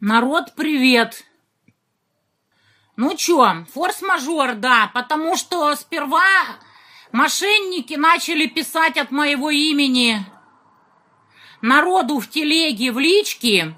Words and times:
Народ, 0.00 0.52
привет! 0.54 1.24
Ну 2.94 3.16
чё, 3.16 3.64
форс-мажор, 3.74 4.54
да, 4.54 4.92
потому 4.94 5.36
что 5.36 5.74
сперва 5.74 6.22
мошенники 7.10 7.94
начали 7.94 8.46
писать 8.46 8.96
от 8.96 9.10
моего 9.10 9.50
имени 9.50 10.24
народу 11.62 12.20
в 12.20 12.30
телеге, 12.30 12.92
в 12.92 13.00
личке, 13.00 13.74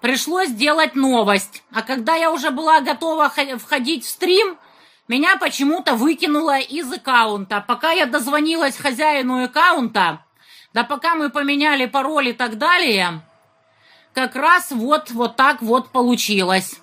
пришлось 0.00 0.48
сделать 0.48 0.94
новость. 0.94 1.62
А 1.72 1.82
когда 1.82 2.14
я 2.14 2.32
уже 2.32 2.52
была 2.52 2.80
готова 2.80 3.28
входить 3.28 4.06
в 4.06 4.08
стрим, 4.08 4.56
меня 5.08 5.36
почему-то 5.36 5.94
выкинуло 5.94 6.58
из 6.58 6.90
аккаунта. 6.90 7.62
Пока 7.68 7.90
я 7.90 8.06
дозвонилась 8.06 8.78
хозяину 8.78 9.44
аккаунта, 9.44 10.24
да 10.72 10.84
пока 10.84 11.16
мы 11.16 11.28
поменяли 11.28 11.84
пароль 11.84 12.28
и 12.28 12.32
так 12.32 12.56
далее, 12.56 13.20
как 14.14 14.36
раз 14.36 14.70
вот, 14.70 15.10
вот 15.10 15.36
так 15.36 15.62
вот 15.62 15.90
получилось. 15.90 16.80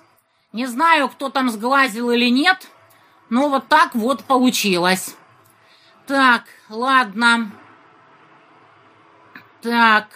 Не 0.52 0.66
знаю, 0.66 1.08
кто 1.08 1.28
там 1.28 1.50
сглазил 1.50 2.10
или 2.10 2.30
нет, 2.30 2.66
но 3.28 3.48
вот 3.48 3.68
так 3.68 3.94
вот 3.94 4.24
получилось. 4.24 5.16
Так, 6.06 6.44
ладно. 6.68 7.50
Так. 9.60 10.08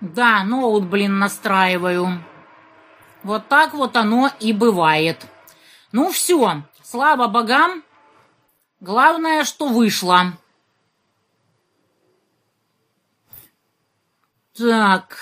Да, 0.00 0.44
ноут, 0.44 0.84
блин, 0.84 1.18
настраиваю. 1.18 2.22
Вот 3.22 3.48
так 3.48 3.74
вот 3.74 3.96
оно 3.96 4.30
и 4.40 4.52
бывает. 4.52 5.26
Ну 5.92 6.10
все, 6.10 6.62
слава 6.82 7.26
богам. 7.26 7.82
Главное, 8.80 9.44
что 9.44 9.68
вышло. 9.68 10.32
Так. 14.56 15.18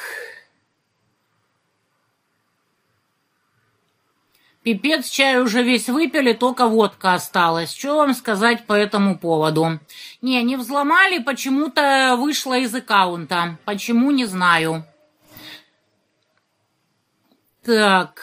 Пипец, 4.62 5.08
чай 5.08 5.40
уже 5.40 5.62
весь 5.62 5.88
выпили, 5.88 6.34
только 6.34 6.68
водка 6.68 7.14
осталась. 7.14 7.74
Что 7.74 7.96
вам 7.96 8.14
сказать 8.14 8.66
по 8.66 8.74
этому 8.74 9.18
поводу? 9.18 9.80
Не, 10.20 10.42
не 10.44 10.56
взломали, 10.56 11.18
почему-то 11.18 12.16
вышло 12.16 12.56
из 12.56 12.72
аккаунта. 12.72 13.58
Почему, 13.64 14.12
не 14.12 14.24
знаю. 14.26 14.84
Так. 17.64 18.20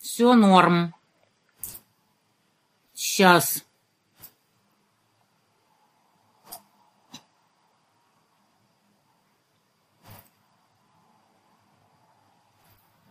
Все 0.00 0.34
норм. 0.34 0.94
Сейчас. 2.92 3.64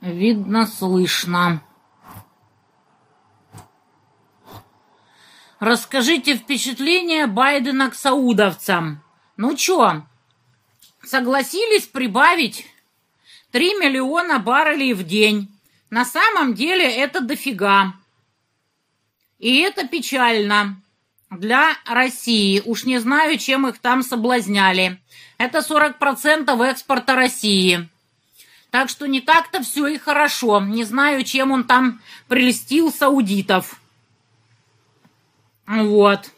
Видно, 0.02 0.66
слышно. 0.66 1.61
Расскажите 5.59 6.36
впечатление 6.36 7.28
Байдена 7.28 7.89
к 7.89 7.95
саудовцам. 7.95 9.03
Ну 9.36 9.55
чё, 9.58 10.03
согласились 11.03 11.86
прибавить 11.86 12.66
3 13.52 13.75
миллиона 13.75 14.39
баррелей 14.39 14.94
в 14.94 15.03
день. 15.03 15.50
На 15.89 16.05
самом 16.05 16.53
деле 16.53 16.89
это 16.89 17.20
дофига. 17.20 17.94
И 19.38 19.58
это 19.58 19.86
печально 19.86 20.81
для 21.30 21.75
России. 21.86 22.61
Уж 22.66 22.86
не 22.86 23.00
знаю, 23.00 23.38
чем 23.38 23.67
их 23.67 23.80
там 23.80 24.02
соблазняли. 24.02 25.02
Это 25.38 25.59
40% 25.59 26.64
экспорта 26.64 27.16
России. 27.16 27.89
Так 28.71 28.89
что 28.89 29.07
не 29.07 29.21
так-то 29.21 29.63
все 29.63 29.87
и 29.87 29.97
хорошо. 29.97 30.61
Не 30.61 30.83
знаю, 30.83 31.23
чем 31.23 31.51
он 31.51 31.63
там 31.63 32.01
прелестил 32.27 32.91
саудитов. 32.91 33.79
Вот. 35.65 36.30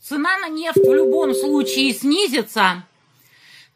Цена 0.00 0.38
на 0.38 0.48
нефть 0.48 0.76
в 0.76 0.92
любом 0.92 1.34
случае 1.34 1.92
снизится. 1.92 2.84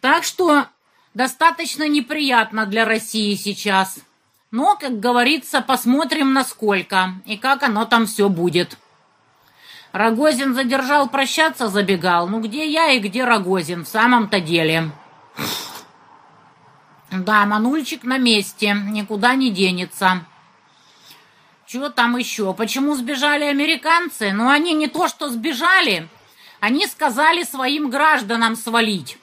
Так 0.00 0.24
что 0.24 0.66
достаточно 1.14 1.88
неприятно 1.88 2.66
для 2.66 2.84
России 2.84 3.34
сейчас. 3.34 3.98
Но, 4.50 4.76
как 4.76 5.00
говорится, 5.00 5.60
посмотрим 5.60 6.32
насколько 6.32 7.14
и 7.24 7.36
как 7.36 7.62
оно 7.62 7.84
там 7.84 8.06
все 8.06 8.28
будет. 8.28 8.78
Рогозин 9.92 10.54
задержал 10.54 11.08
прощаться, 11.08 11.68
забегал. 11.68 12.28
Ну 12.28 12.40
где 12.40 12.70
я 12.70 12.90
и 12.92 13.00
где 13.00 13.24
Рогозин 13.24 13.84
в 13.84 13.88
самом-то 13.88 14.40
деле? 14.40 14.90
Да, 17.24 17.46
Манульчик 17.46 18.04
на 18.04 18.18
месте, 18.18 18.76
никуда 18.88 19.34
не 19.34 19.50
денется. 19.50 20.24
Чего 21.66 21.88
там 21.88 22.16
еще? 22.16 22.54
Почему 22.54 22.94
сбежали 22.94 23.44
американцы? 23.44 24.32
Ну, 24.32 24.48
они 24.48 24.72
не 24.74 24.86
то 24.86 25.08
что 25.08 25.28
сбежали, 25.28 26.08
они 26.60 26.86
сказали 26.86 27.42
своим 27.42 27.90
гражданам 27.90 28.54
свалить. 28.56 29.18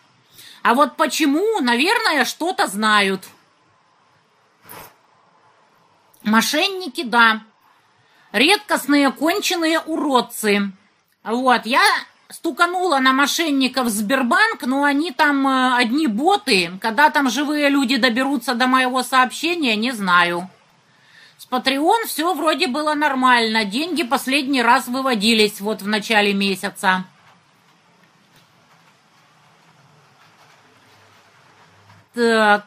А 0.62 0.74
вот 0.74 0.96
почему, 0.98 1.60
наверное, 1.62 2.26
что-то 2.26 2.68
знают. 2.68 3.24
Мошенники, 6.24 7.04
да. 7.04 7.44
Редкостные 8.32 9.12
конченые 9.12 9.80
уродцы. 9.80 10.72
Вот, 11.24 11.66
я 11.66 11.84
стуканула 12.34 13.00
на 13.00 13.14
мошенников 13.14 13.90
Сбербанк, 13.90 14.64
но 14.64 14.84
они 14.84 15.12
там 15.12 15.48
э, 15.48 15.76
одни 15.78 16.08
боты. 16.08 16.72
Когда 16.82 17.10
там 17.12 17.30
живые 17.30 17.70
люди 17.70 17.98
доберутся 17.98 18.56
до 18.56 18.66
моего 18.66 19.04
сообщения, 19.04 19.76
не 19.76 19.92
знаю. 19.92 20.50
С 21.38 21.48
Patreon 21.48 22.08
все 22.08 22.34
вроде 22.34 22.68
было 22.68 22.96
нормально. 22.96 23.66
Деньги 23.66 24.04
последний 24.04 24.64
раз 24.64 24.88
выводились 24.88 25.62
вот 25.62 25.82
в 25.82 25.88
начале 25.88 26.34
месяца. 26.34 27.06
Так... 32.16 32.66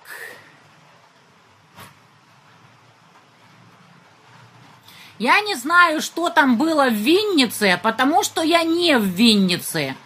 Я 5.19 5.41
не 5.41 5.55
знаю, 5.55 6.03
что 6.03 6.29
там 6.29 6.57
было 6.57 6.89
в 6.89 6.93
Виннице, 6.93 7.81
потому 7.83 8.23
что 8.23 8.43
я 8.43 8.65
не 8.65 8.99
в 8.99 9.05
Виннице. 9.05 9.97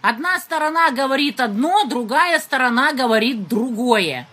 Одна 0.00 0.38
сторона 0.38 0.90
говорит 0.92 1.40
одно, 1.40 1.84
другая 1.84 2.38
сторона 2.38 2.92
говорит 2.92 3.48
другое. 3.48 4.28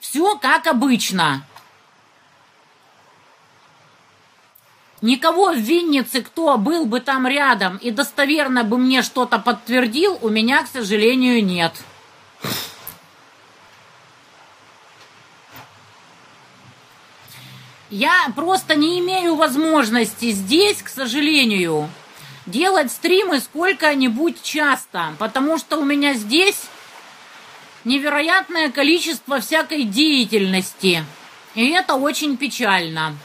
Все 0.00 0.38
как 0.38 0.66
обычно. 0.66 1.42
Никого 5.00 5.52
в 5.52 5.58
Виннице, 5.58 6.22
кто 6.22 6.56
был 6.56 6.86
бы 6.86 7.00
там 7.00 7.26
рядом 7.26 7.76
и 7.76 7.90
достоверно 7.90 8.64
бы 8.64 8.78
мне 8.78 9.02
что-то 9.02 9.38
подтвердил, 9.38 10.18
у 10.22 10.28
меня, 10.28 10.64
к 10.64 10.68
сожалению, 10.68 11.44
нет. 11.44 11.72
Я 17.90 18.30
просто 18.36 18.74
не 18.74 19.00
имею 19.00 19.34
возможности 19.34 20.30
здесь, 20.30 20.82
к 20.82 20.88
сожалению, 20.88 21.88
делать 22.44 22.92
стримы 22.92 23.40
сколько-нибудь 23.40 24.42
часто, 24.42 25.14
потому 25.18 25.56
что 25.56 25.78
у 25.78 25.84
меня 25.84 26.12
здесь 26.12 26.64
невероятное 27.84 28.70
количество 28.70 29.40
всякой 29.40 29.84
деятельности. 29.84 31.02
И 31.54 31.70
это 31.70 31.94
очень 31.94 32.36
печально. 32.36 33.16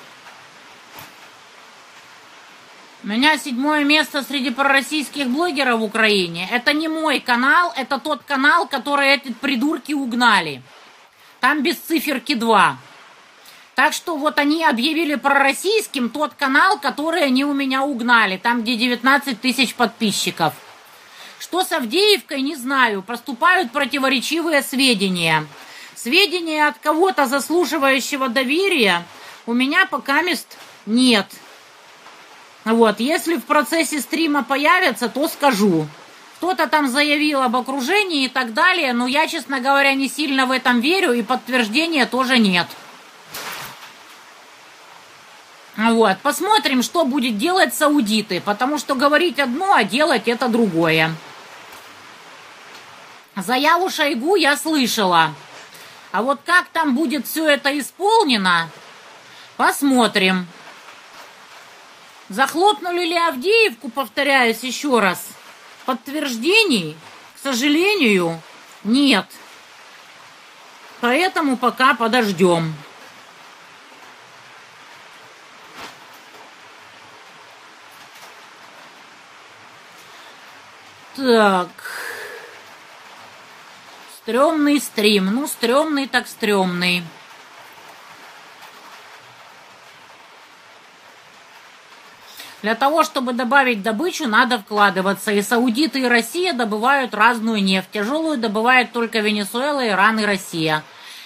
У 3.03 3.07
меня 3.07 3.37
седьмое 3.37 3.83
место 3.83 4.23
среди 4.23 4.49
пророссийских 4.49 5.27
блогеров 5.27 5.81
в 5.81 5.83
Украине. 5.83 6.47
Это 6.49 6.71
не 6.71 6.87
мой 6.87 7.19
канал, 7.19 7.73
это 7.75 7.99
тот 7.99 8.23
канал, 8.23 8.65
который 8.65 9.09
эти 9.09 9.33
придурки 9.33 9.91
угнали. 9.91 10.61
Там 11.41 11.61
без 11.63 11.75
циферки 11.75 12.33
2. 12.33 12.77
Так 13.75 13.93
что 13.93 14.17
вот 14.17 14.37
они 14.37 14.63
объявили 14.63 15.15
пророссийским 15.15 16.09
тот 16.09 16.33
канал, 16.35 16.77
который 16.79 17.23
они 17.23 17.43
у 17.43 17.53
меня 17.53 17.83
угнали, 17.83 18.37
там, 18.37 18.61
где 18.61 18.75
19 18.75 19.41
тысяч 19.41 19.73
подписчиков. 19.73 20.53
Что 21.39 21.63
с 21.63 21.71
Авдеевкой, 21.71 22.41
не 22.41 22.55
знаю. 22.55 23.01
Поступают 23.01 23.71
противоречивые 23.71 24.61
сведения. 24.61 25.45
Сведения 25.95 26.67
от 26.67 26.77
кого-то 26.77 27.25
заслуживающего 27.25 28.29
доверия 28.29 29.03
у 29.45 29.53
меня 29.53 29.85
пока 29.85 30.21
мест 30.21 30.57
нет. 30.85 31.27
Вот, 32.65 32.99
если 32.99 33.35
в 33.35 33.43
процессе 33.43 33.99
стрима 33.99 34.43
появятся, 34.43 35.09
то 35.09 35.27
скажу. 35.27 35.87
Кто-то 36.37 36.67
там 36.67 36.87
заявил 36.87 37.41
об 37.41 37.55
окружении 37.55 38.25
и 38.25 38.29
так 38.29 38.53
далее, 38.53 38.93
но 38.93 39.07
я, 39.07 39.27
честно 39.27 39.59
говоря, 39.59 39.93
не 39.93 40.07
сильно 40.07 40.45
в 40.45 40.51
этом 40.51 40.79
верю, 40.79 41.13
и 41.13 41.23
подтверждения 41.23 42.05
тоже 42.05 42.37
нет. 42.37 42.67
Вот, 45.75 46.19
посмотрим, 46.19 46.83
что 46.83 47.03
будет 47.03 47.37
делать 47.37 47.73
саудиты, 47.73 48.41
потому 48.41 48.77
что 48.77 48.93
говорить 48.93 49.39
одно, 49.39 49.73
а 49.73 49.83
делать 49.83 50.27
это 50.27 50.47
другое. 50.47 51.15
Заяву 53.35 53.89
Шойгу 53.89 54.35
я 54.35 54.55
слышала. 54.55 55.33
А 56.11 56.21
вот 56.21 56.41
как 56.45 56.67
там 56.67 56.95
будет 56.95 57.25
все 57.25 57.49
это 57.49 57.77
исполнено, 57.79 58.69
посмотрим. 59.57 60.45
Захлопнули 62.29 63.05
ли 63.05 63.17
Авдеевку, 63.17 63.89
повторяюсь 63.89 64.63
еще 64.63 64.99
раз, 64.99 65.27
подтверждений, 65.87 66.95
к 67.35 67.43
сожалению, 67.43 68.39
нет. 68.83 69.25
Поэтому 71.01 71.57
пока 71.57 71.95
подождем. 71.95 72.75
Так. 81.15 81.67
Стремный 84.17 84.79
стрим. 84.79 85.25
Ну, 85.27 85.47
стрёмный 85.47 86.07
так 86.07 86.27
стрёмный. 86.27 87.03
Для 92.63 92.75
того, 92.75 93.03
чтобы 93.03 93.33
добавить 93.33 93.83
добычу, 93.83 94.27
надо 94.27 94.57
вкладываться. 94.57 95.31
И 95.33 95.41
саудиты, 95.41 95.99
и 95.99 96.07
Россия 96.07 96.53
добывают 96.53 97.13
разную 97.13 97.61
нефть. 97.61 97.89
Тяжелую 97.91 98.37
добывает 98.37 98.93
только 98.93 99.19
Венесуэла, 99.19 99.85
Иран 99.85 100.19
и 100.19 100.25
Россия. 100.25 100.81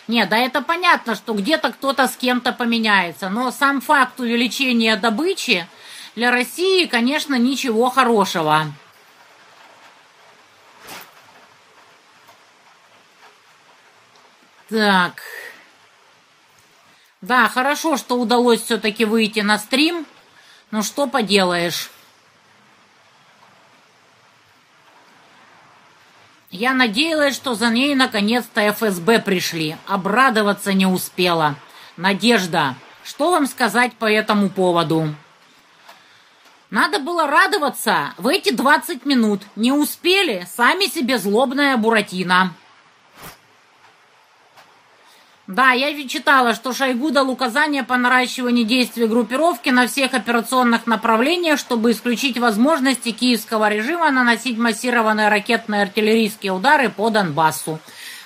Нет, 0.07 0.29
да 0.29 0.37
это 0.37 0.61
понятно, 0.61 1.15
что 1.15 1.33
где-то 1.33 1.71
кто-то 1.71 2.07
с 2.07 2.17
кем-то 2.17 2.53
поменяется. 2.53 3.29
Но 3.29 3.51
сам 3.51 3.81
факт 3.81 4.19
увеличения 4.19 4.95
добычи 4.95 5.67
для 6.15 6.31
России, 6.31 6.85
конечно, 6.87 7.35
ничего 7.35 7.91
хорошего. 7.91 8.65
Так. 14.69 15.21
Да, 17.21 17.47
хорошо, 17.47 17.97
что 17.97 18.19
удалось 18.19 18.61
все-таки 18.61 19.05
выйти 19.05 19.39
на 19.39 19.57
стрим. 19.57 20.05
Ну 20.71 20.83
что 20.83 21.07
поделаешь. 21.07 21.89
Я 26.51 26.73
надеялась, 26.73 27.35
что 27.35 27.55
за 27.55 27.69
ней 27.69 27.95
наконец-то 27.95 28.61
ФСБ 28.71 29.19
пришли. 29.19 29.77
Обрадоваться 29.85 30.73
не 30.73 30.85
успела. 30.85 31.55
Надежда, 31.97 32.75
что 33.03 33.31
вам 33.31 33.47
сказать 33.47 33.93
по 33.93 34.09
этому 34.09 34.49
поводу? 34.49 35.13
Надо 36.69 36.99
было 36.99 37.27
радоваться 37.27 38.13
в 38.17 38.27
эти 38.27 38.51
20 38.51 39.05
минут. 39.05 39.41
Не 39.55 39.71
успели, 39.71 40.45
сами 40.53 40.85
себе 40.85 41.17
злобная 41.17 41.77
Буратино. 41.77 42.53
Да, 45.47 45.71
я 45.71 46.07
читала, 46.09 46.53
что 46.53 46.73
Шойгу 46.73 47.09
дал 47.11 47.29
указания 47.29 47.81
по 47.81 47.95
наращиванию 47.95 48.65
действий 48.65 49.07
группировки 49.07 49.69
на 49.69 49.87
всех 49.87 50.13
операционных 50.13 50.87
направлениях, 50.87 51.57
чтобы 51.57 51.91
исключить 51.91 52.37
возможности 52.37 53.11
киевского 53.11 53.69
режима 53.69 54.11
наносить 54.11 54.57
массированные 54.57 55.29
ракетные 55.29 55.83
артиллерийские 55.83 56.51
удары 56.51 56.89
по 56.89 57.09
Донбассу. 57.09 57.79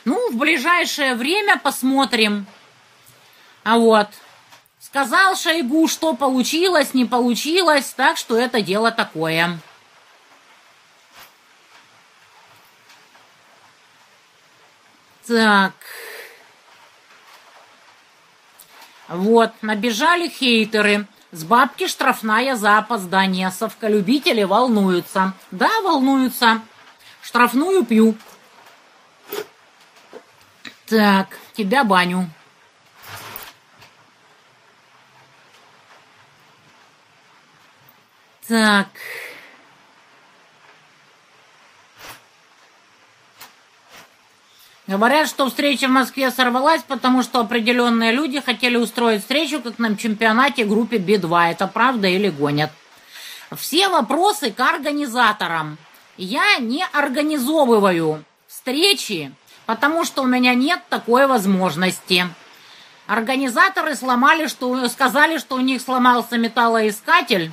Ну, 0.03 0.31
в 0.31 0.35
ближайшее 0.35 1.13
время 1.13 1.59
посмотрим. 1.59 2.47
А 3.63 3.77
вот, 3.77 4.07
сказал 4.79 5.35
Шойгу, 5.35 5.87
что 5.87 6.15
получилось, 6.15 6.95
не 6.95 7.05
получилось, 7.05 7.93
так 7.95 8.17
что 8.17 8.35
это 8.35 8.61
дело 8.61 8.91
такое. 8.91 9.59
Так... 15.27 15.75
Вот, 19.11 19.51
набежали 19.61 20.29
хейтеры. 20.29 21.05
С 21.33 21.43
бабки 21.43 21.87
штрафная 21.87 22.55
за 22.55 22.77
опоздание. 22.77 23.51
Совколюбители 23.51 24.43
волнуются. 24.43 25.33
Да, 25.51 25.69
волнуются. 25.81 26.61
Штрафную 27.21 27.83
пью. 27.85 28.15
Так, 30.85 31.37
тебя 31.53 31.83
баню. 31.83 32.29
Так... 38.47 38.87
Говорят, 44.91 45.29
что 45.29 45.47
встреча 45.47 45.87
в 45.87 45.91
Москве 45.91 46.31
сорвалась, 46.31 46.81
потому 46.85 47.23
что 47.23 47.39
определенные 47.39 48.11
люди 48.11 48.41
хотели 48.41 48.75
устроить 48.75 49.21
встречу, 49.21 49.61
как 49.61 49.79
на 49.79 49.95
чемпионате 49.95 50.65
группе 50.65 50.97
Би-2. 50.97 51.51
Это 51.51 51.67
правда 51.67 52.09
или 52.09 52.27
гонят? 52.27 52.71
Все 53.55 53.87
вопросы 53.87 54.51
к 54.51 54.59
организаторам. 54.59 55.77
Я 56.17 56.57
не 56.59 56.85
организовываю 56.91 58.25
встречи, 58.47 59.31
потому 59.65 60.03
что 60.03 60.23
у 60.23 60.27
меня 60.27 60.55
нет 60.55 60.81
такой 60.89 61.25
возможности. 61.25 62.27
Организаторы 63.07 63.95
сломали, 63.95 64.47
что 64.47 64.89
сказали, 64.89 65.37
что 65.37 65.55
у 65.55 65.61
них 65.61 65.81
сломался 65.81 66.37
металлоискатель 66.37 67.49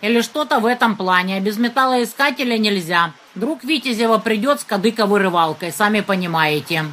или 0.00 0.20
что-то 0.20 0.58
в 0.60 0.66
этом 0.66 0.96
плане. 0.96 1.36
А 1.36 1.40
без 1.40 1.58
металлоискателя 1.58 2.58
нельзя. 2.58 3.12
Друг 3.34 3.64
Витязева 3.64 4.18
придет 4.18 4.60
с 4.60 4.64
кадыковырывалкой, 4.64 5.72
сами 5.72 6.00
понимаете. 6.00 6.84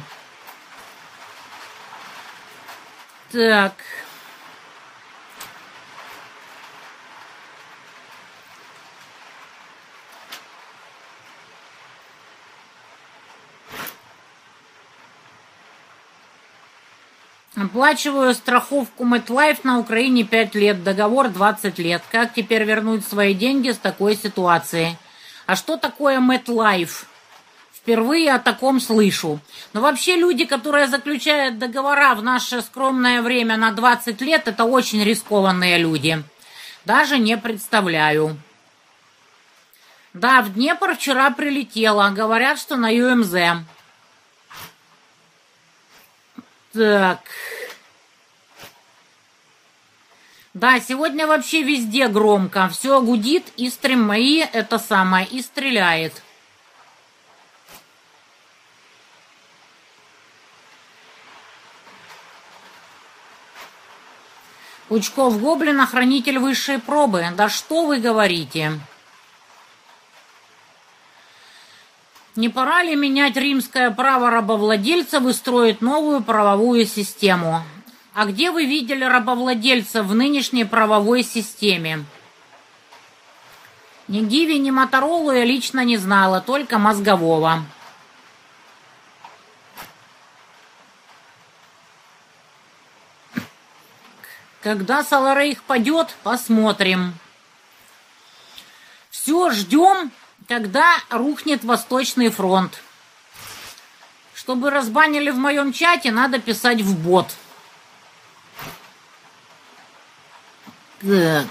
Так. 3.32 3.74
Оплачиваю 17.56 18.34
страховку 18.34 19.04
MetLife 19.04 19.60
на 19.62 19.78
Украине 19.78 20.24
5 20.24 20.54
лет, 20.56 20.82
договор 20.82 21.28
20 21.28 21.78
лет. 21.78 22.02
Как 22.10 22.34
теперь 22.34 22.64
вернуть 22.64 23.06
свои 23.06 23.32
деньги 23.32 23.70
с 23.70 23.78
такой 23.78 24.16
ситуации? 24.16 24.98
А 25.46 25.54
что 25.54 25.76
такое 25.76 26.18
MetLife? 26.18 27.04
Впервые 27.72 28.32
о 28.32 28.40
таком 28.40 28.80
слышу. 28.80 29.38
Но 29.72 29.82
вообще 29.82 30.16
люди, 30.16 30.46
которые 30.46 30.88
заключают 30.88 31.58
договора 31.58 32.14
в 32.16 32.24
наше 32.24 32.60
скромное 32.60 33.22
время 33.22 33.56
на 33.56 33.70
20 33.70 34.20
лет, 34.22 34.48
это 34.48 34.64
очень 34.64 35.04
рискованные 35.04 35.78
люди. 35.78 36.24
Даже 36.84 37.18
не 37.18 37.36
представляю. 37.36 38.36
Да, 40.12 40.42
в 40.42 40.54
Днепр 40.54 40.96
вчера 40.96 41.30
прилетела. 41.30 42.10
Говорят, 42.10 42.58
что 42.58 42.76
на 42.76 42.88
ЮМЗ. 42.88 43.64
Так... 46.74 47.20
Да, 50.54 50.78
сегодня 50.78 51.26
вообще 51.26 51.62
везде 51.62 52.06
громко. 52.06 52.68
Все 52.68 53.00
гудит, 53.00 53.44
и 53.56 53.68
стрим 53.70 54.02
мои 54.02 54.38
это 54.38 54.78
самое, 54.78 55.26
и 55.26 55.42
стреляет. 55.42 56.22
Пучков 64.88 65.40
Гоблина, 65.40 65.86
хранитель 65.86 66.38
высшей 66.38 66.78
пробы. 66.78 67.26
Да 67.36 67.48
что 67.48 67.86
вы 67.86 67.98
говорите? 67.98 68.78
Не 72.36 72.48
пора 72.48 72.82
ли 72.82 72.96
менять 72.96 73.36
римское 73.36 73.92
право 73.92 74.28
рабовладельцев 74.28 75.24
и 75.24 75.32
строить 75.32 75.80
новую 75.80 76.20
правовую 76.20 76.84
систему? 76.84 77.62
А 78.12 78.26
где 78.26 78.50
вы 78.50 78.64
видели 78.64 79.04
рабовладельца 79.04 80.02
в 80.02 80.14
нынешней 80.14 80.64
правовой 80.64 81.22
системе? 81.22 82.04
Ни 84.08 84.20
Гиви, 84.20 84.58
ни 84.58 84.70
Моторолу 84.70 85.30
я 85.30 85.44
лично 85.44 85.84
не 85.84 85.96
знала, 85.96 86.40
только 86.40 86.78
мозгового. 86.78 87.62
Когда 94.60 95.04
Саларейх 95.04 95.62
падет, 95.62 96.16
посмотрим. 96.22 97.14
Все, 99.10 99.50
ждем, 99.50 100.10
когда 100.48 100.96
рухнет 101.10 101.64
Восточный 101.64 102.30
фронт. 102.30 102.80
Чтобы 104.34 104.70
разбанили 104.70 105.30
в 105.30 105.36
моем 105.36 105.72
чате, 105.72 106.10
надо 106.10 106.38
писать 106.38 106.80
в 106.82 106.98
бот. 106.98 107.28
Так. 111.00 111.46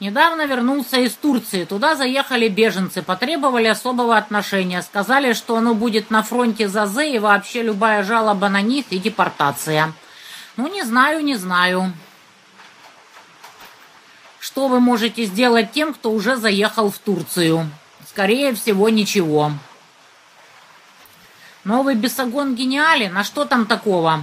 Недавно 0.00 0.46
вернулся 0.46 0.98
из 0.98 1.14
Турции. 1.14 1.64
Туда 1.64 1.96
заехали 1.96 2.48
беженцы, 2.48 3.02
потребовали 3.02 3.66
особого 3.66 4.16
отношения. 4.16 4.82
Сказали, 4.82 5.32
что 5.32 5.56
оно 5.56 5.74
будет 5.74 6.10
на 6.10 6.22
фронте 6.22 6.68
за 6.68 6.86
З 6.86 7.06
и 7.06 7.18
вообще 7.18 7.62
любая 7.62 8.02
жалоба 8.02 8.48
на 8.48 8.60
них 8.60 8.86
и 8.90 8.98
депортация. 8.98 9.92
Ну, 10.56 10.68
не 10.68 10.82
знаю, 10.82 11.24
не 11.24 11.36
знаю. 11.36 11.92
Что 14.44 14.68
вы 14.68 14.78
можете 14.78 15.24
сделать 15.24 15.72
тем, 15.72 15.94
кто 15.94 16.10
уже 16.10 16.36
заехал 16.36 16.90
в 16.90 16.98
Турцию? 16.98 17.70
Скорее 18.06 18.54
всего, 18.54 18.90
ничего. 18.90 19.52
Новый 21.64 21.94
бесогон 21.94 22.54
гениален? 22.54 23.16
А 23.16 23.24
что 23.24 23.46
там 23.46 23.64
такого? 23.64 24.22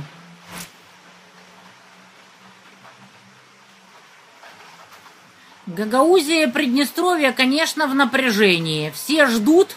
Гагаузия 5.65 6.45
и 6.45 6.51
Приднестровье, 6.51 7.31
конечно, 7.31 7.87
в 7.87 7.95
напряжении. 7.95 8.91
Все 8.91 9.25
ждут, 9.25 9.75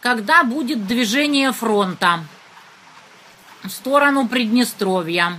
когда 0.00 0.44
будет 0.44 0.86
движение 0.86 1.50
фронта 1.50 2.22
в 3.62 3.70
сторону 3.70 4.28
Приднестровья. 4.28 5.38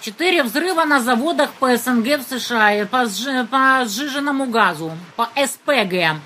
Четыре 0.00 0.42
взрыва 0.42 0.84
на 0.84 1.00
заводах 1.00 1.52
по 1.52 1.76
СНГ 1.76 2.20
в 2.20 2.22
США, 2.22 2.86
по, 2.86 3.06
по 3.50 3.84
сжиженному 3.84 4.46
газу, 4.46 4.92
по 5.14 5.28
СПГ. 5.36 6.16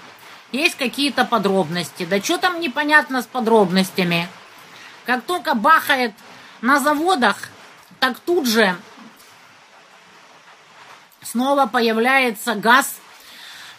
Есть 0.52 0.76
какие-то 0.76 1.25
подробности. 1.25 2.07
Да 2.09 2.21
что 2.21 2.38
там 2.38 2.61
непонятно 2.61 3.21
с 3.21 3.26
подробностями. 3.26 4.28
Как 5.07 5.25
только 5.25 5.54
бахает 5.54 6.12
на 6.61 6.78
заводах, 6.78 7.49
так 7.99 8.21
тут 8.21 8.47
же 8.47 8.76
снова 11.23 11.66
появляется 11.66 12.54
газ 12.54 12.95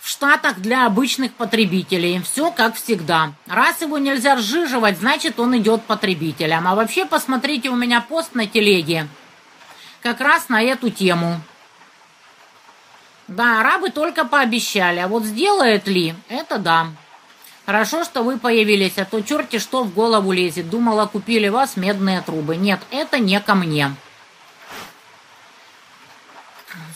в 0.02 0.10
Штатах 0.10 0.60
для 0.60 0.86
обычных 0.86 1.34
потребителей. 1.34 2.22
Все 2.22 2.52
как 2.52 2.76
всегда. 2.76 3.32
Раз 3.48 3.82
его 3.82 3.98
нельзя 3.98 4.36
сжиживать, 4.36 5.00
значит 5.00 5.40
он 5.40 5.58
идет 5.58 5.84
потребителям. 5.84 6.68
А 6.68 6.76
вообще 6.76 7.06
посмотрите 7.06 7.70
у 7.70 7.78
меня 7.78 8.02
пост 8.02 8.36
на 8.36 8.46
телеге. 8.46 9.08
Как 10.06 10.22
раз 10.22 10.50
на 10.50 10.62
эту 10.62 10.92
тему. 10.92 11.42
Да, 13.28 13.62
арабы 13.62 13.90
только 13.90 14.24
пообещали, 14.24 15.00
а 15.00 15.08
вот 15.08 15.24
сделает 15.24 15.88
ли, 15.88 16.14
это 16.30 16.60
да. 16.60 16.90
Хорошо, 17.66 18.04
что 18.04 18.22
вы 18.22 18.38
появились, 18.38 19.00
а 19.00 19.06
то 19.06 19.20
черти 19.22 19.58
что 19.58 19.84
в 19.84 19.96
голову 19.96 20.32
лезет. 20.32 20.70
Думала, 20.70 21.08
купили 21.08 21.48
вас 21.48 21.76
медные 21.76 22.22
трубы. 22.22 22.56
Нет, 22.56 22.82
это 22.92 23.18
не 23.18 23.42
ко 23.42 23.56
мне. 23.56 23.96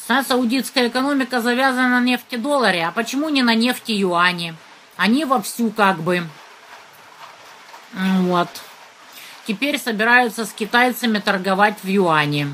Вся 0.04 0.24
саудитская 0.24 0.90
экономика 0.90 1.42
завязана 1.42 2.00
на 2.00 2.06
нефти-долларе, 2.06 2.86
а 2.86 2.92
почему 2.92 3.30
не 3.30 3.42
на 3.42 3.56
нефти-юане? 3.56 4.54
Они 4.98 5.26
вовсю 5.26 5.72
как 5.72 5.98
бы. 5.98 6.28
Вот. 7.92 8.50
Теперь 9.48 9.80
собираются 9.80 10.46
с 10.46 10.54
китайцами 10.54 11.18
торговать 11.18 11.80
в 11.82 11.88
юане. 11.88 12.50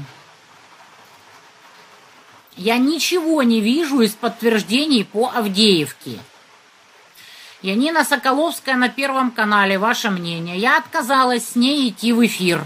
Я 2.57 2.77
ничего 2.77 3.43
не 3.43 3.61
вижу 3.61 4.01
из 4.01 4.11
подтверждений 4.13 5.03
по 5.03 5.29
Авдеевке. 5.29 6.19
Янина 7.61 8.03
Соколовская 8.03 8.75
на 8.75 8.89
Первом 8.89 9.31
канале, 9.31 9.77
ваше 9.77 10.09
мнение. 10.09 10.57
Я 10.57 10.77
отказалась 10.77 11.49
с 11.49 11.55
ней 11.55 11.89
идти 11.89 12.13
в 12.13 12.25
эфир. 12.25 12.63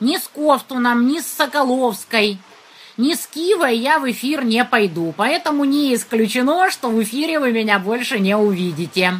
Ни 0.00 0.16
с 0.16 0.28
Кофтуном, 0.28 1.06
ни 1.06 1.20
с 1.20 1.26
Соколовской– 1.26 2.38
ни 2.96 3.14
с 3.14 3.26
Кивой 3.26 3.76
я 3.76 3.98
в 3.98 4.08
эфир 4.08 4.44
не 4.44 4.64
пойду, 4.64 5.12
поэтому 5.16 5.64
не 5.64 5.94
исключено, 5.94 6.70
что 6.70 6.90
в 6.90 7.02
эфире 7.02 7.40
вы 7.40 7.50
меня 7.50 7.80
больше 7.80 8.20
не 8.20 8.36
увидите. 8.36 9.14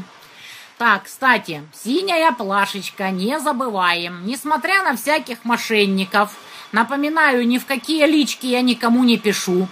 Так, 0.79 1.05
кстати, 1.05 1.63
синяя 1.73 2.31
плашечка, 2.31 3.11
не 3.11 3.41
забываем. 3.41 4.27
Несмотря 4.27 4.85
на 4.85 4.97
всяких 4.97 5.45
мошенников, 5.45 6.37
напоминаю, 6.75 7.47
ни 7.47 7.59
в 7.59 7.67
какие 7.67 8.05
лички 8.07 8.47
я 8.47 8.61
никому 8.61 9.05
не 9.05 9.17
пишу. 9.17 9.69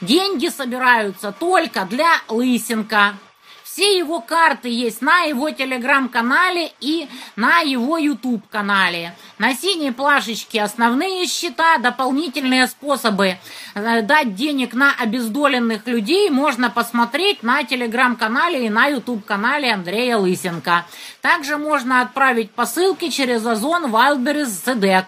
Деньги 0.00 0.48
собираются 0.48 1.32
только 1.32 1.84
для 1.84 2.10
Лысенко. 2.28 3.14
Все 3.62 3.96
его 3.96 4.20
карты 4.20 4.68
есть 4.68 5.00
на 5.00 5.20
его 5.20 5.50
телеграм-канале 5.50 6.72
и 6.80 7.08
на 7.36 7.60
его 7.60 7.98
YouTube-канале. 7.98 9.14
На 9.38 9.54
синей 9.54 9.92
плашечке 9.92 10.60
основные 10.60 11.26
счета, 11.28 11.78
дополнительные 11.78 12.66
способы 12.66 13.36
э, 13.76 14.02
дать 14.02 14.34
денег 14.34 14.74
на 14.74 14.92
обездоленных 14.98 15.86
людей 15.86 16.30
можно 16.30 16.68
посмотреть 16.68 17.44
на 17.44 17.62
телеграм-канале 17.62 18.66
и 18.66 18.70
на 18.70 18.88
YouTube-канале 18.88 19.72
Андрея 19.72 20.16
Лысенко. 20.16 20.84
Также 21.20 21.56
можно 21.56 22.00
отправить 22.00 22.50
посылки 22.50 23.08
через 23.08 23.46
Озон, 23.46 23.86
Wildberries, 23.86 24.64
Цедек. 24.64 25.06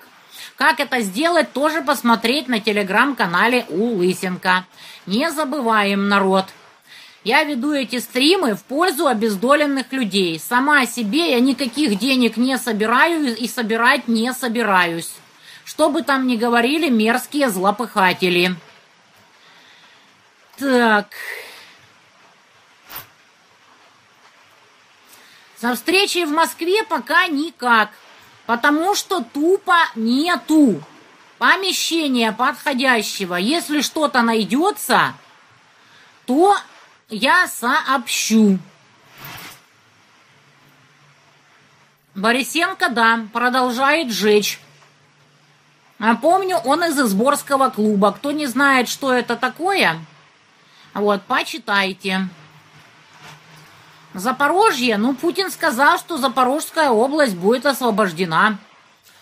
Как 0.62 0.78
это 0.78 1.00
сделать, 1.00 1.52
тоже 1.52 1.82
посмотреть 1.82 2.46
на 2.46 2.60
телеграм-канале 2.60 3.66
у 3.68 3.96
Лысенко. 3.96 4.64
Не 5.06 5.28
забываем, 5.32 6.08
народ. 6.08 6.44
Я 7.24 7.42
веду 7.42 7.72
эти 7.72 7.98
стримы 7.98 8.54
в 8.54 8.62
пользу 8.62 9.08
обездоленных 9.08 9.92
людей. 9.92 10.38
Сама 10.38 10.86
себе 10.86 11.32
я 11.32 11.40
никаких 11.40 11.98
денег 11.98 12.36
не 12.36 12.56
собираю 12.58 13.36
и 13.36 13.48
собирать 13.48 14.06
не 14.06 14.32
собираюсь. 14.32 15.12
Что 15.64 15.90
бы 15.90 16.02
там 16.02 16.28
ни 16.28 16.36
говорили 16.36 16.88
мерзкие 16.88 17.48
злопыхатели. 17.50 18.54
Так. 20.58 21.08
Со 25.60 25.74
встречей 25.74 26.24
в 26.24 26.30
Москве 26.30 26.84
пока 26.84 27.26
никак, 27.26 27.90
потому 28.52 28.94
что 28.94 29.24
тупо 29.24 29.78
нету 29.94 30.82
помещения 31.38 32.32
подходящего. 32.32 33.36
Если 33.36 33.80
что-то 33.80 34.20
найдется, 34.20 35.14
то 36.26 36.58
я 37.08 37.48
сообщу. 37.48 38.58
Борисенко, 42.14 42.90
да, 42.90 43.24
продолжает 43.32 44.12
жечь. 44.12 44.60
Напомню, 45.98 46.58
он 46.58 46.84
из 46.84 47.00
Изборского 47.00 47.70
клуба. 47.70 48.12
Кто 48.12 48.32
не 48.32 48.44
знает, 48.44 48.90
что 48.90 49.14
это 49.14 49.36
такое, 49.36 49.98
вот, 50.92 51.22
почитайте. 51.22 52.28
Запорожье, 54.14 54.98
ну, 54.98 55.14
Путин 55.14 55.50
сказал, 55.50 55.98
что 55.98 56.18
Запорожская 56.18 56.90
область 56.90 57.36
будет 57.36 57.64
освобождена. 57.64 58.58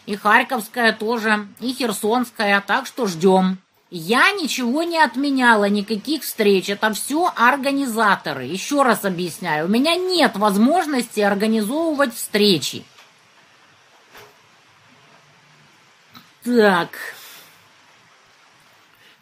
И 0.06 0.16
Харьковская 0.16 0.92
тоже, 0.92 1.47
и 1.61 1.73
Херсонская, 1.73 2.61
так 2.61 2.87
что 2.87 3.06
ждем. 3.06 3.59
Я 3.90 4.30
ничего 4.32 4.82
не 4.82 4.99
отменяла, 4.99 5.68
никаких 5.68 6.23
встреч. 6.23 6.68
Это 6.68 6.92
все 6.92 7.32
организаторы. 7.37 8.44
Еще 8.44 8.82
раз 8.82 9.04
объясняю. 9.04 9.66
У 9.66 9.68
меня 9.68 9.97
нет 9.97 10.37
возможности 10.37 11.20
организовывать 11.20 12.14
встречи. 12.14 12.85
Так. 16.44 16.90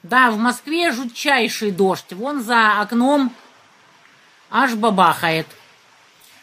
Да, 0.02 0.30
в 0.30 0.36
Москве 0.38 0.92
жутчайший 0.92 1.70
дождь. 1.70 2.12
Вон 2.12 2.42
за 2.42 2.80
окном 2.80 3.32
аж 4.50 4.74
бабахает. 4.74 5.46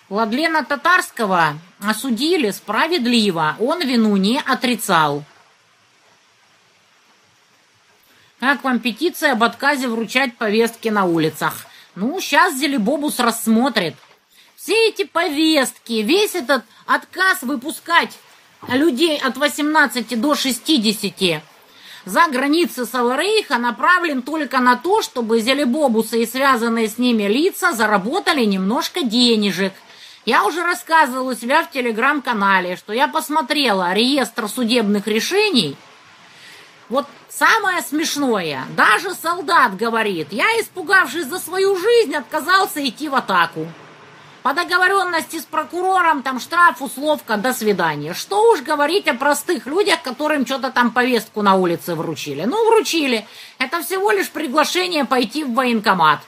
Владлена 0.07 0.63
Татарского 0.63 1.57
осудили 1.79 2.51
справедливо. 2.51 3.55
Он 3.59 3.81
вину 3.81 4.15
не 4.17 4.39
отрицал. 4.39 5.23
Как 8.39 8.63
вам 8.63 8.79
петиция 8.79 9.31
об 9.31 9.43
отказе 9.43 9.87
вручать 9.87 10.37
повестки 10.37 10.89
на 10.89 11.05
улицах? 11.05 11.65
Ну, 11.95 12.19
сейчас 12.19 12.55
Зелебобус 12.55 13.19
рассмотрит. 13.19 13.95
Все 14.55 14.89
эти 14.89 15.05
повестки, 15.05 15.93
весь 15.93 16.35
этот 16.35 16.63
отказ 16.85 17.41
выпускать 17.41 18.17
людей 18.67 19.17
от 19.17 19.37
18 19.37 20.19
до 20.19 20.35
60 20.35 21.41
за 22.05 22.27
границы 22.27 22.85
Саларейха 22.85 23.57
направлен 23.57 24.21
только 24.21 24.59
на 24.59 24.75
то, 24.75 25.01
чтобы 25.01 25.41
Зелебобусы 25.41 26.21
и 26.21 26.27
связанные 26.27 26.87
с 26.87 26.99
ними 26.99 27.23
лица 27.23 27.73
заработали 27.73 28.45
немножко 28.45 29.01
денежек. 29.03 29.73
Я 30.25 30.45
уже 30.45 30.63
рассказывала 30.63 31.31
у 31.31 31.35
себя 31.35 31.63
в 31.63 31.71
телеграм-канале, 31.71 32.75
что 32.75 32.93
я 32.93 33.07
посмотрела 33.07 33.93
реестр 33.93 34.49
судебных 34.49 35.07
решений. 35.07 35.77
Вот 36.89 37.05
Самое 37.37 37.81
смешное, 37.81 38.63
даже 38.77 39.13
солдат 39.13 39.75
говорит, 39.75 40.29
я, 40.31 40.45
испугавшись 40.61 41.25
за 41.25 41.37
свою 41.37 41.75
жизнь, 41.75 42.15
отказался 42.15 42.81
идти 42.87 43.09
в 43.09 43.15
атаку. 43.15 43.67
По 44.41 44.53
договоренности 44.53 45.39
с 45.39 45.43
прокурором 45.43 46.23
там 46.23 46.39
штраф, 46.39 46.81
условка, 46.81 47.35
до 47.35 47.53
свидания. 47.53 48.13
Что 48.13 48.53
уж 48.53 48.61
говорить 48.61 49.09
о 49.09 49.15
простых 49.15 49.65
людях, 49.65 50.01
которым 50.01 50.45
что-то 50.45 50.71
там 50.71 50.91
повестку 50.91 51.41
на 51.41 51.55
улице 51.55 51.93
вручили. 51.93 52.43
Ну, 52.45 52.69
вручили. 52.69 53.27
Это 53.57 53.83
всего 53.83 54.11
лишь 54.11 54.29
приглашение 54.29 55.03
пойти 55.03 55.43
в 55.43 55.53
военкомат. 55.53 56.21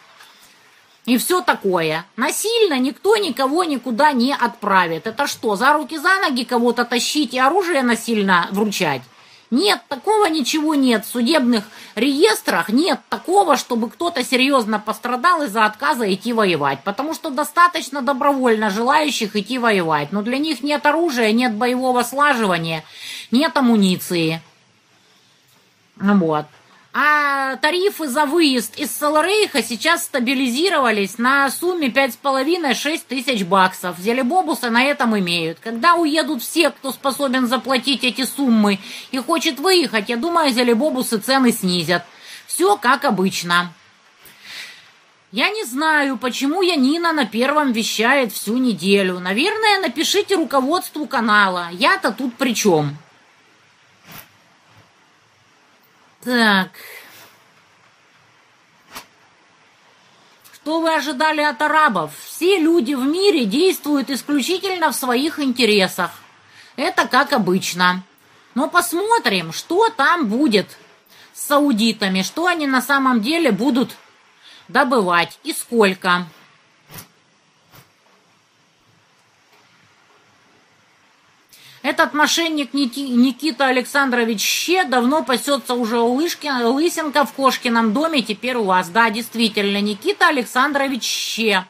И 1.08 1.18
все 1.18 1.42
такое. 1.42 2.06
Насильно 2.18 2.78
никто 2.78 3.16
никого 3.16 3.64
никуда 3.64 4.12
не 4.12 4.34
отправит. 4.34 5.08
Это 5.08 5.26
что, 5.26 5.56
за 5.56 5.72
руки 5.72 5.98
за 5.98 6.20
ноги 6.20 6.44
кого-то 6.44 6.84
тащить 6.84 7.34
и 7.34 7.40
оружие 7.40 7.82
насильно 7.82 8.50
вручать? 8.52 9.02
Нет, 9.50 9.82
такого 9.88 10.26
ничего 10.26 10.76
нет. 10.76 11.06
В 11.06 11.10
судебных 11.10 11.64
реестрах 11.96 12.68
нет 12.68 13.00
такого, 13.08 13.56
чтобы 13.56 13.90
кто-то 13.90 14.22
серьезно 14.22 14.80
пострадал 14.80 15.44
из-за 15.44 15.64
отказа 15.64 16.14
идти 16.14 16.34
воевать. 16.34 16.84
Потому 16.84 17.14
что 17.14 17.30
достаточно 17.30 18.02
добровольно 18.02 18.70
желающих 18.70 19.38
идти 19.38 19.58
воевать. 19.58 20.12
Но 20.12 20.22
для 20.22 20.38
них 20.38 20.62
нет 20.62 20.86
оружия, 20.86 21.32
нет 21.32 21.54
боевого 21.54 22.04
слаживания, 22.04 22.84
нет 23.32 23.56
амуниции. 23.56 24.42
Вот. 25.96 26.48
А 27.00 27.58
тарифы 27.58 28.08
за 28.08 28.26
выезд 28.26 28.80
из 28.80 28.90
Саларейха 28.90 29.62
сейчас 29.62 30.06
стабилизировались 30.06 31.20
на 31.20 31.48
сумме 31.52 31.90
5,5-6 31.90 33.02
тысяч 33.08 33.44
баксов. 33.44 34.00
Зелебобусы 34.00 34.72
на 34.72 34.84
этом 34.84 35.16
имеют. 35.20 35.60
Когда 35.60 35.94
уедут 35.94 36.42
все, 36.42 36.72
кто 36.72 36.92
способен 36.92 37.46
заплатить 37.46 38.04
эти 38.04 38.26
суммы 38.26 38.80
и 39.12 39.20
хочет 39.20 39.60
выехать, 39.60 40.10
я 40.10 40.18
думаю, 40.18 40.50
зелебобусы 40.50 41.20
цены 41.20 41.52
снизят. 41.52 42.04
Все 42.48 42.78
как 42.78 43.06
обычно. 43.06 43.72
Я 45.32 45.52
не 45.52 45.66
знаю, 45.66 46.18
почему 46.18 46.64
Янина 46.64 47.14
на 47.14 47.28
первом 47.28 47.74
вещает 47.74 48.34
всю 48.34 48.58
неделю. 48.58 49.20
Наверное, 49.20 49.82
напишите 49.82 50.36
руководству 50.36 51.06
канала. 51.06 51.68
Я-то 51.74 52.12
тут 52.12 52.34
при 52.38 52.56
чем? 52.56 52.98
Так. 56.24 56.72
Что 60.54 60.82
вы 60.82 60.94
ожидали 60.94 61.42
от 61.42 61.62
арабов? 61.62 62.12
Все 62.26 62.60
люди 62.60 62.94
в 62.94 63.04
мире 63.04 63.46
действуют 63.46 64.10
исключительно 64.10 64.92
в 64.92 64.96
своих 64.96 65.40
интересах. 65.40 66.12
Это 66.76 67.08
как 67.08 67.32
обычно. 67.34 68.04
Но 68.54 68.68
посмотрим, 68.68 69.54
что 69.54 69.90
там 69.90 70.28
будет 70.28 70.78
с 71.34 71.48
саудитами, 71.48 72.22
что 72.22 72.48
они 72.48 72.68
на 72.68 72.82
самом 72.82 73.22
деле 73.22 73.52
будут 73.52 73.96
добывать 74.68 75.40
и 75.44 75.54
сколько. 75.54 76.26
Этот 81.88 82.14
мошенник 82.14 82.74
Никита 82.74 83.68
Александрович 83.68 84.42
Ще 84.42 84.84
давно 84.84 85.24
пасется 85.24 85.74
уже 85.74 85.98
у 86.02 86.16
Лышкина, 86.16 86.68
Лысенко 86.68 87.24
в 87.24 87.32
Кошкином 87.32 87.94
доме, 87.94 88.22
теперь 88.22 88.58
у 88.58 88.66
вас. 88.66 88.90
Да, 88.90 89.10
действительно, 89.10 89.80
Никита 89.80 90.28
Александрович 90.28 91.04
Ще. 91.04 91.66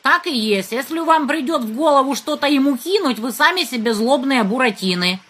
Так 0.00 0.26
и 0.26 0.34
есть. 0.34 0.72
Если 0.72 0.98
вам 1.00 1.28
придет 1.28 1.60
в 1.60 1.74
голову 1.74 2.14
что-то 2.14 2.46
ему 2.46 2.78
кинуть, 2.78 3.18
вы 3.18 3.32
сами 3.32 3.64
себе 3.64 3.92
злобные 3.92 4.44
буратины. 4.44 5.20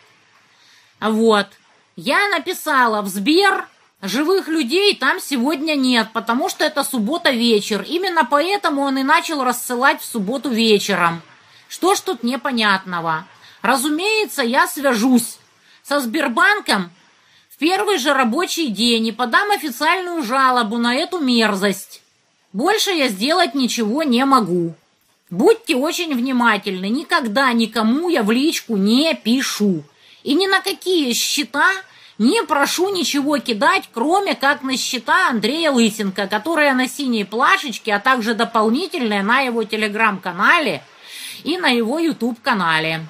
Вот. 1.00 1.48
Я 1.96 2.28
написала 2.28 3.02
в 3.02 3.08
Сбер, 3.08 3.66
живых 4.00 4.46
людей 4.46 4.94
там 4.94 5.18
сегодня 5.18 5.74
нет, 5.74 6.06
потому 6.12 6.48
что 6.48 6.64
это 6.64 6.84
суббота 6.84 7.30
вечер. 7.32 7.82
Именно 7.82 8.24
поэтому 8.24 8.82
он 8.82 8.96
и 8.96 9.02
начал 9.02 9.42
рассылать 9.42 10.00
в 10.00 10.04
субботу 10.04 10.50
вечером. 10.50 11.20
Что 11.68 11.96
ж 11.96 12.00
тут 12.00 12.22
непонятного? 12.22 13.26
Разумеется, 13.62 14.42
я 14.42 14.66
свяжусь 14.66 15.38
со 15.82 16.00
Сбербанком 16.00 16.90
в 17.50 17.58
первый 17.58 17.98
же 17.98 18.14
рабочий 18.14 18.68
день 18.68 19.08
и 19.08 19.12
подам 19.12 19.50
официальную 19.50 20.22
жалобу 20.22 20.78
на 20.78 20.94
эту 20.94 21.18
мерзость. 21.18 22.02
Больше 22.52 22.90
я 22.90 23.08
сделать 23.08 23.54
ничего 23.54 24.02
не 24.02 24.24
могу. 24.24 24.74
Будьте 25.28 25.76
очень 25.76 26.14
внимательны, 26.14 26.88
никогда 26.88 27.52
никому 27.52 28.08
я 28.08 28.22
в 28.22 28.30
личку 28.30 28.76
не 28.76 29.14
пишу. 29.14 29.84
И 30.24 30.34
ни 30.34 30.46
на 30.46 30.60
какие 30.60 31.12
счета 31.12 31.70
не 32.18 32.42
прошу 32.42 32.92
ничего 32.92 33.38
кидать, 33.38 33.88
кроме 33.92 34.34
как 34.34 34.62
на 34.62 34.76
счета 34.76 35.28
Андрея 35.28 35.70
Лысенко, 35.70 36.26
которая 36.26 36.74
на 36.74 36.88
синей 36.88 37.24
плашечке, 37.24 37.94
а 37.94 38.00
также 38.00 38.34
дополнительная 38.34 39.22
на 39.22 39.40
его 39.40 39.62
телеграм-канале 39.64 40.82
и 41.44 41.56
на 41.56 41.68
его 41.68 41.98
YouTube-канале. 41.98 43.06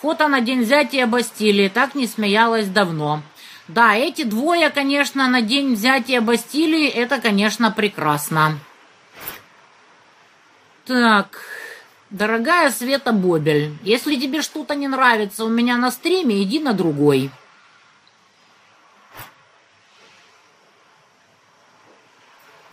Фото 0.00 0.28
на 0.28 0.40
день 0.40 0.62
взятия 0.62 1.06
Бастилии. 1.06 1.68
Так 1.68 1.94
не 1.94 2.06
смеялась 2.06 2.68
давно. 2.68 3.22
Да, 3.68 3.94
эти 3.94 4.24
двое, 4.24 4.70
конечно, 4.70 5.28
на 5.28 5.42
день 5.42 5.74
взятия 5.74 6.22
Бастилии, 6.22 6.88
это, 6.88 7.20
конечно, 7.20 7.70
прекрасно. 7.70 8.58
Так, 10.86 11.42
дорогая 12.08 12.70
Света 12.70 13.12
Бобель, 13.12 13.76
если 13.82 14.16
тебе 14.16 14.40
что-то 14.40 14.74
не 14.74 14.88
нравится 14.88 15.44
у 15.44 15.48
меня 15.48 15.76
на 15.76 15.90
стриме, 15.90 16.42
иди 16.42 16.58
на 16.60 16.72
другой. 16.72 17.30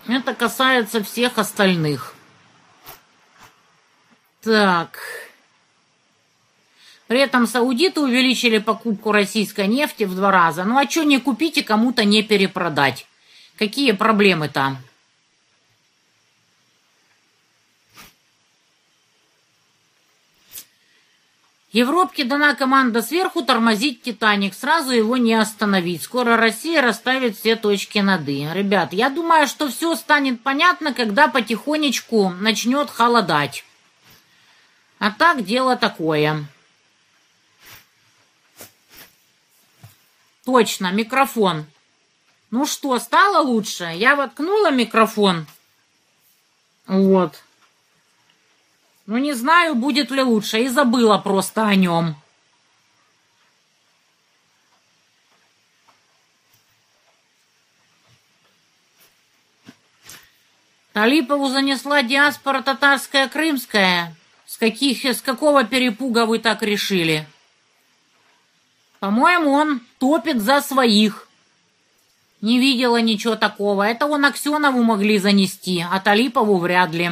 Это 0.07 0.33
касается 0.33 1.03
всех 1.03 1.37
остальных. 1.37 2.15
Так... 4.41 4.97
При 7.07 7.19
этом 7.19 7.47
саудиты 7.47 8.01
увеличили 8.01 8.57
покупку 8.57 9.11
российской 9.11 9.67
нефти 9.67 10.03
в 10.03 10.15
два 10.15 10.31
раза. 10.31 10.65
Ну 10.65 10.77
а 10.77 10.89
что 10.89 11.03
не 11.03 11.19
купить 11.19 11.57
и 11.57 11.63
кому-то 11.63 12.03
не 12.03 12.21
перепродать? 12.21 13.05
Какие 13.57 13.93
проблемы 13.93 14.49
там? 14.49 14.77
Европке 21.71 22.23
дана 22.23 22.55
команда 22.55 23.01
сверху 23.01 23.43
тормозить 23.43 24.01
«Титаник». 24.01 24.53
Сразу 24.53 24.91
его 24.91 25.15
не 25.15 25.35
остановить. 25.35 26.01
Скоро 26.01 26.35
Россия 26.35 26.81
расставит 26.81 27.37
все 27.37 27.55
точки 27.55 27.99
над 27.99 28.27
«и». 28.27 28.47
Ребят, 28.51 28.93
я 28.93 29.09
думаю, 29.09 29.47
что 29.47 29.69
все 29.69 29.95
станет 29.95 30.41
понятно, 30.41 30.93
когда 30.93 31.27
потихонечку 31.27 32.29
начнет 32.29 32.89
холодать. 32.89 33.63
А 34.97 35.11
так 35.11 35.43
дело 35.45 35.75
такое. 35.75 36.47
Точно, 40.47 40.93
микрофон. 40.93 41.65
Ну 42.51 42.65
что, 42.65 42.97
стало 42.99 43.45
лучше? 43.45 43.91
Я 43.93 44.15
воткнула 44.15 44.71
микрофон. 44.71 45.45
Вот. 46.85 47.43
Ну, 49.07 49.17
не 49.17 49.33
знаю, 49.33 49.75
будет 49.75 50.09
ли 50.09 50.21
лучше. 50.21 50.61
И 50.61 50.69
забыла 50.69 51.17
просто 51.17 51.67
о 51.67 51.75
нем. 51.75 52.15
Талипову 60.93 61.49
занесла 61.49 62.03
диаспора 62.03 62.61
татарская 62.61 63.27
крымская. 63.27 64.15
С 64.45 64.55
каких, 64.55 65.03
с 65.03 65.21
какого 65.21 65.65
перепуга 65.65 66.25
вы 66.25 66.39
так 66.39 66.63
решили? 66.63 67.27
По-моему, 68.99 69.51
он 69.51 69.81
топит 69.99 70.41
за 70.41 70.61
своих. 70.61 71.27
Не 72.41 72.59
видела 72.59 72.97
ничего 72.97 73.35
такого. 73.35 73.83
Это 73.83 74.05
он 74.05 74.25
Аксенову 74.25 74.83
могли 74.83 75.17
занести, 75.17 75.85
а 75.89 75.99
Талипову 75.99 76.57
вряд 76.57 76.91
ли. 76.91 77.11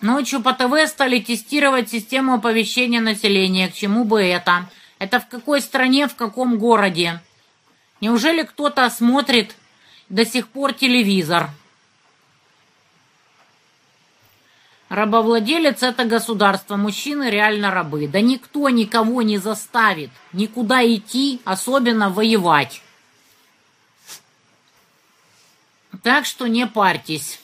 Ночью 0.00 0.40
по 0.40 0.52
ТВ 0.52 0.88
стали 0.88 1.18
тестировать 1.18 1.90
систему 1.90 2.34
оповещения 2.34 3.00
населения. 3.00 3.68
К 3.68 3.74
чему 3.74 4.04
бы 4.04 4.22
это? 4.22 4.68
Это 5.00 5.18
в 5.18 5.28
какой 5.28 5.60
стране, 5.60 6.06
в 6.06 6.14
каком 6.14 6.58
городе? 6.58 7.20
Неужели 8.00 8.42
кто-то 8.42 8.88
смотрит 8.90 9.56
до 10.08 10.24
сих 10.24 10.48
пор 10.48 10.72
телевизор? 10.72 11.50
Рабовладелец– 14.88 15.82
это 15.82 16.04
государство, 16.04 16.76
мужчины 16.76 17.28
реально 17.28 17.70
рабы. 17.70 18.08
Да 18.08 18.22
никто 18.22 18.70
никого 18.70 19.20
не 19.20 19.36
заставит 19.36 20.10
никуда 20.32 20.84
идти, 20.86 21.40
особенно 21.44 22.08
воевать. 22.08 22.82
Так 26.02 26.24
что 26.24 26.46
не 26.46 26.66
парьтесь. 26.66 27.38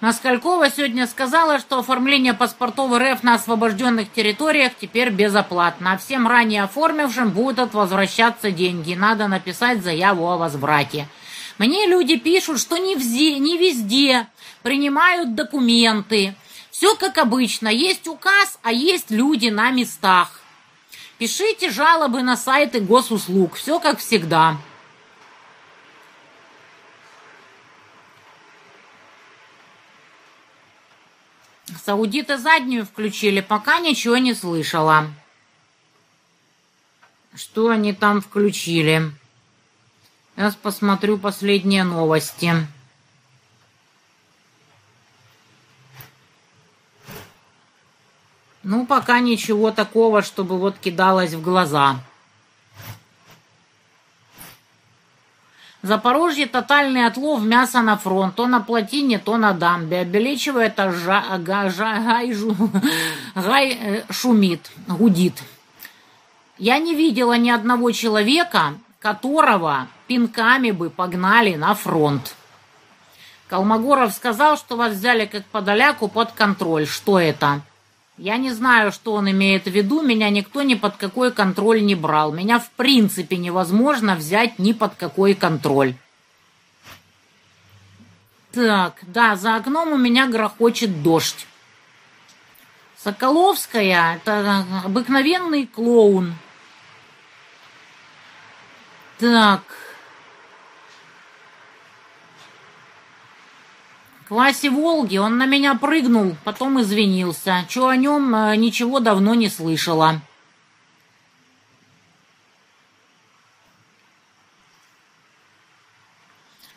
Москалькова 0.00 0.70
сегодня 0.70 1.06
сказала, 1.06 1.58
что 1.58 1.78
оформление 1.78 2.32
паспортов 2.32 2.90
РФ 2.98 3.22
на 3.22 3.34
освобожденных 3.34 4.10
территориях 4.10 4.72
теперь 4.80 5.10
безоплатно, 5.10 5.92
а 5.92 5.98
всем 5.98 6.26
ранее 6.26 6.62
оформившим 6.62 7.30
будут 7.30 7.74
возвращаться 7.74 8.50
деньги. 8.50 8.94
Надо 8.94 9.28
написать 9.28 9.84
заяву 9.84 10.26
о 10.26 10.38
возврате. 10.38 11.06
Мне 11.60 11.86
люди 11.86 12.16
пишут, 12.16 12.58
что 12.58 12.78
не, 12.78 12.96
взе, 12.96 13.38
не 13.38 13.58
везде 13.58 14.26
принимают 14.62 15.34
документы. 15.34 16.34
Все 16.70 16.96
как 16.96 17.18
обычно. 17.18 17.68
Есть 17.68 18.08
указ, 18.08 18.58
а 18.62 18.72
есть 18.72 19.10
люди 19.10 19.48
на 19.48 19.70
местах. 19.70 20.40
Пишите 21.18 21.68
жалобы 21.68 22.22
на 22.22 22.38
сайты 22.38 22.80
госуслуг. 22.80 23.56
Все 23.56 23.78
как 23.78 23.98
всегда. 23.98 24.56
Саудиты 31.84 32.38
заднюю 32.38 32.86
включили, 32.86 33.42
пока 33.42 33.80
ничего 33.80 34.16
не 34.16 34.32
слышала. 34.32 35.08
Что 37.34 37.68
они 37.68 37.92
там 37.92 38.22
включили? 38.22 39.12
Сейчас 40.40 40.54
посмотрю 40.54 41.18
последние 41.18 41.84
новости. 41.84 42.54
Ну, 48.62 48.86
пока 48.86 49.20
ничего 49.20 49.70
такого, 49.70 50.22
чтобы 50.22 50.56
вот 50.56 50.78
кидалось 50.78 51.34
в 51.34 51.42
глаза. 51.42 52.00
Запорожье 55.82 56.46
тотальный 56.46 57.04
отлов 57.04 57.42
мяса 57.42 57.82
на 57.82 57.98
фронт, 57.98 58.34
то 58.34 58.46
на 58.46 58.60
плотине, 58.60 59.18
то 59.18 59.36
на 59.36 59.52
дамбе. 59.52 59.98
Обелечивает, 59.98 60.80
а 60.80 61.36
га, 61.36 61.68
жа, 61.68 61.98
гай, 61.98 62.32
жу, 62.32 62.56
гай 63.34 63.72
э, 63.78 64.04
шумит, 64.10 64.70
гудит. 64.88 65.34
Я 66.56 66.78
не 66.78 66.94
видела 66.94 67.36
ни 67.36 67.50
одного 67.50 67.90
человека, 67.92 68.78
которого 69.00 69.86
пинками 70.10 70.72
бы 70.72 70.90
погнали 70.90 71.54
на 71.54 71.72
фронт. 71.72 72.34
Колмогоров 73.46 74.12
сказал, 74.12 74.56
что 74.56 74.74
вас 74.74 74.94
взяли 74.94 75.24
как 75.24 75.44
подоляку 75.44 76.08
под 76.08 76.32
контроль. 76.32 76.84
Что 76.84 77.20
это? 77.20 77.60
Я 78.18 78.36
не 78.36 78.50
знаю, 78.50 78.90
что 78.90 79.12
он 79.12 79.30
имеет 79.30 79.66
в 79.66 79.70
виду, 79.70 80.02
меня 80.02 80.28
никто 80.30 80.62
ни 80.62 80.74
под 80.74 80.96
какой 80.96 81.30
контроль 81.30 81.84
не 81.84 81.94
брал. 81.94 82.32
Меня 82.32 82.58
в 82.58 82.70
принципе 82.70 83.36
невозможно 83.36 84.16
взять 84.16 84.58
ни 84.58 84.72
под 84.72 84.96
какой 84.96 85.34
контроль. 85.34 85.94
Так, 88.50 88.96
да, 89.02 89.36
за 89.36 89.54
окном 89.54 89.92
у 89.92 89.96
меня 89.96 90.26
грохочет 90.26 91.04
дождь. 91.04 91.46
Соколовская— 92.96 94.16
это 94.16 94.66
обыкновенный 94.84 95.68
клоун. 95.68 96.34
Так, 99.20 99.62
Васе 104.30 104.70
Волге 104.70 105.20
он 105.20 105.38
на 105.38 105.46
меня 105.46 105.74
прыгнул, 105.74 106.36
потом 106.44 106.80
извинился. 106.80 107.64
Чё 107.68 107.88
о 107.88 107.96
нем 107.96 108.32
э, 108.32 108.56
ничего 108.56 109.00
давно 109.00 109.34
не 109.34 109.48
слышала. 109.48 110.20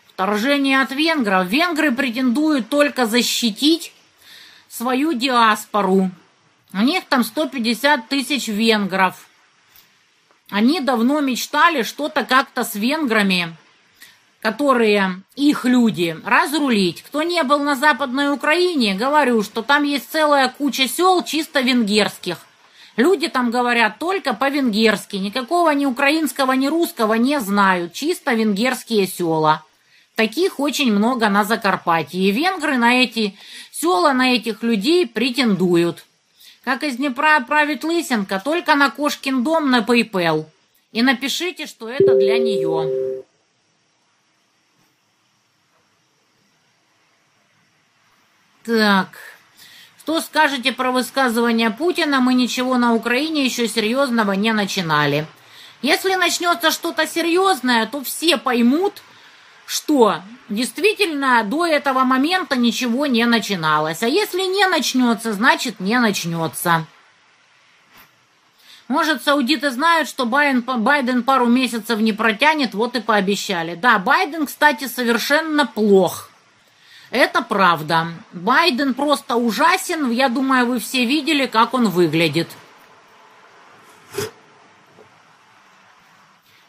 Вторжение 0.08 0.82
от 0.82 0.92
венгров. 0.92 1.48
Венгры 1.48 1.92
претендуют 1.92 2.70
только 2.70 3.06
защитить 3.06 3.94
свою 4.68 5.14
диаспору. 5.14 6.10
У 6.74 6.78
них 6.80 7.06
там 7.06 7.24
150 7.24 8.10
тысяч 8.10 8.48
венгров. 8.48 9.28
Они 10.50 10.80
давно 10.80 11.22
мечтали 11.22 11.84
что-то 11.84 12.26
как-то 12.26 12.64
с 12.64 12.74
венграми 12.74 13.56
которые 14.44 15.22
их 15.38 15.64
люди, 15.64 16.18
разрулить. 16.26 17.02
Кто 17.02 17.24
не 17.24 17.42
был 17.44 17.60
на 17.60 17.76
Западной 17.76 18.30
Украине, 18.30 18.94
говорю, 18.94 19.42
что 19.42 19.62
там 19.62 19.84
есть 19.84 20.12
целая 20.12 20.50
куча 20.50 20.90
сел 20.90 21.24
чисто 21.24 21.62
венгерских. 21.62 22.40
Люди 22.98 23.30
там 23.30 23.52
говорят 23.52 24.00
только 24.00 24.34
по-венгерски, 24.34 25.16
никакого 25.16 25.70
ни 25.70 25.86
украинского, 25.86 26.52
ни 26.52 26.68
русского 26.68 27.14
не 27.14 27.40
знают, 27.40 27.94
чисто 27.94 28.34
венгерские 28.34 29.08
села. 29.08 29.64
Таких 30.16 30.60
очень 30.60 30.92
много 30.92 31.30
на 31.30 31.46
Закарпатье. 31.46 32.22
И 32.22 32.32
венгры 32.32 32.78
на 32.78 33.02
эти 33.02 33.38
села, 33.72 34.12
на 34.12 34.36
этих 34.36 34.62
людей 34.62 35.08
претендуют. 35.08 36.04
Как 36.66 36.84
из 36.84 36.98
Днепра 36.98 37.38
отправить 37.38 37.86
Лысенко, 37.86 38.42
только 38.44 38.76
на 38.76 38.90
Кошкин 38.90 39.42
дом 39.42 39.72
на 39.72 39.80
PayPal. 39.80 40.46
И 40.92 41.02
напишите, 41.02 41.66
что 41.66 41.88
это 41.88 42.14
для 42.16 42.38
нее. 42.38 43.24
Так, 48.66 49.18
что 50.00 50.22
скажете 50.22 50.72
про 50.72 50.92
высказывание 50.92 51.70
Путина? 51.70 52.22
Мы 52.22 52.34
ничего 52.34 52.78
на 52.78 52.94
Украине 52.94 53.44
еще 53.44 53.68
серьезного 53.68 54.32
не 54.34 54.54
начинали. 54.54 55.26
Если 55.82 56.16
начнется 56.16 56.72
что-то 56.72 57.06
серьезное, 57.06 57.86
то 57.88 58.02
все 58.06 58.38
поймут, 58.38 59.02
что 59.66 60.22
действительно 60.48 61.44
до 61.44 61.66
этого 61.66 62.06
момента 62.06 62.56
ничего 62.56 63.06
не 63.06 63.26
начиналось. 63.26 64.02
А 64.02 64.08
если 64.08 64.44
не 64.44 64.66
начнется, 64.68 65.34
значит 65.34 65.82
не 65.82 66.00
начнется. 66.00 66.86
Может, 68.88 69.24
саудиты 69.24 69.72
знают, 69.72 70.08
что 70.08 70.26
Байден, 70.26 70.62
Байден 70.62 71.24
пару 71.24 71.48
месяцев 71.48 72.00
не 72.00 72.14
протянет, 72.14 72.74
вот 72.74 72.96
и 72.96 73.02
пообещали. 73.02 73.76
Да, 73.76 74.00
Байден, 74.00 74.46
кстати, 74.46 74.88
совершенно 74.88 75.66
плох. 75.66 76.30
Это 77.14 77.44
правда. 77.44 78.08
Байден 78.32 78.96
просто 78.96 79.36
ужасен. 79.36 80.10
Я 80.10 80.30
думаю, 80.30 80.66
вы 80.66 80.80
все 80.80 81.06
видели, 81.06 81.46
как 81.46 81.76
он 81.76 81.90
выглядит. 81.90 82.50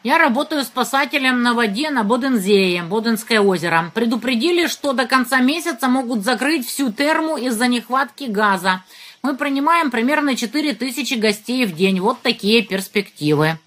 Я 0.03 0.19
работаю 0.19 0.63
спасателем 0.63 1.41
на 1.41 1.55
воде 1.55 1.89
на 1.89 2.03
Бодензее, 2.03 2.83
Боденское 2.83 3.41
озеро. 3.41 3.91
Предупредили, 3.95 4.67
что 4.67 4.93
до 4.93 5.07
конца 5.07 5.39
месяца 5.39 5.87
могут 5.87 6.23
закрыть 6.23 6.67
всю 6.67 6.93
терму 6.93 7.37
из-за 7.37 7.65
нехватки 7.65 8.25
газа. 8.25 8.83
Мы 9.23 9.35
принимаем 9.35 9.89
примерно 9.89 10.35
4000 10.35 11.15
гостей 11.15 11.65
в 11.65 11.73
день. 11.73 11.99
Вот 11.99 12.21
такие 12.21 12.61
перспективы. 12.61 13.57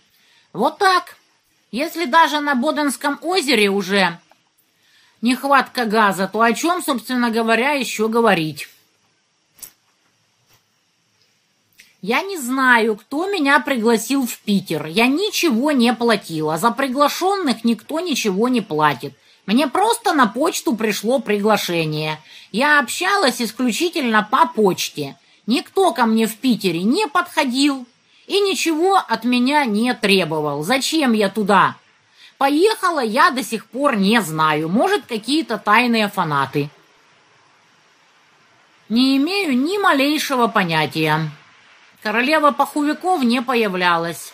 Вот 0.53 0.79
так. 0.79 1.17
Если 1.73 2.05
даже 2.05 2.39
на 2.39 2.55
Боденском 2.55 3.19
озере 3.21 3.69
уже 3.69 4.21
нехватка 5.23 5.85
газа, 5.85 6.29
то 6.33 6.41
о 6.41 6.53
чем, 6.53 6.83
собственно 6.83 7.31
говоря, 7.31 7.73
еще 7.73 8.09
говорить? 8.09 8.69
Я 12.01 12.23
не 12.23 12.39
знаю, 12.39 12.97
кто 12.97 13.29
меня 13.29 13.59
пригласил 13.59 14.25
в 14.25 14.39
Питер. 14.39 14.87
Я 14.87 15.09
ничего 15.09 15.73
не 15.73 15.93
платила. 15.93 16.57
За 16.57 16.71
приглашенных 16.71 17.65
никто 17.65 17.99
ничего 17.99 18.49
не 18.49 18.61
платит. 18.61 19.15
Мне 19.47 19.67
просто 19.67 20.13
на 20.13 20.27
почту 20.27 20.77
пришло 20.77 21.19
приглашение. 21.19 22.21
Я 22.53 22.79
общалась 22.79 23.43
исключительно 23.43 24.27
по 24.31 24.47
почте. 24.47 25.17
Никто 25.47 25.93
ко 25.93 26.07
мне 26.07 26.27
в 26.27 26.37
Питере 26.37 26.83
не 26.83 27.09
подходил 27.09 27.87
и 28.27 28.41
ничего 28.41 28.97
от 28.97 29.25
меня 29.25 29.65
не 29.65 29.93
требовал. 29.95 30.63
Зачем 30.63 31.15
я 31.15 31.31
туда? 31.31 31.77
Поехала 32.39 33.01
я 33.01 33.31
до 33.31 33.43
сих 33.43 33.67
пор 33.67 33.97
не 33.97 34.23
знаю. 34.23 34.69
Может, 34.69 35.07
какие-то 35.07 35.59
тайные 35.59 36.09
фанаты. 36.09 36.71
Не 38.89 39.17
имею 39.17 39.59
ни 39.59 39.77
малейшего 39.77 40.47
понятия. 40.47 41.31
Королева 42.01 42.53
паховиков 42.53 43.25
не 43.25 43.43
появлялась. 43.43 44.33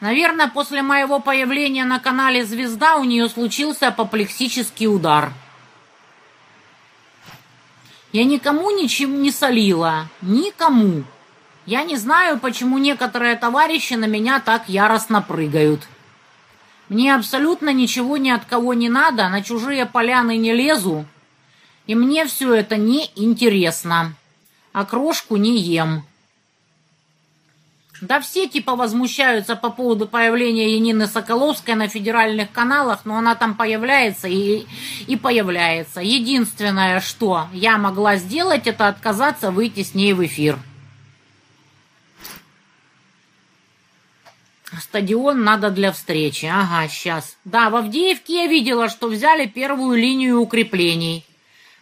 Наверное, 0.00 0.48
после 0.48 0.82
моего 0.82 1.20
появления 1.20 1.84
на 1.84 2.00
канале 2.00 2.44
«Звезда» 2.44 2.96
у 2.96 3.04
нее 3.04 3.28
случился 3.28 3.88
апоплексический 3.88 4.88
удар. 4.88 5.32
Я 8.12 8.24
никому 8.24 8.70
ничем 8.72 9.22
не 9.22 9.30
солила. 9.30 10.08
Никому. 10.22 11.04
Я 11.66 11.84
не 11.84 11.96
знаю, 11.96 12.40
почему 12.40 12.78
некоторые 12.78 13.36
товарищи 13.36 13.94
на 13.94 14.06
меня 14.06 14.40
так 14.40 14.68
яростно 14.68 15.22
прыгают. 15.22 15.86
Мне 16.90 17.14
абсолютно 17.14 17.72
ничего 17.72 18.16
ни 18.16 18.30
от 18.30 18.44
кого 18.44 18.74
не 18.74 18.88
надо, 18.88 19.28
на 19.28 19.42
чужие 19.42 19.86
поляны 19.86 20.36
не 20.36 20.52
лезу, 20.52 21.06
и 21.86 21.94
мне 21.94 22.26
все 22.26 22.52
это 22.52 22.76
не 22.76 23.08
интересно. 23.14 24.16
А 24.72 24.84
крошку 24.84 25.36
не 25.36 25.56
ем. 25.56 26.02
Да 28.00 28.20
все 28.20 28.48
типа 28.48 28.74
возмущаются 28.74 29.54
по 29.54 29.70
поводу 29.70 30.08
появления 30.08 30.74
Янины 30.74 31.06
Соколовской 31.06 31.76
на 31.76 31.86
федеральных 31.86 32.50
каналах, 32.50 33.04
но 33.04 33.18
она 33.18 33.36
там 33.36 33.54
появляется 33.54 34.26
и, 34.26 34.66
и 35.06 35.16
появляется. 35.16 36.00
Единственное, 36.00 37.00
что 37.00 37.46
я 37.52 37.78
могла 37.78 38.16
сделать, 38.16 38.66
это 38.66 38.88
отказаться 38.88 39.52
выйти 39.52 39.84
с 39.84 39.94
ней 39.94 40.12
в 40.12 40.26
эфир. 40.26 40.58
Стадион 44.78 45.42
надо 45.42 45.70
для 45.70 45.90
встречи. 45.92 46.46
Ага, 46.46 46.88
сейчас. 46.88 47.36
Да, 47.44 47.70
в 47.70 47.76
Авдеевке 47.76 48.44
я 48.44 48.46
видела, 48.46 48.88
что 48.88 49.08
взяли 49.08 49.46
первую 49.46 49.98
линию 49.98 50.40
укреплений. 50.40 51.24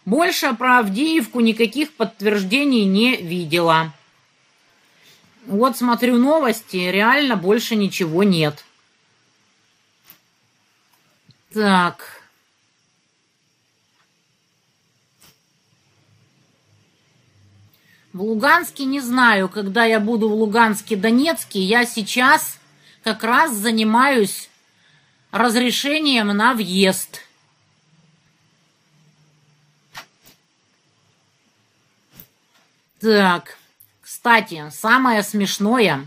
Больше 0.05 0.53
про 0.55 0.79
Авдеевку 0.79 1.39
никаких 1.39 1.93
подтверждений 1.93 2.85
не 2.85 3.17
видела. 3.17 3.93
Вот 5.45 5.77
смотрю 5.77 6.17
новости, 6.17 6.77
реально 6.77 7.35
больше 7.35 7.75
ничего 7.75 8.23
нет. 8.23 8.65
Так. 11.53 12.23
В 18.13 18.21
Луганске 18.21 18.85
не 18.85 18.99
знаю, 18.99 19.47
когда 19.49 19.85
я 19.85 19.99
буду 19.99 20.29
в 20.29 20.33
Луганске, 20.33 20.95
Донецке. 20.95 21.59
Я 21.59 21.85
сейчас 21.85 22.59
как 23.03 23.23
раз 23.23 23.53
занимаюсь 23.53 24.49
разрешением 25.31 26.27
на 26.27 26.53
въезд. 26.53 27.21
Так. 32.99 33.57
Кстати, 34.01 34.65
самое 34.71 35.23
смешное, 35.23 36.05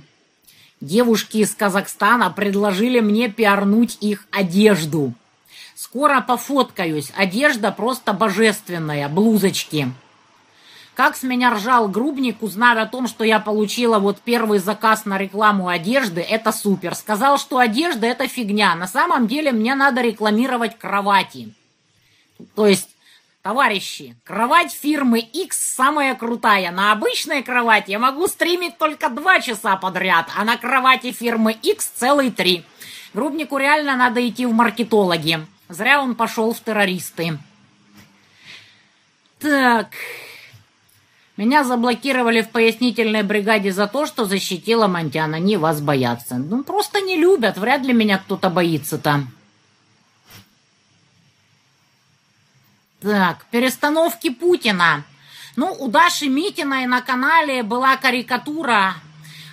девушки 0.81 1.39
из 1.39 1.55
Казахстана 1.55 2.31
предложили 2.31 3.01
мне 3.01 3.29
пиарнуть 3.29 3.97
их 4.01 4.27
одежду. 4.31 5.15
Скоро 5.75 6.21
пофоткаюсь, 6.21 7.11
одежда 7.17 7.73
просто 7.73 8.13
божественная, 8.13 9.09
блузочки. 9.09 9.93
Как 10.95 11.17
с 11.17 11.23
меня 11.23 11.55
ржал 11.55 11.89
Грубник, 11.89 12.43
узнав 12.43 12.77
о 12.77 12.87
том, 12.87 13.09
что 13.09 13.25
я 13.25 13.41
получила 13.41 13.99
вот 13.99 14.21
первый 14.21 14.59
заказ 14.59 15.07
на 15.07 15.17
рекламу 15.17 15.69
одежды, 15.69 16.21
это 16.21 16.53
супер. 16.53 16.95
Сказал, 16.95 17.39
что 17.39 17.59
одежда 17.59 18.07
это 18.07 18.29
фигня. 18.29 18.75
На 18.75 18.87
самом 18.87 19.27
деле 19.27 19.53
мне 19.53 19.75
надо 19.75 20.03
рекламировать 20.03 20.79
кровати. 20.79 21.55
То 22.55 22.67
есть 22.67 22.89
Товарищи, 23.43 24.15
кровать 24.23 24.71
фирмы 24.71 25.19
X 25.19 25.75
самая 25.75 26.15
крутая. 26.15 26.71
На 26.71 26.93
обычной 26.93 27.43
кровати 27.43 27.91
я 27.91 27.99
могу 27.99 28.29
стримить 28.29 28.79
только 28.79 29.09
два 29.09 29.41
часа 29.41 29.75
подряд, 29.77 30.29
а 30.37 30.45
на 30.45 30.57
кровати 30.57 31.11
фирмы 31.11 31.51
X 31.51 31.87
целый 31.97 32.31
три. 32.31 32.65
Грубнику 33.15 33.57
реально 33.57 33.97
надо 33.97 34.27
идти 34.27 34.47
в 34.47 34.53
маркетологи. 34.53 35.45
Зря 35.69 36.01
он 36.01 36.15
пошел 36.15 36.55
в 36.55 36.61
террористы. 36.61 37.37
Так. 39.41 39.89
Меня 41.37 41.65
заблокировали 41.65 42.43
в 42.43 42.51
пояснительной 42.51 43.23
бригаде 43.23 43.73
за 43.73 43.87
то, 43.87 44.05
что 44.05 44.27
защитила 44.27 44.87
Монтяна. 44.87 45.37
Не 45.37 45.57
вас 45.57 45.81
боятся. 45.81 46.37
Ну, 46.37 46.63
просто 46.63 47.01
не 47.01 47.17
любят. 47.17 47.57
Вряд 47.57 47.83
ли 47.83 47.95
меня 47.95 48.19
кто-то 48.19 48.51
боится 48.51 48.99
там. 48.99 49.29
Так, 53.01 53.47
перестановки 53.51 54.29
Путина. 54.31 55.05
Ну, 55.57 55.75
у 55.79 55.89
Даши 55.89 56.29
Митиной 56.29 56.87
на 56.87 57.01
канале 57.01 57.63
была 57.63 57.97
карикатура 57.97 58.95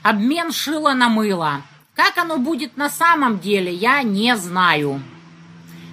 «Обмен 0.04 0.52
шила 0.52 0.94
на 0.94 1.10
мыло». 1.10 1.62
Как 1.96 2.18
оно 2.18 2.38
будет 2.38 2.78
на 2.78 2.90
самом 2.90 3.40
деле, 3.40 3.74
я 3.74 4.04
не 4.04 4.38
знаю. 4.38 5.02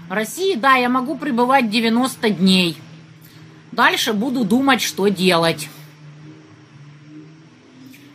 В 0.09 0.13
России, 0.13 0.55
да, 0.55 0.75
я 0.75 0.89
могу 0.89 1.17
пребывать 1.17 1.71
90 1.71 2.31
дней. 2.31 2.77
Дальше 3.73 4.13
буду 4.13 4.45
думать, 4.45 4.83
что 4.83 5.09
делать. 5.09 5.69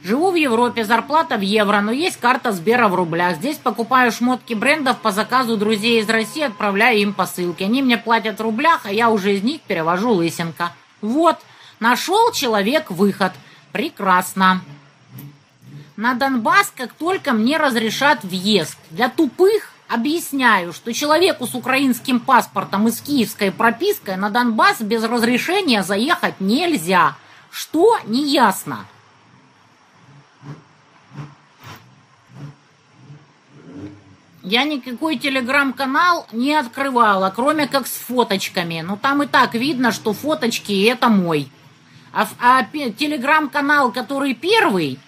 Живу 0.03 0.31
в 0.31 0.35
Европе, 0.35 0.83
зарплата 0.83 1.37
в 1.37 1.41
евро, 1.41 1.79
но 1.79 1.91
есть 1.91 2.17
карта 2.17 2.51
Сбера 2.51 2.87
в 2.87 2.95
рублях. 2.95 3.35
Здесь 3.35 3.57
покупаю 3.57 4.11
шмотки 4.11 4.55
брендов 4.55 4.97
по 4.97 5.11
заказу 5.11 5.57
друзей 5.57 6.01
из 6.01 6.09
России, 6.09 6.41
отправляю 6.41 6.99
им 6.99 7.13
посылки. 7.13 7.61
Они 7.61 7.83
мне 7.83 7.99
платят 7.99 8.39
в 8.39 8.41
рублях, 8.41 8.81
а 8.85 8.91
я 8.91 9.11
уже 9.11 9.35
из 9.35 9.43
них 9.43 9.61
перевожу 9.61 10.11
лысинка. 10.11 10.73
Вот, 11.01 11.37
нашел 11.79 12.31
человек 12.31 12.89
выход. 12.89 13.31
Прекрасно. 13.71 14.61
На 15.97 16.15
Донбасс, 16.15 16.73
как 16.75 16.93
только 16.93 17.33
мне 17.33 17.57
разрешат 17.57 18.23
въезд. 18.23 18.77
Для 18.89 19.07
тупых 19.07 19.71
объясняю, 19.87 20.73
что 20.73 20.93
человеку 20.93 21.45
с 21.45 21.53
украинским 21.53 22.19
паспортом 22.19 22.87
и 22.87 22.91
с 22.91 23.01
киевской 23.01 23.51
пропиской 23.51 24.15
на 24.17 24.31
Донбасс 24.31 24.81
без 24.81 25.03
разрешения 25.03 25.83
заехать 25.83 26.39
нельзя. 26.39 27.15
Что? 27.51 27.99
Неясно. 28.07 28.87
Я 34.43 34.63
никакой 34.63 35.17
телеграм-канал 35.17 36.25
не 36.31 36.55
открывала, 36.55 37.31
кроме 37.35 37.67
как 37.67 37.85
с 37.85 37.91
фоточками. 37.91 38.81
Но 38.81 38.97
там 38.97 39.21
и 39.21 39.27
так 39.27 39.53
видно, 39.53 39.91
что 39.91 40.13
фоточки 40.13 40.85
это 40.85 41.09
мой. 41.09 41.49
А, 42.11 42.27
а 42.39 42.63
телеграм-канал, 42.63 43.91
который 43.91 44.33
первый, 44.33 44.99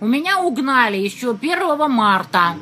у 0.00 0.06
меня 0.06 0.40
угнали 0.40 0.96
еще 0.96 1.32
1 1.32 1.90
марта. 1.90 2.56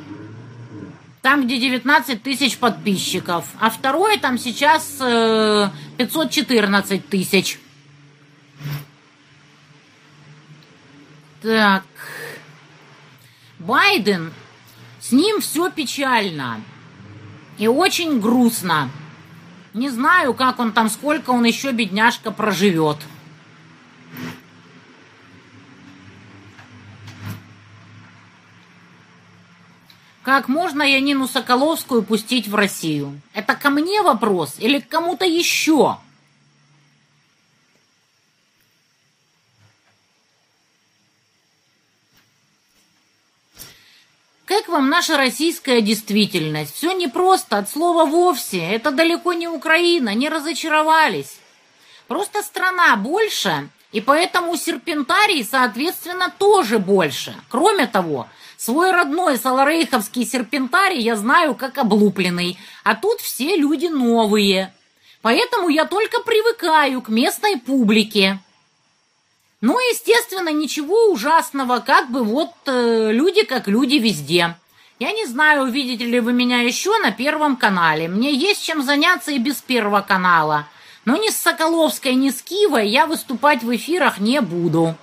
Там, 1.21 1.45
где 1.45 1.59
19 1.59 2.21
тысяч 2.21 2.57
подписчиков. 2.57 3.45
А 3.59 3.69
второй 3.69 4.17
там 4.17 4.37
сейчас 4.37 4.97
э, 4.99 5.69
514 5.97 7.07
тысяч. 7.07 7.59
Так. 11.41 11.83
Байден 13.59 14.31
с 15.07 15.13
ним 15.13 15.39
все 15.39 15.71
печально 15.71 16.59
и 17.57 17.67
очень 17.67 18.19
грустно. 18.19 18.89
Не 19.73 19.89
знаю, 19.89 20.33
как 20.33 20.59
он 20.59 20.73
там, 20.73 20.89
сколько 20.89 21.29
он 21.29 21.45
еще, 21.45 21.71
бедняжка, 21.71 22.29
проживет. 22.29 22.97
Как 30.23 30.49
можно 30.49 30.83
Янину 30.83 31.25
Соколовскую 31.25 32.03
пустить 32.03 32.49
в 32.49 32.55
Россию? 32.55 33.21
Это 33.33 33.55
ко 33.55 33.69
мне 33.69 34.01
вопрос 34.01 34.55
или 34.57 34.79
к 34.79 34.89
кому-то 34.89 35.23
еще? 35.23 35.99
Как 44.47 44.69
вам 44.69 44.87
наша 44.89 45.17
российская 45.17 45.81
действительность? 45.81 46.73
Все 46.73 46.93
непросто, 46.93 47.57
от 47.57 47.69
слова 47.69 48.05
вовсе. 48.05 48.59
Это 48.59 48.91
далеко 48.91 49.33
не 49.33 49.49
Украина, 49.49 50.13
не 50.15 50.29
разочаровались. 50.29 51.35
Просто 52.07 52.41
страна 52.41 52.95
больше, 52.95 53.67
и 53.91 53.99
поэтому 53.99 54.55
серпентарий, 54.55 55.43
соответственно, 55.43 56.33
тоже 56.37 56.79
больше. 56.79 57.35
Кроме 57.49 57.87
того, 57.87 58.29
свой 58.55 58.91
родной 58.91 59.37
саларейховский 59.37 60.25
серпентарий 60.25 61.01
я 61.01 61.17
знаю 61.17 61.53
как 61.53 61.77
облупленный, 61.77 62.57
а 62.85 62.95
тут 62.95 63.19
все 63.19 63.57
люди 63.57 63.87
новые. 63.87 64.73
Поэтому 65.21 65.67
я 65.67 65.83
только 65.83 66.21
привыкаю 66.21 67.01
к 67.01 67.09
местной 67.09 67.57
публике. 67.57 68.39
Ну, 69.59 69.79
естественно, 69.79 70.49
ничего 70.49 71.07
ужасного, 71.11 71.79
как 71.79 72.11
бы 72.11 72.23
вот 72.23 72.51
э, 72.67 73.11
люди 73.11 73.43
как 73.43 73.67
люди 73.67 73.95
везде. 73.95 74.55
Я 74.99 75.11
не 75.11 75.25
знаю, 75.25 75.63
увидите 75.63 76.05
ли 76.05 76.19
вы 76.19 76.31
меня 76.31 76.61
еще 76.61 76.95
на 76.99 77.11
Первом 77.11 77.55
канале. 77.55 78.07
Мне 78.07 78.31
есть 78.31 78.63
чем 78.63 78.83
заняться 78.83 79.31
и 79.31 79.39
без 79.39 79.55
Первого 79.55 80.01
канала. 80.01 80.67
Но 81.05 81.17
ни 81.17 81.29
с 81.29 81.37
Соколовской, 81.37 82.13
ни 82.13 82.29
с 82.29 82.43
Кивой 82.43 82.87
я 82.87 83.07
выступать 83.07 83.63
в 83.63 83.75
эфирах 83.75 84.19
не 84.19 84.41
буду. 84.41 84.95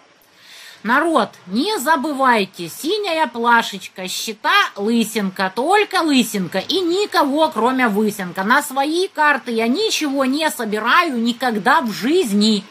Народ, 0.85 1.31
не 1.47 1.79
забывайте, 1.79 2.69
синяя 2.69 3.27
плашечка, 3.27 4.07
счета 4.07 4.53
лысинка, 4.77 5.51
только 5.53 6.03
лысинка 6.03 6.59
и 6.59 6.79
никого, 6.81 7.49
кроме 7.49 7.89
высинка. 7.89 8.45
На 8.45 8.63
свои 8.63 9.09
карты 9.09 9.51
я 9.51 9.67
ничего 9.67 10.27
не 10.27 10.49
собираю 10.51 11.19
никогда 11.21 11.81
в 11.81 11.91
жизни. 11.91 12.65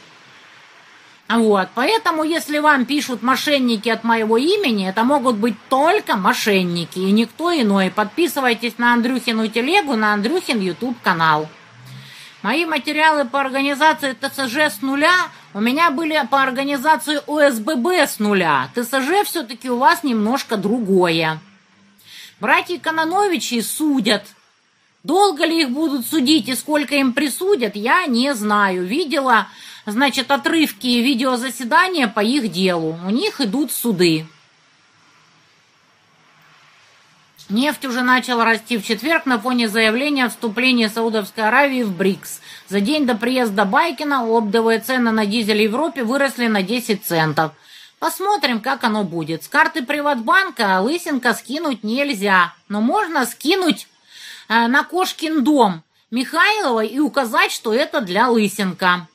Вот, 1.30 1.70
поэтому, 1.74 2.24
если 2.24 2.60
вам 2.60 2.86
пишут 2.86 3.24
мошенники 3.24 3.90
от 3.90 4.04
моего 4.04 4.38
имени, 4.38 4.88
это 4.88 5.04
могут 5.04 5.38
быть 5.38 5.56
только 5.70 6.16
мошенники 6.16 7.00
и 7.00 7.12
никто 7.12 7.52
иной. 7.52 7.90
Подписывайтесь 7.90 8.78
на 8.78 8.94
Андрюхину 8.94 9.48
телегу, 9.48 9.96
на 9.96 10.14
Андрюхин 10.14 10.60
YouTube 10.60 10.98
канал. 11.02 11.48
Мои 12.44 12.66
материалы 12.66 13.24
по 13.24 13.40
организации 13.40 14.14
ТСЖ 14.20 14.58
с 14.70 14.82
нуля 14.82 15.16
У 15.54 15.62
меня 15.62 15.92
были 15.92 16.22
по 16.30 16.44
организации 16.44 17.22
ОСББ 17.26 17.88
с 18.06 18.20
нуля. 18.20 18.70
ТСЖ 18.76 19.24
все-таки 19.26 19.70
у 19.70 19.78
вас 19.78 20.04
немножко 20.04 20.58
другое. 20.58 21.40
Братья 22.42 22.78
Кононовичи 22.78 23.62
судят. 23.62 24.26
Долго 25.04 25.46
ли 25.46 25.62
их 25.62 25.70
будут 25.70 26.06
судить 26.06 26.50
и 26.50 26.56
сколько 26.56 26.96
им 26.96 27.14
присудят, 27.14 27.78
я 27.78 28.06
не 28.08 28.34
знаю. 28.34 28.86
Видела, 28.86 29.48
значит, 29.86 30.32
отрывки 30.32 30.88
видеозаседания 30.88 32.08
по 32.08 32.22
их 32.22 32.52
делу. 32.52 32.98
У 33.06 33.10
них 33.10 33.42
идут 33.42 33.72
суды. 33.72 34.26
Нефть 37.50 37.86
уже 37.86 38.02
начала 38.02 38.46
расти 38.46 38.78
в 38.78 38.86
четверг 38.86 39.26
на 39.26 39.38
фоне 39.38 39.68
заявления 39.68 40.26
о 40.26 40.30
вступлении 40.30 40.88
Саудовской 40.88 41.46
Аравии 41.46 41.84
в 41.84 41.96
БРИКС. 41.96 42.40
За 42.70 42.80
день 42.80 43.06
до 43.06 43.16
приезда 43.16 43.66
Байкина 43.66 44.26
оптовые 44.26 44.80
цены 44.80 45.12
на 45.12 45.26
дизель 45.26 45.58
в 45.58 45.62
Европе 45.62 46.04
выросли 46.04 46.48
на 46.48 46.64
10 46.64 47.06
центов. 47.06 47.52
Посмотрим, 48.00 48.60
как 48.60 48.84
оно 48.84 49.04
будет. 49.04 49.44
С 49.44 49.48
карты 49.48 49.84
Приватбанка 49.84 50.80
лысинка 50.82 51.34
скинуть 51.34 51.84
нельзя, 51.84 52.54
но 52.70 52.82
можно 52.82 53.26
скинуть 53.26 53.88
э, 54.48 54.68
на 54.68 54.84
Кошкин 54.84 55.44
дом 55.44 55.84
Михайлова 56.12 56.84
и 56.84 57.00
указать, 57.00 57.52
что 57.52 57.74
это 57.74 58.02
для 58.02 58.30
лысинка. 58.30 59.08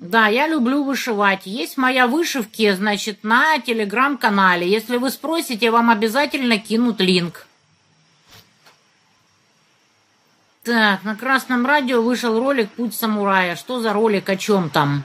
Да, 0.00 0.28
я 0.28 0.48
люблю 0.48 0.82
вышивать. 0.82 1.44
Есть 1.44 1.76
моя 1.76 2.06
вышивки, 2.06 2.72
значит, 2.72 3.22
на 3.22 3.58
телеграм-канале. 3.58 4.66
Если 4.66 4.96
вы 4.96 5.10
спросите, 5.10 5.70
вам 5.70 5.90
обязательно 5.90 6.58
кинут 6.58 7.00
линк. 7.00 7.46
Так, 10.62 11.04
на 11.04 11.16
Красном 11.16 11.66
радио 11.66 12.00
вышел 12.00 12.38
ролик 12.38 12.70
«Путь 12.70 12.94
самурая». 12.94 13.56
Что 13.56 13.80
за 13.80 13.92
ролик, 13.92 14.28
о 14.30 14.36
чем 14.36 14.70
там? 14.70 15.04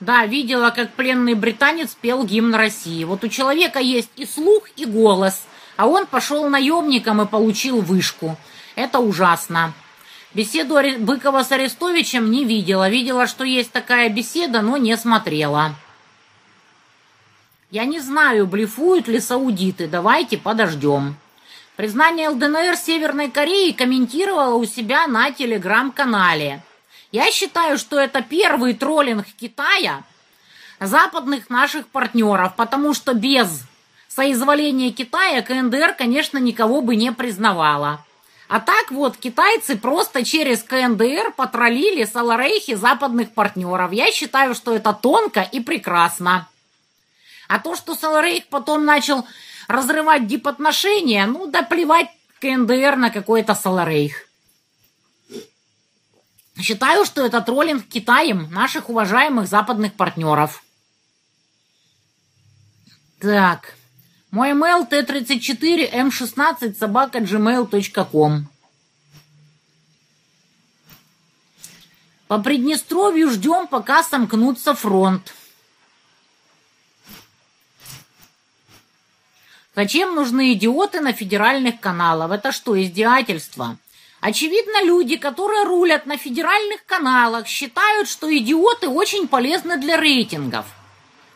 Да, 0.00 0.26
видела, 0.26 0.68
как 0.68 0.92
пленный 0.92 1.34
британец 1.34 1.94
пел 1.94 2.24
гимн 2.24 2.54
России. 2.54 3.04
Вот 3.04 3.24
у 3.24 3.28
человека 3.28 3.78
есть 3.78 4.10
и 4.16 4.26
слух, 4.26 4.68
и 4.76 4.84
голос, 4.84 5.44
а 5.78 5.86
он 5.86 6.06
пошел 6.06 6.46
наемником 6.50 7.22
и 7.22 7.26
получил 7.26 7.80
вышку. 7.80 8.36
Это 8.74 8.98
ужасно. 8.98 9.72
Беседу 10.34 10.78
Быкова 11.00 11.42
с 11.42 11.52
Арестовичем 11.52 12.30
не 12.30 12.44
видела. 12.44 12.88
Видела, 12.88 13.26
что 13.26 13.44
есть 13.44 13.70
такая 13.70 14.08
беседа, 14.08 14.62
но 14.62 14.78
не 14.78 14.96
смотрела. 14.96 15.74
Я 17.70 17.84
не 17.84 18.00
знаю, 18.00 18.46
блефуют 18.46 19.08
ли 19.08 19.20
саудиты. 19.20 19.88
Давайте 19.88 20.38
подождем. 20.38 21.16
Признание 21.76 22.30
ЛДНР 22.30 22.76
Северной 22.76 23.30
Кореи 23.30 23.72
комментировала 23.72 24.54
у 24.54 24.64
себя 24.64 25.06
на 25.06 25.30
телеграм-канале. 25.32 26.62
Я 27.10 27.30
считаю, 27.30 27.76
что 27.76 27.98
это 27.98 28.22
первый 28.22 28.72
троллинг 28.72 29.26
Китая 29.38 30.02
западных 30.80 31.50
наших 31.50 31.86
партнеров, 31.88 32.56
потому 32.56 32.94
что 32.94 33.12
без 33.12 33.64
соизволения 34.08 34.92
Китая 34.92 35.42
КНДР, 35.42 35.94
конечно, 35.96 36.38
никого 36.38 36.80
бы 36.80 36.96
не 36.96 37.12
признавала. 37.12 38.04
А 38.52 38.60
так 38.60 38.90
вот, 38.90 39.16
китайцы 39.16 39.78
просто 39.78 40.26
через 40.26 40.62
КНДР 40.62 41.32
потроллили 41.34 42.04
Саларейхи 42.04 42.74
западных 42.74 43.32
партнеров. 43.32 43.92
Я 43.92 44.12
считаю, 44.12 44.54
что 44.54 44.76
это 44.76 44.92
тонко 44.92 45.40
и 45.40 45.60
прекрасно. 45.60 46.46
А 47.48 47.58
то, 47.58 47.74
что 47.74 47.94
Саларейх 47.94 48.48
потом 48.48 48.84
начал 48.84 49.26
разрывать 49.68 50.26
дипотношения, 50.26 51.24
ну 51.24 51.46
да 51.46 51.62
плевать 51.62 52.10
КНДР 52.42 52.96
на 52.96 53.08
какой-то 53.08 53.54
Саларейх. 53.54 54.28
Считаю, 56.60 57.06
что 57.06 57.24
это 57.24 57.40
троллинг 57.40 57.88
Китаем 57.88 58.52
наших 58.52 58.90
уважаемых 58.90 59.48
западных 59.48 59.94
партнеров. 59.94 60.62
Так, 63.18 63.76
мой 64.32 64.50
email 64.52 64.88
t34m16 64.88 66.74
собака 66.74 67.18
gmail.com. 67.18 68.48
По 72.28 72.38
Приднестровью 72.38 73.28
ждем, 73.30 73.66
пока 73.66 74.02
сомкнутся 74.02 74.74
фронт. 74.74 75.34
Зачем 79.76 80.14
нужны 80.14 80.54
идиоты 80.54 81.00
на 81.00 81.12
федеральных 81.12 81.78
каналах? 81.80 82.30
Это 82.30 82.52
что, 82.52 82.82
издевательство? 82.82 83.76
Очевидно, 84.22 84.82
люди, 84.82 85.16
которые 85.16 85.64
рулят 85.64 86.06
на 86.06 86.16
федеральных 86.16 86.86
каналах, 86.86 87.46
считают, 87.46 88.08
что 88.08 88.34
идиоты 88.34 88.88
очень 88.88 89.28
полезны 89.28 89.76
для 89.76 89.98
рейтингов– 89.98 90.64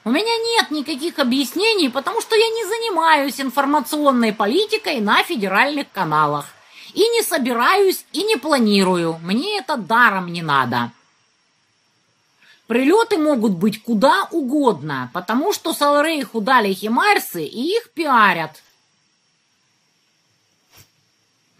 у 0.07 0.11
меня 0.11 0.39
нет 0.39 0.71
никаких 0.71 1.19
объяснений, 1.19 1.89
потому 1.89 2.21
что 2.21 2.37
я 2.37 2.47
не 2.47 2.65
занимаюсь 2.65 3.41
информационной 3.41 4.33
политикой 4.33 5.01
на 5.01 5.25
федеральных 5.25 5.91
каналах. 5.91 6.47
И 6.95 7.01
не 7.01 7.23
собираюсь, 7.23 8.07
и 8.13 8.23
не 8.23 8.37
планирую. 8.37 9.19
Мне 9.21 9.59
это 9.59 9.77
даром 9.77 10.33
не 10.33 10.43
надо. 10.43 10.93
Прилеты 12.69 13.19
могут 13.19 13.55
быть 13.55 13.83
куда 13.83 14.29
угодно, 14.31 15.11
потому 15.13 15.53
что 15.53 15.75
Салрейху 15.75 16.41
дали 16.41 16.73
химарсы 16.73 17.45
и 17.45 17.77
их 17.77 17.91
пиарят. 17.91 18.63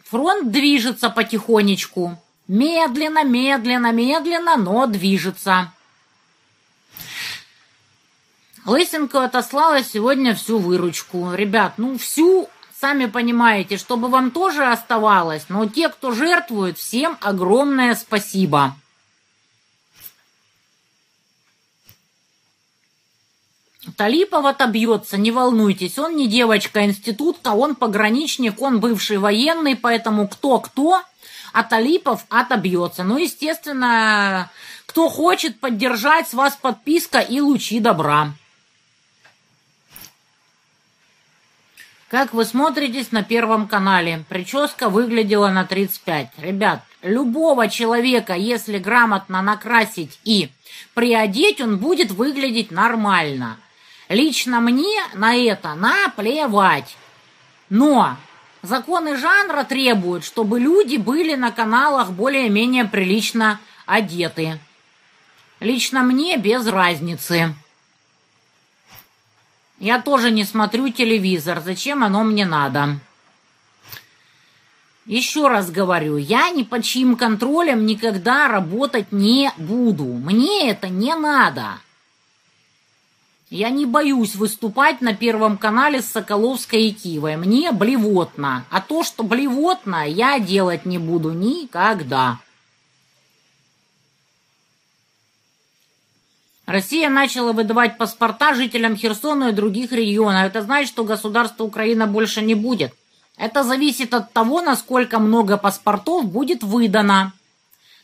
Фронт 0.05 0.53
движется 0.53 1.11
потихонечку. 1.11 2.17
Медленно, 2.47 3.25
медленно, 3.25 3.91
медленно, 3.91 4.57
но 4.57 4.87
движется. 4.87 5.73
Лысенко 8.67 9.23
отослала 9.23 9.85
сегодня 9.85 10.35
всю 10.35 10.59
выручку. 10.59 11.33
Ребят, 11.35 11.75
ну 11.77 11.97
всю, 11.97 12.49
сами 12.81 13.07
понимаете, 13.07 13.77
чтобы 13.77 14.09
вам 14.09 14.33
тоже 14.33 14.65
оставалось. 14.65 15.47
Но 15.49 15.67
те, 15.67 15.89
кто 15.89 16.11
жертвует, 16.11 16.77
всем 16.77 17.17
огромное 17.21 17.95
спасибо. 17.95 18.75
Талипов 23.97 24.45
отобьется, 24.45 25.17
не 25.17 25.31
волнуйтесь, 25.31 25.97
он 25.97 26.17
не 26.17 26.27
девочка-институтка, 26.27 27.51
он 27.51 27.77
пограничник, 27.77 28.61
он 28.61 28.81
бывший 28.81 29.19
военный, 29.19 29.77
поэтому 29.77 30.27
кто-кто, 30.27 31.03
а 31.53 31.63
Талипов 31.63 32.27
отобьется. 32.29 33.05
Ну, 33.05 33.17
естественно, 33.17 34.51
кто 34.87 35.09
хочет 35.09 35.61
поддержать, 35.61 36.29
с 36.29 36.35
вас 36.35 36.57
подписка 36.57 37.21
и 37.21 37.41
лучи 37.41 37.79
добра. 37.79 38.35
Как 42.09 42.33
вы 42.33 42.45
смотритесь 42.45 43.11
на 43.11 43.25
Первом 43.25 43.67
канале? 43.67 44.25
Прическа 44.29 44.89
выглядела 44.89 45.49
на 45.49 45.65
35. 45.65 46.31
Ребят, 46.39 46.83
любого 47.03 47.69
человека, 47.69 48.35
если 48.35 48.79
грамотно 48.79 49.43
накрасить 49.43 50.21
и 50.23 50.51
приодеть, 50.95 51.61
он 51.61 51.79
будет 51.79 52.13
выглядеть 52.13 52.71
нормально. 52.71 53.59
Лично 54.09 54.61
мне 54.61 55.01
на 55.15 55.35
это 55.35 55.75
наплевать. 55.75 56.97
Но 57.71 58.17
законы 58.63 59.17
жанра 59.17 59.65
требуют, 59.65 60.25
чтобы 60.25 60.61
люди 60.61 60.99
были 60.99 61.35
на 61.35 61.51
каналах 61.51 62.13
более-менее 62.13 62.85
прилично 62.85 63.59
одеты. 63.85 64.61
Лично 65.59 66.05
мне 66.05 66.37
без 66.37 66.69
разницы. 66.69 67.57
Я 69.79 70.01
тоже 70.01 70.31
не 70.31 70.45
смотрю 70.45 70.89
телевизор. 70.89 71.63
Зачем 71.65 72.03
оно 72.03 72.25
мне 72.25 72.47
надо? 72.47 72.99
Еще 75.05 75.47
раз 75.47 75.71
говорю, 75.71 76.17
я 76.17 76.51
ни 76.51 76.63
под 76.63 76.83
чьим 76.83 77.17
контролем 77.17 77.87
никогда 77.87 78.49
работать 78.49 79.13
не 79.13 79.53
буду. 79.57 80.05
Мне 80.05 80.71
это 80.71 80.89
не 80.89 81.15
надо. 81.15 81.79
Я 83.49 83.71
не 83.71 83.87
боюсь 83.87 84.35
выступать 84.35 85.01
на 85.01 85.15
Первом 85.15 85.59
канале 85.59 86.03
с 86.03 86.07
Соколовской 86.07 86.87
и 86.87 86.93
Кивой. 86.93 87.37
Мне 87.37 87.71
блевотно. 87.71 88.65
А 88.71 88.81
то, 88.81 89.05
что 89.05 89.23
блевотно, 89.23 90.09
я 90.09 90.41
делать 90.41 90.85
не 90.85 90.99
буду 90.99 91.31
никогда. 91.31 92.41
Россия 96.67 97.09
начала 97.09 97.53
выдавать 97.53 97.97
паспорта 97.97 98.53
жителям 98.53 98.97
Херсона 98.97 99.51
и 99.51 99.53
других 99.53 99.93
регионов. 99.93 100.47
Это 100.47 100.63
значит, 100.63 100.89
что 100.89 101.05
государства 101.05 101.63
Украина 101.63 102.09
больше 102.09 102.43
не 102.43 102.57
будет. 102.57 102.93
Это 103.37 103.63
зависит 103.63 104.13
от 104.15 104.33
того, 104.33 104.63
насколько 104.63 105.21
много 105.21 105.59
паспортов 105.59 106.25
будет 106.25 106.65
выдано. 106.65 107.33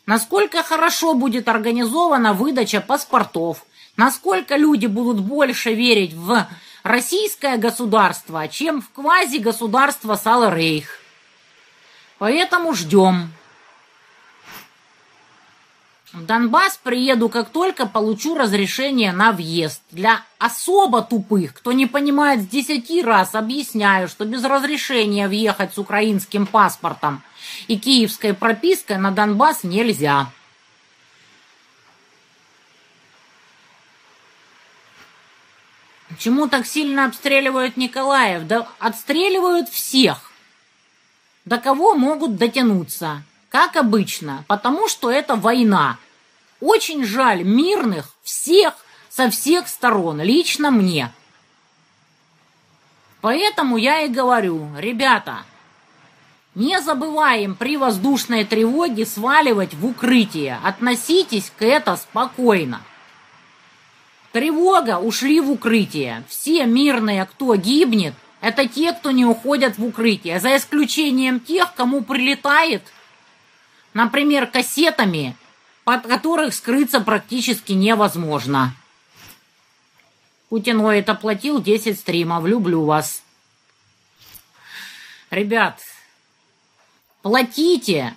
Насколько 0.06 0.62
хорошо 0.62 1.14
будет 1.14 1.48
организована 1.48 2.34
выдача 2.34 2.80
паспортов. 2.80 3.64
Насколько 3.96 4.56
люди 4.56 4.86
будут 4.86 5.20
больше 5.20 5.74
верить 5.74 6.14
в 6.14 6.46
российское 6.84 7.56
государство, 7.56 8.46
чем 8.46 8.80
в 8.80 8.90
квази-государство 8.90 10.14
Саларейх. 10.14 10.98
Поэтому 12.18 12.74
ждем. 12.74 13.32
В 16.12 16.26
Донбасс 16.26 16.78
приеду, 16.82 17.30
как 17.30 17.48
только 17.48 17.86
получу 17.86 18.34
разрешение 18.34 19.12
на 19.12 19.32
въезд. 19.32 19.82
Для 19.90 20.22
особо 20.38 21.00
тупых, 21.00 21.54
кто 21.54 21.72
не 21.72 21.86
понимает 21.86 22.42
с 22.42 22.46
десяти 22.46 23.00
раз, 23.00 23.34
объясняю, 23.34 24.08
что 24.08 24.26
без 24.26 24.44
разрешения 24.44 25.26
въехать 25.26 25.72
с 25.72 25.78
украинским 25.78 26.46
паспортом 26.46 27.22
и 27.66 27.78
киевской 27.78 28.34
пропиской 28.34 28.98
на 28.98 29.10
Донбасс 29.10 29.64
нельзя. 29.64 30.30
Почему 36.10 36.46
так 36.46 36.66
сильно 36.66 37.06
обстреливают 37.06 37.78
Николаев? 37.78 38.46
Да 38.46 38.68
отстреливают 38.78 39.70
всех. 39.70 40.30
До 41.46 41.56
кого 41.56 41.94
могут 41.94 42.36
дотянуться? 42.36 43.22
Как 43.52 43.76
обычно, 43.76 44.46
потому 44.48 44.88
что 44.88 45.10
это 45.10 45.36
война. 45.36 45.98
Очень 46.60 47.04
жаль 47.04 47.42
мирных 47.42 48.14
всех 48.22 48.74
со 49.10 49.28
всех 49.28 49.68
сторон, 49.68 50.22
лично 50.22 50.70
мне. 50.70 51.12
Поэтому 53.20 53.76
я 53.76 54.00
и 54.00 54.08
говорю, 54.08 54.66
ребята, 54.78 55.44
не 56.54 56.80
забываем 56.80 57.54
при 57.54 57.76
воздушной 57.76 58.44
тревоге 58.44 59.04
сваливать 59.04 59.74
в 59.74 59.84
укрытие. 59.84 60.58
Относитесь 60.64 61.52
к 61.54 61.62
это 61.62 61.96
спокойно. 61.96 62.80
Тревога, 64.32 64.98
ушли 64.98 65.40
в 65.40 65.50
укрытие. 65.50 66.24
Все 66.26 66.64
мирные, 66.64 67.26
кто 67.26 67.54
гибнет, 67.56 68.14
это 68.40 68.66
те, 68.66 68.94
кто 68.94 69.10
не 69.10 69.26
уходят 69.26 69.76
в 69.76 69.84
укрытие. 69.84 70.40
За 70.40 70.56
исключением 70.56 71.38
тех, 71.38 71.74
кому 71.74 72.02
прилетает, 72.02 72.82
например, 73.94 74.46
кассетами, 74.46 75.36
под 75.84 76.06
которых 76.06 76.54
скрыться 76.54 77.00
практически 77.00 77.72
невозможно. 77.72 78.74
Путиноид 80.48 81.08
оплатил 81.08 81.60
10 81.60 81.98
стримов. 81.98 82.44
Люблю 82.44 82.84
вас. 82.84 83.22
Ребят, 85.30 85.80
платите 87.22 88.14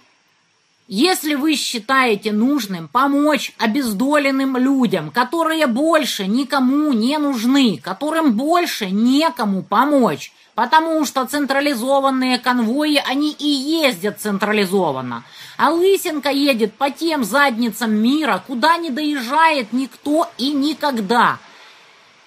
если 0.88 1.34
вы 1.34 1.56
считаете 1.56 2.32
нужным 2.32 2.88
помочь 2.88 3.54
обездоленным 3.58 4.56
людям, 4.58 5.10
которые 5.10 5.66
больше 5.66 6.28
никому 6.28 6.94
не 6.94 7.18
нужны, 7.18 7.80
которым 7.84 8.34
больше 8.34 8.92
некому 8.92 9.64
помочь, 9.64 10.32
потому 10.56 11.06
что 11.06 11.26
централизованные 11.26 12.40
конвои, 12.40 13.02
они 13.06 13.32
и 13.32 13.48
ездят 13.48 14.20
централизованно, 14.20 15.24
а 15.58 15.70
Лысенко 15.70 16.30
едет 16.30 16.74
по 16.74 16.90
тем 16.90 17.24
задницам 17.24 17.94
мира, 17.94 18.42
куда 18.48 18.78
не 18.78 18.90
доезжает 18.90 19.74
никто 19.74 20.30
и 20.38 20.52
никогда– 20.52 21.38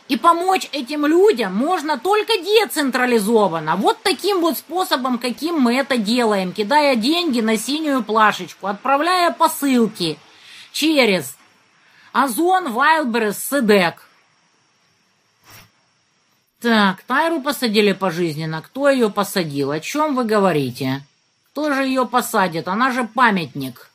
и 0.08 0.16
помочь 0.16 0.68
этим 0.72 1.04
людям 1.04 1.54
можно 1.54 1.98
только 1.98 2.32
децентрализованно. 2.38 3.76
Вот 3.76 3.98
таким 4.02 4.40
вот 4.40 4.56
способом, 4.56 5.18
каким 5.18 5.60
мы 5.60 5.76
это 5.76 5.98
делаем, 5.98 6.52
кидая 6.52 6.96
деньги 6.96 7.42
на 7.42 7.58
синюю 7.58 8.02
плашечку, 8.02 8.66
отправляя 8.68 9.30
посылки 9.30 10.18
через 10.72 11.36
Озон, 12.12 12.72
Вайлберес, 12.72 13.38
Седек. 13.38 14.07
Так, 16.60 17.02
Тайру 17.02 17.40
посадили 17.40 17.92
пожизненно. 17.92 18.62
Кто 18.62 18.88
ее 18.88 19.10
посадил? 19.10 19.70
О 19.70 19.78
чем 19.80 20.16
вы 20.16 20.24
говорите? 20.24 21.04
Кто 21.52 21.72
же 21.72 21.84
ее 21.84 22.06
посадит? 22.06 22.68
Она 22.68 22.90
же 22.90 23.04
памятник. 23.04 23.90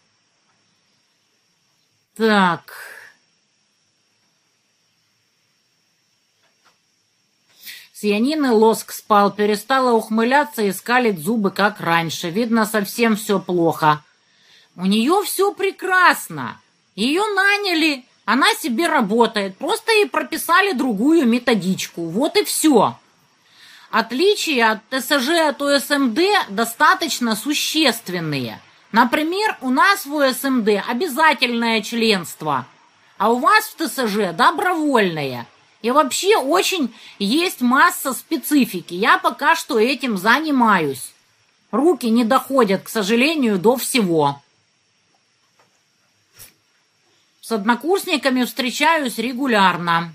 Так... 2.16 2.74
С 7.93 8.05
Янины 8.05 8.51
лоск 8.51 8.91
спал, 8.91 9.32
перестала 9.32 9.93
ухмыляться 9.93 10.61
и 10.61 10.74
скалить 10.74 11.20
зубы, 11.20 11.51
как 11.51 11.80
раньше. 11.80 12.30
Видно, 12.30 12.66
совсем 12.66 13.16
все 13.16 13.39
плохо. 13.39 14.03
У 14.76 14.86
нее 14.86 15.22
все 15.24 15.53
прекрасно. 15.53 16.59
Ее 16.95 17.22
наняли, 17.22 18.05
она 18.26 18.53
себе 18.55 18.88
работает. 18.88 19.57
Просто 19.57 19.91
ей 19.91 20.07
прописали 20.07 20.74
другую 20.74 21.26
методичку. 21.26 22.05
Вот 22.05 22.38
и 22.38 22.43
все. 22.43 22.97
Отличия 23.91 24.71
от 24.71 24.80
ТСЖ 24.89 25.30
от 25.49 25.61
ОСМД 25.61 26.19
достаточно 26.49 27.36
существенные. 27.36 28.59
Например, 28.91 29.57
у 29.61 29.69
нас 29.69 30.05
в 30.05 30.15
ОСМД 30.15 30.69
обязательное 30.88 31.82
членство, 31.82 32.65
а 33.17 33.32
у 33.32 33.38
вас 33.39 33.65
в 33.65 33.88
ТСЖ 33.88 34.34
добровольное– 34.36 35.47
и 35.84 35.91
вообще 35.91 36.38
очень 36.38 36.95
есть 37.19 37.61
масса 37.61 38.13
специфики. 38.13 38.93
Я 38.95 39.19
пока 39.19 39.53
что 39.53 39.78
этим 39.78 40.17
занимаюсь. 40.17 41.11
Руки 41.71 42.09
не 42.09 42.24
доходят, 42.24 42.84
к 42.84 42.89
сожалению, 42.89 43.59
до 43.59 43.76
всего. 43.76 44.41
С 47.43 47.51
однокурсниками 47.51 48.45
встречаюсь 48.45 49.17
регулярно. 49.17 50.13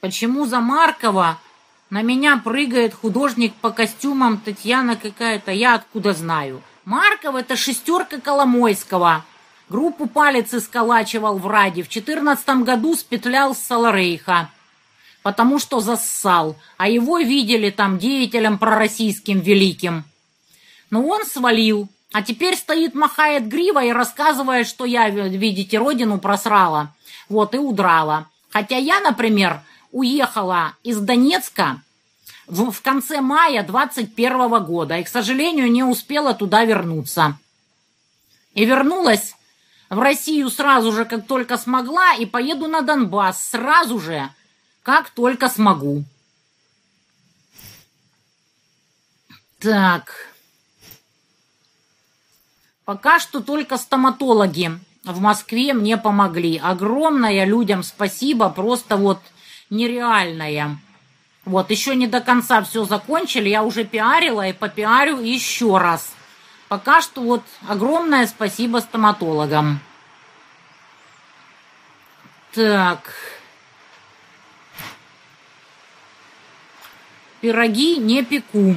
Почему 0.00 0.44
за 0.44 0.60
Маркова 0.60 1.40
на 1.88 2.02
меня 2.02 2.36
прыгает 2.36 2.92
художник 2.92 3.54
по 3.54 3.70
костюмам 3.70 4.36
Татьяна 4.36 4.96
какая-то? 4.96 5.50
Я 5.50 5.76
откуда 5.76 6.12
знаю? 6.12 6.62
Марков 6.84 7.36
это 7.36 7.56
шестерка 7.56 8.20
Коломойского– 8.20 9.24
Группу 9.68 10.06
палец 10.06 10.54
исколачивал 10.54 11.38
в 11.38 11.46
Раде. 11.48 11.82
В 11.82 11.88
четырнадцатом 11.88 12.62
году 12.62 12.94
спетлял 12.94 13.52
с 13.52 13.58
Саларейха, 13.58 14.48
потому 15.24 15.58
что 15.58 15.80
зассал, 15.80 16.54
а 16.76 16.88
его 16.88 17.18
видели 17.18 17.70
там 17.70 17.98
деятелем 17.98 18.58
пророссийским 18.58 19.40
великим. 19.40 20.04
Но 20.90 21.04
он 21.04 21.24
свалил, 21.24 21.88
а 22.12 22.22
теперь 22.22 22.56
стоит, 22.56 22.94
махает 22.94 23.48
грива 23.48 23.84
и 23.84 23.92
рассказывает, 23.92 24.66
что 24.66 24.84
я, 24.84 25.08
видите, 25.08 25.78
родину 25.78 26.18
просрала. 26.18 26.94
Вот, 27.28 27.54
и 27.54 27.58
удрала. 27.58 28.28
Хотя 28.50 28.76
я, 28.76 29.00
например, 29.00 29.60
уехала 29.90 30.74
из 30.82 30.98
Донецка 30.98 31.82
в, 32.46 32.70
в 32.70 32.82
конце 32.82 33.20
мая 33.20 33.64
21 33.64 34.64
года 34.64 34.98
и, 34.98 35.04
к 35.04 35.08
сожалению, 35.08 35.70
не 35.70 35.82
успела 35.82 36.32
туда 36.34 36.64
вернуться. 36.64 37.38
И 38.54 38.64
вернулась 38.64 39.34
в 39.90 39.98
Россию 39.98 40.50
сразу 40.50 40.92
же, 40.92 41.04
как 41.04 41.26
только 41.26 41.58
смогла, 41.58 42.14
и 42.14 42.24
поеду 42.24 42.68
на 42.68 42.82
Донбасс 42.82 43.42
сразу 43.42 44.00
же, 44.00 44.30
как 44.82 45.10
только 45.10 45.48
смогу. 45.48 46.04
Так. 49.58 50.35
Пока 52.86 53.18
что 53.18 53.40
только 53.40 53.78
стоматологи 53.78 54.70
в 55.02 55.20
Москве 55.20 55.74
мне 55.74 55.96
помогли. 55.96 56.56
Огромное 56.62 57.44
людям 57.44 57.82
спасибо, 57.82 58.48
просто 58.48 58.96
вот 58.96 59.20
нереальное. 59.70 60.78
Вот, 61.44 61.70
еще 61.72 61.96
не 61.96 62.06
до 62.06 62.20
конца 62.20 62.62
все 62.62 62.84
закончили, 62.84 63.48
я 63.48 63.64
уже 63.64 63.84
пиарила 63.84 64.46
и 64.46 64.52
попиарю 64.52 65.20
еще 65.20 65.78
раз. 65.78 66.14
Пока 66.68 67.02
что 67.02 67.22
вот 67.22 67.42
огромное 67.68 68.24
спасибо 68.28 68.78
стоматологам. 68.78 69.80
Так. 72.52 73.12
Пироги 77.40 77.96
не 77.96 78.22
пеку. 78.22 78.76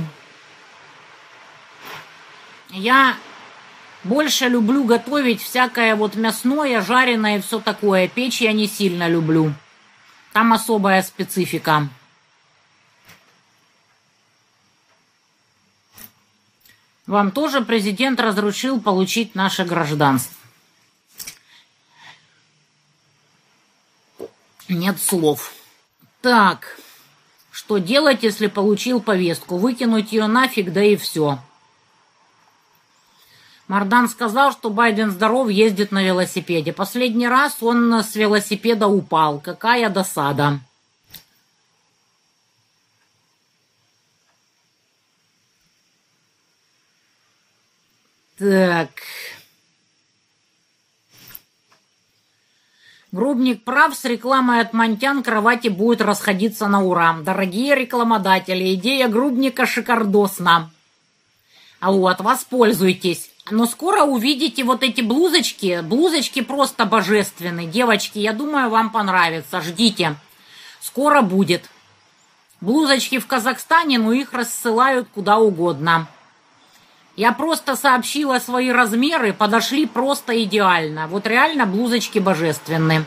Я 2.69 3.15
больше 4.03 4.47
люблю 4.47 4.83
готовить 4.83 5.41
всякое 5.41 5.95
вот 5.95 6.15
мясное, 6.15 6.81
жареное 6.81 7.37
и 7.37 7.41
все 7.41 7.59
такое. 7.59 8.07
Печь 8.07 8.41
я 8.41 8.53
не 8.53 8.67
сильно 8.67 9.07
люблю. 9.07 9.53
Там 10.33 10.53
особая 10.53 11.01
специфика. 11.01 11.89
Вам 17.07 17.31
тоже 17.31 17.61
президент 17.61 18.19
разрешил 18.19 18.79
получить 18.79 19.33
наше 19.33 19.65
гражданство. 19.65 20.35
Нет 24.67 25.01
слов. 25.01 25.51
Так, 26.21 26.79
что 27.49 27.79
делать, 27.79 28.21
если 28.21 28.45
получил 28.45 29.01
повестку? 29.01 29.57
Выкинуть 29.57 30.11
ее 30.11 30.27
нафиг, 30.27 30.71
да 30.71 30.83
и 30.83 30.95
все. 30.95 31.39
Мардан 33.69 34.09
сказал, 34.09 34.51
что 34.51 34.71
Байден 34.71 35.11
здоров, 35.11 35.47
ездит 35.47 35.91
на 35.91 36.03
велосипеде. 36.03 36.73
Последний 36.73 37.27
раз 37.27 37.61
он 37.61 37.93
с 38.03 38.15
велосипеда 38.15 38.87
упал. 38.87 39.39
Какая 39.39 39.91
досада. 39.91 40.59
Так. 48.39 48.89
Грубник 53.11 53.63
прав, 53.63 53.95
с 53.95 54.03
рекламой 54.03 54.61
от 54.61 54.73
Монтян 54.73 55.21
кровати 55.21 55.67
будет 55.67 56.01
расходиться 56.01 56.67
на 56.67 56.83
ура. 56.83 57.19
Дорогие 57.21 57.75
рекламодатели, 57.75 58.73
идея 58.73 59.07
Грубника 59.07 59.67
шикардосна. 59.67 60.71
А 61.79 61.91
вот, 61.91 62.19
воспользуйтесь. 62.19 63.29
Но 63.51 63.65
скоро 63.65 64.03
увидите 64.03 64.63
вот 64.63 64.83
эти 64.83 65.01
блузочки. 65.01 65.81
Блузочки 65.83 66.41
просто 66.41 66.85
божественные. 66.85 67.67
Девочки, 67.67 68.19
я 68.19 68.33
думаю, 68.33 68.69
вам 68.69 68.89
понравится. 68.89 69.61
Ждите. 69.61 70.15
Скоро 70.79 71.21
будет. 71.21 71.69
Блузочки 72.61 73.19
в 73.19 73.27
Казахстане, 73.27 73.99
но 73.99 74.11
их 74.11 74.33
рассылают 74.33 75.07
куда 75.13 75.37
угодно. 75.37 76.07
Я 77.15 77.31
просто 77.33 77.75
сообщила 77.75 78.39
свои 78.39 78.69
размеры, 78.69 79.33
подошли 79.33 79.85
просто 79.85 80.41
идеально. 80.43 81.07
Вот 81.07 81.27
реально 81.27 81.65
блузочки 81.65 82.19
божественные. 82.19 83.05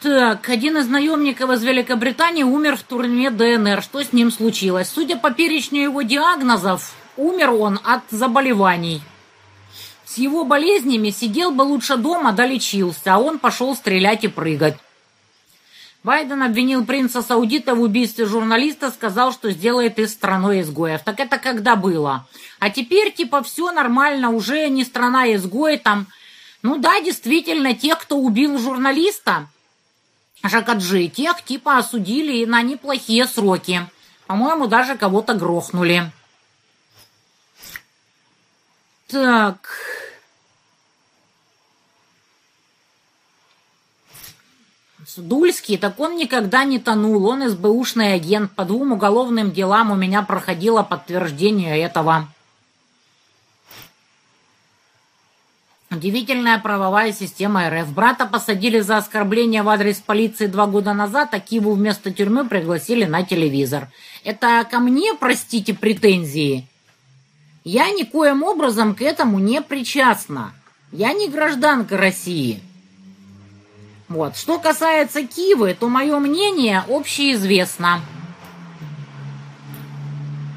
Так, 0.00 0.48
один 0.48 0.78
из 0.78 0.88
наемников 0.88 1.50
из 1.50 1.62
Великобритании 1.62 2.42
умер 2.42 2.76
в 2.76 2.82
турне 2.82 3.30
ДНР. 3.30 3.82
Что 3.82 4.02
с 4.02 4.12
ним 4.12 4.32
случилось? 4.32 4.88
Судя 4.88 5.16
по 5.16 5.30
перечню 5.30 5.82
его 5.82 6.02
диагнозов, 6.02 6.92
умер 7.16 7.50
он 7.50 7.80
от 7.84 8.02
заболеваний. 8.10 9.02
С 10.04 10.18
его 10.18 10.44
болезнями 10.44 11.10
сидел 11.10 11.52
бы 11.52 11.62
лучше 11.62 11.96
дома, 11.96 12.32
долечился, 12.32 13.14
а 13.14 13.18
он 13.18 13.38
пошел 13.38 13.74
стрелять 13.74 14.24
и 14.24 14.28
прыгать. 14.28 14.76
Байден 16.04 16.42
обвинил 16.42 16.84
принца 16.84 17.22
Саудита 17.22 17.74
в 17.74 17.80
убийстве 17.80 18.26
журналиста, 18.26 18.90
сказал, 18.90 19.32
что 19.32 19.50
сделает 19.50 19.98
из 19.98 20.12
страной 20.12 20.62
изгоев. 20.62 21.02
Так 21.02 21.20
это 21.20 21.38
когда 21.38 21.76
было? 21.76 22.26
А 22.58 22.70
теперь, 22.70 23.12
типа, 23.12 23.42
все 23.42 23.70
нормально, 23.70 24.30
уже 24.30 24.68
не 24.68 24.84
страна 24.84 25.32
изгои 25.32 25.76
там. 25.76 26.08
Ну 26.62 26.76
да, 26.76 27.00
действительно, 27.00 27.74
тех, 27.74 27.98
кто 27.98 28.16
убил 28.16 28.58
журналиста, 28.58 29.48
Жакаджи, 30.42 31.06
тех, 31.06 31.42
типа, 31.42 31.78
осудили 31.78 32.44
на 32.44 32.62
неплохие 32.62 33.26
сроки. 33.26 33.86
По-моему, 34.26 34.66
даже 34.66 34.96
кого-то 34.96 35.34
грохнули. 35.34 36.10
Так... 39.12 39.68
Дульский, 45.14 45.76
так 45.76 46.00
он 46.00 46.16
никогда 46.16 46.64
не 46.64 46.78
тонул, 46.78 47.26
он 47.26 47.46
СБУшный 47.46 48.14
агент. 48.14 48.52
По 48.52 48.64
двум 48.64 48.92
уголовным 48.92 49.52
делам 49.52 49.90
у 49.90 49.94
меня 49.94 50.22
проходило 50.22 50.82
подтверждение 50.82 51.78
этого. 51.78 52.28
Удивительная 55.90 56.58
правовая 56.58 57.12
система 57.12 57.68
РФ. 57.68 57.92
Брата 57.92 58.24
посадили 58.24 58.80
за 58.80 58.96
оскорбление 58.96 59.62
в 59.62 59.68
адрес 59.68 60.00
полиции 60.00 60.46
два 60.46 60.66
года 60.66 60.94
назад, 60.94 61.34
а 61.34 61.40
Киву 61.40 61.74
вместо 61.74 62.10
тюрьмы 62.10 62.48
пригласили 62.48 63.04
на 63.04 63.22
телевизор. 63.22 63.88
Это 64.24 64.66
ко 64.70 64.78
мне, 64.78 65.12
простите, 65.12 65.74
претензии? 65.74 66.71
Я 67.64 67.90
никоим 67.90 68.42
образом 68.42 68.94
к 68.94 69.02
этому 69.02 69.38
не 69.38 69.62
причастна. 69.62 70.52
Я 70.90 71.12
не 71.12 71.28
гражданка 71.28 71.96
России. 71.96 72.60
Вот. 74.08 74.36
Что 74.36 74.58
касается 74.58 75.24
Кивы, 75.26 75.76
то 75.78 75.88
мое 75.88 76.18
мнение 76.18 76.84
общеизвестно. 76.88 78.00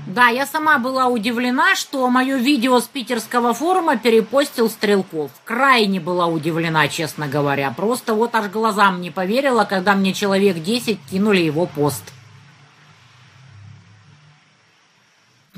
Да, 0.08 0.30
я 0.30 0.46
сама 0.46 0.80
была 0.80 1.08
удивлена, 1.08 1.76
что 1.76 2.10
мое 2.10 2.38
видео 2.38 2.80
с 2.80 2.88
питерского 2.88 3.54
форума 3.54 3.98
перепостил 3.98 4.70
Стрелков. 4.70 5.30
Крайне 5.44 6.00
была 6.00 6.26
удивлена, 6.26 6.88
честно 6.88 7.28
говоря. 7.28 7.72
Просто 7.72 8.14
вот 8.14 8.34
аж 8.34 8.50
глазам 8.50 9.02
не 9.02 9.12
поверила, 9.12 9.66
когда 9.66 9.94
мне 9.94 10.14
человек 10.14 10.64
10 10.64 11.00
кинули 11.12 11.42
его 11.42 11.66
пост. 11.66 12.04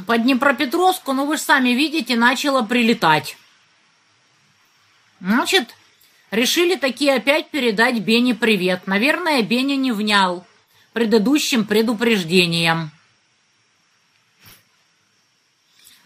По 0.06 0.18
Днепропетровску, 0.18 1.14
ну 1.14 1.26
вы 1.26 1.38
же 1.38 1.43
сами 1.43 1.70
видите, 1.70 2.16
начало 2.16 2.62
прилетать. 2.62 3.38
Значит, 5.20 5.74
Решили 6.30 6.76
такие 6.76 7.16
опять 7.16 7.50
передать 7.50 8.00
Бене 8.00 8.36
привет. 8.36 8.86
Наверное, 8.86 9.41
Беня 9.41 9.78
не 9.78 9.93
внял 9.93 10.45
предыдущим 10.91 11.64
предупреждением. 11.64 12.91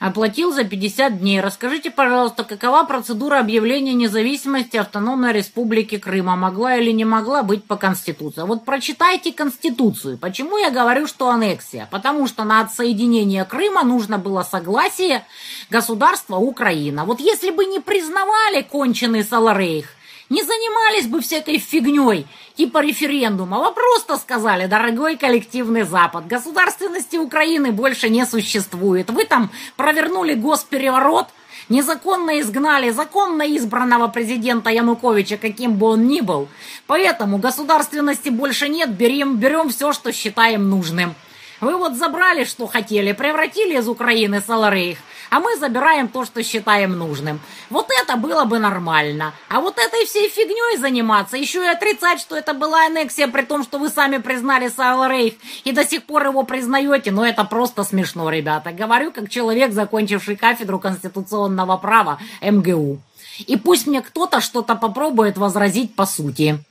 Оплатил 0.01 0.51
за 0.51 0.63
50 0.63 1.19
дней. 1.19 1.41
Расскажите, 1.41 1.91
пожалуйста, 1.91 2.43
какова 2.43 2.85
процедура 2.85 3.37
объявления 3.37 3.93
независимости 3.93 4.75
Автономной 4.75 5.31
Республики 5.31 5.99
Крыма? 5.99 6.35
Могла 6.35 6.75
или 6.75 6.89
не 6.89 7.05
могла 7.05 7.43
быть 7.43 7.65
по 7.65 7.75
Конституции? 7.75 8.41
Вот 8.41 8.65
прочитайте 8.65 9.31
Конституцию. 9.31 10.17
Почему 10.17 10.57
я 10.57 10.71
говорю, 10.71 11.05
что 11.05 11.29
аннексия? 11.29 11.87
Потому 11.91 12.25
что 12.25 12.45
на 12.45 12.61
отсоединение 12.61 13.45
Крыма 13.45 13.83
нужно 13.83 14.17
было 14.17 14.41
согласие 14.41 15.23
государства 15.69 16.37
Украина. 16.37 17.05
Вот 17.05 17.19
если 17.19 17.51
бы 17.51 17.65
не 17.65 17.79
признавали 17.79 18.63
конченый 18.63 19.23
Саларейх, 19.23 19.85
не 20.31 20.43
занимались 20.43 21.07
бы 21.07 21.19
всякой 21.19 21.57
фигней, 21.57 22.25
типа 22.55 22.81
референдума, 22.81 23.67
а 23.67 23.71
просто 23.71 24.15
сказали, 24.15 24.65
дорогой 24.65 25.17
коллективный 25.17 25.83
Запад, 25.83 26.25
государственности 26.25 27.17
Украины 27.17 27.73
больше 27.73 28.09
не 28.09 28.25
существует. 28.25 29.09
Вы 29.09 29.25
там 29.25 29.51
провернули 29.75 30.33
госпереворот, 30.33 31.27
незаконно 31.67 32.39
изгнали 32.39 32.91
законно 32.91 33.43
избранного 33.57 34.07
президента 34.07 34.69
Януковича, 34.69 35.35
каким 35.35 35.75
бы 35.75 35.87
он 35.87 36.07
ни 36.07 36.21
был. 36.21 36.47
Поэтому 36.87 37.37
государственности 37.37 38.29
больше 38.29 38.69
нет, 38.69 38.89
берем, 38.89 39.35
берем 39.35 39.67
все, 39.67 39.91
что 39.91 40.13
считаем 40.13 40.69
нужным. 40.69 41.13
Вы 41.59 41.75
вот 41.75 41.95
забрали, 41.95 42.45
что 42.45 42.67
хотели, 42.67 43.11
превратили 43.11 43.77
из 43.77 43.87
Украины 43.89 44.39
Саларейх, 44.39 44.97
а 45.31 45.39
мы 45.39 45.55
забираем 45.55 46.09
то, 46.09 46.25
что 46.25 46.43
считаем 46.43 46.91
нужным. 46.91 47.39
Вот 47.69 47.87
это 48.03 48.17
было 48.17 48.43
бы 48.43 48.59
нормально. 48.59 49.33
А 49.47 49.61
вот 49.61 49.77
этой 49.77 50.05
всей 50.05 50.29
фигней 50.29 50.77
заниматься, 50.77 51.37
еще 51.37 51.63
и 51.63 51.69
отрицать, 51.69 52.19
что 52.19 52.35
это 52.35 52.53
была 52.53 52.85
аннексия, 52.85 53.29
при 53.29 53.43
том, 53.43 53.63
что 53.63 53.79
вы 53.79 53.87
сами 53.87 54.17
признали 54.17 54.67
Саларейх 54.67 55.35
и 55.63 55.71
до 55.71 55.85
сих 55.85 56.03
пор 56.03 56.25
его 56.25 56.43
признаете, 56.43 57.11
ну 57.11 57.23
это 57.23 57.45
просто 57.45 57.85
смешно, 57.85 58.29
ребята. 58.29 58.73
Говорю, 58.73 59.13
как 59.13 59.29
человек, 59.29 59.71
закончивший 59.71 60.35
кафедру 60.35 60.79
конституционного 60.79 61.77
права 61.77 62.19
МГУ. 62.41 62.99
И 63.47 63.55
пусть 63.55 63.87
мне 63.87 64.01
кто-то 64.01 64.41
что-то 64.41 64.75
попробует 64.75 65.37
возразить 65.37 65.95
по 65.95 66.05
сути. 66.05 66.61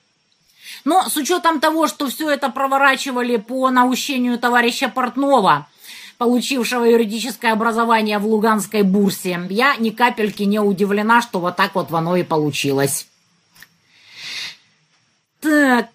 Но 0.85 1.09
с 1.09 1.17
учетом 1.17 1.61
того, 1.61 1.89
что 1.89 2.09
все 2.09 2.29
это 2.29 2.51
проворачивали 2.51 3.37
по 3.37 3.71
наущению 3.71 4.39
товарища 4.39 4.91
Портнова, 4.91 5.67
получившего 6.21 6.85
юридическое 6.85 7.51
образование 7.51 8.19
в 8.19 8.27
Луганской 8.27 8.83
бурсе, 8.83 9.41
я 9.49 9.77
ни 9.77 9.89
капельки 9.89 10.43
не 10.43 10.61
удивлена, 10.61 11.23
что 11.23 11.41
вот 11.41 11.57
так 11.57 11.75
вот 11.75 11.91
оно 11.95 12.15
и 12.15 12.23
получилось. 12.23 13.07
Так... 15.41 15.89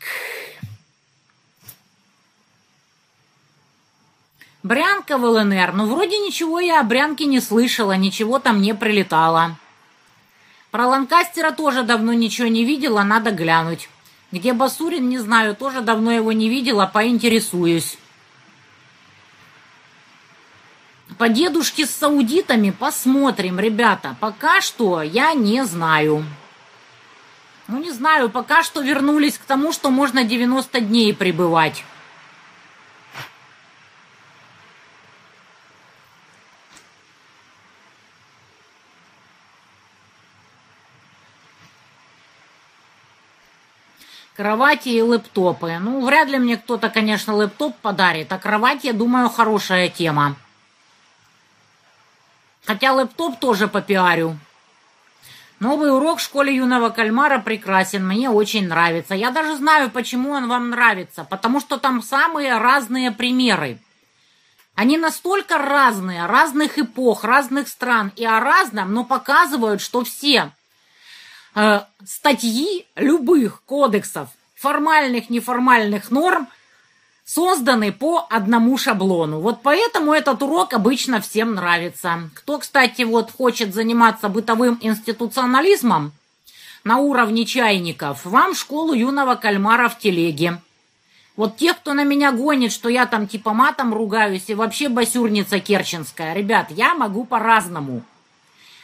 Брянка 4.63 5.19
в 5.19 5.25
ЛНР. 5.25 5.73
Ну, 5.73 5.93
вроде 5.93 6.17
ничего 6.17 6.59
я 6.59 6.79
о 6.79 6.83
Брянке 6.83 7.25
не 7.25 7.39
слышала, 7.39 7.95
ничего 7.95 8.39
там 8.39 8.63
не 8.63 8.73
прилетало. 8.73 9.57
Про 10.71 10.87
Ланкастера 10.87 11.51
тоже 11.51 11.83
давно 11.83 12.13
ничего 12.13 12.47
не 12.47 12.65
видела, 12.65 13.03
надо 13.03 13.29
глянуть. 13.29 13.89
Где 14.31 14.53
Басурин, 14.53 15.07
не 15.07 15.19
знаю, 15.19 15.55
тоже 15.55 15.81
давно 15.81 16.11
его 16.11 16.31
не 16.31 16.49
видела, 16.49 16.89
поинтересуюсь. 16.91 17.99
По 21.17 21.29
дедушке 21.29 21.85
с 21.85 21.91
саудитами 21.91 22.71
посмотрим, 22.71 23.57
ребята. 23.57 24.17
Пока 24.19 24.59
что 24.59 25.01
я 25.01 25.33
не 25.33 25.63
знаю. 25.63 26.25
Ну, 27.67 27.81
не 27.81 27.91
знаю, 27.91 28.29
пока 28.29 28.63
что 28.63 28.81
вернулись 28.81 29.37
к 29.37 29.45
тому, 29.45 29.71
что 29.71 29.91
можно 29.91 30.25
90 30.25 30.81
дней 30.81 31.13
пребывать. 31.13 31.85
Кровати 44.35 44.89
и 44.89 45.01
лэптопы. 45.01 45.77
Ну, 45.79 46.05
вряд 46.05 46.27
ли 46.27 46.37
мне 46.37 46.57
кто-то, 46.57 46.89
конечно, 46.89 47.33
лэптоп 47.33 47.73
подарит, 47.77 48.33
а 48.33 48.37
кровать, 48.37 48.83
я 48.83 48.91
думаю, 48.91 49.29
хорошая 49.29 49.87
тема. 49.87 50.35
Хотя 52.65 52.93
лэптоп 52.93 53.39
тоже 53.39 53.67
попиарю. 53.67 54.37
Новый 55.59 55.95
урок 55.95 56.19
в 56.19 56.21
школе 56.21 56.53
юного 56.53 56.89
кальмара 56.89 57.39
прекрасен, 57.39 58.05
мне 58.05 58.29
очень 58.29 58.67
нравится. 58.67 59.15
Я 59.15 59.31
даже 59.31 59.55
знаю, 59.55 59.89
почему 59.89 60.31
он 60.31 60.49
вам 60.49 60.69
нравится, 60.69 61.23
потому 61.23 61.61
что 61.61 61.77
там 61.77 62.01
самые 62.01 62.57
разные 62.57 63.11
примеры. 63.11 63.79
Они 64.75 64.97
настолько 64.97 65.57
разные, 65.57 66.25
разных 66.25 66.77
эпох, 66.77 67.23
разных 67.23 67.69
стран 67.69 68.11
и 68.17 68.25
о 68.25 68.41
разном, 68.41 68.93
но 68.93 69.05
показывают, 69.05 69.81
что 69.81 70.03
все 70.03 70.51
э, 71.55 71.81
статьи 72.03 72.85
любых 72.97 73.63
кодексов, 73.63 74.29
формальных, 74.55 75.29
неформальных 75.29 76.11
норм 76.11 76.49
созданы 77.25 77.91
по 77.91 78.27
одному 78.29 78.77
шаблону. 78.77 79.39
Вот 79.39 79.61
поэтому 79.63 80.13
этот 80.13 80.43
урок 80.43 80.73
обычно 80.73 81.19
всем 81.19 81.55
нравится. 81.55 82.29
Кто, 82.35 82.59
кстати, 82.59 83.01
вот 83.01 83.31
хочет 83.31 83.73
заниматься 83.73 84.29
бытовым 84.29 84.77
институционализмом 84.81 86.13
на 86.83 86.97
уровне 86.99 87.45
чайников, 87.45 88.25
вам 88.25 88.53
школу 88.53 88.93
юного 88.93 89.35
кальмара 89.35 89.89
в 89.89 89.97
телеге. 89.97 90.61
Вот 91.35 91.57
те, 91.57 91.73
кто 91.73 91.93
на 91.93 92.03
меня 92.03 92.31
гонит, 92.31 92.71
что 92.71 92.87
я 92.87 93.07
там 93.07 93.27
типа 93.27 93.53
матом 93.53 93.93
ругаюсь 93.93 94.45
и 94.47 94.53
вообще 94.53 94.87
басюрница 94.87 95.59
керченская. 95.59 96.33
Ребят, 96.33 96.67
я 96.69 96.93
могу 96.93 97.25
по-разному. 97.25 98.03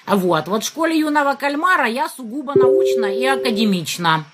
Вот, 0.08 0.48
вот 0.48 0.64
в 0.64 0.68
школе 0.68 1.00
юного 1.00 1.36
кальмара 1.36 1.86
я 1.88 2.10
сугубо 2.10 2.54
научно 2.56 3.06
и 3.06 3.24
академично. 3.24 4.26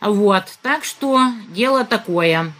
Вот, 0.00 0.44
так 0.62 0.84
что 0.84 1.32
дело 1.48 1.84
такое. 1.84 2.52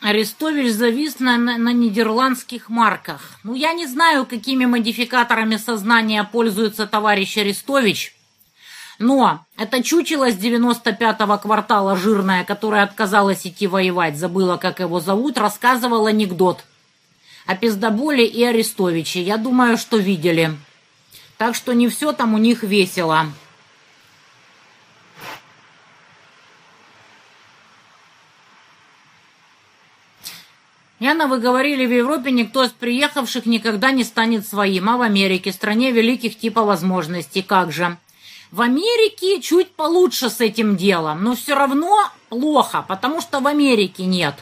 Арестович 0.00 0.72
завис 0.72 1.18
на, 1.18 1.38
на, 1.38 1.56
на 1.56 1.72
нидерландских 1.72 2.68
марках. 2.68 3.40
Ну, 3.42 3.54
я 3.54 3.72
не 3.72 3.86
знаю, 3.86 4.26
какими 4.26 4.66
модификаторами 4.66 5.56
сознания 5.56 6.22
пользуется 6.24 6.86
товарищ 6.86 7.38
Арестович, 7.38 8.13
но 8.98 9.44
это 9.56 9.82
чучело 9.82 10.30
с 10.30 10.36
95-го 10.36 11.38
квартала 11.38 11.96
жирная, 11.96 12.44
которая 12.44 12.84
отказалась 12.84 13.46
идти 13.46 13.66
воевать, 13.66 14.16
забыла, 14.16 14.56
как 14.56 14.80
его 14.80 15.00
зовут, 15.00 15.38
рассказывал 15.38 16.06
анекдот 16.06 16.64
о 17.46 17.56
пиздоболе 17.56 18.26
и 18.26 18.42
Арестовиче. 18.42 19.22
Я 19.22 19.36
думаю, 19.36 19.76
что 19.76 19.96
видели. 19.96 20.56
Так 21.36 21.54
что 21.54 21.72
не 21.72 21.88
все 21.88 22.12
там 22.12 22.34
у 22.34 22.38
них 22.38 22.62
весело. 22.62 23.26
Яна, 31.00 31.26
вы 31.26 31.38
говорили, 31.38 31.84
в 31.84 31.92
Европе 31.92 32.30
никто 32.30 32.64
из 32.64 32.70
приехавших 32.70 33.44
никогда 33.44 33.90
не 33.90 34.04
станет 34.04 34.46
своим, 34.46 34.88
а 34.88 34.96
в 34.96 35.02
Америке, 35.02 35.52
стране 35.52 35.90
великих 35.90 36.38
типа 36.38 36.62
возможностей, 36.62 37.42
как 37.42 37.72
же? 37.72 37.98
В 38.54 38.60
Америке 38.60 39.40
чуть 39.40 39.72
получше 39.72 40.30
с 40.30 40.40
этим 40.40 40.76
делом, 40.76 41.24
но 41.24 41.34
все 41.34 41.56
равно 41.56 42.08
плохо, 42.28 42.84
потому 42.86 43.20
что 43.20 43.40
в 43.40 43.48
Америке 43.48 44.06
нет 44.06 44.36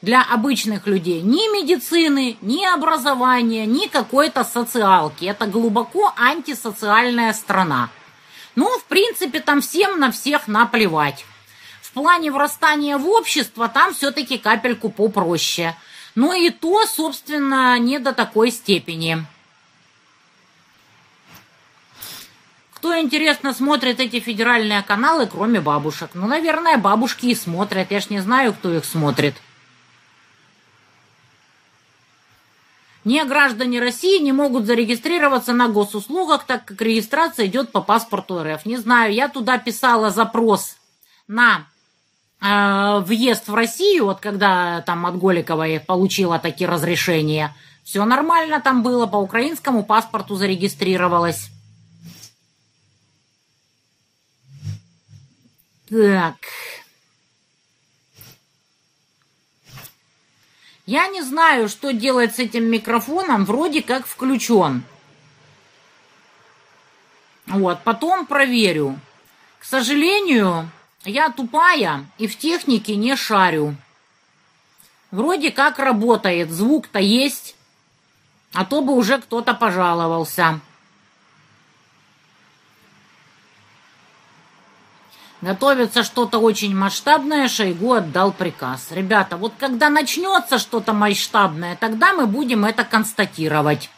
для 0.00 0.20
обычных 0.20 0.88
людей 0.88 1.20
ни 1.22 1.48
медицины, 1.56 2.36
ни 2.40 2.64
образования, 2.64 3.64
ни 3.64 3.86
какой-то 3.86 4.42
социалки. 4.42 5.26
Это 5.26 5.46
глубоко 5.46 6.12
антисоциальная 6.16 7.32
страна. 7.34 7.90
Ну, 8.56 8.66
в 8.80 8.84
принципе, 8.86 9.38
там 9.38 9.60
всем 9.60 10.00
на 10.00 10.10
всех 10.10 10.48
наплевать. 10.48 11.24
В 11.82 11.92
плане 11.92 12.32
врастания 12.32 12.98
в 12.98 13.08
общество 13.08 13.68
там 13.68 13.94
все-таки 13.94 14.38
капельку 14.38 14.90
попроще– 14.90 15.76
но 16.14 16.34
и 16.34 16.50
то, 16.50 16.84
собственно, 16.86 17.78
не 17.78 17.98
до 17.98 18.12
такой 18.12 18.50
степени. 18.50 19.24
Кто, 22.82 22.98
интересно, 22.98 23.54
смотрит 23.54 24.00
эти 24.00 24.18
федеральные 24.18 24.82
каналы, 24.82 25.28
кроме 25.28 25.60
бабушек? 25.60 26.10
Ну, 26.14 26.26
наверное, 26.26 26.78
бабушки 26.78 27.26
и 27.26 27.34
смотрят. 27.36 27.92
Я 27.92 28.00
ж 28.00 28.10
не 28.10 28.18
знаю, 28.18 28.52
кто 28.52 28.74
их 28.74 28.84
смотрит. 28.84 29.36
Не 33.04 33.24
граждане 33.24 33.78
России 33.78 34.18
не 34.18 34.32
могут 34.32 34.66
зарегистрироваться 34.66 35.52
на 35.52 35.68
госуслугах, 35.68 36.42
так 36.42 36.64
как 36.64 36.82
регистрация 36.82 37.46
идет 37.46 37.70
по 37.70 37.82
паспорту 37.82 38.42
РФ. 38.42 38.66
Не 38.66 38.78
знаю, 38.78 39.14
я 39.14 39.28
туда 39.28 39.58
писала 39.58 40.10
запрос 40.10 40.76
на 41.28 41.68
э, 42.40 42.98
въезд 43.04 43.46
в 43.46 43.54
Россию, 43.54 44.06
вот 44.06 44.18
когда 44.18 44.80
там 44.80 45.06
от 45.06 45.16
Голиковой 45.16 45.78
получила 45.78 46.40
такие 46.40 46.68
разрешения, 46.68 47.54
все 47.84 48.04
нормально 48.04 48.60
там 48.60 48.82
было, 48.82 49.06
по 49.06 49.18
украинскому 49.18 49.84
паспорту 49.84 50.34
зарегистрировалась. 50.34 51.52
Так. 55.92 56.36
Я 60.86 61.08
не 61.08 61.20
знаю, 61.20 61.68
что 61.68 61.92
делать 61.92 62.34
с 62.34 62.38
этим 62.38 62.64
микрофоном, 62.64 63.44
вроде 63.44 63.82
как 63.82 64.06
включен. 64.06 64.84
Вот, 67.46 67.84
потом 67.84 68.24
проверю. 68.24 68.98
К 69.58 69.66
сожалению, 69.66 70.70
я 71.04 71.28
тупая 71.28 72.06
и 72.16 72.26
в 72.26 72.38
технике 72.38 72.96
не 72.96 73.14
шарю. 73.14 73.76
Вроде 75.10 75.50
как 75.50 75.78
работает, 75.78 76.50
звук-то 76.50 77.00
есть, 77.00 77.54
а 78.54 78.64
то 78.64 78.80
бы 78.80 78.94
уже 78.94 79.20
кто-то 79.20 79.52
пожаловался. 79.52 80.58
Готовится 85.42 86.04
что-то 86.04 86.38
очень 86.38 86.72
масштабное, 86.72 87.48
Шойгу 87.48 87.94
отдал 87.94 88.30
приказ. 88.30 88.92
Ребята, 88.92 89.36
вот 89.36 89.52
когда 89.58 89.90
начнется 89.90 90.56
что-то 90.60 90.92
масштабное, 90.92 91.74
тогда 91.74 92.12
мы 92.12 92.28
будем 92.28 92.64
это 92.64 92.84
констатировать. 92.84 93.90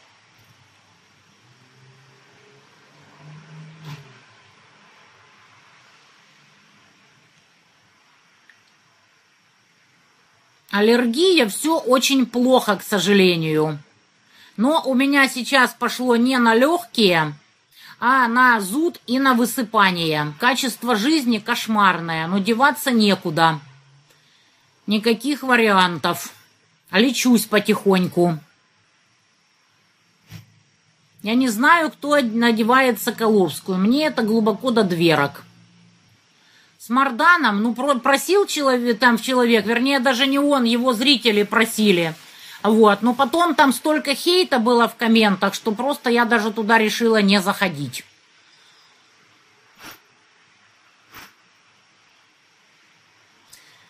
Аллергия 10.71 11.47
все 11.47 11.79
очень 11.79 12.25
плохо, 12.25 12.77
к 12.77 12.83
сожалению. 12.83 13.79
Но 14.57 14.83
у 14.87 14.95
меня 14.95 15.29
сейчас 15.29 15.75
пошло 15.79 16.17
не 16.17 16.39
на 16.39 16.55
легкие, 16.55 17.35
а 18.01 18.29
на 18.29 18.61
зуд 18.61 19.01
и 19.07 19.19
на 19.19 19.35
высыпание. 19.35 20.35
Качество 20.39 20.97
жизни 20.97 21.39
кошмарное, 21.39 22.27
но 22.27 22.39
деваться 22.39 22.91
некуда. 22.91 23.61
Никаких 24.87 25.43
вариантов. 25.43 26.33
Лечусь 26.91 27.47
потихоньку. 27.47 28.39
Я 31.23 31.35
не 31.35 31.49
знаю, 31.49 31.91
кто 31.91 32.21
надевает 32.21 33.01
Соколовскую. 33.01 33.79
Мне 33.79 34.07
это 34.07 34.23
глубоко 34.23 34.71
до 34.71 34.85
дверок. 34.85 35.45
С 36.79 36.91
Марданом, 36.91 37.63
ну, 37.63 37.75
просил 37.75 38.45
человек, 38.45 38.99
там 38.99 39.17
человек, 39.17 39.65
вернее, 39.65 40.01
даже 40.01 40.27
не 40.27 40.39
он, 40.39 40.65
его 40.65 40.93
зрители 40.93 41.43
просили. 41.43 42.15
Вот, 42.65 43.03
но 43.03 43.15
потом 43.15 43.55
там 43.55 43.73
столько 43.73 44.15
хейта 44.15 44.59
было 44.59 44.89
в 44.89 44.97
комментах, 44.97 45.55
что 45.55 45.71
просто 45.71 46.11
я 46.11 46.25
даже 46.25 46.51
туда 46.51 46.79
решила 46.79 47.23
не 47.23 47.41
заходить. 47.41 48.05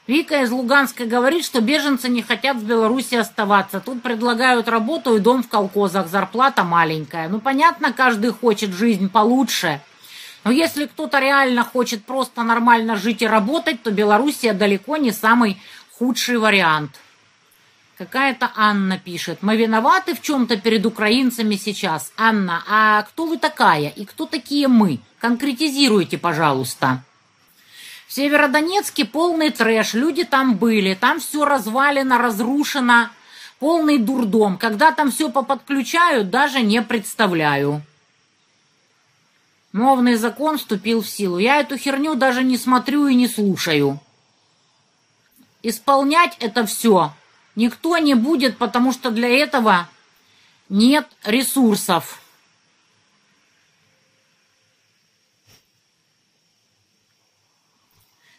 Вика 0.07 0.43
из 0.43 0.51
Луганска 0.51 1.07
говорит, 1.07 1.47
что 1.47 1.63
беженцы 1.63 2.11
не 2.11 2.21
хотят 2.21 2.59
в 2.59 2.67
Беларуси 2.67 3.15
оставаться. 3.15 3.81
Тут 3.81 4.03
предлагают 4.03 4.69
работу 4.69 5.17
и 5.17 5.21
дом 5.21 5.43
в 5.43 5.49
колхозах, 5.49 6.09
зарплата 6.09 6.63
маленькая. 6.63 7.31
Ну, 7.31 7.41
понятно, 7.41 7.95
каждый 7.95 8.33
хочет 8.33 8.75
жизнь 8.75 9.09
получше– 9.09 9.81
но 10.45 10.51
если 10.51 10.85
кто-то 10.85 11.19
реально 11.21 11.65
хочет 11.65 12.05
просто 12.05 12.43
нормально 12.43 12.97
жить 12.97 13.23
и 13.23 13.27
работать, 13.27 13.83
то 13.83 13.91
Белоруссия 13.91 14.53
далеко 14.53 14.99
не 14.99 15.11
самый 15.11 15.57
худший 15.99 16.37
вариант. 16.37 17.01
Какая-то 17.97 18.51
Анна 18.57 18.99
пишет. 18.99 19.39
Мы 19.43 19.57
виноваты 19.57 20.15
в 20.15 20.21
чем-то 20.21 20.57
перед 20.57 20.85
украинцами 20.85 21.55
сейчас. 21.55 22.13
Анна, 22.17 22.65
а 22.69 23.03
кто 23.03 23.27
вы 23.27 23.39
такая? 23.39 23.89
И 23.91 24.05
кто 24.05 24.27
такие 24.27 24.67
мы? 24.67 24.99
Конкретизируйте, 25.21 26.19
пожалуйста. 26.19 27.05
В 28.09 28.13
Северодонецке 28.13 29.05
полный 29.05 29.51
трэш. 29.51 29.95
Люди 29.95 30.25
там 30.25 30.57
были. 30.57 30.95
Там 30.95 31.21
все 31.21 31.45
развалено, 31.45 32.19
разрушено. 32.19 33.11
Полный 33.61 33.99
дурдом. 33.99 34.59
Когда 34.59 34.91
там 34.91 35.13
все 35.13 35.31
поподключают, 35.31 36.31
даже 36.31 36.63
не 36.63 36.83
представляю. 36.83 37.81
Новный 39.73 40.17
закон 40.17 40.59
вступил 40.59 41.01
в 41.01 41.09
силу. 41.09 41.39
Я 41.39 41.61
эту 41.61 41.77
херню 41.79 42.17
даже 42.17 42.43
не 42.43 42.59
смотрю 42.59 43.07
и 43.07 43.15
не 43.15 43.29
слушаю. 43.29 44.01
Исполнять 45.63 46.37
это 46.41 46.67
все 46.67 47.13
Никто 47.57 47.99
не 47.99 48.15
будет, 48.15 48.59
потому 48.59 48.93
что 48.93 49.11
для 49.11 49.29
этого 49.29 49.89
нет 50.69 51.09
ресурсов. 51.25 52.21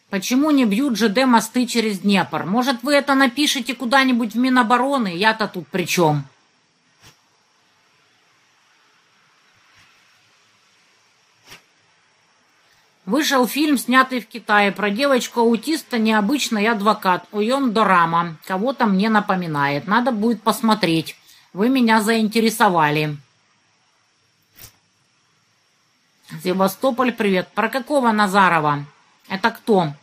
Почему 0.10 0.52
не 0.52 0.66
бьют 0.66 0.98
ЖД 0.98 1.26
мосты 1.26 1.66
через 1.66 2.00
Днепр? 2.00 2.46
Может, 2.46 2.84
вы 2.84 2.94
это 2.94 3.16
напишите 3.16 3.74
куда-нибудь 3.74 4.34
в 4.34 4.38
Минобороны? 4.38 5.16
Я-то 5.16 5.48
тут 5.48 5.68
при 5.68 5.86
чем? 5.86 6.26
Вышел 13.06 13.48
фильм, 13.48 13.78
снятый 13.78 14.20
в 14.20 14.28
Китае, 14.28 14.72
про 14.72 14.90
девочку-аутиста 14.90 16.00
«Необычный 16.00 16.68
адвокат» 16.68 17.28
Уйон 17.32 17.72
Дорама. 17.72 18.38
Кого-то 18.46 18.88
мне 18.88 19.10
напоминает. 19.10 19.86
Надо 19.86 20.12
будет 20.12 20.42
посмотреть. 20.42 21.16
Вы 21.54 21.70
меня 21.70 22.02
заинтересовали. 22.02 23.18
Севастополь, 26.44 27.12
привет. 27.12 27.48
Про 27.54 27.70
какого 27.70 28.12
Назарова? 28.12 28.86
Это 29.30 29.52
кто? 29.52 29.94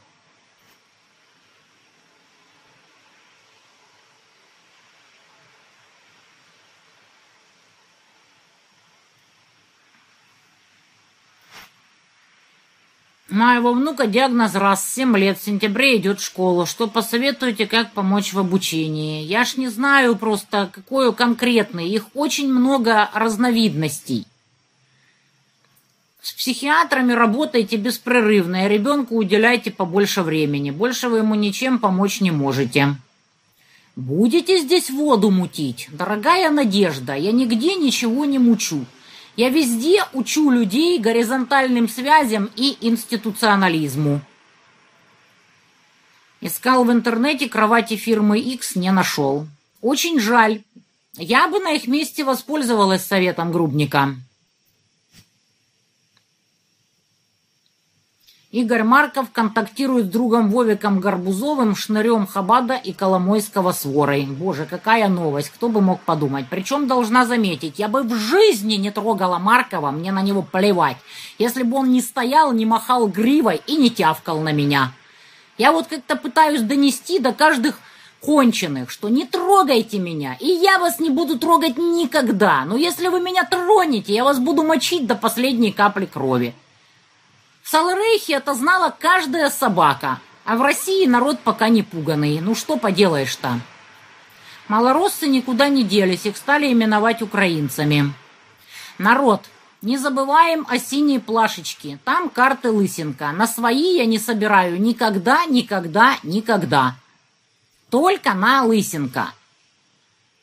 Моего 13.32 13.72
внука 13.72 14.06
диагноз 14.06 14.54
раз, 14.54 14.86
7 14.92 15.16
лет, 15.16 15.38
в 15.38 15.42
сентябре 15.42 15.96
идет 15.96 16.20
в 16.20 16.24
школу. 16.24 16.66
Что 16.66 16.86
посоветуете, 16.86 17.66
как 17.66 17.92
помочь 17.92 18.34
в 18.34 18.38
обучении? 18.38 19.24
Я 19.24 19.46
ж 19.46 19.56
не 19.56 19.68
знаю 19.68 20.16
просто, 20.16 20.70
какой 20.70 21.14
конкретный. 21.14 21.88
Их 21.88 22.08
очень 22.12 22.52
много 22.52 23.08
разновидностей. 23.14 24.26
С 26.20 26.32
психиатрами 26.32 27.14
работайте 27.14 27.78
беспрерывно, 27.78 28.66
и 28.66 28.68
ребенку 28.68 29.16
уделяйте 29.16 29.70
побольше 29.70 30.20
времени. 30.20 30.70
Больше 30.70 31.08
вы 31.08 31.18
ему 31.18 31.34
ничем 31.34 31.78
помочь 31.78 32.20
не 32.20 32.30
можете. 32.30 32.96
Будете 33.96 34.58
здесь 34.58 34.90
воду 34.90 35.30
мутить? 35.30 35.88
Дорогая 35.90 36.50
Надежда, 36.50 37.14
я 37.14 37.32
нигде 37.32 37.76
ничего 37.76 38.26
не 38.26 38.38
мучу. 38.38 38.84
Я 39.36 39.48
везде 39.48 40.04
учу 40.12 40.50
людей 40.50 40.98
горизонтальным 40.98 41.88
связям 41.88 42.50
и 42.54 42.76
институционализму. 42.82 44.20
Искал 46.40 46.84
в 46.84 46.92
интернете 46.92 47.48
кровати 47.48 47.96
фирмы 47.96 48.40
X, 48.40 48.76
не 48.76 48.90
нашел. 48.90 49.46
Очень 49.80 50.20
жаль. 50.20 50.62
Я 51.14 51.48
бы 51.48 51.60
на 51.60 51.72
их 51.72 51.86
месте 51.86 52.24
воспользовалась 52.24 53.04
советом 53.04 53.52
Грубника. 53.52 54.14
Игорь 58.52 58.82
Марков 58.82 59.30
контактирует 59.32 60.08
с 60.08 60.08
другом 60.10 60.50
Вовиком 60.50 61.00
Горбузовым, 61.00 61.74
Шнырем 61.74 62.26
Хабада 62.26 62.74
и 62.74 62.92
Коломойского 62.92 63.72
с 63.72 63.86
ворой. 63.86 64.26
Боже, 64.26 64.66
какая 64.68 65.08
новость, 65.08 65.48
кто 65.48 65.70
бы 65.70 65.80
мог 65.80 66.02
подумать. 66.02 66.44
Причем 66.50 66.86
должна 66.86 67.24
заметить, 67.24 67.78
я 67.78 67.88
бы 67.88 68.02
в 68.02 68.14
жизни 68.14 68.74
не 68.74 68.90
трогала 68.90 69.38
Маркова, 69.38 69.90
мне 69.90 70.12
на 70.12 70.20
него 70.20 70.42
плевать, 70.42 70.98
если 71.38 71.62
бы 71.62 71.78
он 71.78 71.92
не 71.92 72.02
стоял, 72.02 72.52
не 72.52 72.66
махал 72.66 73.08
гривой 73.08 73.62
и 73.66 73.76
не 73.76 73.88
тявкал 73.88 74.40
на 74.40 74.52
меня. 74.52 74.92
Я 75.56 75.72
вот 75.72 75.86
как-то 75.86 76.14
пытаюсь 76.16 76.60
донести 76.60 77.20
до 77.20 77.32
каждых 77.32 77.78
конченых, 78.20 78.90
что 78.90 79.08
не 79.08 79.24
трогайте 79.24 79.98
меня, 79.98 80.36
и 80.38 80.46
я 80.46 80.78
вас 80.78 81.00
не 81.00 81.08
буду 81.08 81.38
трогать 81.38 81.78
никогда. 81.78 82.66
Но 82.66 82.76
если 82.76 83.08
вы 83.08 83.20
меня 83.20 83.44
тронете, 83.44 84.12
я 84.12 84.24
вас 84.24 84.38
буду 84.38 84.62
мочить 84.62 85.06
до 85.06 85.14
последней 85.14 85.72
капли 85.72 86.04
крови. 86.04 86.54
В 87.62 87.68
Саларейхе 87.68 88.34
это 88.34 88.54
знала 88.54 88.94
каждая 88.98 89.48
собака, 89.48 90.20
а 90.44 90.56
в 90.56 90.62
России 90.62 91.06
народ 91.06 91.38
пока 91.40 91.68
не 91.68 91.82
пуганный. 91.82 92.40
Ну 92.40 92.54
что 92.54 92.76
поделаешь-то? 92.76 93.60
Малороссы 94.68 95.28
никуда 95.28 95.68
не 95.68 95.84
делись, 95.84 96.26
их 96.26 96.36
стали 96.36 96.72
именовать 96.72 97.22
украинцами. 97.22 98.12
Народ, 98.98 99.42
не 99.80 99.96
забываем 99.96 100.66
о 100.68 100.78
синей 100.78 101.18
плашечке. 101.18 101.98
Там 102.04 102.30
карты 102.30 102.70
лысинка. 102.70 103.32
На 103.32 103.46
свои 103.46 103.96
я 103.96 104.06
не 104.06 104.18
собираю 104.18 104.80
никогда, 104.80 105.44
никогда, 105.46 106.16
никогда. 106.22 106.96
Только 107.90 108.34
на 108.34 108.64
лысинка. 108.64 109.32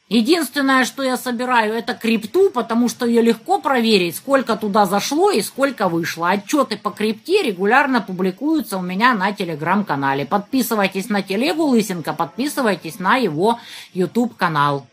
Единственное, 0.10 0.86
что 0.86 1.03
я 1.03 1.18
собираю, 1.18 1.72
это 1.76 1.93
крипту, 1.93 2.49
потому 2.49 2.89
что 2.89 3.05
ее 3.05 3.22
легко 3.22 3.62
проверить, 3.62 4.16
сколько 4.16 4.55
туда 4.57 4.88
зашло 4.88 5.30
и 5.30 5.43
сколько 5.43 5.88
вышло. 5.88 6.32
Отчеты 6.32 6.78
по 6.78 6.89
крипте 6.89 7.43
регулярно 7.43 8.01
публикуются 8.01 8.80
у 8.80 8.82
меня 8.82 9.14
на 9.14 9.32
телеграм-канале. 9.34 10.26
Подписывайтесь 10.26 11.10
на 11.10 11.22
телегу 11.22 11.64
Лысенко, 11.66 12.14
подписывайтесь 12.14 12.97
на 12.97 13.18
его 13.18 13.60
YouTube-канал. 13.93 14.88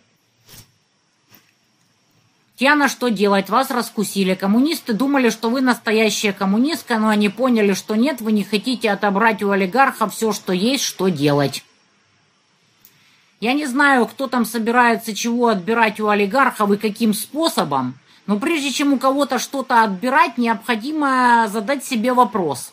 Тяна, 2.56 2.88
что 2.88 3.08
делать? 3.08 3.48
Вас 3.48 3.70
раскусили. 3.70 4.34
Коммунисты 4.34 4.92
думали, 4.92 5.30
что 5.30 5.48
вы 5.48 5.62
настоящая 5.62 6.34
коммунистка, 6.34 6.98
но 6.98 7.08
они 7.08 7.30
поняли, 7.30 7.72
что 7.72 7.94
нет, 7.94 8.20
вы 8.20 8.32
не 8.32 8.44
хотите 8.44 8.90
отобрать 8.90 9.42
у 9.42 9.50
олигарха 9.50 10.08
все, 10.08 10.32
что 10.32 10.52
есть, 10.52 10.84
что 10.84 11.08
делать. 11.08 11.64
Я 13.46 13.52
не 13.52 13.66
знаю, 13.66 14.06
кто 14.06 14.26
там 14.26 14.44
собирается 14.44 15.14
чего 15.14 15.46
отбирать 15.46 16.00
у 16.00 16.08
олигархов 16.08 16.68
и 16.72 16.76
каким 16.76 17.14
способом, 17.14 17.94
но 18.26 18.40
прежде 18.40 18.72
чем 18.72 18.92
у 18.92 18.98
кого-то 18.98 19.38
что-то 19.38 19.84
отбирать, 19.84 20.36
необходимо 20.36 21.46
задать 21.46 21.84
себе 21.84 22.12
вопрос. 22.12 22.72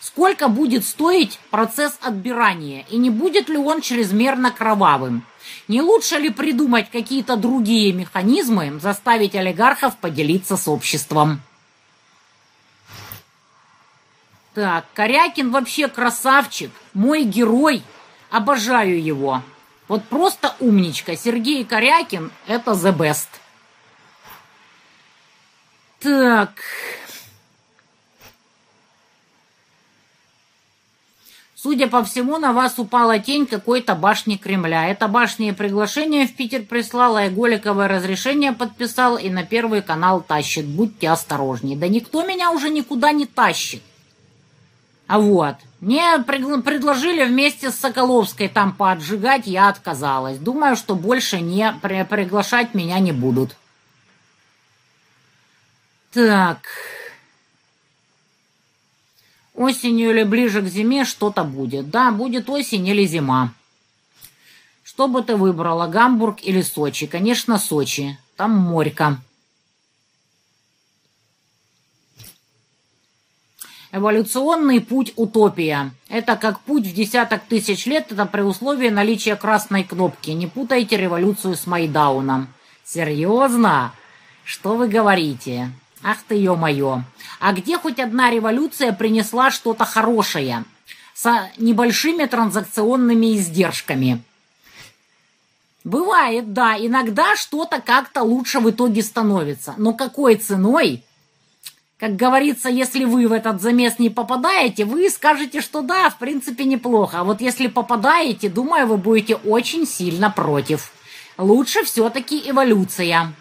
Сколько 0.00 0.48
будет 0.48 0.86
стоить 0.86 1.38
процесс 1.50 1.98
отбирания 2.00 2.86
и 2.88 2.96
не 2.96 3.10
будет 3.10 3.50
ли 3.50 3.58
он 3.58 3.82
чрезмерно 3.82 4.50
кровавым? 4.50 5.26
Не 5.68 5.82
лучше 5.82 6.16
ли 6.16 6.30
придумать 6.30 6.90
какие-то 6.90 7.36
другие 7.36 7.92
механизмы, 7.92 8.80
заставить 8.80 9.34
олигархов 9.34 9.98
поделиться 9.98 10.56
с 10.56 10.68
обществом? 10.68 11.42
Так, 14.54 14.86
Корякин 14.94 15.50
вообще 15.50 15.86
красавчик, 15.86 16.70
мой 16.94 17.24
герой, 17.24 17.82
обожаю 18.30 19.04
его. 19.04 19.42
Вот 19.88 20.04
просто 20.04 20.54
умничка. 20.60 21.16
Сергей 21.16 21.64
Корякин– 21.64 22.30
это 22.46 22.72
the 22.72 22.96
best. 22.96 23.28
Так. 26.00 26.52
Судя 31.54 31.88
по 31.88 32.04
всему, 32.04 32.38
на 32.38 32.52
вас 32.52 32.78
упала 32.78 33.18
тень 33.18 33.46
какой-то 33.46 33.96
башни 33.96 34.36
Кремля. 34.36 34.88
Эта 34.88 35.08
башня 35.08 35.52
приглашение 35.52 36.28
в 36.28 36.36
Питер 36.36 36.62
прислала, 36.62 37.26
и 37.26 37.30
Голиковое 37.30 37.88
разрешение 37.88 38.52
подписал, 38.52 39.18
и 39.18 39.28
на 39.28 39.42
Первый 39.42 39.82
канал 39.82 40.20
тащит. 40.20 40.66
Будьте 40.66 41.10
осторожнее. 41.10 41.76
Да 41.76 41.88
никто 41.88 42.24
меня 42.24 42.52
уже 42.52 42.70
никуда 42.70 43.10
не 43.10 43.26
тащит. 43.26 43.82
А 45.08 45.18
вот, 45.18 45.56
мне 45.80 46.18
предложили 46.18 47.24
вместе 47.24 47.70
с 47.70 47.76
Соколовской 47.76 48.48
там 48.48 48.74
поотжигать, 48.74 49.46
я 49.46 49.68
отказалась. 49.68 50.38
Думаю, 50.38 50.74
что 50.76 50.96
больше 50.96 51.40
не 51.40 51.72
при 51.80 52.04
приглашать 52.04 52.74
меня 52.74 52.98
не 52.98 53.12
будут. 53.12 53.56
Так. 56.12 56.58
Осенью 59.54 60.10
или 60.10 60.24
ближе 60.24 60.62
к 60.62 60.66
зиме 60.66 61.04
что-то 61.04 61.44
будет. 61.44 61.90
Да, 61.90 62.10
будет 62.10 62.50
осень 62.50 62.86
или 62.86 63.04
зима. 63.04 63.52
Что 64.82 65.06
бы 65.06 65.22
ты 65.22 65.36
выбрала, 65.36 65.86
Гамбург 65.86 66.38
или 66.42 66.62
Сочи? 66.62 67.06
Конечно, 67.06 67.58
Сочи. 67.58 68.18
Там 68.36 68.56
морька. 68.56 69.18
Эволюционный 73.90 74.82
путь 74.82 75.14
утопия. 75.16 75.92
Это 76.10 76.36
как 76.36 76.60
путь 76.60 76.86
в 76.86 76.94
десяток 76.94 77.42
тысяч 77.44 77.86
лет, 77.86 78.12
это 78.12 78.26
при 78.26 78.42
условии 78.42 78.90
наличия 78.90 79.34
красной 79.34 79.82
кнопки. 79.82 80.30
Не 80.30 80.46
путайте 80.46 80.98
революцию 80.98 81.56
с 81.56 81.66
Майдауном. 81.66 82.48
Серьезно? 82.84 83.92
Что 84.44 84.76
вы 84.76 84.88
говорите? 84.88 85.70
Ах 86.02 86.18
ты, 86.28 86.34
ё-моё. 86.34 87.02
А 87.40 87.52
где 87.52 87.78
хоть 87.78 87.98
одна 87.98 88.30
революция 88.30 88.92
принесла 88.92 89.50
что-то 89.50 89.86
хорошее? 89.86 90.64
С 91.14 91.50
небольшими 91.56 92.26
транзакционными 92.26 93.36
издержками. 93.36 94.22
Бывает, 95.82 96.52
да, 96.52 96.76
иногда 96.78 97.36
что-то 97.36 97.80
как-то 97.80 98.22
лучше 98.22 98.60
в 98.60 98.68
итоге 98.70 99.02
становится. 99.02 99.74
Но 99.78 99.94
какой 99.94 100.36
ценой? 100.36 101.04
Как 101.98 102.14
говорится, 102.14 102.68
если 102.68 103.04
вы 103.04 103.26
в 103.26 103.32
этот 103.32 103.60
замес 103.60 103.98
не 103.98 104.08
попадаете, 104.08 104.84
вы 104.84 105.10
скажете, 105.10 105.60
что 105.60 105.82
да, 105.82 106.10
в 106.10 106.18
принципе 106.18 106.64
неплохо. 106.64 107.20
А 107.20 107.24
вот 107.24 107.40
если 107.40 107.66
попадаете, 107.66 108.48
думаю, 108.48 108.86
вы 108.86 108.96
будете 108.98 109.34
очень 109.34 109.84
сильно 109.84 110.30
против. 110.30 110.92
Лучше 111.36 111.82
все-таки 111.82 112.48
эволюция. 112.48 113.32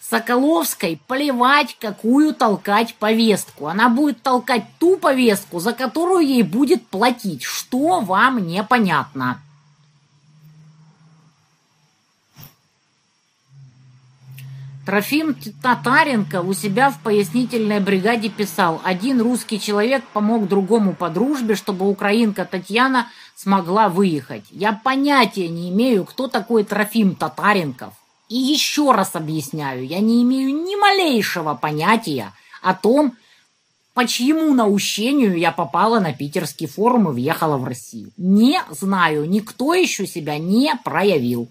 Соколовской 0.00 0.98
плевать, 1.06 1.76
какую 1.78 2.34
толкать 2.34 2.94
повестку. 2.94 3.66
Она 3.66 3.90
будет 3.90 4.22
толкать 4.22 4.64
ту 4.78 4.96
повестку, 4.96 5.60
за 5.60 5.74
которую 5.74 6.26
ей 6.26 6.42
будет 6.42 6.86
платить. 6.86 7.42
Что 7.42 8.00
вам 8.00 8.46
непонятно? 8.46 9.42
Трофим 14.88 15.36
Татаренко 15.62 16.40
у 16.40 16.54
себя 16.54 16.88
в 16.88 16.98
пояснительной 17.00 17.78
бригаде 17.78 18.30
писал, 18.30 18.80
один 18.82 19.20
русский 19.20 19.60
человек 19.60 20.02
помог 20.14 20.48
другому 20.48 20.94
по 20.94 21.10
дружбе, 21.10 21.56
чтобы 21.56 21.86
украинка 21.86 22.46
Татьяна 22.46 23.08
смогла 23.36 23.90
выехать. 23.90 24.46
Я 24.50 24.72
понятия 24.72 25.48
не 25.48 25.68
имею, 25.68 26.06
кто 26.06 26.26
такой 26.26 26.64
Трофим 26.64 27.14
Татаренков. 27.14 27.92
И 28.30 28.36
еще 28.38 28.92
раз 28.92 29.10
объясняю, 29.12 29.86
я 29.86 30.00
не 30.00 30.22
имею 30.22 30.54
ни 30.54 30.74
малейшего 30.74 31.52
понятия 31.52 32.32
о 32.62 32.72
том, 32.72 33.14
по 33.92 34.06
чьему 34.06 34.54
наущению 34.54 35.36
я 35.36 35.52
попала 35.52 36.00
на 36.00 36.14
питерский 36.14 36.66
форум 36.66 37.10
и 37.10 37.12
въехала 37.12 37.58
в 37.58 37.64
Россию. 37.64 38.10
Не 38.16 38.62
знаю, 38.70 39.28
никто 39.28 39.74
еще 39.74 40.06
себя 40.06 40.38
не 40.38 40.72
проявил. 40.82 41.50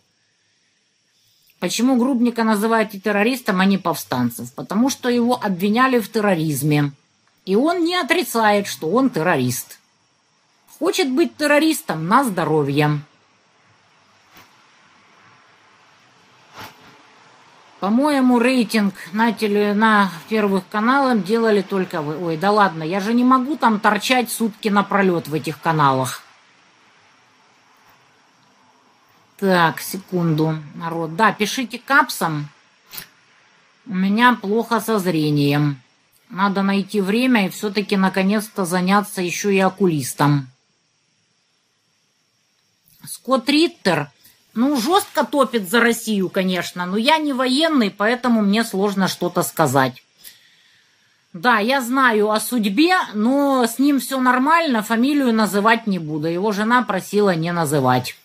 Почему 1.59 1.97
Грубника 1.97 2.43
называют 2.43 2.93
и 2.93 2.99
террористом, 2.99 3.61
а 3.61 3.65
не 3.65 3.79
повстанцев? 3.79 4.53
Потому 4.53 4.89
что 4.89 5.09
его 5.09 5.39
обвиняли 5.41 5.99
в 5.99 6.11
терроризме. 6.11 6.91
И 7.45 7.55
он 7.55 7.83
не 7.83 7.95
отрицает, 7.95 8.67
что 8.67 8.89
он 8.89 9.09
террорист. 9.09 9.79
Хочет 10.77 11.09
быть 11.09 11.35
террористом 11.35 12.07
на 12.07 12.23
здоровье. 12.23 12.99
По-моему, 17.79 18.37
рейтинг 18.37 18.93
на, 19.13 19.31
теле, 19.31 19.73
на 19.73 20.11
первых 20.29 20.67
каналах 20.69 21.23
делали 21.23 21.61
только 21.61 22.01
вы. 22.01 22.17
Ой, 22.23 22.37
да 22.37 22.51
ладно, 22.51 22.83
я 22.83 22.99
же 22.99 23.13
не 23.13 23.23
могу 23.23 23.55
там 23.55 23.79
торчать 23.79 24.31
сутки 24.31 24.67
напролет 24.67 25.27
в 25.27 25.33
этих 25.33 25.59
каналах. 25.59 26.23
Так, 29.37 29.81
секунду, 29.81 30.57
народ. 30.73 31.15
Да, 31.15 31.31
пишите 31.31 31.77
капсом. 31.77 32.49
У 33.85 33.93
меня 33.93 34.33
плохо 34.33 34.79
со 34.79 34.97
зрением. 34.97 35.79
Надо 36.29 36.63
найти 36.63 37.01
время 37.01 37.45
и 37.45 37.49
все-таки 37.49 37.95
наконец-то 37.97 38.65
заняться 38.65 39.21
еще 39.21 39.53
и 39.53 39.59
окулистом. 39.59 40.47
Скотт 43.05 43.47
Риттер, 43.47 44.09
ну, 44.55 44.75
жестко 44.75 45.23
топит 45.23 45.69
за 45.69 45.79
Россию, 45.79 46.29
конечно, 46.29 46.85
но 46.87 46.97
я 46.97 47.19
не 47.19 47.31
военный, 47.31 47.91
поэтому 47.91 48.41
мне 48.41 48.63
сложно 48.63 49.07
что-то 49.07 49.43
сказать. 49.43 50.03
Да, 51.31 51.59
я 51.59 51.79
знаю 51.81 52.31
о 52.31 52.39
судьбе, 52.39 52.97
но 53.13 53.67
с 53.67 53.77
ним 53.77 53.99
все 53.99 54.19
нормально, 54.19 54.81
фамилию 54.81 55.31
называть 55.31 55.85
не 55.85 55.99
буду. 55.99 56.27
Его 56.27 56.51
жена 56.51 56.81
просила 56.81 57.35
не 57.35 57.51
называть. 57.51 58.15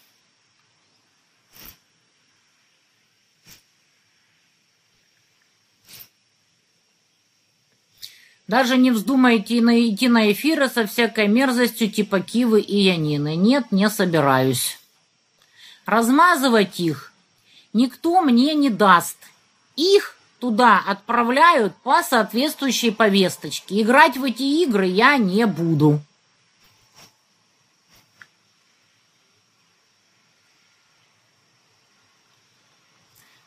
Даже 8.48 8.76
не 8.76 8.90
вздумайте 8.90 9.58
идти 9.58 10.08
на 10.08 10.32
эфиры 10.32 10.68
со 10.68 10.86
всякой 10.86 11.28
мерзостью 11.28 11.90
типа 11.90 12.20
Кивы 12.20 12.60
и 12.60 12.82
Янины. 12.82 13.36
Нет, 13.36 13.70
не 13.70 13.88
собираюсь. 13.88 14.78
Размазывать 15.86 16.80
их 16.80 17.12
никто 17.72 18.20
мне 18.20 18.54
не 18.54 18.70
даст. 18.70 19.16
Их 19.76 20.16
туда 20.38 20.82
отправляют 20.86 21.74
по 21.82 22.02
соответствующей 22.02 22.90
повесточке. 22.90 23.80
Играть 23.80 24.16
в 24.16 24.24
эти 24.24 24.42
игры 24.42 24.86
я 24.86 25.16
не 25.16 25.46
буду. 25.46 26.00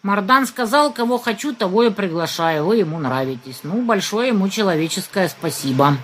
Мардан 0.05 0.45
сказал, 0.45 0.93
кого 0.93 1.17
хочу, 1.17 1.51
того 1.55 1.81
и 1.81 1.89
приглашаю. 1.89 2.65
Вы 2.65 2.75
ему 2.75 2.99
нравитесь. 2.99 3.61
Ну, 3.63 3.81
большое 3.81 4.27
ему 4.27 4.47
человеческое 4.49 5.27
спасибо. 5.27 5.97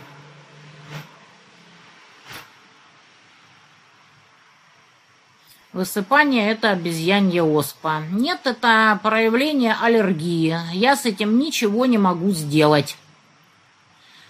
Высыпание– 5.72 6.50
это 6.52 6.72
обезьянья 6.72 7.44
оспа. 7.44 8.02
Нет, 8.10 8.40
это 8.46 9.00
проявление 9.04 9.78
аллергии. 9.80 10.58
Я 10.74 10.96
с 10.96 11.06
этим 11.06 11.38
ничего 11.38 11.86
не 11.86 12.00
могу 12.00 12.32
сделать. 12.32 12.98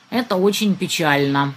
Это 0.10 0.36
очень 0.36 0.76
печально. 0.76 1.54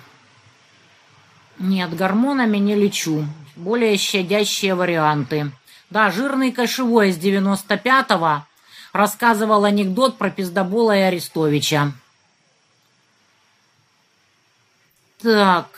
Нет, 1.58 1.92
гормонами 1.96 2.58
не 2.58 2.76
лечу. 2.76 3.26
Более 3.56 3.96
щадящие 3.96 4.76
варианты– 4.76 5.50
да, 5.90 6.10
жирный 6.10 6.52
кошевой 6.52 7.10
из 7.10 7.18
95-го 7.18 8.44
рассказывал 8.92 9.64
анекдот 9.64 10.18
про 10.18 10.30
пиздобола 10.30 10.96
и 10.96 11.00
Арестовича. 11.00 11.92
Так. 15.22 15.68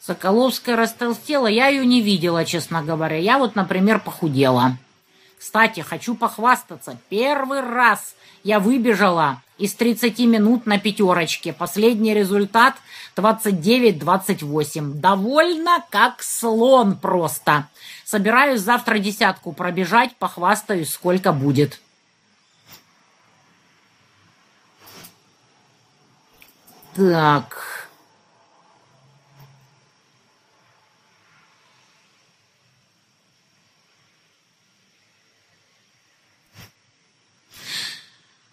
Соколовская 0.00 0.76
растолстела, 0.76 1.46
я 1.46 1.68
ее 1.68 1.86
не 1.86 2.02
видела, 2.02 2.44
честно 2.44 2.82
говоря. 2.82 3.16
Я 3.16 3.38
вот, 3.38 3.54
например, 3.54 4.00
похудела. 4.00 4.76
Кстати, 5.38 5.80
хочу 5.80 6.14
похвастаться. 6.14 6.98
Первый 7.08 7.60
раз 7.60 8.14
я 8.42 8.60
выбежала 8.60 9.42
из 9.58 9.74
30 9.74 10.18
минут 10.20 10.66
на 10.66 10.78
пятерочке. 10.78 11.52
Последний 11.52 12.14
результат 12.14 12.74
29-28. 13.16 14.94
Довольно 14.94 15.84
как 15.90 16.22
слон 16.22 16.96
просто. 16.96 17.68
Собираюсь 18.04 18.60
завтра 18.60 18.98
десятку 18.98 19.52
пробежать, 19.52 20.16
похвастаюсь, 20.16 20.90
сколько 20.90 21.32
будет. 21.32 21.80
Так... 26.94 27.83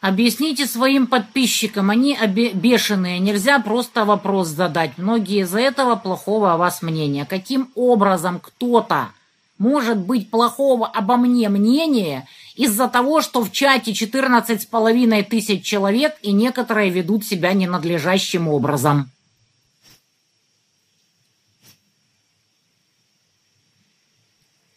Объясните 0.02 0.66
своим 0.66 1.06
подписчикам, 1.06 1.92
они 1.92 2.18
бешеные, 2.56 3.20
нельзя 3.20 3.60
просто 3.60 4.04
вопрос 4.04 4.48
задать. 4.48 4.98
Многие 4.98 5.42
из-за 5.42 5.60
этого 5.60 5.96
плохого 5.96 6.54
о 6.54 6.58
вас 6.58 6.82
мнения. 6.82 7.28
Каким 7.28 7.72
образом 7.76 8.40
кто-то 8.40 9.12
может 9.60 10.00
быть 10.00 10.32
плохого 10.32 10.88
обо 10.88 11.18
мне 11.18 11.50
мнения 11.50 12.28
из-за 12.56 12.88
того, 12.88 13.22
что 13.22 13.44
в 13.44 13.52
чате 13.52 13.94
14 13.94 14.64
с 14.64 14.66
половиной 14.66 15.22
тысяч 15.22 15.64
человек 15.64 16.18
и 16.24 16.32
некоторые 16.32 16.90
ведут 16.90 17.24
себя 17.24 17.54
ненадлежащим 17.54 18.48
образом? 18.48 19.12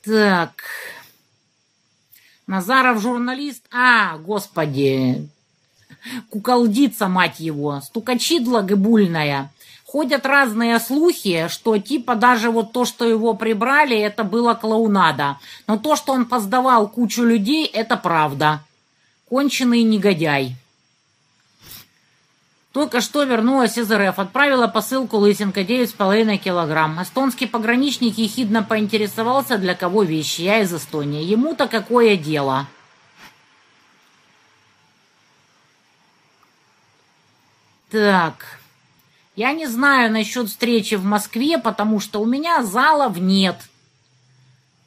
Так... 0.04 0.52
Назаров 2.46 3.00
журналист? 3.00 3.64
А, 3.72 4.18
господи, 4.18 5.28
куколдица, 6.30 7.08
мать 7.08 7.40
его, 7.40 7.80
стукачидла 7.80 8.60
гыбульная. 8.60 9.50
Ходят 9.86 10.26
разные 10.26 10.78
слухи, 10.80 11.46
что 11.48 11.78
типа 11.78 12.16
даже 12.16 12.50
вот 12.50 12.72
то, 12.72 12.84
что 12.84 13.08
его 13.08 13.34
прибрали, 13.34 13.96
это 13.96 14.24
было 14.24 14.54
клоунада. 14.54 15.38
Но 15.66 15.78
то, 15.78 15.94
что 15.96 16.12
он 16.12 16.26
поздавал 16.26 16.88
кучу 16.88 17.22
людей, 17.22 17.64
это 17.64 17.96
правда. 17.96 18.60
Конченый 19.28 19.82
негодяй. 19.82 20.56
Только 22.74 23.00
что 23.00 23.22
вернулась 23.22 23.78
из 23.78 23.88
РФ, 23.88 24.18
отправила 24.18 24.66
посылку 24.66 25.18
Лысенко 25.18 25.60
9,5 25.60 26.36
килограмм. 26.38 27.00
Эстонский 27.00 27.46
пограничник 27.46 28.18
ехидно 28.18 28.64
поинтересовался, 28.64 29.58
для 29.58 29.76
кого 29.76 30.02
вещи. 30.02 30.40
Я 30.40 30.58
из 30.58 30.74
Эстонии. 30.74 31.22
Ему-то 31.22 31.68
какое 31.68 32.16
дело? 32.16 32.66
Так. 37.92 38.58
Я 39.36 39.52
не 39.52 39.68
знаю 39.68 40.10
насчет 40.10 40.48
встречи 40.48 40.96
в 40.96 41.04
Москве, 41.04 41.58
потому 41.58 42.00
что 42.00 42.20
у 42.20 42.26
меня 42.26 42.64
залов 42.64 43.18
нет. 43.18 43.56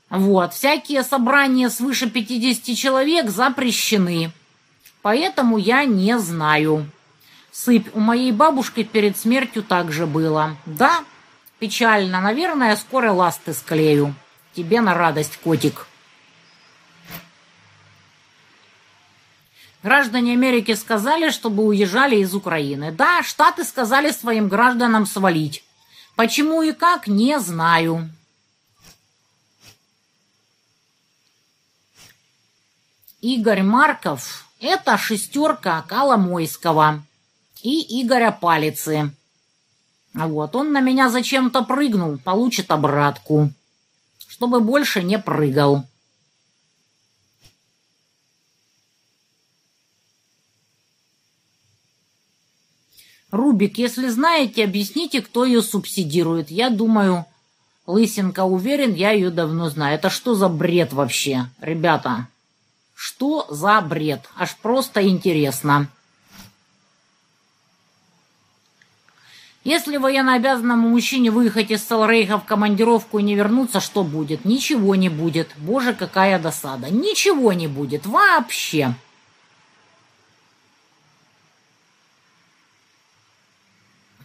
Вот. 0.09 0.53
Всякие 0.53 1.03
собрания 1.03 1.69
свыше 1.69 2.09
50 2.09 2.75
человек 2.75 3.29
запрещены. 3.29 4.33
Поэтому 5.01 5.57
я 5.57 5.85
не 5.85 6.19
знаю. 6.19 6.91
Сыпь, 7.57 7.89
у 7.95 7.99
моей 7.99 8.31
бабушки 8.31 8.83
перед 8.83 9.17
смертью 9.17 9.63
так 9.63 9.91
же 9.91 10.05
было. 10.05 10.55
Да, 10.67 11.03
печально. 11.57 12.21
Наверное, 12.21 12.75
скоро 12.75 13.11
ласты 13.11 13.51
склею. 13.51 14.13
Тебе 14.53 14.79
на 14.79 14.93
радость, 14.93 15.37
котик. 15.37 15.87
Граждане 19.81 20.33
Америки 20.33 20.75
сказали, 20.75 21.31
чтобы 21.31 21.63
уезжали 21.63 22.17
из 22.17 22.35
Украины. 22.35 22.91
Да, 22.91 23.23
Штаты 23.23 23.63
сказали 23.63 24.11
своим 24.11 24.49
гражданам 24.49 25.07
свалить. 25.07 25.63
Почему 26.15 26.61
и 26.61 26.73
как, 26.73 27.07
не 27.07 27.39
знаю. 27.39 28.07
Игорь 33.21 33.63
Марков– 33.63 34.45
это 34.59 34.95
шестерка 34.99 35.81
Коломойского 35.81 37.01
и 37.63 38.01
Игоря 38.01 38.31
Палицы. 38.31 39.11
Вот, 40.13 40.55
он 40.55 40.71
на 40.71 40.81
меня 40.81 41.09
зачем-то 41.09 41.63
прыгнул, 41.63 42.17
получит 42.17 42.71
обратку, 42.71 43.51
чтобы 44.27 44.61
больше 44.61 45.03
не 45.03 45.19
прыгал. 45.19 45.85
Рубик, 53.29 53.77
если 53.77 54.07
знаете, 54.07 54.63
объясните, 54.63 55.21
кто 55.21 55.45
ее 55.45 55.61
субсидирует. 55.61 56.49
Я 56.49 56.69
думаю, 56.69 57.25
Лысенко 57.85 58.43
уверен, 58.43 58.93
я 58.93 59.11
ее 59.11 59.29
давно 59.29 59.69
знаю. 59.69 59.95
Это 59.95 60.09
что 60.09 60.33
за 60.33 60.49
бред 60.49 60.93
вообще, 60.93 61.47
ребята? 61.59 62.27
Что 62.95 63.45
за 63.49 63.79
бред? 63.81 64.27
Аж 64.35 64.55
просто 64.57 65.07
интересно. 65.07 65.89
Если 69.67 69.97
военнообязанному 69.97 70.87
мужчине 70.87 71.29
выехать 71.29 71.71
из 71.71 71.83
Салрейха 71.83 72.37
в 72.37 72.45
командировку 72.45 73.19
и 73.19 73.21
не 73.21 73.35
вернуться, 73.35 73.81
что 73.81 74.05
будет? 74.05 74.45
Ничего 74.45 74.95
не 74.95 75.09
будет. 75.09 75.49
Боже, 75.57 75.93
какая 75.93 76.39
досада. 76.39 76.89
Ничего 76.89 77.51
не 77.51 77.67
будет. 77.67 78.05
Вообще. 78.05 78.93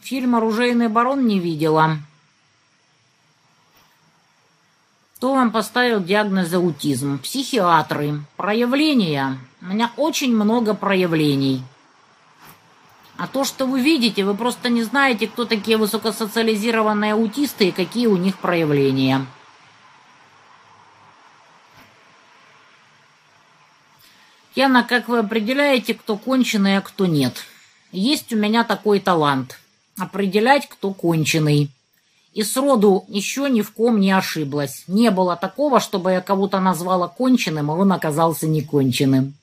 Фильм 0.02 0.36
«Оружейный 0.36 0.86
барон» 0.86 1.26
не 1.26 1.40
видела. 1.40 1.98
Кто 5.16 5.34
вам 5.34 5.50
поставил 5.50 6.00
диагноз 6.00 6.54
аутизм? 6.54 7.18
Психиатры. 7.18 8.20
Проявления. 8.36 9.40
У 9.60 9.64
меня 9.64 9.90
очень 9.96 10.36
много 10.36 10.74
проявлений. 10.74 11.64
А 13.16 13.26
то, 13.26 13.44
что 13.44 13.66
вы 13.66 13.80
видите, 13.80 14.24
вы 14.24 14.34
просто 14.34 14.68
не 14.68 14.82
знаете, 14.82 15.28
кто 15.28 15.44
такие 15.44 15.76
высокосоциализированные 15.76 17.12
аутисты 17.12 17.68
и 17.68 17.72
какие 17.72 18.06
у 18.06 18.16
них 18.16 18.38
проявления. 18.38 19.26
Яна, 24.54 24.82
как 24.82 25.08
вы 25.08 25.18
определяете, 25.18 25.94
кто 25.94 26.16
конченый, 26.16 26.76
а 26.78 26.80
кто 26.80 27.06
нет? 27.06 27.44
Есть 27.90 28.32
у 28.32 28.36
меня 28.36 28.64
такой 28.64 29.00
талант 29.00 29.58
определять, 29.98 30.68
кто 30.68 30.92
конченый. 30.92 31.70
И 32.32 32.42
сроду 32.42 33.04
еще 33.08 33.50
ни 33.50 33.60
в 33.60 33.72
ком 33.72 34.00
не 34.00 34.10
ошиблась. 34.10 34.84
Не 34.86 35.10
было 35.10 35.36
такого, 35.36 35.80
чтобы 35.80 36.12
я 36.12 36.20
кого-то 36.22 36.60
назвала 36.60 37.08
конченым, 37.08 37.70
а 37.70 37.74
он 37.74 37.92
оказался 37.92 38.46
неконченным. 38.46 39.34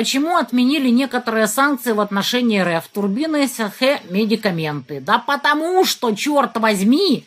Почему 0.00 0.38
отменили 0.38 0.88
некоторые 0.88 1.46
санкции 1.46 1.92
в 1.92 2.00
отношении 2.00 2.58
РФ, 2.58 2.88
турбины, 2.88 3.46
СХ, 3.46 4.02
медикаменты? 4.08 4.98
Да 4.98 5.18
потому 5.18 5.84
что, 5.84 6.14
черт 6.14 6.56
возьми, 6.56 7.26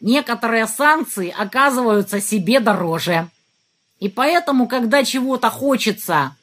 некоторые 0.00 0.66
санкции 0.66 1.30
оказываются 1.30 2.20
себе 2.20 2.58
дороже. 2.58 3.28
И 4.00 4.08
поэтому, 4.08 4.66
когда 4.66 5.04
чего-то 5.04 5.48
хочется, 5.48 6.34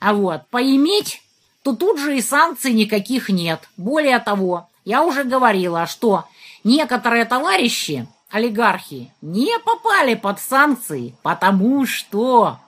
а 0.00 0.14
вот, 0.14 0.48
поиметь, 0.48 1.20
то 1.62 1.76
тут 1.76 2.00
же 2.00 2.16
и 2.16 2.22
санкций 2.22 2.72
никаких 2.72 3.28
нет. 3.28 3.68
Более 3.76 4.18
того, 4.18 4.66
я 4.86 5.04
уже 5.04 5.24
говорила, 5.24 5.86
что 5.86 6.24
некоторые 6.64 7.26
товарищи, 7.26 8.08
олигархи, 8.30 9.12
не 9.20 9.58
попали 9.58 10.14
под 10.14 10.40
санкции, 10.40 11.14
потому 11.22 11.84
что 11.84 12.60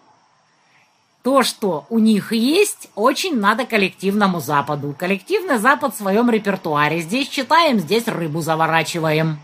то, 1.23 1.43
что 1.43 1.87
у 1.91 1.99
них 1.99 2.33
есть, 2.33 2.89
очень 2.95 3.39
надо 3.39 3.67
коллективному 3.67 4.41
Западу. 4.41 4.95
Коллективный 4.97 5.59
Запад 5.59 5.95
в 5.95 5.99
своем 5.99 6.31
репертуаре. 6.31 7.01
Здесь 7.01 7.29
читаем, 7.29 7.79
здесь 7.79 8.07
рыбу 8.07 8.41
заворачиваем. 8.41 9.39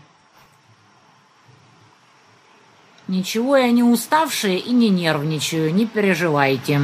Ничего 3.07 3.55
я 3.57 3.71
не 3.71 3.83
уставшая 3.83 4.57
и 4.57 4.71
не 4.71 4.89
нервничаю, 4.89 5.73
не 5.73 5.85
переживайте. 5.85 6.81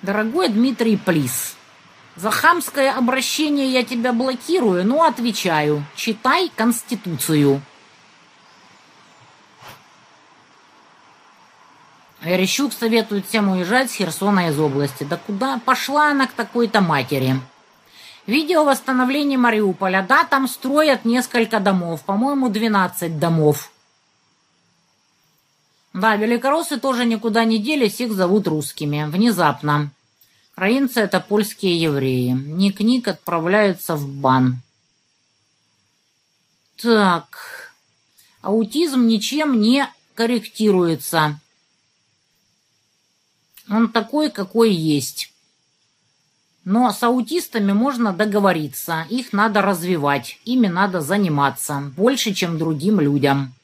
Дорогой 0.00 0.48
Дмитрий 0.48 0.96
Плис, 0.96 1.56
за 2.14 2.30
хамское 2.30 2.96
обращение 2.96 3.70
я 3.70 3.84
тебя 3.84 4.14
блокирую, 4.14 4.86
но 4.86 5.02
отвечаю. 5.02 5.84
Читай 5.94 6.50
Конституцию. 6.54 7.60
Верещук 12.22 12.72
советует 12.72 13.26
всем 13.26 13.48
уезжать 13.50 13.90
с 13.90 13.94
Херсона 13.94 14.48
из 14.48 14.58
области. 14.58 15.04
Да 15.04 15.16
куда 15.16 15.58
пошла 15.64 16.10
она 16.10 16.26
к 16.26 16.32
такой-то 16.32 16.80
матери? 16.80 17.40
Видео 18.26 18.64
восстановления 18.64 19.38
Мариуполя. 19.38 20.04
Да, 20.08 20.24
там 20.24 20.48
строят 20.48 21.04
несколько 21.04 21.60
домов. 21.60 22.02
По-моему, 22.02 22.48
12 22.48 23.18
домов. 23.18 23.70
Да, 25.92 26.16
великороссы 26.16 26.78
тоже 26.78 27.04
никуда 27.04 27.44
не 27.44 27.58
делись, 27.58 28.00
их 28.00 28.12
зовут 28.12 28.48
русскими. 28.48 29.04
Внезапно. 29.08 29.90
Украинцы— 30.52 31.00
это 31.02 31.20
польские 31.20 31.80
евреи. 31.80 32.30
Ник-Ник 32.30 33.08
отправляются 33.08 33.94
в 33.94 34.08
бан. 34.08 34.62
Так. 36.82 37.72
Аутизм 38.42 39.06
ничем 39.06 39.60
не 39.60 39.88
корректируется. 40.14 41.38
Он 43.68 43.90
такой, 43.90 44.30
какой 44.30 44.72
есть. 44.72 45.32
Но 46.64 46.90
с 46.90 47.02
аутистами 47.02 47.72
можно 47.72 48.12
договориться, 48.12 49.06
их 49.08 49.32
надо 49.32 49.62
развивать, 49.62 50.40
ими 50.44 50.66
надо 50.66 51.00
заниматься, 51.00 51.92
больше, 51.96 52.34
чем 52.34 52.58
другим 52.58 53.00
людям. 53.00 53.54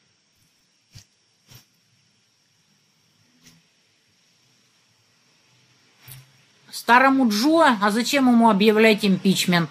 Старому 6.71 7.29
Джо, 7.29 7.77
а 7.81 7.91
зачем 7.91 8.29
ему 8.29 8.49
объявлять 8.49 9.05
импичмент? 9.05 9.69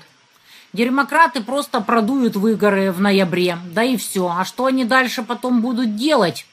Демократы 0.72 1.42
просто 1.42 1.80
продуют 1.80 2.36
выгоры 2.36 2.92
в 2.92 3.00
ноябре, 3.00 3.58
да 3.72 3.82
и 3.82 3.96
все. 3.96 4.28
А 4.28 4.44
что 4.44 4.66
они 4.66 4.84
дальше 4.84 5.22
потом 5.22 5.60
будут 5.60 5.96
делать? 5.96 6.46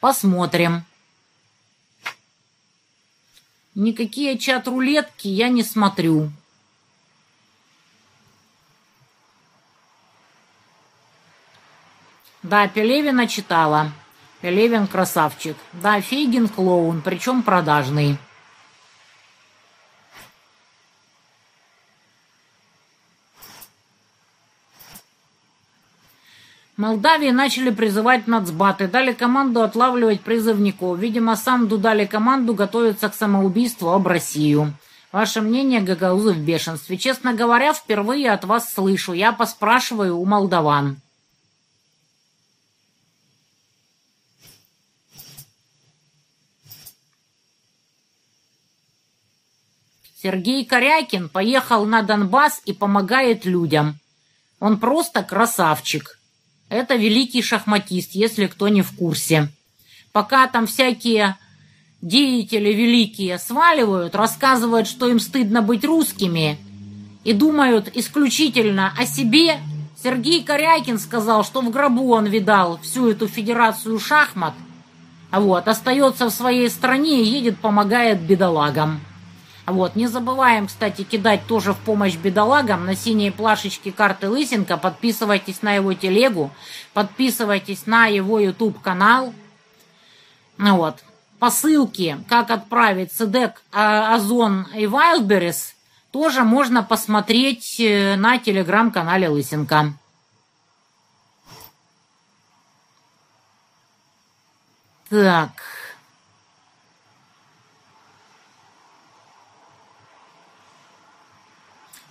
Посмотрим. 0.00 0.84
Никакие 3.74 4.36
чат-рулетки 4.36 5.28
я 5.28 5.48
не 5.48 5.62
смотрю. 5.62 6.30
Да, 12.42 12.66
Пелевина 12.68 13.28
читала. 13.28 13.92
Пелевин 14.40 14.86
красавчик. 14.86 15.56
Да, 15.72 16.00
Фейгин 16.00 16.48
клоун, 16.48 17.02
причем 17.02 17.42
продажный. 17.42 18.18
Молдавии 26.80 27.28
начали 27.28 27.68
призывать 27.68 28.26
нацбаты, 28.26 28.88
дали 28.88 29.12
команду 29.12 29.60
отлавливать 29.60 30.22
призывников. 30.22 30.98
Видимо, 30.98 31.36
сам 31.36 31.68
дали 31.68 32.06
команду 32.06 32.54
готовиться 32.54 33.10
к 33.10 33.14
самоубийству 33.14 33.90
об 33.90 34.06
Россию. 34.06 34.72
Ваше 35.12 35.42
мнение, 35.42 35.82
Гагаузы 35.82 36.32
в 36.32 36.38
бешенстве. 36.38 36.96
Честно 36.96 37.34
говоря, 37.34 37.74
впервые 37.74 38.30
от 38.30 38.46
вас 38.46 38.72
слышу. 38.72 39.12
Я 39.12 39.32
поспрашиваю 39.32 40.16
у 40.16 40.24
молдаван. 40.24 40.96
Сергей 50.22 50.64
Корякин 50.64 51.28
поехал 51.28 51.84
на 51.84 52.00
Донбасс 52.00 52.62
и 52.64 52.72
помогает 52.72 53.44
людям. 53.44 53.98
Он 54.60 54.80
просто 54.80 55.22
красавчик. 55.22 56.19
Это 56.70 56.94
великий 56.94 57.42
шахматист, 57.42 58.12
если 58.12 58.46
кто 58.46 58.68
не 58.68 58.82
в 58.82 58.92
курсе. 58.92 59.48
Пока 60.12 60.46
там 60.46 60.68
всякие 60.68 61.36
деятели 62.00 62.72
великие 62.72 63.38
сваливают, 63.38 64.14
рассказывают, 64.14 64.86
что 64.86 65.08
им 65.08 65.18
стыдно 65.18 65.62
быть 65.62 65.84
русскими, 65.84 66.58
и 67.24 67.32
думают 67.32 67.90
исключительно 67.94 68.94
о 68.96 69.04
себе, 69.04 69.58
Сергей 70.02 70.44
Корякин 70.44 70.98
сказал, 70.98 71.44
что 71.44 71.60
в 71.60 71.70
гробу 71.70 72.12
он 72.14 72.26
видал 72.26 72.78
всю 72.82 73.10
эту 73.10 73.26
федерацию 73.26 73.98
шахмат, 73.98 74.54
а 75.30 75.40
вот, 75.40 75.66
остается 75.66 76.30
в 76.30 76.32
своей 76.32 76.70
стране 76.70 77.20
и 77.20 77.26
едет, 77.26 77.58
помогает 77.58 78.20
бедолагам. 78.20 79.00
Вот, 79.70 79.96
не 79.96 80.06
забываем, 80.06 80.66
кстати, 80.66 81.02
кидать 81.02 81.46
тоже 81.46 81.72
в 81.72 81.78
помощь 81.78 82.16
бедолагам 82.16 82.86
на 82.86 82.94
синие 82.94 83.32
плашечки 83.32 83.90
карты 83.90 84.28
Лысенко. 84.28 84.76
Подписывайтесь 84.76 85.62
на 85.62 85.74
его 85.74 85.94
телегу, 85.94 86.50
подписывайтесь 86.92 87.86
на 87.86 88.06
его 88.06 88.38
YouTube 88.40 88.80
канал. 88.80 89.32
Ну 90.58 90.76
вот, 90.76 91.04
по 91.38 91.50
ссылке, 91.50 92.18
как 92.28 92.50
отправить 92.50 93.12
СДЭК, 93.12 93.62
а, 93.72 94.14
Озон 94.14 94.66
и 94.74 94.86
Вайлдберрис, 94.86 95.74
тоже 96.10 96.42
можно 96.42 96.82
посмотреть 96.82 97.78
э, 97.78 98.16
на 98.16 98.38
телеграм-канале 98.38 99.28
Лысенко. 99.28 99.94
Так. 105.08 105.50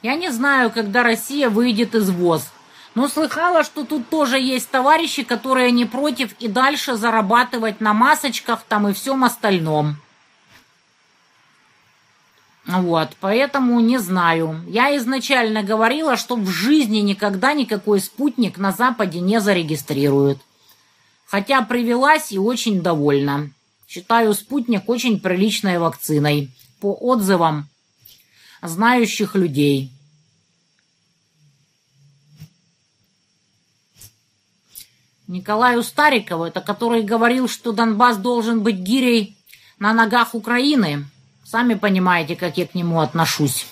Я 0.02 0.16
не 0.16 0.32
знаю, 0.32 0.72
когда 0.72 1.04
Россия 1.04 1.50
выйдет 1.50 1.96
из 1.96 2.10
ВОЗ. 2.10 2.50
Но 2.96 3.08
слыхала, 3.08 3.64
что 3.64 3.86
тут 3.86 4.10
тоже 4.10 4.40
есть 4.40 4.70
товарищи, 4.70 5.24
которые 5.24 5.72
не 5.72 5.86
против 5.86 6.34
и 6.40 6.48
дальше 6.48 6.96
зарабатывать 6.96 7.82
на 7.82 7.94
масочках 7.94 8.64
там 8.68 8.88
и 8.88 8.94
всем 8.94 9.24
остальном. 9.24 9.98
Вот, 12.66 13.10
поэтому 13.20 13.80
не 13.80 13.98
знаю. 13.98 14.62
Я 14.68 14.96
изначально 14.98 15.64
говорила, 15.64 16.18
что 16.18 16.36
в 16.36 16.48
жизни 16.48 17.00
никогда 17.00 17.54
никакой 17.54 18.00
спутник 18.00 18.58
на 18.58 18.72
Западе 18.72 19.20
не 19.20 19.40
зарегистрируют. 19.40 20.40
Хотя 21.26 21.62
привелась 21.62 22.32
и 22.32 22.38
очень 22.38 22.82
довольна. 22.82 23.50
Считаю 23.88 24.34
спутник 24.34 24.88
очень 24.88 25.20
приличной 25.20 25.80
вакциной. 25.80 26.52
По 26.80 26.94
отзывам 26.94 27.68
знающих 28.62 29.36
людей. 29.36 29.92
Николаю 35.28 35.84
Старикову, 35.84 36.46
это 36.46 36.60
который 36.60 37.04
говорил, 37.04 37.48
что 37.48 37.72
Донбасс 37.72 38.18
должен 38.18 38.64
быть 38.64 38.78
гирей 38.78 39.38
на 39.78 39.94
ногах 39.94 40.34
Украины. 40.34 41.06
Сами 41.46 41.76
понимаете, 41.76 42.36
как 42.36 42.58
я 42.58 42.66
к 42.66 42.74
нему 42.74 43.00
отношусь. 43.00 43.68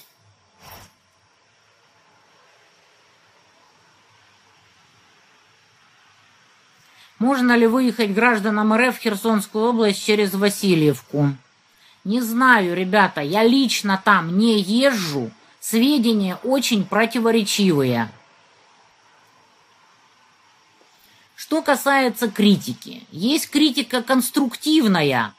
Можно 7.17 7.57
ли 7.57 7.65
выехать 7.65 8.13
гражданам 8.13 8.73
РФ 8.75 8.95
в 8.95 8.99
Херсонскую 8.99 9.65
область 9.65 10.05
через 10.05 10.33
Васильевку? 10.33 11.35
Не 12.07 12.21
знаю, 12.21 12.73
ребята, 12.73 13.19
я 13.19 13.43
лично 13.43 14.01
там 14.01 14.37
не 14.37 14.61
езжу. 14.61 15.29
Сведения 15.59 16.37
очень 16.41 16.85
противоречивые. 16.85 18.09
Что 21.35 21.61
касается 21.61 22.31
критики, 22.31 23.05
есть 23.11 23.49
критика 23.49 24.01
конструктивная 24.01 25.35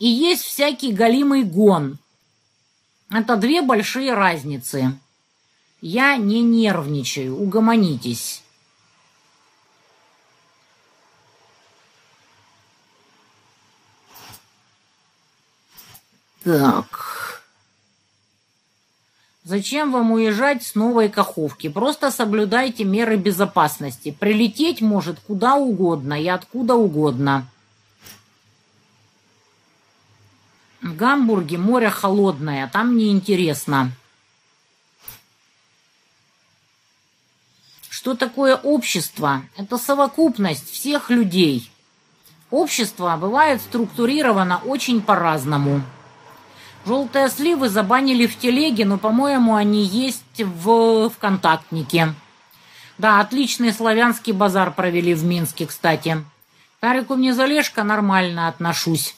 и 0.00 0.08
есть 0.08 0.42
всякий 0.42 0.92
галимый 0.92 1.44
гон. 1.44 1.98
Это 3.10 3.36
две 3.36 3.62
большие 3.62 4.12
разницы. 4.12 4.98
Я 5.80 6.16
не 6.16 6.42
нервничаю, 6.42 7.40
угомонитесь. 7.40 8.42
Так. 16.48 17.42
Зачем 19.44 19.92
вам 19.92 20.12
уезжать 20.12 20.62
с 20.62 20.74
новой 20.74 21.10
Каховки? 21.10 21.68
Просто 21.68 22.10
соблюдайте 22.10 22.84
меры 22.84 23.16
безопасности. 23.16 24.16
Прилететь 24.18 24.80
может 24.80 25.20
куда 25.20 25.56
угодно 25.56 26.14
и 26.20 26.26
откуда 26.26 26.74
угодно. 26.74 27.46
В 30.80 30.96
Гамбурге 30.96 31.58
море 31.58 31.90
холодное, 31.90 32.66
там 32.68 32.96
неинтересно. 32.96 33.92
Что 37.90 38.14
такое 38.14 38.56
общество? 38.56 39.42
Это 39.58 39.76
совокупность 39.76 40.70
всех 40.70 41.10
людей. 41.10 41.70
Общество 42.50 43.18
бывает 43.20 43.60
структурировано 43.60 44.62
очень 44.64 45.02
по-разному. 45.02 45.82
Желтые 46.88 47.28
сливы 47.28 47.68
забанили 47.68 48.26
в 48.26 48.38
телеге, 48.38 48.86
но, 48.86 48.96
по-моему, 48.96 49.54
они 49.54 49.84
есть 49.84 50.22
в 50.38 51.10
ВКонтактнике. 51.10 52.14
Да, 52.96 53.20
отличный 53.20 53.74
славянский 53.74 54.32
базар 54.32 54.72
провели 54.72 55.12
в 55.12 55.22
Минске, 55.22 55.66
кстати. 55.66 56.24
К 56.78 56.80
Тарику 56.80 57.16
Незалежко 57.16 57.82
нормально 57.82 58.48
отношусь. 58.48 59.14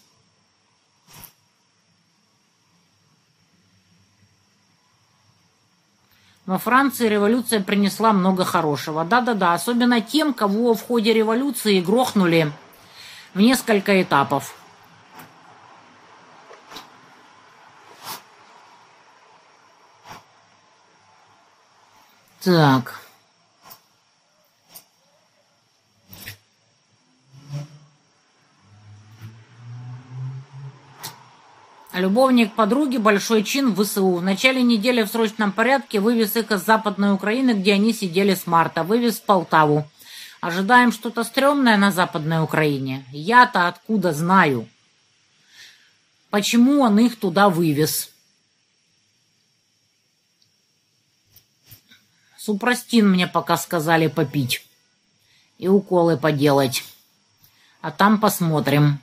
Во 6.47 6.59
Франции 6.59 7.07
революция 7.09 7.61
принесла 7.61 8.12
много 8.12 8.45
хорошего. 8.45 9.05
Да-да-да, 9.05 9.55
особенно 9.55 10.01
тем, 10.01 10.35
кого 10.35 10.75
в 10.75 10.83
ходе 10.83 11.12
революции 11.12 11.81
грохнули 11.81 12.51
в 13.33 13.41
несколько 13.41 14.03
этапов. 14.03 14.59
Так. 22.43 22.99
Любовник 31.93 32.55
подруги 32.55 32.97
большой 32.97 33.43
чин 33.43 33.74
в 33.74 33.84
ВСУ. 33.84 34.14
В 34.14 34.22
начале 34.22 34.62
недели 34.62 35.03
в 35.03 35.09
срочном 35.09 35.53
порядке 35.53 36.01
вывез 36.01 36.34
их 36.34 36.51
из 36.51 36.64
Западной 36.64 37.12
Украины, 37.12 37.51
где 37.51 37.74
они 37.74 37.93
сидели 37.93 38.34
с 38.34 38.47
марта. 38.47 38.84
Вывез 38.84 39.18
в 39.18 39.24
Полтаву. 39.24 39.86
Ожидаем 40.41 40.93
что-то 40.93 41.24
стрёмное 41.24 41.76
на 41.76 41.91
Западной 41.91 42.43
Украине. 42.43 43.05
Я-то 43.12 43.68
откуда 43.68 44.14
знаю? 44.14 44.66
Почему 46.30 46.80
он 46.80 46.99
их 47.01 47.18
туда 47.18 47.51
вывез? 47.51 48.11
Супрастин 52.43 53.11
мне 53.11 53.26
пока 53.26 53.59
сказали 53.59 54.07
попить. 54.07 54.66
И 55.59 55.68
уколы 55.68 56.16
поделать. 56.16 56.84
А 57.82 57.91
там 57.91 58.18
посмотрим. 58.18 58.99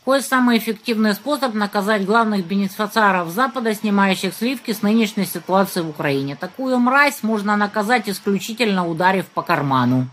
Какой 0.00 0.22
самый 0.22 0.58
эффективный 0.58 1.14
способ 1.14 1.54
наказать 1.54 2.04
главных 2.04 2.44
бенефициаров 2.44 3.30
Запада, 3.30 3.74
снимающих 3.74 4.34
сливки 4.34 4.72
с 4.74 4.82
нынешней 4.82 5.24
ситуации 5.24 5.80
в 5.80 5.88
Украине? 5.88 6.36
Такую 6.36 6.78
мразь 6.78 7.22
можно 7.22 7.56
наказать 7.56 8.06
исключительно 8.06 8.86
ударив 8.86 9.28
по 9.28 9.40
карману. 9.40 10.08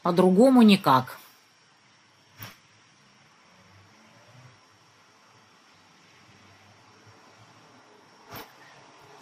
По-другому 0.00 0.62
никак. 0.62 1.18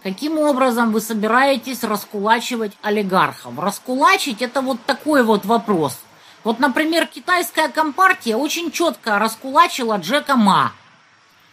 Каким 0.03 0.39
образом 0.39 0.91
вы 0.91 1.01
собираетесь 1.01 1.85
раскулачивать 1.85 2.73
олигархов? 2.83 3.57
Раскулачить– 3.57 4.41
это 4.43 4.61
вот 4.61 4.83
такой 4.85 5.23
вот 5.23 5.45
вопрос. 5.45 5.97
Вот, 6.43 6.59
например, 6.59 7.07
китайская 7.07 7.69
компартия 7.69 8.37
очень 8.37 8.73
четко 8.73 9.21
раскулачила 9.21 9.99
Джека 9.99 10.35
Ма 10.37 10.73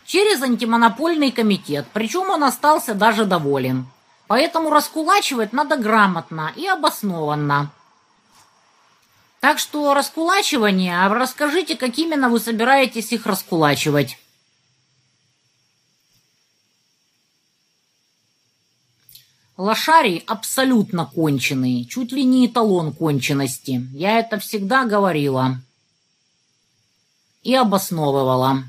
через 0.03 0.41
антимонопольный 0.41 1.31
комитет, 1.31 1.85
причем 1.93 2.31
он 2.31 2.43
остался 2.43 2.95
даже 2.95 3.25
доволен. 3.25 3.85
Поэтому 4.25 4.71
раскулачивать 4.71 5.53
надо 5.53 5.77
грамотно 5.77 6.51
и 6.55 6.67
обоснованно. 6.67 7.69
Так 9.39 9.59
что 9.59 9.93
раскулачивание, 9.93 11.05
а 11.05 11.09
расскажите, 11.09 11.77
как 11.77 11.99
именно 11.99 12.29
вы 12.29 12.39
собираетесь 12.39 13.11
их 13.11 13.27
раскулачивать. 13.27 14.17
Лошари 19.59 20.23
абсолютно 20.25 21.05
конченые, 21.05 21.83
чуть 21.83 22.13
ли 22.13 22.23
не 22.23 22.47
эталон 22.47 22.93
конченности. 22.93 23.85
Я 23.91 24.19
это 24.19 24.39
всегда 24.39 24.85
говорила 24.85 25.59
и 27.43 27.53
обосновывала. 27.55 28.63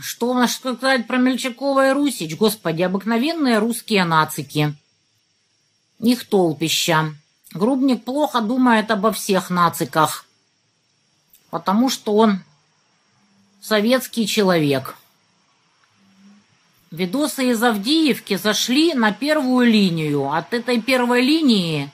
Что 0.00 0.30
у 0.30 0.32
нас 0.32 0.54
сказать 0.54 1.06
про 1.06 1.18
Мельчакова 1.18 1.90
и 1.90 1.92
Русич? 1.92 2.34
Господи, 2.34 2.80
обыкновенные 2.80 3.58
русские 3.58 4.06
нацики. 4.06 4.74
Их 5.98 6.26
толпища. 6.26 7.14
Грубник 7.52 8.04
плохо 8.04 8.40
думает 8.40 8.90
обо 8.90 9.12
всех 9.12 9.50
нациках 9.50 10.23
потому 11.54 11.88
что 11.88 12.16
он 12.16 12.40
советский 13.60 14.26
человек. 14.26 14.96
Видосы 16.90 17.50
из 17.50 17.62
Авдеевки 17.62 18.34
зашли 18.34 18.92
на 18.92 19.12
первую 19.12 19.70
линию. 19.70 20.32
От 20.32 20.52
этой 20.52 20.82
первой 20.82 21.22
линии 21.22 21.92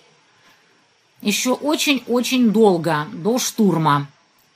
еще 1.21 1.53
очень-очень 1.53 2.53
долго, 2.53 3.07
до 3.13 3.39
штурма. 3.39 4.07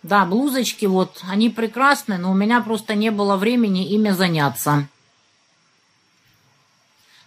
Да, 0.02 0.24
блузочки 0.24 0.86
вот, 0.86 1.20
они 1.28 1.50
прекрасны, 1.50 2.16
но 2.16 2.30
у 2.30 2.34
меня 2.34 2.62
просто 2.62 2.94
не 2.94 3.10
было 3.10 3.36
времени 3.36 3.86
ими 3.86 4.08
заняться. 4.08 4.88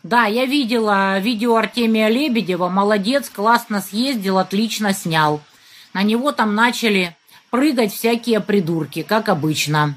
Да, 0.01 0.25
я 0.25 0.47
видела 0.47 1.19
видео 1.19 1.57
Артемия 1.57 2.07
Лебедева. 2.07 2.69
Молодец, 2.69 3.29
классно 3.29 3.81
съездил, 3.81 4.39
отлично 4.39 4.93
снял. 4.93 5.41
На 5.93 6.01
него 6.01 6.31
там 6.31 6.55
начали 6.55 7.15
прыгать 7.49 7.94
всякие 7.94 8.40
придурки, 8.40 9.03
как 9.03 9.30
обычно. 9.30 9.95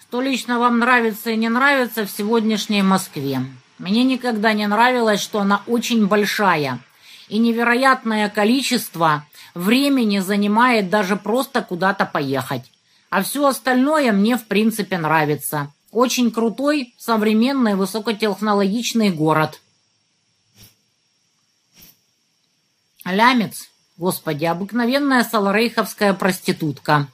Что 0.00 0.20
лично 0.20 0.58
вам 0.58 0.78
нравится 0.78 1.30
и 1.30 1.36
не 1.36 1.48
нравится 1.48 2.04
в 2.04 2.10
сегодняшней 2.10 2.82
Москве? 2.82 3.40
Мне 3.78 4.04
никогда 4.04 4.52
не 4.52 4.66
нравилось, 4.66 5.22
что 5.22 5.40
она 5.40 5.62
очень 5.66 6.06
большая, 6.06 6.80
и 7.28 7.38
невероятное 7.38 8.28
количество 8.28 9.26
времени 9.54 10.18
занимает 10.18 10.90
даже 10.90 11.16
просто 11.16 11.62
куда-то 11.62 12.04
поехать. 12.04 12.70
А 13.08 13.22
все 13.22 13.46
остальное 13.46 14.12
мне 14.12 14.36
в 14.36 14.44
принципе 14.44 14.98
нравится. 14.98 15.72
Очень 15.92 16.30
крутой, 16.30 16.94
современный, 16.98 17.74
высокотехнологичный 17.74 19.10
город. 19.10 19.60
Лямец, 23.04 23.68
господи, 23.98 24.46
обыкновенная 24.46 25.22
саларейховская 25.22 26.14
проститутка. 26.14 27.08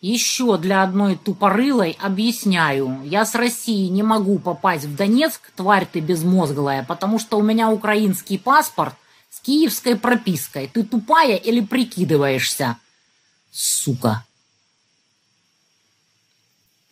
Еще 0.00 0.56
для 0.56 0.82
одной 0.82 1.16
тупорылой 1.16 1.96
объясняю. 2.00 3.02
Я 3.04 3.26
с 3.26 3.34
России 3.34 3.88
не 3.88 4.02
могу 4.02 4.38
попасть 4.38 4.84
в 4.84 4.96
Донецк, 4.96 5.50
тварь 5.56 5.86
ты 5.90 6.00
безмозглая, 6.00 6.84
потому 6.84 7.18
что 7.18 7.38
у 7.38 7.42
меня 7.42 7.70
украинский 7.70 8.38
паспорт 8.38 8.94
с 9.30 9.40
киевской 9.40 9.96
пропиской. 9.96 10.68
Ты 10.68 10.84
тупая 10.84 11.36
или 11.36 11.60
прикидываешься? 11.60 12.78
Сука. 13.50 14.25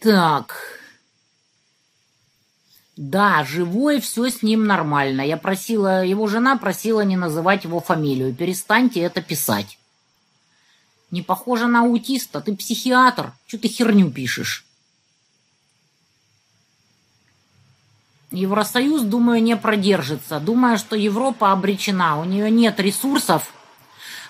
Так. 0.04 0.56
Да, 2.94 3.42
живой, 3.42 4.02
все 4.02 4.28
с 4.28 4.42
ним 4.42 4.66
нормально. 4.66 5.22
Я 5.22 5.38
просила, 5.38 6.04
его 6.04 6.26
жена 6.26 6.58
просила 6.58 7.00
не 7.00 7.16
называть 7.16 7.64
его 7.64 7.80
фамилию. 7.80 8.34
Перестаньте 8.34 9.00
это 9.00 9.22
писать. 9.22 9.78
Не 11.10 11.22
похоже 11.22 11.68
на 11.68 11.80
аутиста, 11.80 12.42
ты 12.42 12.54
психиатр. 12.54 13.32
Что 13.46 13.58
ты 13.58 13.68
херню 13.68 14.10
пишешь? 14.10 14.66
Евросоюз, 18.30 19.02
думаю, 19.04 19.42
не 19.42 19.56
продержится. 19.56 20.38
Думаю, 20.38 20.76
что 20.76 20.96
Европа 20.96 21.50
обречена. 21.50 22.20
У 22.20 22.24
нее 22.24 22.50
нет 22.50 22.78
ресурсов 22.78 23.54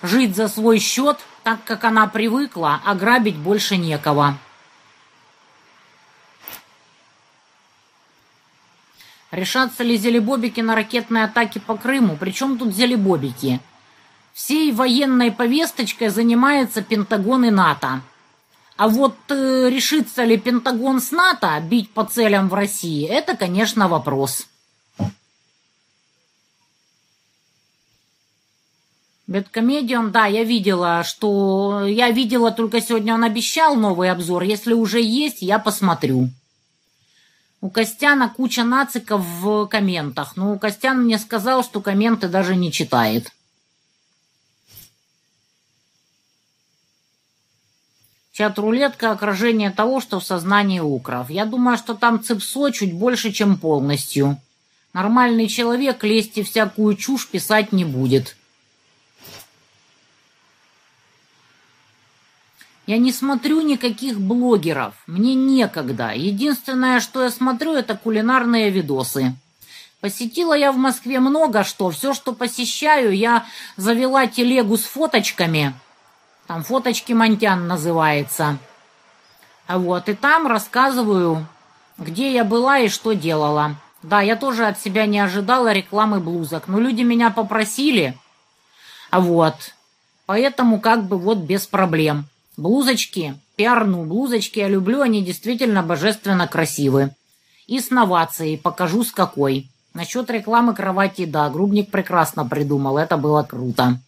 жить 0.01 0.37
за 0.37 0.47
свой 0.47 0.79
счет, 0.79 1.17
так 1.43 1.65
как 1.65 1.83
она 1.83 2.07
привыкла, 2.07 2.81
а 2.85 2.95
грабить 2.95 3.35
больше 3.35 3.75
некого. 3.75 4.39
Решатся 9.35 9.83
ли 9.83 9.97
зелебобики 9.97 10.61
на 10.61 10.75
ракетные 10.75 11.25
атаки 11.25 11.59
по 11.59 11.75
Крыму? 11.75 12.15
Причем 12.17 12.57
тут 12.57 12.73
зелебобики? 12.73 13.59
Всей 14.33 14.71
военной 14.71 15.29
повесточкой 15.29 16.07
занимается 16.07 16.81
Пентагон 16.81 17.43
и 17.43 17.49
НАТО. 17.49 18.01
А 18.77 18.87
вот 18.87 19.17
э, 19.27 19.69
решится 19.69 20.23
ли 20.23 20.37
Пентагон 20.37 21.01
с 21.01 21.11
НАТО 21.11 21.61
бить 21.69 21.91
по 21.91 22.05
целям 22.05 22.47
в 22.47 22.53
России, 22.53 23.05
это, 23.05 23.35
конечно, 23.35 23.89
вопрос. 23.89 24.47
Бэткомедиан, 29.27 30.11
да, 30.11 30.27
я 30.27 30.45
видела, 30.45 31.03
что... 31.03 31.83
Я 31.85 32.09
видела, 32.11 32.51
только 32.51 32.79
сегодня 32.79 33.13
он 33.13 33.25
обещал 33.25 33.75
новый 33.75 34.09
обзор. 34.09 34.43
Если 34.43 34.71
уже 34.71 35.01
есть, 35.01 35.41
я 35.41 35.59
посмотрю. 35.59 36.29
У 37.65 37.71
Костяна 37.71 38.29
куча 38.29 38.63
нациков 38.63 39.25
в 39.25 39.65
комментах. 39.65 40.37
Но 40.37 40.55
Костян 40.59 41.03
мне 41.03 41.17
сказал, 41.17 41.63
что 41.63 41.81
комменты 41.81 42.27
даже 42.27 42.55
не 42.55 42.71
читает. 42.71 43.31
Чат-рулетка– 48.33 49.09
отражение 49.13 49.71
того, 49.71 49.99
что 49.99 50.19
в 50.19 50.23
сознании 50.23 50.79
укров. 50.79 51.31
Я 51.31 51.45
думаю, 51.45 51.77
что 51.77 51.95
там 51.95 52.23
цепсо 52.23 52.69
чуть 52.69 52.93
больше, 52.93 53.31
чем 53.31 53.57
полностью. 53.57 54.37
Нормальный 54.93 55.47
человек 55.47 56.03
лезть 56.03 56.37
и 56.37 56.43
всякую 56.43 56.95
чушь 56.95 57.27
писать 57.27 57.71
не 57.71 57.83
будет. 57.83 58.37
Я 62.87 62.97
не 62.97 63.11
смотрю 63.11 63.61
никаких 63.61 64.19
блогеров. 64.19 64.93
Мне 65.07 65.33
некогда. 65.33 66.11
Единственное, 66.11 66.99
что 66.99 67.23
я 67.23 67.31
смотрю, 67.31 67.73
это 67.73 67.95
кулинарные 67.95 68.69
видосы. 68.69 69.35
Посетила 70.01 70.53
я 70.53 70.71
в 70.71 70.77
Москве 70.77 71.19
много 71.19 71.63
что. 71.63 71.89
Все, 71.89 72.13
что 72.13 72.33
посещаю, 72.33 73.15
я 73.15 73.45
завела 73.75 74.27
телегу 74.27 74.77
с 74.77 74.83
фоточками– 74.83 75.73
там 76.47 76.63
фоточки 76.63 77.13
Монтян 77.13 77.67
называется. 77.67 78.57
А 79.67 79.79
вот, 79.79 80.09
и 80.09 80.13
там 80.13 80.45
рассказываю, 80.45 81.47
где 81.97 82.31
я 82.31 82.43
была 82.43 82.79
и 82.79 82.87
что 82.87 83.13
делала. 83.13 83.75
Да, 84.03 84.21
я 84.21 84.35
тоже 84.35 84.67
от 84.67 84.79
себя 84.79 85.07
не 85.07 85.19
ожидала 85.19 85.73
рекламы 85.73 86.19
блузок, 86.19 86.67
но 86.67 86.79
люди 86.79 87.01
меня 87.01 87.31
попросили. 87.31 88.15
А 89.09 89.19
вот, 89.19 89.55
поэтому 90.27 90.79
как 90.79 91.05
бы 91.05 91.17
вот 91.17 91.39
без 91.39 91.65
проблем. 91.65 92.27
Блузочки, 92.57 93.37
пиарну, 93.57 94.05
блузочки 94.05 94.59
я 94.59 94.69
люблю, 94.69 95.01
они 95.01 95.23
действительно 95.23 95.83
божественно 95.83 96.47
красивы. 96.47 97.13
И 97.67 97.79
с 97.79 97.89
новацией, 97.89 98.57
покажу 98.57 99.03
с 99.03 99.11
какой. 99.11 99.69
Насчет 99.93 100.29
рекламы 100.29 100.73
кровати, 100.73 101.25
да, 101.25 101.49
Грубник 101.49 101.91
прекрасно 101.91 102.45
придумал, 102.45 102.97
это 102.97 103.17
было 103.17 103.43
круто. 103.43 103.99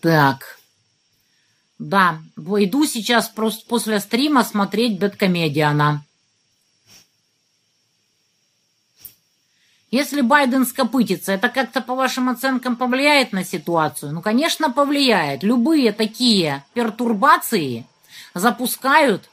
Так. 0.00 0.58
Да, 1.78 2.20
иду 2.36 2.86
сейчас 2.86 3.28
просто 3.28 3.66
после 3.66 4.00
стрима 4.00 4.44
смотреть 4.44 4.98
Бэткомедиана. 4.98 6.04
Если 9.92 10.22
Байден 10.22 10.64
скопытится, 10.64 11.32
это 11.32 11.50
как-то 11.50 11.82
по 11.82 11.94
вашим 11.94 12.30
оценкам 12.30 12.76
повлияет 12.76 13.32
на 13.32 13.44
ситуацию? 13.44 14.12
Ну, 14.12 14.22
конечно, 14.22 14.70
повлияет. 14.70 15.42
Любые 15.42 15.92
такие 15.92 16.64
пертурбации 16.72 17.84
запускают 18.32 19.28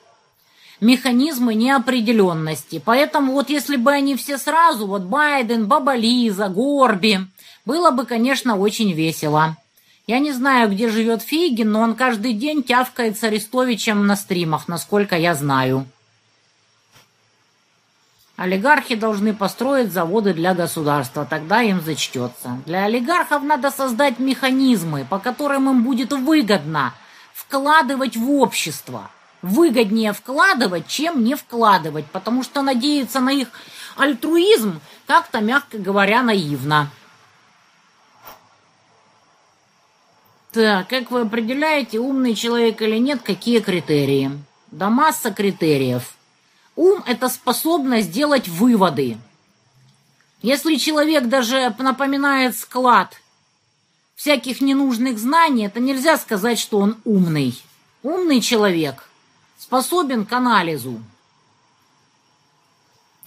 механизмы 0.82 1.56
неопределенности. 1.56 2.82
Поэтому 2.84 3.32
вот 3.32 3.50
если 3.50 3.78
бы 3.78 3.92
они 3.92 4.18
все 4.18 4.38
сразу, 4.38 4.86
вот 4.86 5.04
Байден, 5.04 5.66
Баба 5.66 5.96
Лиза, 5.96 6.50
Горби, 6.50 7.20
было 7.66 7.92
бы, 7.92 8.06
конечно, 8.06 8.58
очень 8.58 8.92
весело. 8.92 9.56
Я 10.08 10.20
не 10.20 10.34
знаю, 10.34 10.70
где 10.70 10.90
живет 10.90 11.22
Фейгин, 11.22 11.72
но 11.72 11.80
он 11.80 11.96
каждый 11.96 12.34
день 12.34 12.64
тявкает 12.64 13.18
с 13.18 13.24
Арестовичем 13.24 14.06
на 14.06 14.18
стримах, 14.18 14.68
насколько 14.68 15.16
я 15.16 15.36
знаю. 15.36 15.86
Олигархи 18.40 18.96
должны 18.96 19.34
построить 19.34 19.92
заводы 19.92 20.34
для 20.34 20.54
государства, 20.54 21.26
тогда 21.26 21.62
им 21.62 21.82
зачтется. 21.82 22.58
Для 22.66 22.86
олигархов 22.86 23.44
надо 23.44 23.70
создать 23.70 24.18
механизмы, 24.18 25.04
по 25.04 25.20
которым 25.20 25.70
им 25.70 25.84
будет 25.84 26.14
выгодно 26.14 26.94
вкладывать 27.34 28.16
в 28.16 28.32
общество. 28.32 29.12
Выгоднее 29.42 30.14
вкладывать, 30.14 30.88
чем 30.88 31.22
не 31.22 31.36
вкладывать, 31.36 32.06
потому 32.06 32.44
что 32.44 32.62
надеяться 32.62 33.20
на 33.20 33.32
их 33.32 33.50
альтруизм 33.98 34.80
как-то, 35.06 35.42
мягко 35.42 35.78
говоря, 35.78 36.24
наивно. 36.24 36.90
Так, 40.54 40.88
как 40.88 41.12
вы 41.12 41.22
определяете, 41.22 42.00
умный 42.00 42.36
человек 42.36 42.82
или 42.82 43.00
нет, 43.00 43.22
какие 43.22 43.60
критерии? 43.60 44.32
Да 44.72 44.90
масса 44.90 45.34
критериев. 45.34 46.14
Ум– 46.80 47.04
это 47.06 47.28
способность 47.28 48.10
делать 48.10 48.48
выводы. 48.48 49.18
Если 50.42 50.76
человек 50.78 51.26
даже 51.26 51.76
напоминает 51.78 52.56
склад 52.56 53.22
всяких 54.16 54.62
ненужных 54.62 55.20
знаний, 55.20 55.66
это 55.66 55.82
нельзя 55.82 56.18
сказать, 56.18 56.58
что 56.58 56.78
он 56.78 56.96
умный. 57.04 57.62
Умный 58.02 58.40
человек 58.40 59.10
способен 59.58 60.26
к 60.26 60.32
анализу. 60.32 61.04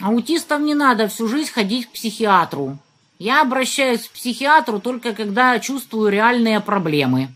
Аутистов 0.01 0.63
не 0.63 0.73
надо 0.73 1.09
всю 1.09 1.29
жизнь 1.29 1.53
ходить 1.53 1.91
к 1.91 1.93
психиатру. 1.93 2.79
Я 3.19 3.43
обращаюсь 3.43 4.09
к 4.09 4.13
психиатру 4.13 4.81
только 4.81 5.13
когда 5.13 5.61
чувствую 5.61 6.11
реальные 6.11 6.61
проблемы. 6.61 7.29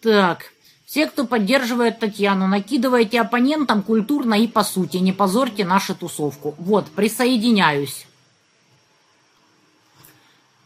Так, 0.00 0.53
все, 0.94 1.08
кто 1.08 1.26
поддерживает 1.26 1.98
Татьяну, 1.98 2.46
накидывайте 2.46 3.20
оппонентам 3.20 3.82
культурно 3.82 4.34
и 4.34 4.46
по 4.46 4.62
сути. 4.62 4.98
Не 4.98 5.12
позорьте 5.12 5.64
нашу 5.64 5.96
тусовку. 5.96 6.54
Вот, 6.56 6.88
присоединяюсь. 6.88 8.06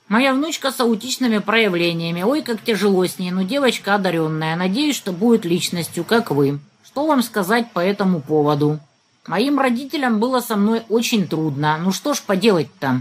Моя 0.06 0.34
внучка 0.34 0.70
с 0.70 0.80
аутичными 0.80 1.38
проявлениями. 1.38 2.20
Ой, 2.24 2.42
как 2.42 2.62
тяжело 2.62 3.06
с 3.06 3.18
ней, 3.18 3.30
но 3.30 3.40
девочка 3.40 3.94
одаренная. 3.94 4.54
Надеюсь, 4.54 4.96
что 4.96 5.12
будет 5.12 5.46
личностью, 5.46 6.04
как 6.04 6.30
вы. 6.30 6.58
Что 6.84 7.06
вам 7.06 7.22
сказать 7.22 7.72
по 7.72 7.80
этому 7.80 8.20
поводу? 8.20 8.80
Моим 9.26 9.58
родителям 9.58 10.20
было 10.20 10.40
со 10.40 10.56
мной 10.56 10.82
очень 10.90 11.26
трудно. 11.26 11.78
Ну 11.78 11.90
что 11.90 12.12
ж 12.12 12.20
поделать-то? 12.20 13.00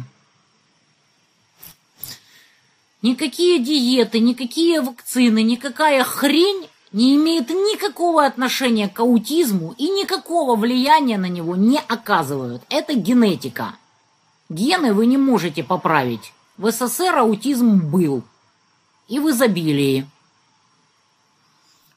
Никакие 3.01 3.59
диеты, 3.59 4.21
никакие 4.21 4.79
вакцины, 4.79 5.43
никакая 5.43 6.05
хрень 6.05 6.69
не 6.97 7.15
имеет 7.15 7.51
никакого 7.51 8.25
отношения 8.25 8.89
к 8.89 8.99
аутизму 8.99 9.75
и 9.77 9.87
никакого 9.87 10.55
влияния 10.55 11.19
на 11.19 11.27
него 11.27 11.55
не 11.55 11.77
оказывают. 11.77 12.63
Это 12.69 12.95
генетика. 12.95 13.75
Гены 14.49 14.95
вы 14.95 15.05
не 15.05 15.17
можете 15.17 15.63
поправить. 15.63 16.33
В 16.57 16.71
СССР 16.71 17.19
аутизм 17.19 17.91
был. 17.91 18.23
И 19.07 19.19
в 19.19 19.29
изобилии. 19.29 20.09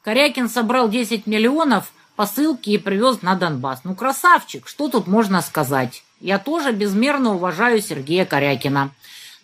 Корякин 0.02 0.50
собрал 0.50 0.90
10 0.90 1.26
миллионов 1.26 1.94
посылки 2.14 2.68
и 2.68 2.76
привез 2.76 3.22
на 3.22 3.36
Донбасс. 3.36 3.80
Ну, 3.84 3.94
красавчик, 3.94 4.68
что 4.68 4.90
тут 4.90 5.06
можно 5.06 5.40
сказать? 5.40 6.04
Я 6.20 6.38
тоже 6.38 6.72
безмерно 6.72 7.36
уважаю 7.36 7.80
Сергея 7.80 8.26
Корякина. 8.26 8.90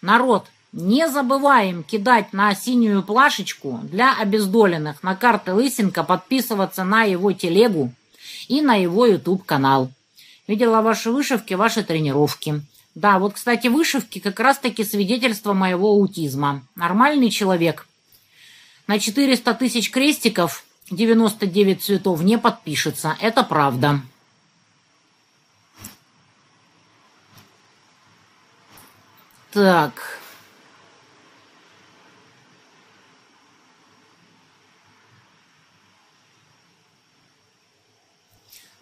Народ, 0.02 0.48
не 0.76 1.08
забываем 1.08 1.82
кидать 1.82 2.34
на 2.34 2.54
синюю 2.54 3.02
плашечку 3.02 3.80
для 3.84 4.14
обездоленных 4.14 5.02
на 5.02 5.16
карты 5.16 5.54
Лысенко, 5.54 6.04
подписываться 6.04 6.84
на 6.84 7.04
его 7.04 7.32
телегу 7.32 7.92
и 8.46 8.60
на 8.60 8.74
его 8.74 9.06
YouTube-канал. 9.06 9.90
Видела 10.46 10.82
ваши 10.82 11.10
вышивки, 11.10 11.54
ваши 11.54 11.82
тренировки. 11.82 12.60
Да, 12.94 13.18
вот, 13.18 13.32
кстати, 13.32 13.68
вышивки 13.68 14.18
как 14.18 14.38
раз-таки 14.38 14.84
свидетельство 14.84 15.54
моего 15.54 15.88
аутизма. 15.88 16.62
Нормальный 16.74 17.30
человек. 17.30 17.86
На 18.86 18.98
400 18.98 19.54
тысяч 19.54 19.90
крестиков 19.90 20.62
99 20.90 21.82
цветов 21.82 22.22
не 22.22 22.36
подпишется. 22.36 23.16
Это 23.22 23.42
правда. 23.44 24.02
Так... 29.52 30.20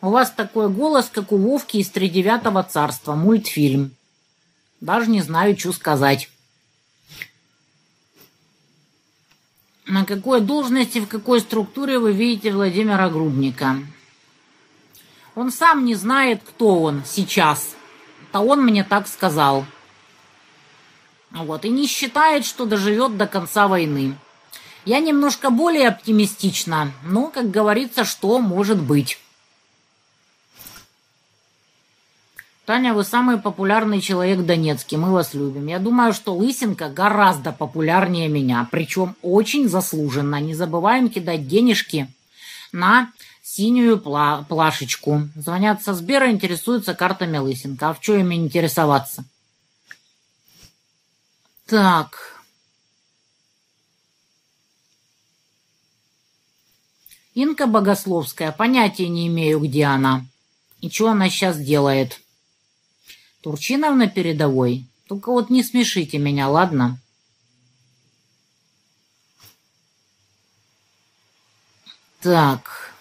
У 0.05 0.10
вас 0.10 0.31
такой 0.31 0.68
голос, 0.68 1.09
как 1.10 1.32
у 1.32 1.39
Вовки 1.39 1.78
из 1.78 1.89
Тридевятого 1.89 2.62
царства, 2.62 3.14
мультфильм. 3.14 3.93
Даже 4.82 5.09
не 5.09 5.22
знаю, 5.22 5.59
что 5.59 5.72
сказать. 5.72 6.28
На 9.86 10.05
какой 10.05 10.43
должности, 10.43 10.98
в 10.98 11.06
какой 11.06 11.40
структуре 11.40 11.98
вы 11.98 12.12
видите 12.12 12.52
Владимира 12.52 13.09
Грудника? 13.09 13.78
Он 15.35 15.51
сам 15.51 15.86
не 15.86 15.94
знает, 15.94 16.43
кто 16.44 16.82
он 16.82 17.02
сейчас. 17.06 17.74
Это 18.28 18.40
он 18.40 18.62
мне 18.62 18.85
так 18.85 19.09
сказал. 19.09 19.64
Вот, 21.31 21.64
и 21.64 21.70
не 21.70 21.86
считает, 21.86 22.44
что 22.44 22.66
доживет 22.66 23.16
до 23.16 23.26
конца 23.26 23.68
войны. 23.68 24.18
Я 24.85 25.01
немножко 25.01 25.48
более 25.48 25.89
оптимистична, 25.89 26.93
но, 27.06 27.28
как 27.28 27.51
говорится, 27.51 28.05
что 28.05 28.39
может 28.39 28.82
быть. 28.82 29.18
Таня, 32.66 32.95
вы 32.95 33.05
самый 33.05 33.39
популярный 33.39 34.01
человек 34.01 34.39
в 34.39 34.47
мы 34.97 35.12
вас 35.12 35.35
любим. 35.35 35.66
Я 35.66 35.78
думаю, 35.78 36.15
что 36.15 36.35
Лысенко 36.35 36.89
гораздо 36.89 37.53
популярнее 37.53 38.28
меня, 38.28 38.66
причем 38.70 39.16
очень 39.20 39.69
заслуженно. 39.69 40.41
Не 40.41 40.55
забываем 40.55 41.11
кидать 41.11 41.47
денежки 41.47 42.11
на 42.73 43.12
синюю 43.43 43.99
пла 43.99 44.47
плашечку. 44.49 45.28
Звонят 45.36 45.82
со 45.82 45.93
Сбера, 45.93 46.31
интересуются 46.31 46.95
картами 46.95 47.36
Лысенко. 47.36 47.91
А 47.91 47.93
в 47.93 48.01
чем 48.01 48.20
им 48.20 48.32
интересоваться? 48.32 49.24
Так. 51.66 52.41
Инка 57.35 57.66
Богословская. 57.66 58.53
Понятия 58.53 59.09
не 59.09 59.27
имею, 59.27 59.61
где 59.61 59.85
она. 59.85 60.24
И 60.81 60.89
что 60.89 61.09
она 61.09 61.28
сейчас 61.28 61.59
делает. 61.59 62.23
Турчинов 63.45 63.95
на 63.95 64.09
передовой? 64.09 64.87
Только 65.07 65.31
вот 65.31 65.51
не 65.51 65.62
смешите 65.62 66.16
меня, 66.16 66.49
ладно? 66.49 66.99
Так... 72.23 72.94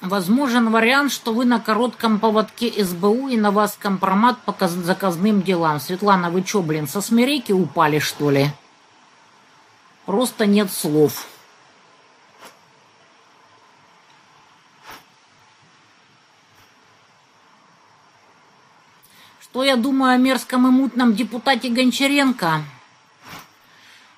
Возможен 0.00 0.70
вариант, 0.70 1.12
что 1.12 1.34
вы 1.34 1.44
на 1.44 1.60
коротком 1.60 2.20
поводке 2.20 2.72
СБУ 2.82 3.28
и 3.28 3.36
на 3.36 3.50
вас 3.50 3.76
компромат 3.78 4.38
по 4.40 4.66
заказным 4.66 5.42
делам. 5.42 5.78
Светлана, 5.78 6.30
вы 6.30 6.42
чё, 6.42 6.62
блин, 6.62 6.88
со 6.88 7.02
смирейки 7.02 7.52
упали, 7.52 7.98
что 7.98 8.30
ли? 8.30 8.50
Просто 10.06 10.46
нет 10.46 10.72
слов. 10.72 11.26
Что 19.42 19.64
я 19.64 19.76
думаю 19.76 20.14
о 20.14 20.16
мерзком 20.16 20.66
и 20.66 20.70
мутном 20.70 21.14
депутате 21.14 21.68
Гончаренко? 21.68 22.62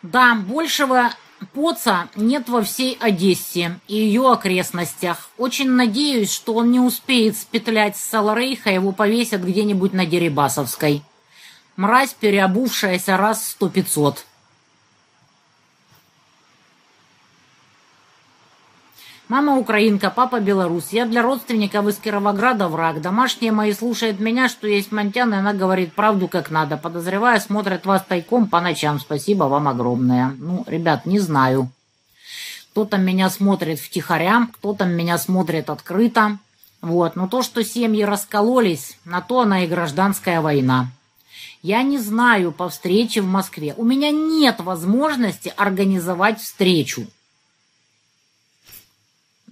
Да, 0.02 0.36
большего 0.36 1.10
Поца 1.52 2.08
нет 2.14 2.48
во 2.48 2.62
всей 2.62 2.96
Одессе 3.00 3.80
и 3.88 3.96
ее 3.96 4.30
окрестностях. 4.30 5.30
Очень 5.38 5.70
надеюсь, 5.70 6.32
что 6.32 6.54
он 6.54 6.70
не 6.70 6.80
успеет 6.80 7.36
спетлять 7.36 7.96
с 7.96 8.02
Саларейха, 8.02 8.70
его 8.70 8.92
повесят 8.92 9.42
где-нибудь 9.42 9.92
на 9.92 10.06
Дерибасовской. 10.06 11.02
Мразь, 11.76 12.14
переобувшаяся 12.18 13.16
раз 13.16 13.50
сто 13.50 13.68
пятьсот. 13.68 14.24
Мама 19.32 19.56
украинка, 19.56 20.10
папа 20.10 20.40
белорус. 20.40 20.92
Я 20.92 21.06
для 21.06 21.22
родственников 21.22 21.88
из 21.88 21.96
Кировограда 21.96 22.68
враг. 22.68 23.00
Домашние 23.00 23.50
мои 23.50 23.72
слушают 23.72 24.20
меня, 24.20 24.46
что 24.46 24.66
есть 24.66 24.92
Монтян, 24.92 25.32
и 25.32 25.38
она 25.38 25.54
говорит 25.54 25.94
правду 25.94 26.28
как 26.28 26.50
надо. 26.50 26.76
Подозревая, 26.76 27.40
смотрят 27.40 27.86
вас 27.86 28.04
тайком 28.06 28.46
по 28.46 28.60
ночам. 28.60 29.00
Спасибо 29.00 29.44
вам 29.44 29.68
огромное. 29.68 30.34
Ну, 30.38 30.64
ребят, 30.66 31.06
не 31.06 31.18
знаю. 31.18 31.70
Кто 32.72 32.84
там 32.84 33.06
меня 33.06 33.30
смотрит 33.30 33.80
втихаря, 33.80 34.48
кто 34.52 34.74
там 34.74 34.90
меня 34.90 35.16
смотрит 35.16 35.70
открыто. 35.70 36.36
Вот, 36.82 37.16
но 37.16 37.26
то, 37.26 37.40
что 37.40 37.64
семьи 37.64 38.02
раскололись, 38.02 38.98
на 39.06 39.22
то 39.22 39.40
она 39.40 39.64
и 39.64 39.66
гражданская 39.66 40.42
война. 40.42 40.88
Я 41.62 41.82
не 41.82 41.96
знаю 41.96 42.52
по 42.52 42.68
встрече 42.68 43.22
в 43.22 43.28
Москве. 43.28 43.72
У 43.78 43.84
меня 43.86 44.10
нет 44.10 44.60
возможности 44.60 45.54
организовать 45.56 46.38
встречу. 46.38 47.06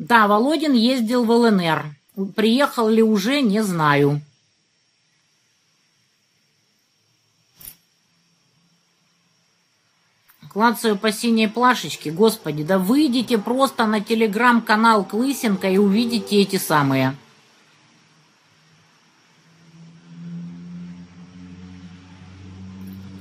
Да, 0.00 0.26
Володин 0.26 0.72
ездил 0.72 1.24
в 1.24 1.30
ЛНР. 1.30 1.94
Приехал 2.34 2.88
ли 2.88 3.02
уже, 3.02 3.42
не 3.42 3.62
знаю. 3.62 4.22
Клацаю 10.48 10.96
по 10.96 11.12
синей 11.12 11.48
плашечке. 11.48 12.10
Господи, 12.10 12.64
да 12.64 12.78
выйдите 12.78 13.36
просто 13.36 13.84
на 13.84 14.00
телеграм-канал 14.00 15.04
Клысенко 15.04 15.68
и 15.68 15.76
увидите 15.76 16.40
эти 16.40 16.56
самые. 16.56 17.14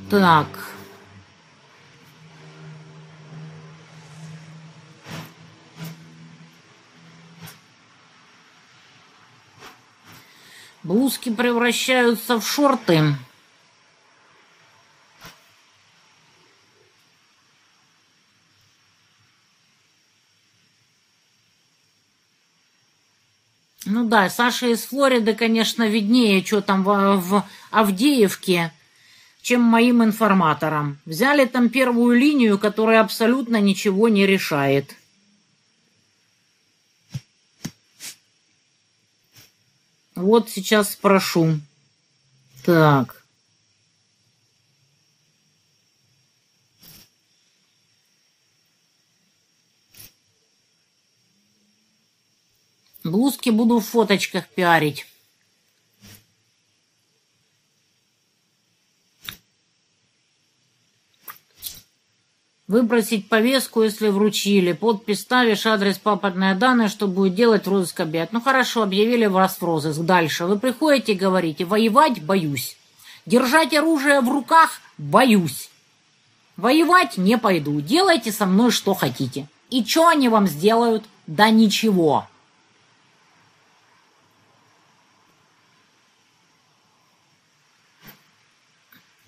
Так. 0.10 0.69
Блузки 10.90 11.30
превращаются 11.30 12.40
в 12.40 12.48
шорты. 12.48 13.16
Ну 23.86 24.04
да, 24.06 24.32
Саша 24.32 24.66
из 24.66 24.86
Флориды, 24.86 25.36
конечно, 25.36 25.88
виднее, 25.88 26.44
что 26.44 26.60
там 26.62 26.84
в, 26.84 27.18
в 27.18 27.46
Авдеевке, 27.70 28.74
чем 29.44 29.62
моим 29.62 30.04
информаторам. 30.04 30.98
Взяли 31.06 31.46
там 31.46 31.70
первую 31.70 32.18
линию, 32.18 32.58
которая 32.58 33.02
абсолютно 33.02 33.62
ничего 33.62 34.10
не 34.10 34.26
решает. 34.26 34.96
Вот 40.20 40.50
сейчас 40.50 40.92
спрошу. 40.92 41.62
Так. 42.66 43.24
Блузки 53.06 53.50
буду 53.50 53.80
в 53.80 53.86
фоточках 53.86 54.50
пиарить. 54.50 55.06
Выбросить 62.70 63.28
повестку, 63.28 63.82
если 63.82 64.10
вручили. 64.10 64.74
Подпись 64.74 65.22
ставишь, 65.22 65.66
адрес, 65.66 65.98
папорные 65.98 66.54
данные, 66.54 66.88
что 66.88 67.08
будет 67.08 67.34
делать 67.34 67.66
розыск 67.66 68.00
объект. 68.00 68.32
Ну 68.32 68.42
хорошо, 68.42 68.84
объявили 68.84 69.26
вас 69.26 69.58
в 69.60 69.64
розыск. 69.64 70.02
Дальше. 70.02 70.46
Вы 70.46 70.60
приходите 70.60 71.14
и 71.14 71.16
говорите, 71.16 71.66
воевать 71.66 72.24
боюсь. 72.24 72.78
Держать 73.26 73.74
оружие 73.74 74.22
в 74.22 74.30
руках 74.30 74.82
боюсь. 75.00 75.72
Воевать 76.58 77.18
не 77.18 77.40
пойду. 77.40 77.82
Делайте 77.82 78.32
со 78.32 78.46
мной 78.46 78.70
что 78.70 78.94
хотите. 78.94 79.48
И 79.72 79.84
что 79.84 80.08
они 80.08 80.30
вам 80.30 80.46
сделают? 80.46 81.04
Да 81.26 81.50
ничего. 81.50 82.28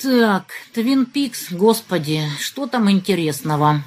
Так, 0.01 0.51
Твин 0.73 1.05
Пикс, 1.05 1.51
господи, 1.51 2.27
что 2.39 2.65
там 2.65 2.89
интересного? 2.89 3.83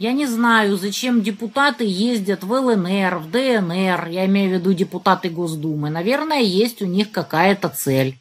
Я 0.00 0.12
не 0.12 0.26
знаю, 0.26 0.76
зачем 0.76 1.22
депутаты 1.22 1.84
ездят 1.84 2.42
в 2.42 2.50
ЛНР, 2.52 3.18
в 3.18 3.30
ДНР, 3.30 4.08
я 4.08 4.26
имею 4.26 4.50
в 4.50 4.52
виду 4.54 4.72
депутаты 4.72 5.30
Госдумы. 5.30 5.88
Наверное, 5.88 6.40
есть 6.40 6.82
у 6.82 6.86
них 6.86 7.12
какая-то 7.12 7.68
цель. 7.68 8.18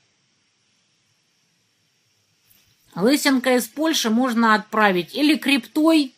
Лысенко 2.96 3.56
из 3.56 3.68
Польши 3.68 4.12
можно 4.12 4.54
отправить 4.54 5.16
или 5.16 5.36
криптой, 5.36 6.14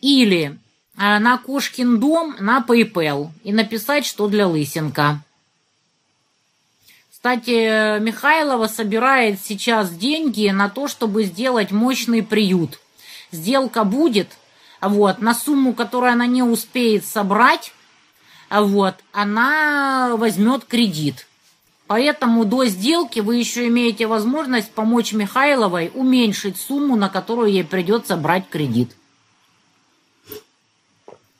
или 0.00 0.58
э, 0.98 1.18
на 1.18 1.38
Кошкин 1.38 1.98
дом 1.98 2.36
на 2.40 2.62
PayPal 2.66 3.30
и 3.42 3.54
написать, 3.54 4.04
что 4.04 4.28
для 4.28 4.46
Лысенко. 4.46 5.22
Кстати, 7.24 8.00
Михайлова 8.00 8.66
собирает 8.66 9.40
сейчас 9.42 9.88
деньги 9.94 10.50
на 10.50 10.68
то, 10.68 10.88
чтобы 10.88 11.24
сделать 11.24 11.70
мощный 11.70 12.22
приют. 12.22 12.78
Сделка 13.32 13.84
будет, 13.84 14.28
вот, 14.82 15.22
на 15.22 15.32
сумму, 15.32 15.72
которую 15.72 16.12
она 16.12 16.26
не 16.26 16.42
успеет 16.42 17.06
собрать, 17.06 17.72
вот, 18.50 18.96
она 19.12 20.16
возьмет 20.18 20.66
кредит. 20.66 21.26
Поэтому 21.86 22.44
до 22.44 22.66
сделки 22.66 23.20
вы 23.20 23.36
еще 23.36 23.68
имеете 23.68 24.06
возможность 24.06 24.72
помочь 24.72 25.14
Михайловой 25.14 25.90
уменьшить 25.94 26.58
сумму, 26.60 26.94
на 26.94 27.08
которую 27.08 27.50
ей 27.50 27.64
придется 27.64 28.18
брать 28.18 28.50
кредит. 28.50 28.94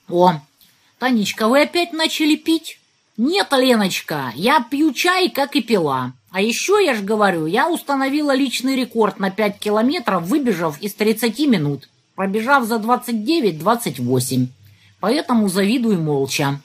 О, 0.09 0.41
Танечка, 0.99 1.47
вы 1.47 1.61
опять 1.61 1.93
начали 1.93 2.37
пить? 2.37 2.81
«Нет, 3.17 3.53
Леночка, 3.53 4.33
я 4.35 4.61
пью 4.61 4.93
чай, 4.93 5.31
как 5.31 5.55
и 5.55 5.63
пила. 5.63 6.13
А 6.31 6.41
еще, 6.41 6.85
я 6.85 6.95
же 6.95 7.05
говорю, 7.05 7.47
я 7.47 7.71
установила 7.71 8.35
личный 8.35 8.75
рекорд 8.75 9.21
на 9.21 9.31
5 9.31 9.59
километров, 9.61 10.25
выбежав 10.25 10.81
из 10.81 10.95
30 10.95 11.39
минут, 11.47 11.89
пробежав 12.17 12.65
за 12.65 12.77
29-28. 12.77 14.49
Поэтому 14.99 15.49
завидую 15.49 16.01
молча». 16.01 16.61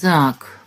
Так. 0.00 0.58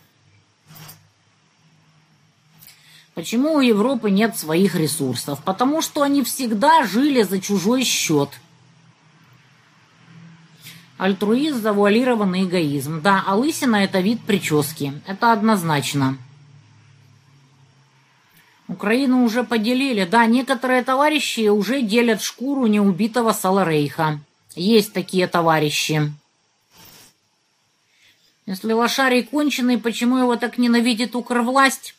Почему 3.16 3.56
у 3.56 3.60
Европы 3.60 4.10
нет 4.10 4.38
своих 4.38 4.76
ресурсов? 4.76 5.44
Потому 5.44 5.82
что 5.82 6.04
они 6.04 6.24
всегда 6.24 6.86
жили 6.86 7.22
за 7.24 7.42
чужой 7.42 7.84
счет– 7.84 8.30
Альтруизм– 11.00 11.62
завуалированный 11.62 12.44
эгоизм. 12.44 13.02
Да, 13.02 13.24
а 13.26 13.36
лысина– 13.36 13.78
это 13.86 14.02
вид 14.02 14.20
прически. 14.26 15.02
Это 15.08 15.32
однозначно. 15.32 16.18
Украину 18.68 19.24
уже 19.24 19.46
поделили. 19.46 20.04
Да, 20.04 20.26
некоторые 20.26 20.84
товарищи 20.84 21.48
уже 21.48 21.82
делят 21.82 22.22
шкуру 22.22 22.68
неубитого 22.68 23.32
Саларейха. 23.32 24.20
Есть 24.56 24.92
такие 24.92 25.28
товарищи. 25.28 26.12
Если 28.46 28.74
лошарий 28.74 29.24
конченый, 29.24 29.78
почему 29.78 30.18
его 30.18 30.36
так 30.36 30.58
ненавидит 30.58 31.16
Укрвласть? 31.16 31.96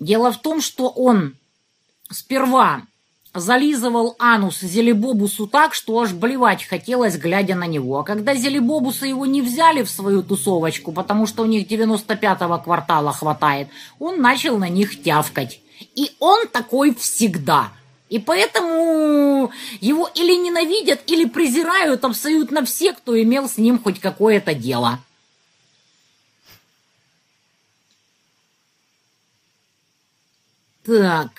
Дело 0.00 0.32
в 0.32 0.40
том, 0.40 0.62
что 0.62 0.88
он 0.88 1.36
сперва 2.10 2.80
зализывал 3.40 4.16
анус 4.18 4.60
Зелебобусу 4.60 5.46
так, 5.46 5.74
что 5.74 6.00
аж 6.00 6.12
блевать 6.12 6.64
хотелось, 6.64 7.16
глядя 7.16 7.54
на 7.54 7.66
него. 7.66 7.98
А 7.98 8.04
когда 8.04 8.34
Зелебобуса 8.34 9.06
его 9.06 9.26
не 9.26 9.42
взяли 9.42 9.82
в 9.82 9.90
свою 9.90 10.22
тусовочку, 10.22 10.92
потому 10.92 11.26
что 11.26 11.42
у 11.42 11.46
них 11.46 11.68
95-го 11.68 12.58
квартала 12.58 13.12
хватает, 13.12 13.68
он 13.98 14.20
начал 14.20 14.58
на 14.58 14.68
них 14.68 15.02
тявкать. 15.02 15.60
И 15.94 16.12
он 16.20 16.48
такой 16.48 16.94
всегда. 16.94 17.72
И 18.08 18.18
поэтому 18.18 19.52
его 19.80 20.08
или 20.14 20.36
ненавидят, 20.36 21.00
или 21.06 21.24
презирают 21.24 22.04
абсолютно 22.04 22.64
все, 22.64 22.92
кто 22.92 23.20
имел 23.20 23.48
с 23.48 23.58
ним 23.58 23.78
хоть 23.82 24.00
какое-то 24.00 24.54
дело. 24.54 25.00
Так... 30.84 31.30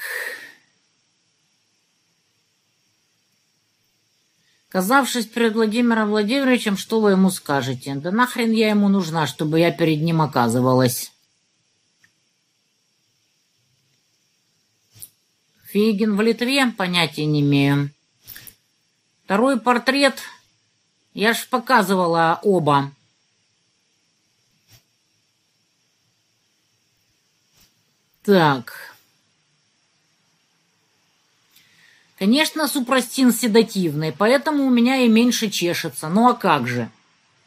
Казавшись 4.69 5.25
перед 5.25 5.53
Владимиром 5.53 6.09
Владимировичем, 6.09 6.75
что 6.75 6.99
вы 6.99 7.11
ему 7.11 7.29
скажете? 7.31 7.95
Да 7.95 8.11
нахрен 8.11 8.51
я 8.51 8.69
ему 8.69 8.89
нужна, 8.89 9.25
чтобы 9.25 9.59
я 9.59 9.71
перед 9.71 10.01
ним 10.01 10.21
оказывалась? 10.21 11.13
Фейгин 15.67 16.17
в 16.17 16.21
Литве? 16.21 16.67
Понятия 16.71 17.25
не 17.25 17.41
имею. 17.41 17.91
Второй 19.23 19.59
портрет. 19.59 20.19
Я 21.13 21.33
ж 21.33 21.47
показывала 21.49 22.39
оба. 22.43 22.91
Так... 28.23 28.86
Конечно, 32.17 32.67
супрастин 32.67 33.31
седативный, 33.31 34.11
поэтому 34.11 34.65
у 34.65 34.69
меня 34.71 34.97
и 34.97 35.07
меньше 35.07 35.49
чешется. 35.49 36.09
Ну 36.09 36.27
а 36.27 36.33
как 36.33 36.67
же? 36.67 36.89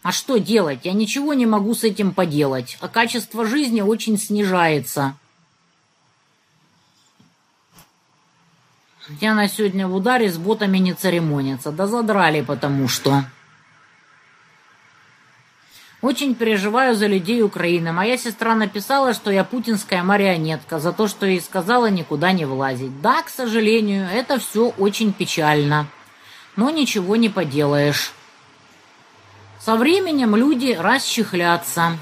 А 0.02 0.12
что 0.12 0.38
делать? 0.38 0.80
Я 0.84 0.92
ничего 0.92 1.34
не 1.34 1.44
могу 1.44 1.74
с 1.74 1.82
этим 1.82 2.14
поделать, 2.14 2.78
а 2.80 2.88
качество 2.88 3.44
жизни 3.44 3.80
очень 3.80 4.16
снижается. 4.16 5.14
Я 9.20 9.34
на 9.34 9.48
сегодня 9.48 9.88
в 9.88 9.94
ударе 9.94 10.30
с 10.30 10.38
ботами 10.38 10.78
не 10.78 10.94
церемонятся. 10.94 11.72
Да 11.72 11.86
задрали 11.86 12.42
потому 12.42 12.86
что... 12.86 13.24
Очень 16.02 16.34
переживаю 16.34 16.94
за 16.94 17.06
людей 17.06 17.42
Украины. 17.42 17.92
Моя 17.92 18.16
сестра 18.16 18.54
написала, 18.54 19.12
что 19.12 19.30
я 19.30 19.44
путинская 19.44 20.02
марионетка, 20.02 20.78
за 20.78 20.92
то, 20.92 21.08
что 21.08 21.26
ей 21.26 21.40
сказала 21.42 21.90
никуда 21.90 22.32
не 22.32 22.46
влазить. 22.46 23.02
Да, 23.02 23.22
к 23.22 23.28
сожалению, 23.28 24.08
это 24.10 24.38
все 24.38 24.68
очень 24.78 25.12
печально. 25.12 25.86
Но 26.56 26.70
ничего 26.70 27.16
не 27.16 27.28
поделаешь. 27.28 28.14
Со 29.58 29.76
временем 29.76 30.34
люди 30.36 30.72
расчехлятся. 30.72 31.98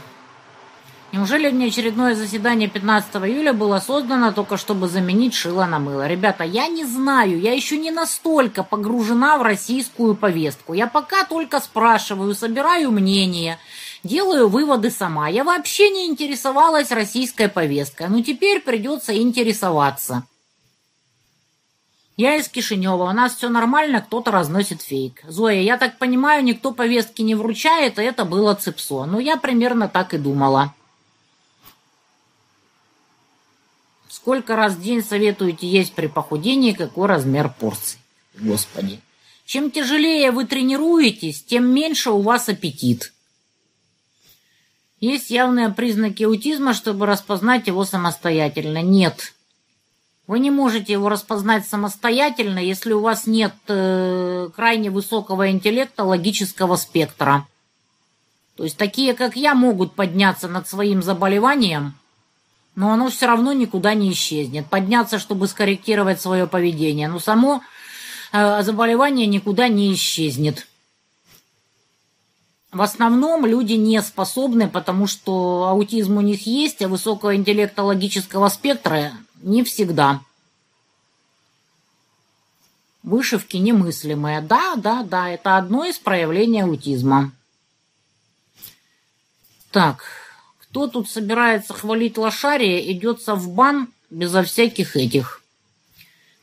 Неужели 1.11 1.49
внеочередное 1.49 2.15
заседание 2.15 2.69
15 2.69 3.17
июля 3.17 3.55
было 3.55 3.81
создано 3.81 4.31
только 4.31 4.59
чтобы 4.59 4.89
заменить 4.89 5.35
шило 5.35 5.65
на 5.65 5.79
мыло? 5.79 6.07
Ребята, 6.07 6.45
я 6.45 6.69
не 6.69 6.85
знаю, 6.85 7.41
я 7.41 7.55
еще 7.55 7.79
не 7.79 7.91
настолько 7.91 8.63
погружена 8.63 9.39
в 9.39 9.43
российскую 9.43 10.15
повестку. 10.15 10.75
Я 10.75 10.87
пока 10.87 11.25
только 11.25 11.61
спрашиваю, 11.61 12.35
собираю 12.35 12.91
мнение, 12.91 13.59
делаю 14.03 14.49
выводы 14.49 14.91
сама. 14.91 15.29
Я 15.29 15.45
вообще 15.45 15.91
не 15.91 16.07
интересовалась 16.07 16.91
российской 16.91 17.49
повесткой, 17.49 18.09
но 18.09 18.23
теперь 18.23 18.61
придется 18.61 19.17
интересоваться. 19.17 20.25
Я 22.17 22.35
из 22.35 22.49
Кишинева, 22.49 23.05
у 23.05 23.13
нас 23.13 23.37
все 23.37 23.49
нормально, 23.49 24.01
кто-то 24.01 24.33
разносит 24.33 24.83
фейк. 24.83 25.23
Зоя, 25.29 25.61
я 25.61 25.79
так 25.79 25.99
понимаю, 25.99 26.43
никто 26.43 26.73
повестки 26.73 27.23
не 27.23 27.37
вручает, 27.37 27.99
и 27.99 28.03
это 28.03 28.25
было 28.25 28.55
цепсо. 28.55 29.05
Ну, 29.05 29.21
я 29.21 29.37
примерно 29.37 29.89
так 29.89 30.15
и 30.15 30.19
думала. 30.19 30.75
Сколько 34.09 34.57
раз 34.57 34.73
в 34.73 34.83
день 34.83 35.01
советуете 35.01 35.69
есть 35.69 35.95
при 35.95 36.09
похудении, 36.09 36.73
какой 36.73 37.07
размер 37.07 37.51
порций? 37.51 38.01
Господи. 38.35 39.01
Чем 39.47 39.71
тяжелее 39.71 40.33
вы 40.33 40.45
тренируетесь, 40.45 41.45
тем 41.45 41.73
меньше 41.73 42.11
у 42.11 42.21
вас 42.21 42.49
аппетит. 42.49 43.13
Есть 45.01 45.31
явные 45.31 45.71
признаки 45.71 46.25
аутизма, 46.25 46.75
чтобы 46.75 47.07
распознать 47.07 47.67
его 47.67 47.85
самостоятельно? 47.85 48.83
Нет. 48.83 49.35
Вы 50.27 50.41
не 50.41 50.51
можете 50.51 50.93
его 50.93 51.09
распознать 51.09 51.67
самостоятельно, 51.67 52.59
если 52.59 52.93
у 52.93 53.01
вас 53.01 53.27
нет 53.27 53.55
э, 53.69 54.49
крайне 54.55 54.91
высокого 54.91 55.51
интеллекта 55.51 56.05
логического 56.05 56.77
спектра. 56.77 57.47
То 58.57 58.65
есть 58.65 58.77
такие, 58.77 59.15
как 59.15 59.37
я, 59.37 59.55
могут 59.55 59.95
подняться 59.95 60.49
над 60.49 60.69
своим 60.69 61.03
заболеванием– 61.03 61.95
но 62.79 62.93
оно 62.93 63.11
все 63.11 63.27
равно 63.27 63.53
никуда 63.53 63.95
не 63.95 64.13
исчезнет. 64.13 64.69
Подняться, 64.69 65.19
чтобы 65.19 65.49
скорректировать 65.49 66.21
свое 66.21 66.47
поведение, 66.47 67.09
но 67.09 67.19
само 67.19 67.61
э, 68.31 68.63
заболевание 68.63 69.27
никуда 69.27 69.67
не 69.67 69.93
исчезнет. 69.95 70.69
В 72.71 72.83
основном 72.83 73.47
люди 73.47 73.73
не 73.73 74.03
способны, 74.03 74.69
потому 74.69 75.07
что 75.07 75.69
аутизм 75.69 76.19
у 76.19 76.21
них 76.21 76.47
есть, 76.47 76.83
а 76.83 76.89
высокого 76.89 77.35
интеллекта 77.35 77.83
логического 77.83 78.49
спектра 78.49 79.13
не 79.41 79.65
всегда. 79.65 80.21
Вышивки 83.03 83.57
немыслимые. 83.57 84.43
Да, 84.43 84.75
да, 84.77 85.03
да, 85.03 85.31
это 85.31 85.57
одно 85.57 85.87
из 85.87 85.99
проявлений 85.99 86.61
аутизма. 86.61 87.33
Так, 89.71 90.05
кто 90.61 90.89
тут 90.89 91.09
собирается 91.09 91.73
хвалить 91.73 92.19
лошария, 92.19 92.81
идется 92.93 93.35
в 93.35 93.49
бан 93.49 93.89
безо 94.11 94.43
всяких 94.43 94.95
этих. 94.95 95.38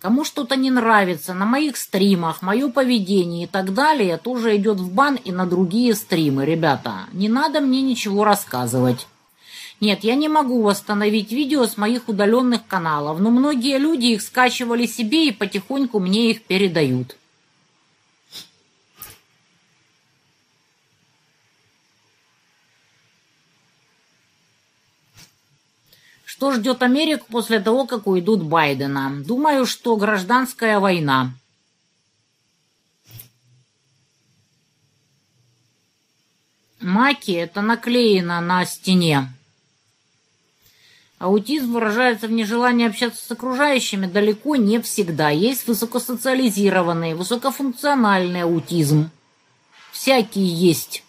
Кому 0.05 0.23
что-то 0.23 0.55
не 0.55 0.69
нравится 0.69 1.33
на 1.33 1.45
моих 1.47 1.77
стримах, 1.77 2.43
мое 2.43 2.69
поведение 2.69 3.45
и 3.45 3.47
так 3.47 3.73
далее, 3.73 4.17
тоже 4.19 4.55
идет 4.55 4.79
в 4.79 4.93
бан 4.93 5.15
и 5.15 5.31
на 5.31 5.47
другие 5.47 5.95
стримы, 5.95 6.45
ребята. 6.45 7.07
Не 7.11 7.27
надо 7.27 7.59
мне 7.59 7.81
ничего 7.81 8.23
рассказывать. 8.23 9.07
Нет, 9.81 10.03
я 10.03 10.13
не 10.13 10.29
могу 10.29 10.61
восстановить 10.61 11.31
видео 11.31 11.65
с 11.65 11.75
моих 11.75 12.07
удаленных 12.07 12.67
каналов, 12.67 13.19
но 13.19 13.31
многие 13.31 13.79
люди 13.79 14.05
их 14.13 14.21
скачивали 14.21 14.85
себе 14.85 15.29
и 15.29 15.31
потихоньку 15.31 15.99
мне 15.99 16.29
их 16.29 16.43
передают. 16.43 17.15
Что 26.35 26.51
ждет 26.51 26.83
Америку 26.83 27.27
после 27.31 27.61
того, 27.61 27.85
как 27.85 28.07
уйдут 28.07 28.43
Байдена? 28.43 29.23
Думаю, 29.25 29.65
что 29.65 29.95
гражданская 29.95 30.81
война. 30.81 31.31
Маки– 36.81 37.31
это 37.31 37.61
наклеено 37.61 38.41
на 38.41 38.65
стене. 38.65 39.29
Аутизм 41.19 41.71
выражается 41.71 42.27
в 42.27 42.33
нежелании 42.33 42.85
общаться 42.85 43.25
с 43.25 43.31
окружающими 43.31 44.05
далеко 44.05 44.57
не 44.57 44.81
всегда. 44.81 45.29
Есть 45.29 45.65
высокосоциализированный, 45.67 47.13
высокофункциональный 47.13 48.41
аутизм. 48.41 49.09
Всякие 49.93 50.47
есть. 50.47 51.04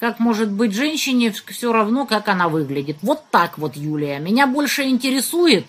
Как 0.00 0.18
может 0.18 0.50
быть 0.50 0.72
женщине 0.72 1.30
все 1.30 1.72
равно, 1.74 2.06
как 2.06 2.28
она 2.28 2.48
выглядит? 2.48 2.96
Вот 3.02 3.22
так 3.30 3.58
вот, 3.58 3.76
Юлия. 3.76 4.18
Меня 4.18 4.46
больше 4.46 4.84
интересует, 4.84 5.66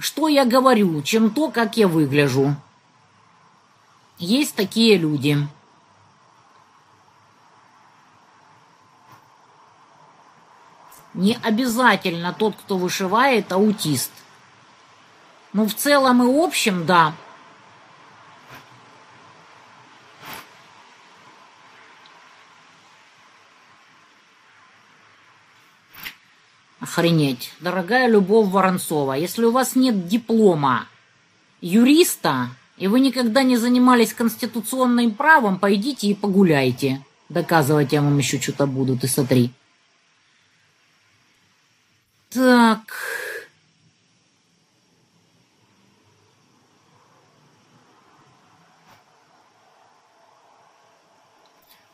что 0.00 0.26
я 0.26 0.44
говорю, 0.44 1.00
чем 1.02 1.30
то, 1.30 1.52
как 1.52 1.76
я 1.76 1.86
выгляжу. 1.86 2.56
Есть 4.18 4.56
такие 4.56 4.96
люди. 4.96 5.38
Не 11.14 11.38
обязательно 11.40 12.32
тот, 12.32 12.56
кто 12.56 12.78
вышивает, 12.78 13.52
аутист. 13.52 14.10
Но 15.52 15.68
в 15.68 15.74
целом 15.74 16.24
и 16.24 16.44
общем, 16.44 16.84
да. 16.84 17.14
Охренеть. 26.82 27.52
Дорогая 27.60 28.08
Любовь 28.08 28.48
Воронцова, 28.48 29.12
если 29.12 29.44
у 29.44 29.52
вас 29.52 29.76
нет 29.76 30.08
диплома 30.08 30.88
юриста, 31.60 32.48
и 32.76 32.88
вы 32.88 32.98
никогда 32.98 33.44
не 33.44 33.56
занимались 33.56 34.12
конституционным 34.12 35.12
правом, 35.12 35.60
пойдите 35.60 36.08
и 36.08 36.14
погуляйте. 36.14 37.00
Доказывать 37.28 37.92
я 37.92 38.02
вам 38.02 38.18
еще 38.18 38.40
что-то 38.40 38.66
буду, 38.66 38.98
ты 38.98 39.06
смотри. 39.06 39.52
Так... 42.30 43.21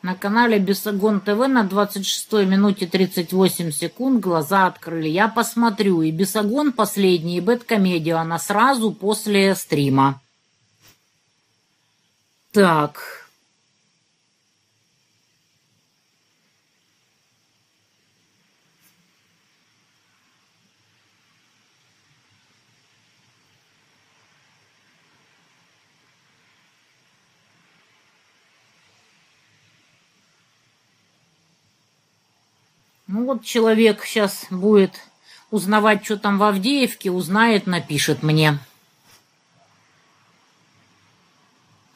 На 0.01 0.15
канале 0.15 0.59
Бесогон 0.59 1.19
ТВ 1.19 1.47
на 1.47 1.63
26 1.63 2.31
минуте 2.45 2.85
38 2.85 3.71
секунд 3.71 4.21
глаза 4.21 4.65
открыли. 4.67 5.09
Я 5.09 5.27
посмотрю. 5.27 6.01
И 6.01 6.11
Бесогон 6.11 6.71
последний, 6.71 7.37
и 7.37 7.41
Бэткомедию. 7.41 8.17
Она 8.17 8.39
сразу 8.39 8.91
после 8.93 9.55
стрима. 9.55 10.21
Так... 12.53 13.19
Ну 33.11 33.18
вот 33.29 33.43
человек 33.43 34.03
сейчас 34.05 34.47
будет 34.49 34.95
узнавать, 35.51 36.03
что 36.03 36.17
там 36.17 36.39
в 36.39 36.43
Авдеевке, 36.43 37.11
узнает, 37.11 37.67
напишет 37.67 38.23
мне. 38.23 38.57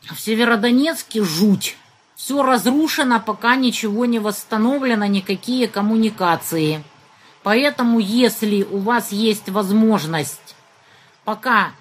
В 0.03 0.19
Северодонецке 0.19 1.23
жуть. 1.23 1.75
Все 2.15 2.43
разрушено, 2.43 3.19
пока 3.19 3.55
ничего 3.55 4.05
не 4.05 4.19
восстановлено, 4.19 5.07
никакие 5.07 5.67
коммуникации. 5.67 6.83
Поэтому, 7.41 7.97
если 7.97 8.61
у 8.63 8.77
вас 8.77 9.11
есть 9.11 9.49
возможность 9.49 10.55
пока 11.25 11.71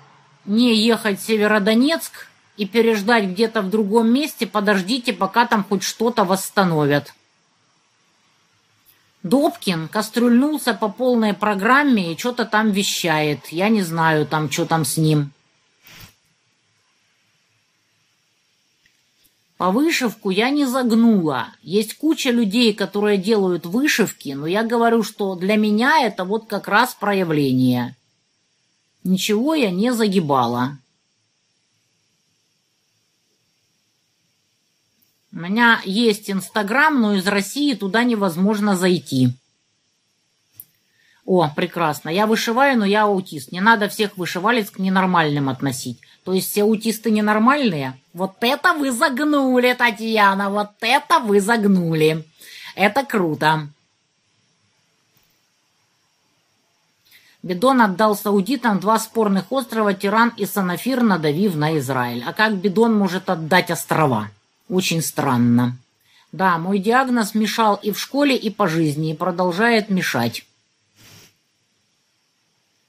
не 0.46 0.74
ехать 0.74 1.20
в 1.20 1.26
Северодонецк 1.26 2.28
и 2.56 2.64
переждать 2.64 3.26
где-то 3.26 3.60
в 3.60 3.68
другом 3.68 4.10
месте, 4.10 4.46
подождите, 4.46 5.12
пока 5.12 5.46
там 5.46 5.62
хоть 5.62 5.82
что-то 5.82 6.24
восстановят. 6.24 7.12
Добкин 9.22 9.86
кастрюльнулся 9.86 10.74
по 10.74 10.88
полной 10.88 11.32
программе 11.32 12.12
и 12.12 12.18
что-то 12.18 12.44
там 12.44 12.72
вещает. 12.72 13.46
Я 13.48 13.68
не 13.68 13.82
знаю 13.82 14.26
там, 14.26 14.50
что 14.50 14.66
там 14.66 14.84
с 14.84 14.96
ним. 14.96 15.30
По 19.56 19.70
вышивку 19.70 20.30
я 20.30 20.50
не 20.50 20.66
загнула. 20.66 21.54
Есть 21.62 21.96
куча 21.96 22.30
людей, 22.30 22.74
которые 22.74 23.16
делают 23.16 23.64
вышивки, 23.64 24.30
но 24.30 24.48
я 24.48 24.64
говорю, 24.64 25.04
что 25.04 25.36
для 25.36 25.54
меня 25.54 26.04
это 26.04 26.24
вот 26.24 26.48
как 26.48 26.66
раз 26.66 26.94
проявление. 26.94 27.94
Ничего 29.04 29.54
я 29.54 29.70
не 29.70 29.92
загибала. 29.92 30.78
У 35.34 35.38
меня 35.38 35.80
есть 35.84 36.30
Инстаграм, 36.30 37.00
но 37.00 37.14
из 37.14 37.26
России 37.26 37.74
туда 37.74 38.04
невозможно 38.04 38.76
зайти. 38.76 39.30
О, 41.24 41.48
прекрасно. 41.48 42.10
Я 42.10 42.26
вышиваю, 42.26 42.78
но 42.78 42.84
я 42.84 43.04
аутист. 43.04 43.50
Не 43.50 43.60
надо 43.60 43.88
всех 43.88 44.18
вышивалец 44.18 44.70
к 44.70 44.78
ненормальным 44.78 45.48
относить. 45.48 45.98
То 46.24 46.34
есть 46.34 46.50
все 46.50 46.64
аутисты 46.64 47.10
ненормальные? 47.10 47.94
Вот 48.12 48.36
это 48.40 48.74
вы 48.74 48.92
загнули, 48.92 49.72
Татьяна, 49.72 50.50
вот 50.50 50.70
это 50.80 51.20
вы 51.20 51.40
загнули. 51.40 52.24
Это 52.74 53.04
круто. 53.04 53.68
Бедон 57.42 57.80
отдал 57.80 58.16
саудитам 58.16 58.78
два 58.78 58.98
спорных 58.98 59.50
острова 59.50 59.94
Тиран 59.94 60.32
и 60.36 60.44
Санафир, 60.44 61.02
надавив 61.02 61.56
на 61.56 61.76
Израиль. 61.78 62.22
А 62.26 62.32
как 62.32 62.56
Бедон 62.56 62.94
может 62.94 63.30
отдать 63.30 63.70
острова? 63.70 64.30
Очень 64.72 65.02
странно. 65.02 65.76
Да, 66.32 66.56
мой 66.56 66.78
диагноз 66.78 67.34
мешал 67.34 67.78
и 67.82 67.90
в 67.90 68.00
школе, 68.00 68.34
и 68.34 68.48
по 68.48 68.66
жизни, 68.66 69.10
и 69.10 69.14
продолжает 69.14 69.90
мешать. 69.90 70.46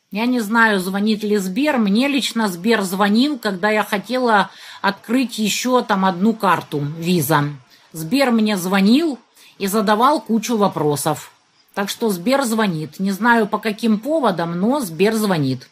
Я 0.09 0.25
не 0.25 0.39
знаю, 0.39 0.79
звонит 0.79 1.23
ли 1.23 1.35
Сбер. 1.35 1.77
Мне 1.77 2.07
лично 2.07 2.47
Сбер 2.47 2.83
звонил, 2.83 3.37
когда 3.37 3.69
я 3.69 3.83
хотела 3.83 4.49
открыть 4.81 5.37
еще 5.39 5.83
там 5.83 6.05
одну 6.05 6.31
карту 6.31 6.79
виза. 6.79 7.49
Сбер 7.91 8.31
мне 8.31 8.55
звонил 8.55 9.19
и 9.57 9.67
задавал 9.67 10.21
кучу 10.21 10.55
вопросов. 10.55 11.33
Так 11.73 11.89
что 11.89 12.07
Сбер 12.07 12.43
звонит. 12.43 12.97
Не 13.01 13.11
знаю 13.11 13.45
по 13.45 13.57
каким 13.57 13.99
поводам, 13.99 14.57
но 14.57 14.79
Сбер 14.79 15.15
звонит. 15.15 15.67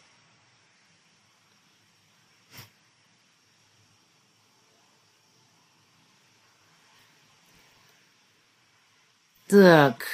Так... 9.51 10.05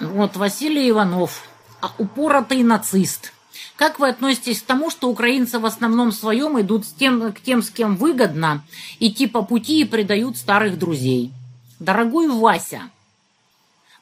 Вот 0.00 0.36
Василий 0.36 0.88
Иванов, 0.88 1.42
а 1.82 1.92
упоротый 1.98 2.62
нацист. 2.62 3.34
Как 3.76 3.98
вы 3.98 4.08
относитесь 4.08 4.62
к 4.62 4.66
тому, 4.66 4.88
что 4.88 5.10
украинцы 5.10 5.58
в 5.58 5.66
основном 5.66 6.10
своем 6.10 6.58
идут 6.58 6.86
с 6.86 6.92
тем, 6.92 7.32
к 7.34 7.40
тем, 7.40 7.60
с 7.60 7.70
кем 7.70 7.96
выгодно, 7.96 8.64
идти 8.98 9.26
по 9.26 9.42
пути 9.42 9.80
и 9.80 9.84
предают 9.84 10.38
старых 10.38 10.78
друзей? 10.78 11.32
Дорогой 11.80 12.28
Вася, 12.28 12.88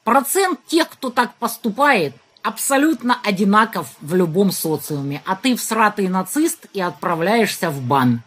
процент 0.05 0.65
тех, 0.67 0.89
кто 0.89 1.11
так 1.11 1.35
поступает, 1.37 2.15
абсолютно 2.45 3.19
одинаков 3.25 3.89
в 4.03 4.15
любом 4.15 4.53
социуме, 4.53 5.23
а 5.25 5.35
ты 5.35 5.57
всратый 5.57 6.09
нацист 6.09 6.67
и 6.75 6.81
отправляешься 6.81 7.71
в 7.71 7.81
бан. 7.81 8.21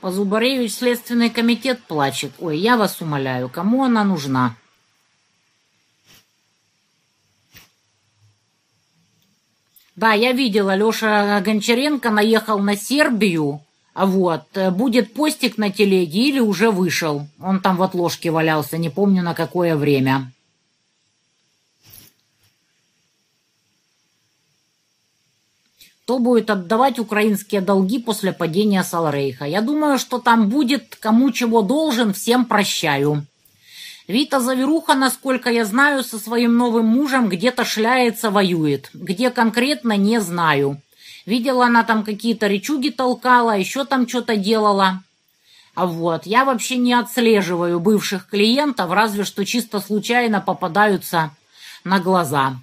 Позубаревич 0.00 0.72
следственный 0.74 1.28
комитет 1.28 1.82
плачет. 1.84 2.32
Ой, 2.38 2.56
я 2.56 2.78
вас 2.78 3.00
умоляю, 3.02 3.50
кому 3.50 3.84
она 3.84 4.02
нужна? 4.02 4.56
Да, 9.96 10.12
я 10.12 10.32
видела, 10.32 10.74
Леша 10.74 11.40
Гончаренко 11.40 12.08
наехал 12.10 12.58
на 12.58 12.74
Сербию. 12.74 13.65
А 13.96 14.04
вот, 14.04 14.42
э, 14.52 14.70
будет 14.70 15.14
постик 15.14 15.56
на 15.56 15.70
телеге 15.70 16.28
или 16.28 16.38
уже 16.38 16.70
вышел. 16.70 17.26
Он 17.40 17.60
там 17.60 17.78
в 17.78 17.82
отложке 17.82 18.30
валялся, 18.30 18.76
не 18.76 18.90
помню 18.90 19.22
на 19.22 19.32
какое 19.32 19.74
время. 19.74 20.30
Кто 26.02 26.18
будет 26.18 26.50
отдавать 26.50 26.98
украинские 26.98 27.62
долги 27.62 27.98
после 27.98 28.34
падения 28.34 28.84
Салрейха? 28.84 29.46
Я 29.46 29.62
думаю, 29.62 29.98
что 29.98 30.18
там 30.18 30.50
будет 30.50 30.96
кому 30.96 31.30
чего 31.30 31.62
должен, 31.62 32.12
всем 32.12 32.44
прощаю. 32.44 33.26
Вита 34.08 34.40
Заверуха, 34.40 34.94
насколько 34.94 35.48
я 35.48 35.64
знаю, 35.64 36.04
со 36.04 36.18
своим 36.18 36.58
новым 36.58 36.84
мужем 36.84 37.30
где-то 37.30 37.64
шляется, 37.64 38.30
воюет. 38.30 38.90
Где 38.92 39.30
конкретно, 39.30 39.96
не 39.96 40.20
знаю. 40.20 40.82
Видела 41.26 41.66
она 41.66 41.82
там 41.82 42.04
какие-то 42.04 42.46
речуги 42.46 42.90
толкала, 42.90 43.58
еще 43.58 43.84
там 43.84 44.08
что-то 44.08 44.36
делала. 44.36 45.02
А 45.74 45.86
вот, 45.86 46.24
я 46.24 46.44
вообще 46.44 46.76
не 46.76 46.94
отслеживаю 46.94 47.80
бывших 47.80 48.28
клиентов, 48.28 48.92
разве 48.92 49.24
что 49.24 49.44
чисто 49.44 49.80
случайно 49.80 50.40
попадаются 50.40 51.32
на 51.84 51.98
глаза. 51.98 52.56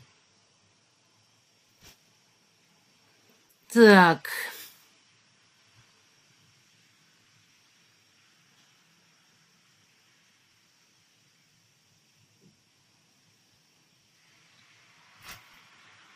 Так. 3.72 4.30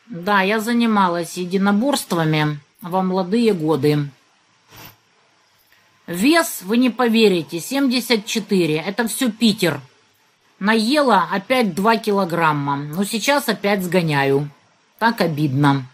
Да, 0.09 0.41
я 0.41 0.59
занималась 0.59 1.37
единоборствами 1.37 2.59
во 2.81 3.01
молодые 3.01 3.53
годы. 3.53 4.09
Вес, 6.05 6.61
вы 6.61 6.77
не 6.77 6.89
поверите, 6.89 7.59
74. 7.59 8.77
Это 8.77 9.07
все 9.07 9.29
Питер. 9.29 9.81
Наела 10.59 11.27
опять 11.31 11.75
2 11.75 11.97
килограмма. 11.97 12.77
Но 12.77 13.03
сейчас 13.03 13.49
опять 13.49 13.83
сгоняю. 13.83 14.49
Так 14.97 15.19
обидно. 15.19 15.85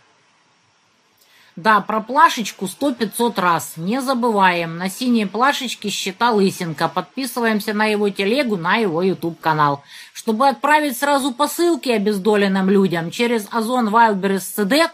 Да, 1.55 1.81
про 1.81 2.01
плашечку 2.01 2.67
сто-пятьсот 2.67 3.37
раз. 3.37 3.73
Не 3.77 4.01
забываем. 4.01 4.77
На 4.77 4.89
синей 4.89 5.27
плашечке 5.27 5.89
счета 5.89 6.31
Лысенко. 6.31 6.87
Подписываемся 6.87 7.73
на 7.73 7.85
его 7.85 8.09
телегу, 8.09 8.57
на 8.57 8.77
его 8.77 9.03
YouTube-канал. 9.03 9.83
Чтобы 10.13 10.47
отправить 10.47 10.97
сразу 10.97 11.31
посылки 11.31 11.89
обездоленным 11.89 12.69
людям 12.71 13.11
через 13.11 13.47
Озон 13.51 13.89
Wildberries 13.89 14.39
Цедек, 14.39 14.91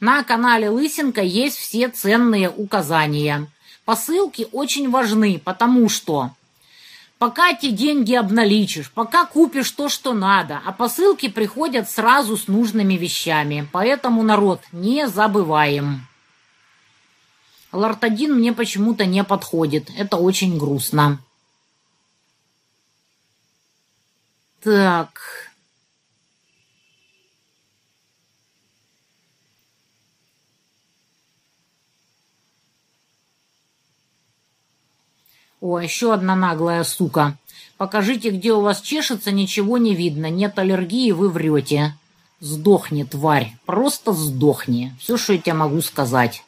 на 0.00 0.24
канале 0.24 0.70
Лысенко 0.70 1.20
есть 1.20 1.58
все 1.58 1.88
ценные 1.88 2.48
указания. 2.48 3.46
Посылки 3.84 4.48
очень 4.52 4.90
важны, 4.90 5.38
потому 5.44 5.90
что 5.90 6.30
пока 7.20 7.50
эти 7.50 7.70
деньги 7.70 8.14
обналичишь, 8.14 8.90
пока 8.90 9.26
купишь 9.26 9.70
то, 9.72 9.90
что 9.90 10.14
надо, 10.14 10.62
а 10.64 10.72
посылки 10.72 11.28
приходят 11.28 11.88
сразу 11.88 12.34
с 12.38 12.48
нужными 12.48 12.94
вещами. 12.94 13.68
Поэтому, 13.72 14.22
народ, 14.22 14.62
не 14.72 15.06
забываем. 15.06 16.06
Лартадин 17.72 18.34
мне 18.34 18.54
почему-то 18.54 19.04
не 19.04 19.22
подходит. 19.22 19.90
Это 19.96 20.16
очень 20.16 20.58
грустно. 20.58 21.18
Так... 24.62 25.49
О, 35.60 35.78
еще 35.78 36.14
одна 36.14 36.34
наглая 36.34 36.84
сука. 36.84 37.36
Покажите, 37.76 38.30
где 38.30 38.52
у 38.52 38.60
вас 38.60 38.80
чешется, 38.80 39.30
ничего 39.30 39.78
не 39.78 39.94
видно. 39.94 40.30
Нет 40.30 40.58
аллергии, 40.58 41.12
вы 41.12 41.28
врете. 41.30 41.94
Сдохни, 42.40 43.04
тварь. 43.04 43.56
Просто 43.66 44.12
сдохни. 44.12 44.94
Все, 44.98 45.16
что 45.16 45.34
я 45.34 45.38
тебе 45.38 45.54
могу 45.54 45.80
сказать. 45.82 46.44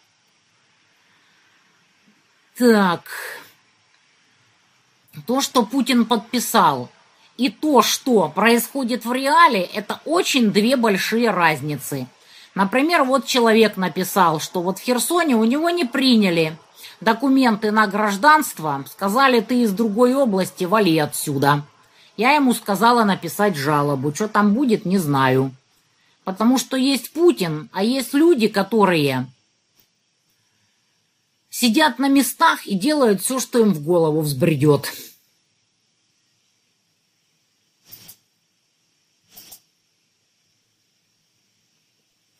Так. 2.57 3.05
То, 5.27 5.41
что 5.43 5.65
Путин 5.65 6.07
подписал, 6.07 6.89
и 7.37 7.51
то, 7.51 7.83
что 7.83 8.29
происходит 8.29 9.05
в 9.05 9.13
реале, 9.13 9.63
это 9.63 10.01
очень 10.05 10.53
две 10.53 10.77
большие 10.77 11.31
разницы. 11.31 12.07
Например, 12.55 13.05
вот 13.05 13.27
человек 13.27 13.77
написал, 13.77 14.41
что 14.41 14.61
вот 14.61 14.79
в 14.79 14.83
Херсоне 14.83 15.35
у 15.37 15.45
него 15.45 15.71
не 15.71 15.85
приняли 15.85 16.57
документы 17.03 17.71
на 17.71 17.87
гражданство, 17.87 18.85
сказали, 18.91 19.41
ты 19.41 19.63
из 19.63 19.73
другой 19.73 20.15
области, 20.15 20.65
вали 20.65 20.97
отсюда. 20.99 21.65
Я 22.17 22.33
ему 22.33 22.55
сказала 22.55 23.05
написать 23.05 23.57
жалобу. 23.57 24.15
Что 24.15 24.29
там 24.29 24.55
будет, 24.55 24.85
не 24.85 24.99
знаю. 24.99 25.53
Потому 26.25 26.59
что 26.59 26.77
есть 26.77 27.13
Путин, 27.13 27.69
а 27.73 27.83
есть 27.83 28.15
люди, 28.15 28.49
которые 28.49 29.27
сидят 31.51 31.99
на 31.99 32.09
местах 32.09 32.67
и 32.67 32.75
делают 32.77 33.23
все, 33.23 33.41
что 33.41 33.59
им 33.59 33.75
в 33.75 33.83
голову 33.83 34.21
взбредет. 34.21 34.93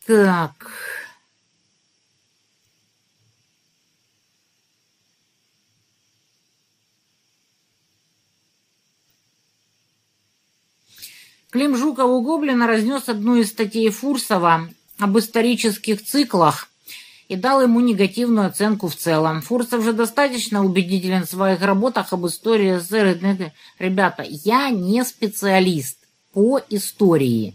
Так. 0.07 0.62
Клим 11.53 11.77
Жуков 11.77 12.11
у 12.11 12.23
Гоблина 12.23 12.67
разнес 12.67 13.11
одну 13.11 13.37
из 13.37 13.51
статей 13.51 13.91
Фурсова 13.91 14.71
об 14.99 15.19
исторических 15.19 16.03
циклах 16.03 16.69
и 17.29 17.37
дал 17.37 17.61
ему 17.61 17.81
негативную 17.81 18.47
оценку 18.47 18.89
в 18.89 18.97
целом. 18.97 19.43
Фурсов 19.43 19.85
же 19.85 19.93
достаточно 19.93 20.65
убедителен 20.65 21.27
в 21.27 21.29
своих 21.29 21.61
работах 21.61 22.15
об 22.15 22.27
истории 22.27 22.79
СССР. 22.79 23.53
Ребята, 23.79 24.25
я 24.27 24.71
не 24.71 25.05
специалист 25.05 25.99
по 26.33 26.59
истории. 26.71 27.55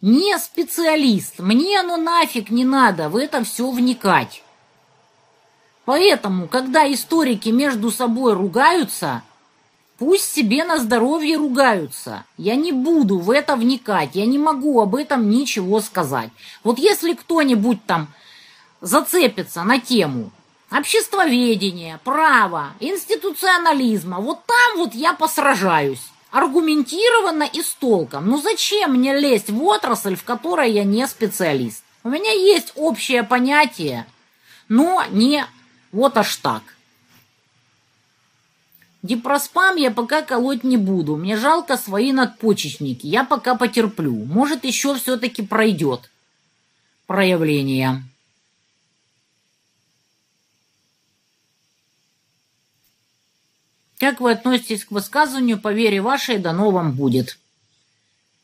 Не 0.00 0.36
специалист. 0.40 1.38
Мне 1.38 1.78
оно 1.78 1.96
нафиг 1.96 2.50
не 2.50 2.64
надо 2.64 3.08
в 3.08 3.14
это 3.14 3.44
все 3.44 3.70
вникать. 3.70 4.42
Поэтому, 5.84 6.48
когда 6.48 6.92
историки 6.92 7.50
между 7.50 7.92
собой 7.92 8.32
ругаются, 8.32 9.22
Пусть 9.98 10.30
себе 10.30 10.64
на 10.64 10.78
здоровье 10.78 11.38
ругаются. 11.38 12.24
Я 12.36 12.54
не 12.54 12.72
буду 12.72 13.18
в 13.18 13.30
это 13.30 13.56
вникать, 13.56 14.10
я 14.14 14.26
не 14.26 14.38
могу 14.38 14.80
об 14.80 14.94
этом 14.94 15.30
ничего 15.30 15.80
сказать. 15.80 16.30
Вот 16.62 16.78
если 16.78 17.14
кто-нибудь 17.14 17.84
там 17.86 18.08
зацепится 18.82 19.64
на 19.64 19.80
тему 19.80 20.30
обществоведения, 20.70 21.98
права, 22.04 22.72
институционализма, 22.80 24.20
вот 24.20 24.44
там 24.44 24.78
вот 24.78 24.94
я 24.94 25.14
посражаюсь. 25.14 26.02
Аргументированно 26.30 27.44
и 27.44 27.62
с 27.62 27.72
толком. 27.74 28.28
Ну 28.28 28.38
зачем 28.38 28.94
мне 28.94 29.18
лезть 29.18 29.48
в 29.48 29.62
отрасль, 29.62 30.16
в 30.16 30.24
которой 30.24 30.72
я 30.72 30.84
не 30.84 31.06
специалист? 31.06 31.82
У 32.04 32.10
меня 32.10 32.32
есть 32.32 32.72
общее 32.74 33.22
понятие, 33.22 34.06
но 34.68 35.02
не 35.10 35.46
вот 35.92 36.18
аж 36.18 36.36
так. 36.36 36.62
Дипроспам 39.02 39.76
я 39.76 39.90
пока 39.90 40.22
колоть 40.22 40.64
не 40.64 40.76
буду. 40.76 41.16
Мне 41.16 41.36
жалко 41.36 41.76
свои 41.76 42.12
надпочечники. 42.12 43.06
Я 43.06 43.24
пока 43.24 43.54
потерплю. 43.54 44.24
Может, 44.24 44.64
еще 44.64 44.96
все-таки 44.96 45.42
пройдет. 45.42 46.10
Проявление. 47.06 48.02
Как 53.98 54.20
вы 54.20 54.32
относитесь 54.32 54.84
к 54.84 54.90
высказыванию 54.90 55.58
«по 55.58 55.72
вере 55.72 56.02
вашей 56.02 56.38
дано 56.38 56.70
вам 56.70 56.92
будет»? 56.92 57.38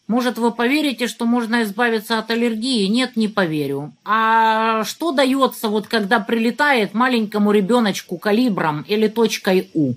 Может, 0.08 0.36
вы 0.36 0.50
поверите, 0.50 1.06
что 1.06 1.26
можно 1.26 1.62
избавиться 1.62 2.18
от 2.18 2.30
аллергии? 2.30 2.86
Нет, 2.86 3.16
не 3.16 3.28
поверю. 3.28 3.92
А 4.04 4.84
что 4.84 5.12
дается, 5.12 5.68
вот 5.68 5.86
когда 5.86 6.20
прилетает 6.20 6.92
маленькому 6.92 7.52
ребеночку 7.52 8.18
калибром 8.18 8.82
или 8.82 9.08
точкой 9.08 9.70
У? 9.74 9.94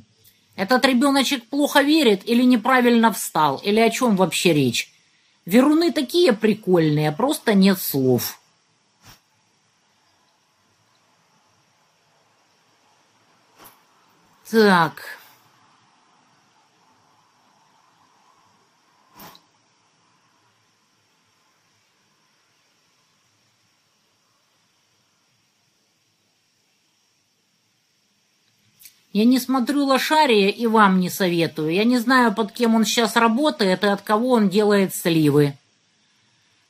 Этот 0.56 0.86
ребеночек 0.86 1.48
плохо 1.50 1.82
верит 1.82 2.28
или 2.28 2.44
неправильно 2.44 3.12
встал, 3.12 3.58
или 3.58 3.80
о 3.80 3.90
чем 3.90 4.16
вообще 4.16 4.54
речь? 4.54 4.92
Веруны 5.46 5.92
такие 5.92 6.34
прикольные, 6.34 7.12
просто 7.12 7.54
нет 7.54 7.80
слов. 7.80 8.40
Так... 14.50 15.20
Я 29.16 29.24
не 29.24 29.40
смотрю 29.40 29.86
«Лошария» 29.86 30.50
и 30.50 30.68
вам 30.68 31.00
не 31.00 31.10
советую. 31.10 31.72
Я 31.72 31.86
не 31.86 32.00
знаю, 32.00 32.34
под 32.34 32.52
кем 32.52 32.76
он 32.76 32.84
сейчас 32.84 33.16
работает 33.16 33.86
и 33.86 33.88
от 33.88 34.02
кого 34.02 34.32
он 34.32 34.50
делает 34.50 34.94
сливы. 34.94 35.54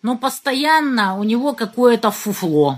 Но 0.03 0.15
постоянно 0.15 1.17
у 1.17 1.23
него 1.23 1.53
какое-то 1.53 2.11
фуфло. 2.11 2.77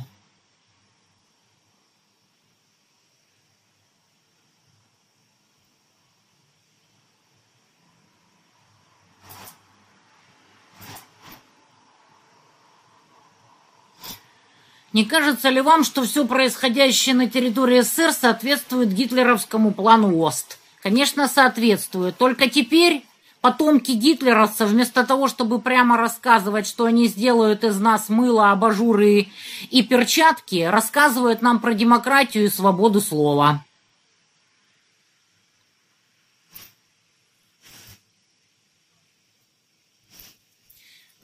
Не 14.97 15.05
кажется 15.05 15.49
ли 15.49 15.61
вам, 15.61 15.83
что 15.83 16.01
все 16.05 16.25
происходящее 16.25 17.13
на 17.13 17.29
территории 17.29 17.81
СССР 17.81 18.13
соответствует 18.13 18.91
гитлеровскому 18.91 19.69
плану 19.69 20.25
ОСТ? 20.25 20.57
Конечно, 20.81 21.27
соответствует. 21.27 22.17
Только 22.17 22.49
теперь 22.49 23.05
потомки 23.39 23.91
гитлеровцев, 23.91 24.69
вместо 24.69 25.05
того, 25.05 25.27
чтобы 25.27 25.61
прямо 25.61 25.97
рассказывать, 25.97 26.65
что 26.65 26.85
они 26.85 27.05
сделают 27.05 27.63
из 27.63 27.79
нас 27.79 28.09
мыло, 28.09 28.49
абажуры 28.49 29.27
и 29.69 29.83
перчатки, 29.83 30.63
рассказывают 30.63 31.43
нам 31.43 31.59
про 31.59 31.75
демократию 31.75 32.45
и 32.45 32.49
свободу 32.49 32.99
слова. 32.99 33.63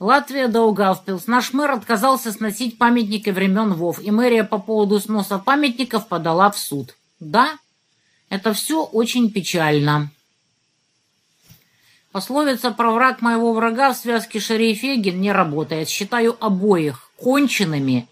Латвия 0.04 0.48
Даугавпилс. 0.48 1.26
Наш 1.28 1.54
мэр 1.54 1.70
отказался 1.70 2.30
сносить 2.30 2.76
памятники 2.76 3.30
времен 3.30 3.72
ВОВ, 3.72 4.00
и 4.00 4.10
мэрия 4.10 4.44
по 4.44 4.58
поводу 4.58 5.00
сноса 5.00 5.38
памятников 5.38 6.08
подала 6.08 6.50
в 6.50 6.58
суд. 6.58 6.94
Да, 7.20 7.56
это 8.28 8.52
все 8.52 8.84
очень 8.84 9.30
печально. 9.30 10.10
Пословица 12.12 12.70
про 12.70 12.90
враг 12.90 13.22
моего 13.22 13.54
врага 13.54 13.94
в 13.94 13.96
связке 13.96 14.40
Шерифегин 14.40 15.18
не 15.22 15.32
работает. 15.32 15.88
Считаю 15.88 16.36
обоих 16.38 17.10
конченными, 17.16 18.06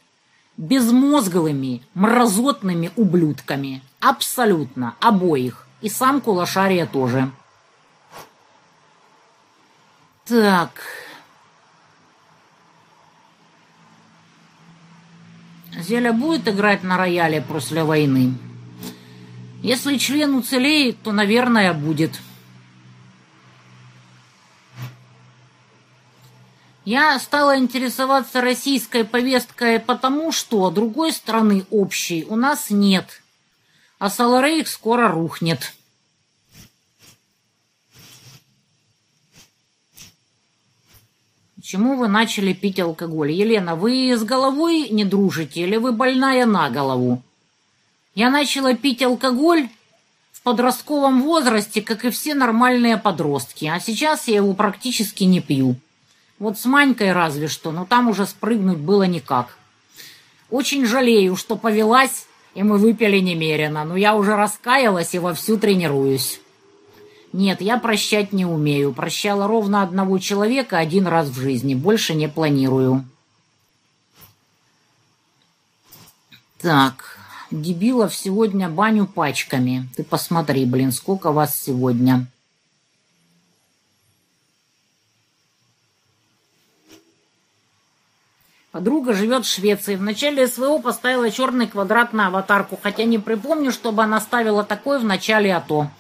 безмозглыми, 0.57 1.83
мразотными 1.93 2.91
ублюдками. 2.97 3.83
Абсолютно. 4.01 4.97
Обоих. 4.99 5.67
И 5.83 5.91
сам 5.91 6.23
Кулашария 6.23 6.87
тоже. 6.87 7.31
Так... 10.25 10.81
Зеля 15.79 16.13
будет 16.13 16.49
играть 16.49 16.83
на 16.83 16.97
рояле 16.97 17.41
после 17.41 17.83
войны? 17.83 18.35
Если 19.63 19.97
член 19.97 20.35
уцелеет, 20.35 21.01
то, 21.03 21.13
наверное, 21.13 21.73
будет. 21.73 22.19
Я 26.85 27.19
стала 27.21 27.59
интересоваться 27.59 28.41
российской 28.41 29.05
повесткой 29.05 29.79
потому, 29.79 30.33
что 30.33 30.69
другой 30.71 31.13
страны 31.13 31.65
общей 31.71 32.27
у 32.29 32.35
нас 32.35 32.71
нет, 32.71 33.23
а 34.01 34.11
Саларейх 34.11 34.67
скоро 34.67 35.09
рухнет. 35.09 35.73
Почему 41.73 41.97
вы 41.97 42.07
начали 42.07 42.53
пить 42.53 42.79
алкоголь? 42.81 43.33
Елена, 43.33 43.77
вы 43.77 44.15
с 44.15 44.23
головой 44.25 44.91
не 44.91 45.07
дружите 45.07 45.63
или 45.63 45.79
вы 45.79 45.93
больная 45.93 46.45
на 46.45 46.69
голову? 46.69 47.23
Я 48.15 48.29
начала 48.29 48.75
пить 48.75 49.03
алкоголь 49.03 49.71
в 50.33 50.43
подростковом 50.43 51.23
возрасте, 51.23 51.81
как 51.81 52.05
и 52.05 52.11
все 52.11 52.35
нормальные 52.35 52.99
подростки, 52.99 53.65
а 53.65 53.81
сейчас 53.81 54.29
я 54.29 54.37
его 54.37 54.53
практически 54.53 55.25
не 55.25 55.41
пью. 55.41 55.77
Вот 56.39 56.59
с 56.59 56.67
Манькой 56.67 57.13
разве 57.13 57.49
что, 57.49 57.73
но 57.73 57.87
там 57.87 58.11
уже 58.11 58.27
спрыгнуть 58.27 58.77
было 58.77 59.05
никак. 59.05 59.57
Очень 60.51 60.85
жалею, 60.85 61.37
что 61.37 61.57
повелась, 61.57 62.27
и 62.55 62.63
мы 62.63 62.77
выпили 62.77 63.19
немерено, 63.19 63.87
но 63.87 63.97
я 63.97 64.15
уже 64.15 64.37
раскаялась 64.37 65.15
и 65.15 65.19
вовсю 65.19 65.57
тренируюсь. 65.57 66.42
Нет, 67.33 67.63
я 67.63 67.79
прощать 67.79 68.33
не 68.33 68.45
умею. 68.45 68.93
Прощала 68.93 69.47
ровно 69.47 69.83
одного 69.83 70.19
человека 70.19 70.79
один 70.79 71.07
раз 71.07 71.29
в 71.29 71.41
жизни. 71.41 71.75
Больше 71.75 72.15
не 72.15 72.29
планирую. 72.29 73.05
Так, 76.61 77.19
дебилов 77.51 78.15
сегодня 78.15 78.69
баню 78.69 79.07
пачками. 79.07 79.89
Ты 79.97 80.05
посмотри, 80.05 80.67
блин, 80.67 80.93
сколько 80.93 81.33
вас 81.33 81.59
сегодня. 81.59 82.27
Подруга 88.73 89.13
живет 89.13 89.45
в 89.45 89.53
Швеции. 89.53 89.97
В 89.97 90.03
начале 90.03 90.47
СВО 90.47 90.79
поставила 90.79 91.31
черный 91.31 91.67
квадрат 91.67 92.13
на 92.13 92.29
аватарку, 92.29 92.79
хотя 92.83 93.05
не 93.05 93.19
припомню, 93.19 93.73
чтобы 93.73 94.03
она 94.03 94.21
ставила 94.21 94.65
такой 94.65 94.99
в 94.99 95.05
начале 95.05 95.55
АТО. 95.55 95.91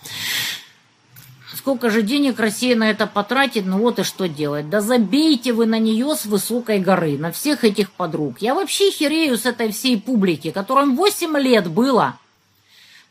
Сколько 1.62 1.90
же 1.90 2.02
денег 2.02 2.40
Россия 2.40 2.74
на 2.74 2.90
это 2.90 3.06
потратит, 3.06 3.66
ну 3.66 3.78
вот 3.78 4.01
и 4.01 4.02
что 4.02 4.26
делать. 4.26 4.68
Да 4.68 4.80
забейте 4.80 5.52
вы 5.52 5.64
на 5.64 5.78
нее 5.78 6.16
с 6.16 6.24
высокой 6.24 6.80
горы, 6.80 7.16
на 7.16 7.30
всех 7.30 7.62
этих 7.62 7.93
подруг. 7.93 8.43
Я 8.43 8.56
вообще 8.56 8.90
херею 8.90 9.39
с 9.39 9.47
этой 9.47 9.70
всей 9.70 10.01
публики, 10.01 10.51
которым 10.51 10.97
8 10.97 11.39
лет 11.39 11.68
было 11.68 12.18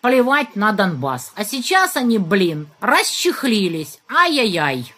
плевать 0.01 0.57
на 0.57 0.73
Донбасс. 0.73 1.31
А 1.37 1.45
сейчас 1.45 1.95
они, 1.95 2.17
блин, 2.17 2.67
расчехлились. 2.81 4.01
Ай-яй-яй. 4.09 4.93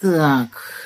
Так. 0.00 0.77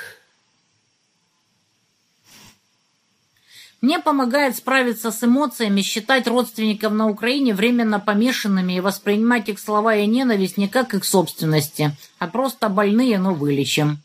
Мне 3.82 3.98
помогает 3.98 4.56
справиться 4.56 5.10
с 5.10 5.22
эмоциями, 5.22 5.82
считать 5.82 6.26
родственников 6.26 6.92
на 6.92 7.08
Украине 7.08 7.52
временно 7.52 8.00
помешанными 8.00 8.74
и 8.74 8.80
воспринимать 8.80 9.48
их 9.48 9.58
слова 9.58 9.94
и 9.96 10.06
ненависть 10.06 10.56
не 10.56 10.68
как 10.68 10.94
их 10.94 11.04
собственности, 11.04 11.94
а 12.18 12.28
просто 12.28 12.68
больные, 12.68 13.18
но 13.18 13.34
вылечим. 13.34 13.98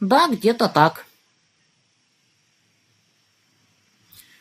Да, 0.00 0.28
где-то 0.28 0.68
так. 0.68 1.06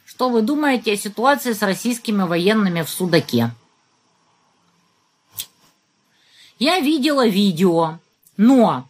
Что 0.06 0.30
вы 0.30 0.42
думаете 0.42 0.94
о 0.94 0.98
ситуации 0.98 1.54
с 1.54 1.62
российскими 1.62 2.24
военными 2.24 2.82
в 2.82 2.90
Судаке? 2.90 3.52
Я 6.58 6.80
видела 6.80 7.26
видео, 7.26 8.00
но 8.36 8.90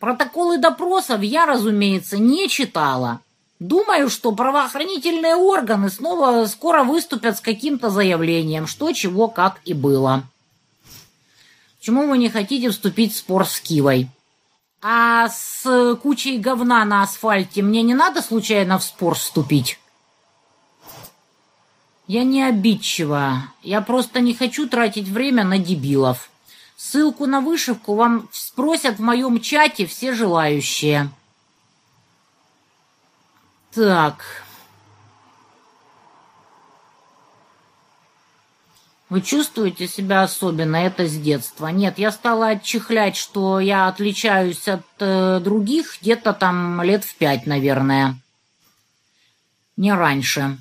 Протоколы 0.00 0.56
допросов 0.56 1.20
я, 1.22 1.44
разумеется, 1.44 2.16
не 2.16 2.48
читала. 2.48 3.20
Думаю, 3.60 4.08
что 4.08 4.32
правоохранительные 4.32 5.36
органы 5.36 5.90
снова 5.90 6.46
скоро 6.46 6.82
выступят 6.82 7.36
с 7.36 7.40
каким-то 7.42 7.90
заявлением, 7.90 8.66
что, 8.66 8.90
чего, 8.92 9.28
как 9.28 9.60
и 9.66 9.74
было. 9.74 10.24
Почему 11.78 12.08
вы 12.08 12.16
не 12.16 12.30
хотите 12.30 12.70
вступить 12.70 13.12
в 13.12 13.18
спор 13.18 13.46
с 13.46 13.60
Кивой? 13.60 14.08
А 14.80 15.28
с 15.28 15.96
кучей 16.02 16.38
говна 16.38 16.86
на 16.86 17.02
асфальте 17.02 17.60
мне 17.60 17.82
не 17.82 17.92
надо 17.92 18.22
случайно 18.22 18.78
в 18.78 18.84
спор 18.84 19.14
вступить? 19.14 19.78
Я 22.06 22.24
не 22.24 22.42
обидчива. 22.42 23.42
Я 23.62 23.82
просто 23.82 24.20
не 24.20 24.32
хочу 24.32 24.68
тратить 24.68 25.06
время 25.06 25.44
на 25.44 25.58
дебилов. 25.58 26.30
Ссылку 26.78 27.26
на 27.26 27.42
вышивку 27.42 27.94
вам 27.94 28.26
спросят 28.32 28.96
в 28.96 29.02
моем 29.02 29.38
чате 29.38 29.84
все 29.84 30.14
желающие. 30.14 31.10
Так. 33.72 34.24
Вы 39.08 39.22
чувствуете 39.22 39.88
себя 39.88 40.22
особенно? 40.22 40.76
Это 40.76 41.06
с 41.06 41.16
детства. 41.16 41.66
Нет, 41.68 41.98
я 41.98 42.12
стала 42.12 42.50
отчихлять, 42.50 43.16
что 43.16 43.58
я 43.58 43.88
отличаюсь 43.88 44.68
от 44.68 44.86
э, 45.00 45.40
других 45.40 45.98
где-то 46.00 46.32
там 46.32 46.80
лет 46.82 47.04
в 47.04 47.16
пять, 47.16 47.44
наверное. 47.46 48.16
Не 49.76 49.92
раньше. 49.92 50.58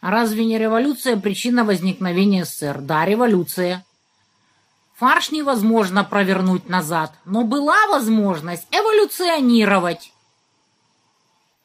А 0.00 0.10
разве 0.10 0.46
не 0.46 0.58
революция 0.58 1.18
причина 1.18 1.64
возникновения 1.64 2.44
СССР? 2.44 2.80
Да, 2.80 3.04
революция. 3.04 3.84
Фарш 4.98 5.30
невозможно 5.30 6.02
провернуть 6.02 6.68
назад, 6.68 7.12
но 7.24 7.44
была 7.44 7.86
возможность 7.86 8.66
эволюционировать. 8.72 10.12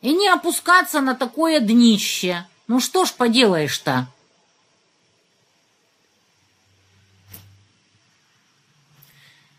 И 0.01 0.13
не 0.13 0.27
опускаться 0.27 1.01
на 1.01 1.15
такое 1.15 1.59
днище. 1.59 2.45
Ну 2.67 2.79
что 2.79 3.05
ж 3.05 3.13
поделаешь-то? 3.13 4.05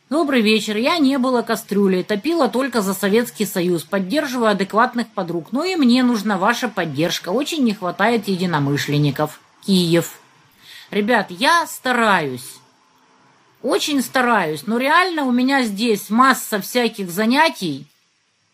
Добрый 0.09 0.43
вечер. 0.43 0.77
Я 0.77 0.99
не 0.99 1.19
была 1.19 1.43
кастрюлей, 1.43 2.05
топила 2.05 2.49
только 2.49 2.81
за 2.81 2.95
Советский 2.95 3.45
Союз, 3.45 3.83
поддерживаю 3.83 4.53
адекватных 4.53 5.09
подруг. 5.09 5.51
Но 5.51 5.65
и 5.65 5.75
мне 5.75 6.05
нужна 6.05 6.39
ваша 6.39 6.69
поддержка. 6.69 7.31
Очень 7.31 7.65
не 7.65 7.75
хватает 7.75 8.29
единомышленников. 8.29 9.41
Киев. 9.67 10.21
Ребят, 10.93 11.33
я 11.33 11.67
стараюсь. 11.67 12.61
Очень 13.65 14.03
стараюсь, 14.03 14.66
но 14.66 14.77
реально 14.77 15.24
у 15.24 15.32
меня 15.32 15.65
здесь 15.65 16.11
масса 16.11 16.61
всяких 16.61 17.11
занятий. 17.11 17.86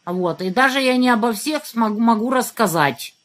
Вот, 0.04 0.40
и 0.40 0.50
даже 0.50 0.80
я 0.80 0.96
не 0.96 1.08
обо 1.08 1.32
всех 1.32 1.66
смогу, 1.66 1.98
могу 1.98 2.30
рассказать. 2.30 3.16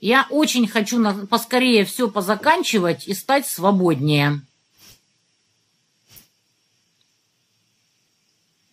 Я 0.00 0.26
очень 0.30 0.66
хочу 0.66 0.98
на, 0.98 1.26
поскорее 1.26 1.84
все 1.84 2.10
позаканчивать 2.10 3.06
и 3.06 3.12
стать 3.12 3.46
свободнее. 3.46 4.40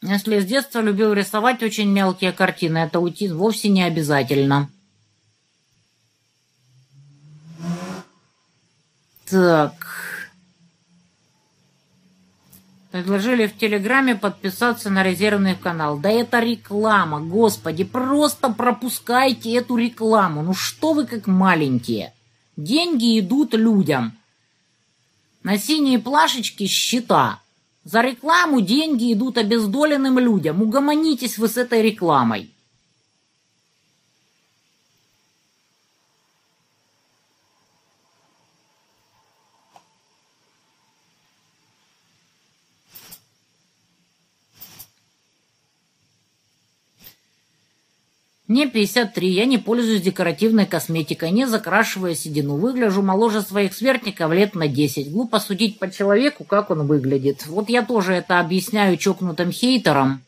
Если 0.02 0.40
с 0.40 0.46
детства 0.46 0.80
любил 0.80 1.12
рисовать 1.12 1.62
очень 1.64 1.90
мелкие 1.90 2.32
картины, 2.32 2.78
это 2.78 3.02
уйти 3.02 3.28
вовсе 3.28 3.68
не 3.68 3.84
обязательно. 3.84 4.70
Так. 9.30 10.13
Предложили 12.94 13.48
в 13.48 13.58
Телеграме 13.58 14.14
подписаться 14.14 14.92
на 14.92 15.02
резервный 15.02 15.56
канал. 15.56 15.98
Да 15.98 16.12
это 16.12 16.40
реклама, 16.40 17.20
господи, 17.22 17.84
просто 17.84 18.50
пропускайте 18.50 19.52
эту 19.56 19.78
рекламу. 19.78 20.44
Ну 20.44 20.54
что 20.54 20.94
вы 20.94 21.08
как 21.08 21.26
маленькие. 21.26 22.14
Деньги 22.56 23.20
идут 23.20 23.56
людям. 23.56 24.14
На 25.42 25.58
синие 25.58 25.98
плашечки 25.98 26.68
счета. 26.68 27.40
За 27.84 28.02
рекламу 28.02 28.62
деньги 28.62 29.12
идут 29.12 29.40
обездоленным 29.40 30.20
людям. 30.20 30.62
Угомонитесь 30.62 31.40
вы 31.40 31.48
с 31.48 31.58
этой 31.58 31.82
рекламой. 31.82 32.53
Мне 48.48 48.68
53, 48.68 49.32
я 49.32 49.46
не 49.46 49.58
пользуюсь 49.58 50.02
декоративной 50.02 50.66
косметикой, 50.66 51.32
не 51.32 51.48
закрашивая 51.48 52.14
седину. 52.14 52.58
Выгляжу 52.58 53.02
моложе 53.02 53.42
своих 53.42 53.74
сверстников 53.74 54.34
лет 54.34 54.54
на 54.54 54.68
10. 54.68 55.12
Глупо 55.12 55.40
судить 55.40 55.80
по 55.80 55.90
человеку, 55.90 56.44
как 56.44 56.70
он 56.70 56.86
выглядит. 56.86 57.46
Вот 57.46 57.70
я 57.70 57.84
тоже 57.84 58.14
это 58.14 58.42
объясняю 58.42 58.98
чокнутым 58.98 59.52
хейтерам. 59.52 60.22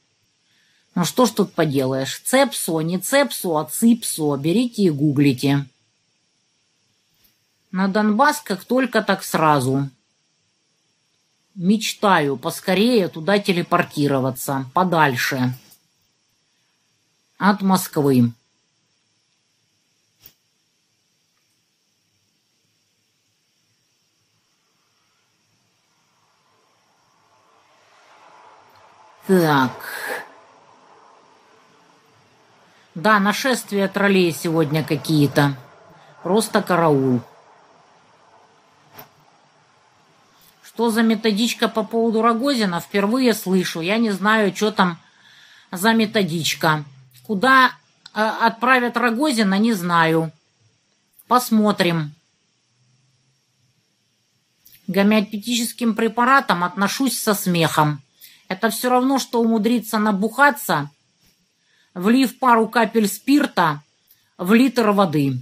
Ну 0.96 1.04
что 1.04 1.26
ж 1.26 1.32
тут 1.32 1.54
поделаешь. 1.54 2.22
Цепсо, 2.24 2.80
не 2.80 3.00
цепсо, 3.00 3.60
а 3.60 3.66
ципсо. 3.66 4.38
Берите 4.38 4.84
и 4.84 4.90
гуглите. 4.90 5.66
На 7.72 7.90
Донбасс 7.90 8.40
как 8.40 8.64
только 8.64 9.02
так 9.02 9.26
сразу. 9.26 9.90
Мечтаю 11.54 12.38
поскорее 12.38 13.10
туда 13.10 13.40
телепортироваться, 13.40 14.70
подальше 14.74 15.54
от 17.38 17.62
Москвы. 17.62 18.32
Так. 29.28 29.72
Да, 32.94 33.20
нашествия 33.20 33.88
троллей 33.88 34.32
сегодня 34.32 34.84
какие-то. 34.84 35.58
Просто 36.22 36.62
караул. 36.62 37.22
Что 40.64 40.90
за 40.90 41.02
методичка 41.02 41.68
по 41.68 41.84
поводу 41.84 42.22
Рогозина? 42.22 42.80
Впервые 42.80 43.34
слышу. 43.34 43.82
Я 43.82 43.98
не 43.98 44.12
знаю, 44.12 44.56
что 44.56 44.72
там 44.72 45.00
за 45.72 45.94
методичка. 45.94 46.86
Куда 47.26 47.72
э, 48.14 48.22
отправят 48.22 48.98
Рогозина, 48.98 49.58
не 49.58 49.74
знаю. 49.74 50.32
Посмотрим. 51.28 52.14
К 54.88 54.92
гомеопатическим 54.92 55.96
препаратам 55.96 56.64
отношусь 56.64 57.20
со 57.20 57.34
смехом. 57.34 58.02
Это 58.48 58.70
все 58.70 58.90
равно, 58.90 59.18
что 59.18 59.42
умудриться 59.42 59.98
набухаться, 59.98 60.92
влив 61.96 62.38
пару 62.38 62.68
капель 62.68 63.08
спирта 63.08 63.82
в 64.38 64.54
литр 64.54 64.92
воды. 64.92 65.40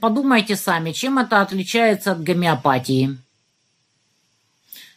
Подумайте 0.00 0.56
сами, 0.56 0.90
чем 0.90 1.20
это 1.20 1.42
отличается 1.42 2.12
от 2.12 2.24
гомеопатии. 2.24 3.18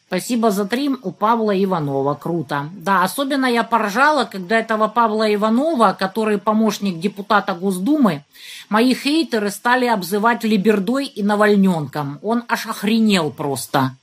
Спасибо 0.07 0.51
за 0.51 0.65
трим 0.65 0.99
у 1.01 1.11
Павла 1.11 1.51
Иванова. 1.63 2.13
Круто. 2.13 2.69
Да, 2.73 3.03
особенно 3.03 3.47
я 3.47 3.63
поржала, 3.63 4.25
когда 4.25 4.59
этого 4.59 4.87
Павла 4.87 5.33
Иванова, 5.33 5.95
который 5.97 6.37
помощник 6.37 6.99
депутата 6.99 7.55
Госдумы, 7.55 8.23
мои 8.69 8.93
хейтеры 8.93 9.49
стали 9.49 9.87
обзывать 9.87 10.43
либердой 10.43 11.05
и 11.05 11.23
навальненком. 11.23 12.19
Он 12.21 12.43
аж 12.47 12.67
охренел 12.67 13.31
просто. 13.31 13.95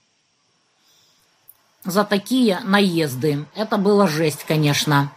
За 1.85 2.05
такие 2.05 2.61
наезды. 2.65 3.45
Это 3.55 3.77
было 3.77 4.09
жесть, 4.09 4.45
конечно. 4.45 5.13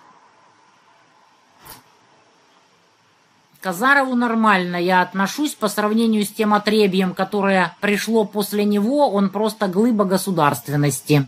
Казарову 3.66 4.14
нормально 4.14 4.76
я 4.76 5.02
отношусь 5.02 5.56
по 5.56 5.70
сравнению 5.70 6.24
с 6.24 6.30
тем 6.30 6.54
отребьем, 6.54 7.16
которое 7.16 7.76
пришло 7.82 8.24
после 8.24 8.64
него, 8.64 9.10
он 9.10 9.32
просто 9.32 9.68
глыба 9.68 10.06
государственности. 10.06 11.28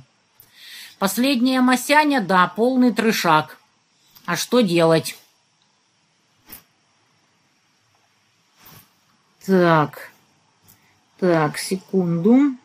Последняя 0.99 1.61
Масяня, 1.61 2.21
да, 2.21 2.45
полный 2.55 2.93
трешак. 2.93 3.57
А 4.27 4.35
что 4.35 4.61
делать? 4.61 5.17
Так, 9.43 10.11
так, 11.19 11.57
секунду. 11.57 12.55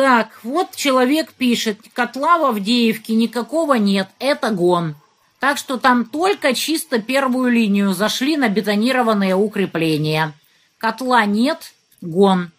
Так, 0.00 0.40
вот 0.44 0.74
человек 0.74 1.34
пишет, 1.34 1.78
котла 1.92 2.38
в 2.38 2.46
Авдеевке 2.46 3.14
никакого 3.14 3.74
нет, 3.74 4.08
это 4.18 4.48
гон. 4.48 4.94
Так 5.40 5.58
что 5.58 5.76
там 5.76 6.06
только 6.06 6.54
чисто 6.54 7.02
первую 7.02 7.52
линию 7.52 7.92
зашли 7.92 8.38
на 8.38 8.48
бетонированные 8.48 9.36
укрепления. 9.36 10.32
Котла 10.78 11.26
нет, 11.26 11.74
гон. 12.00 12.50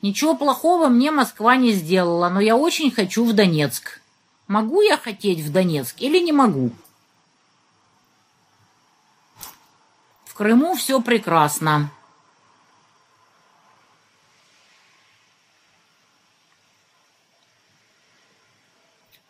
Ничего 0.00 0.36
плохого 0.36 0.86
мне 0.86 1.10
Москва 1.10 1.56
не 1.56 1.72
сделала, 1.72 2.28
но 2.28 2.38
я 2.38 2.56
очень 2.56 2.92
хочу 2.92 3.24
в 3.24 3.32
Донецк. 3.32 4.00
Могу 4.46 4.80
я 4.80 4.96
хотеть 4.96 5.40
в 5.40 5.50
Донецк 5.50 5.96
или 5.98 6.20
не 6.20 6.30
могу? 6.30 6.70
В 10.24 10.34
Крыму 10.34 10.76
все 10.76 11.00
прекрасно. 11.00 11.90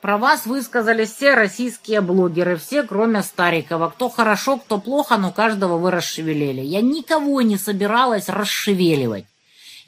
Про 0.06 0.18
вас 0.18 0.46
высказались 0.46 1.10
все 1.10 1.34
российские 1.34 2.00
блогеры, 2.00 2.54
все, 2.58 2.84
кроме 2.84 3.24
Старикова. 3.24 3.90
Кто 3.90 4.08
хорошо, 4.08 4.56
кто 4.56 4.78
плохо, 4.78 5.16
но 5.16 5.32
каждого 5.32 5.78
вы 5.78 5.90
расшевелили. 5.90 6.60
Я 6.60 6.80
никого 6.80 7.42
не 7.42 7.56
собиралась 7.58 8.28
расшевеливать. 8.28 9.24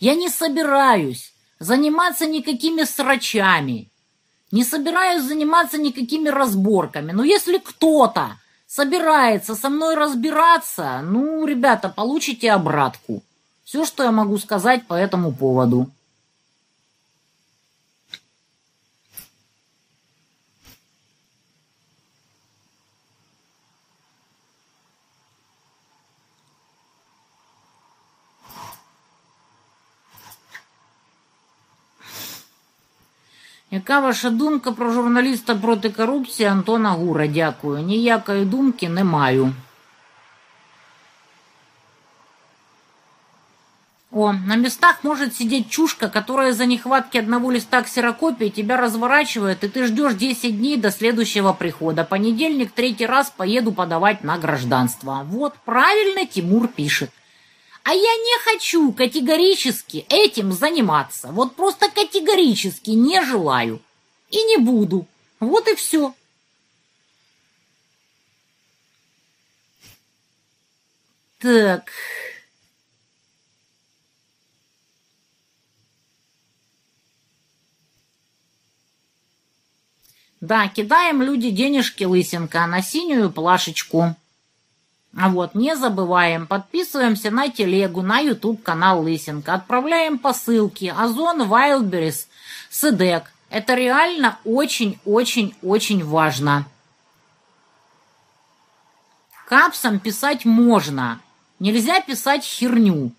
Я 0.00 0.16
не 0.16 0.28
собираюсь 0.28 1.32
заниматься 1.60 2.26
никакими 2.26 2.82
срачами. 2.82 3.92
Не 4.50 4.64
собираюсь 4.64 5.22
заниматься 5.22 5.78
никакими 5.78 6.28
разборками. 6.28 7.12
Но 7.12 7.22
если 7.22 7.58
кто-то 7.58 8.40
собирается 8.66 9.54
со 9.54 9.68
мной 9.68 9.94
разбираться, 9.94 11.00
ну, 11.04 11.46
ребята, 11.46 11.90
получите 11.90 12.50
обратку. 12.50 13.22
Все, 13.62 13.84
что 13.84 14.02
я 14.02 14.10
могу 14.10 14.36
сказать 14.38 14.84
по 14.88 14.94
этому 14.94 15.32
поводу. 15.32 15.88
Яка 33.71 33.99
ваша 33.99 34.29
думка 34.29 34.71
про 34.71 34.91
журналіста 34.91 35.55
проти 35.55 35.89
корупції 35.89 36.49
Антона 36.49 36.91
Гура? 36.91 37.27
Дякую. 37.27 37.83
Ніякої 37.83 38.45
думки 38.45 38.89
не 38.89 39.03
маю. 39.03 39.53
О, 44.15 44.31
на 44.31 44.55
местах 44.55 45.03
может 45.03 45.35
сидеть 45.35 45.71
чушка, 45.71 46.07
которая 46.07 46.53
за 46.53 46.67
нехватки 46.67 47.17
одного 47.17 47.49
листа 47.49 47.81
ксерокопии 47.81 48.49
тебя 48.49 48.77
разворачивает, 48.77 49.63
и 49.63 49.67
ты 49.67 49.87
ждешь 49.87 50.13
10 50.13 50.55
дней 50.55 50.77
до 50.77 50.91
следующего 50.91 51.51
прихода. 51.51 52.03
Понедельник, 52.03 52.71
третий 52.71 53.07
раз 53.07 53.33
поеду 53.35 53.71
подавать 53.71 54.23
на 54.23 54.37
гражданство. 54.37 55.25
Вот, 55.27 55.55
правильно 55.65 56.27
Тимур 56.27 56.67
пишет. 56.67 57.09
А 57.88 57.92
я 57.94 58.16
не 58.16 58.38
хочу 58.44 58.92
категорически 58.92 60.04
этим 60.10 60.52
заниматься. 60.52 61.28
Вот 61.28 61.56
просто 61.56 61.90
категорически 61.90 62.90
не 62.90 63.24
желаю. 63.24 63.80
И 64.28 64.36
не 64.42 64.58
буду. 64.58 65.06
Вот 65.40 65.66
и 65.68 65.74
все. 65.74 66.14
Так. 71.38 71.90
Да, 80.42 80.68
кидаем 80.68 81.22
люди 81.22 81.48
денежки 81.48 82.04
лысинка 82.04 82.66
на 82.66 82.82
синюю 82.82 83.32
плашечку. 83.32 84.14
А 85.20 85.30
вот, 85.30 85.56
не 85.56 85.74
забываем, 85.74 86.46
подписываемся 86.46 87.32
на 87.32 87.48
телегу, 87.48 88.02
на 88.02 88.20
YouTube 88.20 88.62
канал 88.62 89.02
Лысенко, 89.02 89.52
отправляем 89.52 90.16
посылки, 90.16 90.94
Озон, 90.96 91.42
Wildberries, 91.42 92.28
Сидек. 92.70 93.24
Это 93.50 93.74
реально 93.74 94.38
очень-очень-очень 94.44 96.04
важно. 96.04 96.66
Капсом 99.48 99.98
писать 99.98 100.44
можно, 100.44 101.18
нельзя 101.58 102.00
писать 102.00 102.44
херню. 102.44 103.10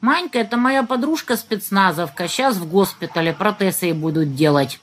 Манька– 0.00 0.38
это 0.40 0.56
моя 0.56 0.84
подружка-спецназовка, 0.84 2.28
сейчас 2.28 2.56
в 2.56 2.66
госпитале 2.66 3.34
протезы 3.34 3.86
ей 3.86 3.92
будут 3.92 4.34
делать. 4.34 4.80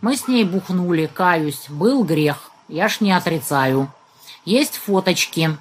Мы 0.00 0.16
с 0.16 0.26
ней 0.26 0.42
бухнули, 0.42 1.06
каюсь, 1.06 1.66
был 1.68 2.02
грех, 2.02 2.50
я 2.66 2.88
ж 2.88 3.00
не 3.00 3.12
отрицаю. 3.12 3.88
Есть 4.44 4.76
фоточки. 4.76 5.56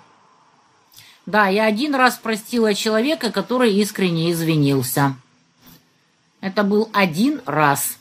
Да, 1.26 1.48
я 1.48 1.66
один 1.66 1.94
раз 1.94 2.18
простила 2.18 2.74
человека, 2.74 3.32
который 3.32 3.74
искренне 3.74 4.32
извинился. 4.32 5.16
Это 6.42 6.64
был 6.64 6.90
один 6.94 7.42
раз. 7.46 7.98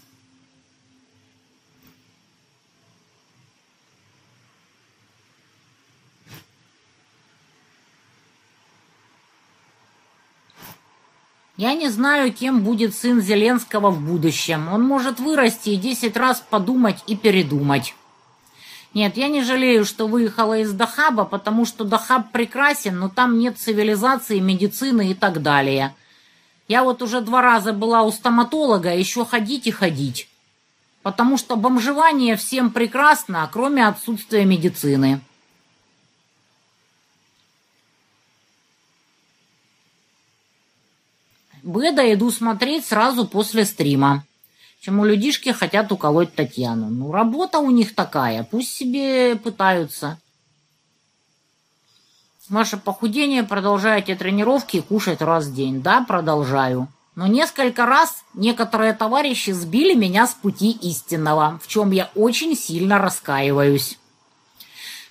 Я 11.59 11.75
не 11.75 11.89
знаю, 11.89 12.33
кем 12.33 12.63
будет 12.63 12.95
сын 12.95 13.21
Зеленского 13.21 13.91
в 13.91 14.01
будущем. 14.01 14.69
Он 14.73 14.81
может 14.81 15.19
вырасти 15.19 15.71
и 15.71 15.77
десять 15.77 16.17
раз 16.17 16.41
подумать 16.41 17.03
и 17.09 17.17
передумать. 17.17 17.97
Нет, 18.95 19.17
я 19.17 19.29
не 19.29 19.43
жалею, 19.43 19.85
что 19.85 20.07
выехала 20.07 20.59
из 20.59 20.73
Дахаба, 20.73 21.25
потому 21.25 21.67
что 21.67 21.85
Дахаб 21.85 22.33
прекрасен, 22.33 22.99
но 22.99 23.09
там 23.09 23.39
нет 23.39 23.59
цивилизации, 23.59 24.41
медицины 24.41 25.11
и 25.11 25.15
так 25.15 25.43
далее. 25.43 25.95
Я 26.69 26.85
вот 26.85 27.03
уже 27.03 27.21
два 27.21 27.43
раза 27.43 27.73
была 27.73 28.03
у 28.03 28.11
стоматолога, 28.11 28.95
еще 28.95 29.25
ходить 29.25 29.67
и 29.67 29.71
ходить. 29.71 30.29
Потому 31.03 31.37
что 31.37 31.57
бомжевание 31.57 32.37
всем 32.37 32.71
прекрасно, 32.71 33.49
кроме 33.53 33.87
отсутствия 33.87 34.45
медицины. 34.45 35.21
Беда 41.63 42.13
иду 42.13 42.31
смотреть 42.31 42.87
сразу 42.87 43.27
после 43.27 43.65
стрима 43.65 44.25
чему 44.81 45.05
людишки 45.05 45.51
хотят 45.51 45.93
уколоть 45.93 46.35
Татьяну. 46.35 46.89
Ну, 46.89 47.13
работа 47.13 47.59
у 47.59 47.71
них 47.71 47.95
такая, 47.95 48.43
пусть 48.45 48.75
себе 48.75 49.37
пытаются. 49.37 50.19
Ваше 52.49 52.79
похудение, 52.79 53.43
продолжаете 53.43 54.15
тренировки 54.15 54.81
кушать 54.81 55.21
раз 55.21 55.47
в 55.47 55.55
день. 55.55 55.83
Да, 55.83 56.03
продолжаю. 56.03 56.89
Но 57.15 57.27
несколько 57.27 57.85
раз 57.85 58.25
некоторые 58.33 58.95
товарищи 58.95 59.51
сбили 59.51 59.95
меня 59.95 60.27
с 60.27 60.35
пути 60.35 60.71
истинного, 60.71 61.59
в 61.63 61.67
чем 61.67 61.91
я 61.91 62.11
очень 62.15 62.57
сильно 62.57 62.99
раскаиваюсь. 62.99 63.99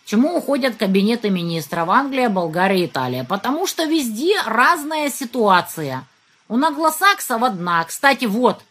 Чему 0.06 0.38
уходят 0.38 0.78
кабинеты 0.78 1.30
министров 1.30 1.90
Англия, 1.90 2.30
Болгария, 2.30 2.86
Италия? 2.86 3.26
Потому 3.26 3.68
что 3.68 3.84
везде 3.84 4.42
разная 4.46 5.10
ситуация. 5.10 6.06
У 6.48 6.56
наглосаксов 6.56 7.44
одна. 7.44 7.84
Кстати, 7.84 8.24
вот, 8.24 8.62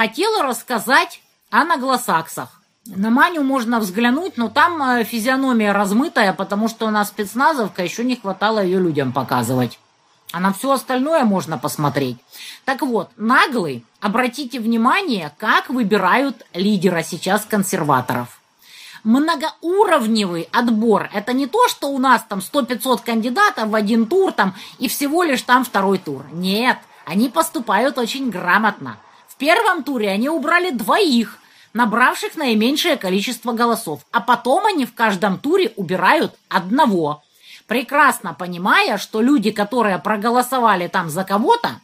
хотела 0.00 0.42
рассказать 0.42 1.20
о 1.50 1.62
наглосаксах. 1.62 2.62
На 2.86 3.10
Маню 3.10 3.42
можно 3.42 3.80
взглянуть, 3.80 4.38
но 4.38 4.48
там 4.48 4.82
э, 4.82 5.04
физиономия 5.04 5.74
размытая, 5.74 6.32
потому 6.32 6.68
что 6.68 6.88
она 6.88 7.04
спецназовка, 7.04 7.84
еще 7.84 8.02
не 8.02 8.16
хватало 8.16 8.64
ее 8.64 8.80
людям 8.80 9.12
показывать. 9.12 9.78
А 10.32 10.40
на 10.40 10.54
все 10.54 10.72
остальное 10.72 11.24
можно 11.24 11.58
посмотреть. 11.58 12.16
Так 12.64 12.80
вот, 12.80 13.10
наглый, 13.18 13.84
обратите 14.00 14.58
внимание, 14.58 15.34
как 15.36 15.68
выбирают 15.68 16.46
лидера 16.54 17.02
сейчас 17.02 17.44
консерваторов. 17.44 18.40
Многоуровневый 19.04 20.48
отбор. 20.50 21.10
Это 21.12 21.34
не 21.34 21.46
то, 21.46 21.68
что 21.68 21.88
у 21.88 21.98
нас 21.98 22.24
там 22.26 22.38
100-500 22.38 23.04
кандидатов 23.04 23.68
в 23.68 23.74
один 23.74 24.06
тур 24.06 24.32
там 24.32 24.54
и 24.78 24.88
всего 24.88 25.24
лишь 25.24 25.42
там 25.42 25.62
второй 25.62 25.98
тур. 25.98 26.24
Нет, 26.32 26.78
они 27.04 27.28
поступают 27.28 27.98
очень 27.98 28.30
грамотно. 28.30 28.96
Первом 29.40 29.82
туре 29.82 30.10
они 30.10 30.28
убрали 30.28 30.70
двоих, 30.70 31.38
набравших 31.74 32.36
наименьшее 32.36 32.96
количество 32.96 33.50
голосов, 33.50 34.02
а 34.12 34.20
потом 34.20 34.66
они 34.66 34.86
в 34.86 34.94
каждом 34.94 35.38
туре 35.38 35.72
убирают 35.74 36.36
одного– 36.48 37.24
прекрасно 37.70 38.34
понимая, 38.34 38.98
что 38.98 39.20
люди, 39.20 39.52
которые 39.52 40.00
проголосовали 40.00 40.88
там 40.88 41.08
за 41.08 41.22
кого-то, 41.22 41.80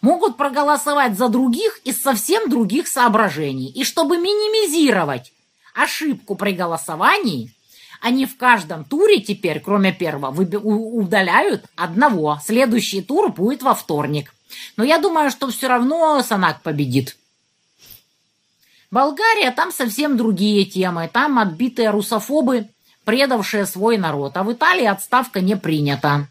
могут 0.00 0.38
проголосовать 0.38 1.18
за 1.18 1.28
других 1.28 1.78
из 1.84 2.00
совсем 2.00 2.48
других 2.48 2.88
соображений. 2.88 3.68
И 3.68 3.84
чтобы 3.84 4.16
минимизировать 4.16 5.34
ошибку 5.74 6.36
при 6.36 6.52
голосовании, 6.52 7.52
они 8.00 8.24
в 8.24 8.38
каждом 8.38 8.86
туре 8.86 9.20
теперь, 9.20 9.60
кроме 9.60 9.92
первого, 9.92 10.40
удаляют 10.40 11.66
одного. 11.76 12.38
Следующий 12.42 13.02
тур 13.02 13.30
будет 13.30 13.62
во 13.62 13.74
вторник. 13.74 14.32
Но 14.76 14.84
я 14.84 14.98
думаю, 14.98 15.30
что 15.30 15.48
все 15.48 15.68
равно 15.68 16.22
Санак 16.22 16.62
победит. 16.62 17.16
Болгария, 18.90 19.50
там 19.50 19.72
совсем 19.72 20.16
другие 20.16 20.64
темы. 20.64 21.10
Там 21.12 21.38
отбитые 21.38 21.90
русофобы 21.90 22.68
предавшие 23.06 23.64
свой 23.66 23.96
народ, 23.96 24.36
а 24.36 24.42
в 24.42 24.52
Италии 24.52 24.84
отставка 24.84 25.40
не 25.40 25.56
принята. 25.56 26.26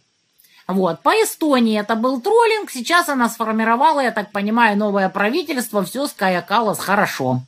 Вот, 0.68 1.02
по 1.02 1.12
Эстонии 1.12 1.80
это 1.80 1.96
был 1.96 2.20
троллинг, 2.20 2.70
сейчас 2.70 3.08
она 3.08 3.30
сформировала, 3.30 4.02
я 4.02 4.12
так 4.12 4.32
понимаю, 4.32 4.78
новое 4.78 5.10
правительство, 5.10 5.84
все 5.84 6.06
скаякалось 6.08 6.80
хорошо. 6.80 7.42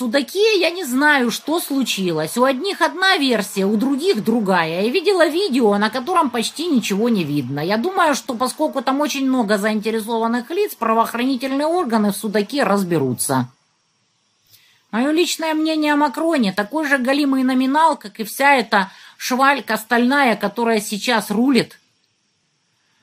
Судаке 0.00 0.58
я 0.58 0.70
не 0.70 0.82
знаю, 0.82 1.30
что 1.30 1.60
случилось. 1.60 2.38
У 2.38 2.44
одних 2.44 2.80
одна 2.80 3.18
версия, 3.18 3.66
у 3.66 3.76
других 3.76 4.24
другая. 4.24 4.80
Я 4.80 4.88
видела 4.88 5.28
видео, 5.28 5.76
на 5.76 5.90
котором 5.90 6.30
почти 6.30 6.68
ничего 6.68 7.10
не 7.10 7.22
видно. 7.22 7.60
Я 7.60 7.76
думаю, 7.76 8.14
что 8.14 8.32
поскольку 8.32 8.80
там 8.80 9.02
очень 9.02 9.26
много 9.26 9.58
заинтересованных 9.58 10.48
лиц, 10.48 10.74
правоохранительные 10.74 11.66
органы 11.66 12.12
в 12.12 12.16
Судаке 12.16 12.62
разберутся. 12.62 13.50
Мое 14.90 15.10
личное 15.10 15.52
мнение 15.52 15.92
о 15.92 15.96
Макроне 15.96 16.54
такой 16.54 16.88
же 16.88 16.96
галимый 16.96 17.42
номинал, 17.42 17.98
как 17.98 18.20
и 18.20 18.24
вся 18.24 18.54
эта 18.54 18.90
швалька 19.18 19.76
стальная, 19.76 20.34
которая 20.34 20.80
сейчас 20.80 21.30
рулит. 21.30 21.78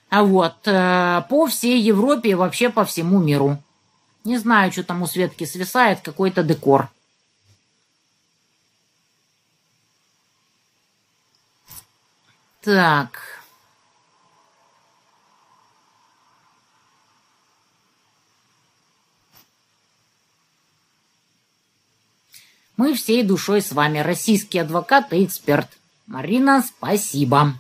А 0.10 0.24
вот 0.24 0.56
э, 0.66 1.22
по 1.30 1.46
всей 1.46 1.80
Европе 1.80 2.32
и 2.32 2.34
вообще 2.34 2.70
по 2.70 2.86
всему 2.86 3.20
миру. 3.20 3.60
Не 4.28 4.38
знаю, 4.38 4.74
что 4.74 4.84
там 4.84 5.02
у 5.04 5.08
Светки 5.08 5.46
свисает, 5.46 6.02
какой-то 6.02 6.44
декор. 6.44 6.90
Так. 12.62 13.22
Мы 22.76 22.96
всей 22.96 23.24
душой 23.24 23.62
с 23.62 23.72
вами, 23.72 24.00
российский 24.00 24.60
адвокат 24.60 25.14
и 25.14 25.24
эксперт. 25.24 25.70
Марина, 26.06 26.62
спасибо. 26.68 27.54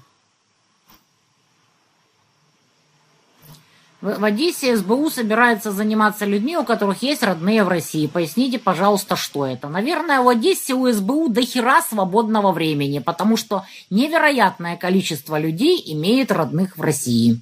В, 3.99 4.23
Одессе 4.23 4.77
СБУ 4.77 5.09
собирается 5.09 5.71
заниматься 5.71 6.25
людьми, 6.25 6.55
у 6.55 6.63
которых 6.63 7.01
есть 7.01 7.23
родные 7.23 7.63
в 7.63 7.67
России. 7.67 8.05
Поясните, 8.05 8.59
пожалуйста, 8.59 9.15
что 9.15 9.43
это. 9.43 9.69
Наверное, 9.69 10.21
в 10.21 10.29
Одессе 10.29 10.75
у 10.75 10.91
СБУ 10.91 11.29
до 11.29 11.41
хера 11.41 11.81
свободного 11.81 12.51
времени, 12.51 12.99
потому 12.99 13.37
что 13.37 13.65
невероятное 13.89 14.77
количество 14.77 15.39
людей 15.39 15.81
имеет 15.93 16.31
родных 16.31 16.77
в 16.77 16.81
России. 16.81 17.41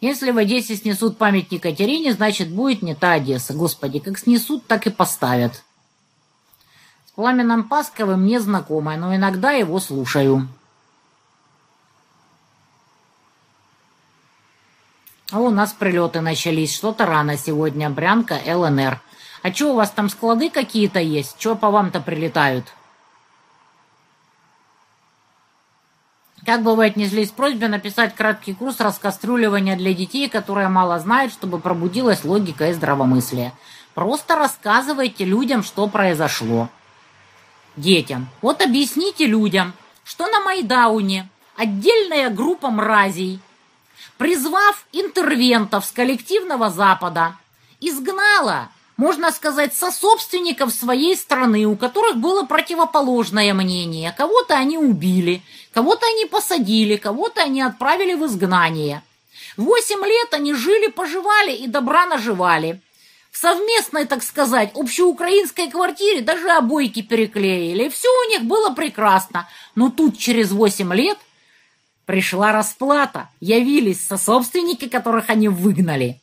Если 0.00 0.30
в 0.30 0.38
Одессе 0.38 0.76
снесут 0.76 1.18
памятник 1.18 1.62
Катерине, 1.62 2.14
значит, 2.14 2.50
будет 2.50 2.80
не 2.80 2.94
та 2.94 3.12
Одесса. 3.12 3.52
Господи, 3.52 3.98
как 3.98 4.18
снесут, 4.18 4.66
так 4.66 4.86
и 4.86 4.90
поставят. 4.90 5.62
С 7.06 7.10
Пламеном 7.12 7.68
Пасковым 7.68 8.24
не 8.24 8.38
знакома, 8.40 8.96
но 8.96 9.14
иногда 9.14 9.52
его 9.52 9.78
слушаю. 9.78 10.48
А 15.34 15.40
у 15.40 15.50
нас 15.50 15.72
прилеты 15.72 16.20
начались. 16.20 16.72
Что-то 16.72 17.06
рано 17.06 17.36
сегодня. 17.36 17.90
Брянка, 17.90 18.38
ЛНР. 18.46 19.00
А 19.42 19.52
что, 19.52 19.72
у 19.72 19.74
вас 19.74 19.90
там 19.90 20.08
склады 20.08 20.48
какие-то 20.48 21.00
есть? 21.00 21.34
Что 21.40 21.56
по 21.56 21.70
вам-то 21.70 22.00
прилетают? 22.00 22.66
Как 26.46 26.62
бы 26.62 26.76
вы 26.76 26.84
отнеслись 26.84 27.32
к 27.32 27.34
просьбе 27.34 27.66
написать 27.66 28.14
краткий 28.14 28.54
курс 28.54 28.78
раскастрюливания 28.78 29.74
для 29.76 29.92
детей, 29.92 30.28
которые 30.28 30.68
мало 30.68 31.00
знают, 31.00 31.32
чтобы 31.32 31.58
пробудилась 31.58 32.22
логика 32.22 32.70
и 32.70 32.72
здравомыслие? 32.72 33.52
Просто 33.94 34.36
рассказывайте 34.36 35.24
людям, 35.24 35.64
что 35.64 35.88
произошло. 35.88 36.68
Детям. 37.74 38.28
Вот 38.40 38.62
объясните 38.62 39.26
людям, 39.26 39.72
что 40.04 40.28
на 40.28 40.42
Майдауне 40.42 41.28
отдельная 41.56 42.30
группа 42.30 42.70
мразей, 42.70 43.40
призвав 44.18 44.86
интервентов 44.92 45.84
с 45.84 45.92
коллективного 45.92 46.70
Запада, 46.70 47.36
изгнала 47.80 48.70
можно 48.96 49.32
сказать, 49.32 49.74
сособственников 49.74 50.72
своей 50.72 51.16
страны, 51.16 51.64
у 51.64 51.76
которых 51.76 52.16
было 52.16 52.44
противоположное 52.44 53.52
мнение. 53.52 54.14
Кого-то 54.16 54.54
они 54.54 54.78
убили, 54.78 55.42
кого-то 55.72 56.06
они 56.06 56.26
посадили, 56.26 56.96
кого-то 56.96 57.42
они 57.42 57.60
отправили 57.62 58.14
в 58.14 58.24
изгнание. 58.26 59.02
Восемь 59.56 60.04
лет 60.04 60.32
они 60.32 60.54
жили-поживали 60.54 61.52
и 61.52 61.66
добра 61.66 62.06
наживали. 62.06 62.80
В 63.30 63.36
совместной, 63.36 64.04
так 64.04 64.22
сказать, 64.22 64.70
общеукраинской 64.74 65.68
квартире 65.68 66.20
даже 66.20 66.50
обойки 66.50 67.02
переклеили. 67.02 67.88
Все 67.88 68.08
у 68.08 68.30
них 68.30 68.42
было 68.42 68.70
прекрасно. 68.70 69.48
Но 69.74 69.90
тут 69.90 70.18
через 70.18 70.52
восемь 70.52 70.94
лет 70.94 71.18
пришла 72.06 72.52
расплата. 72.52 73.28
Явились 73.40 74.04
сособственники, 74.04 74.88
которых 74.88 75.30
они 75.30 75.48
выгнали. 75.48 76.20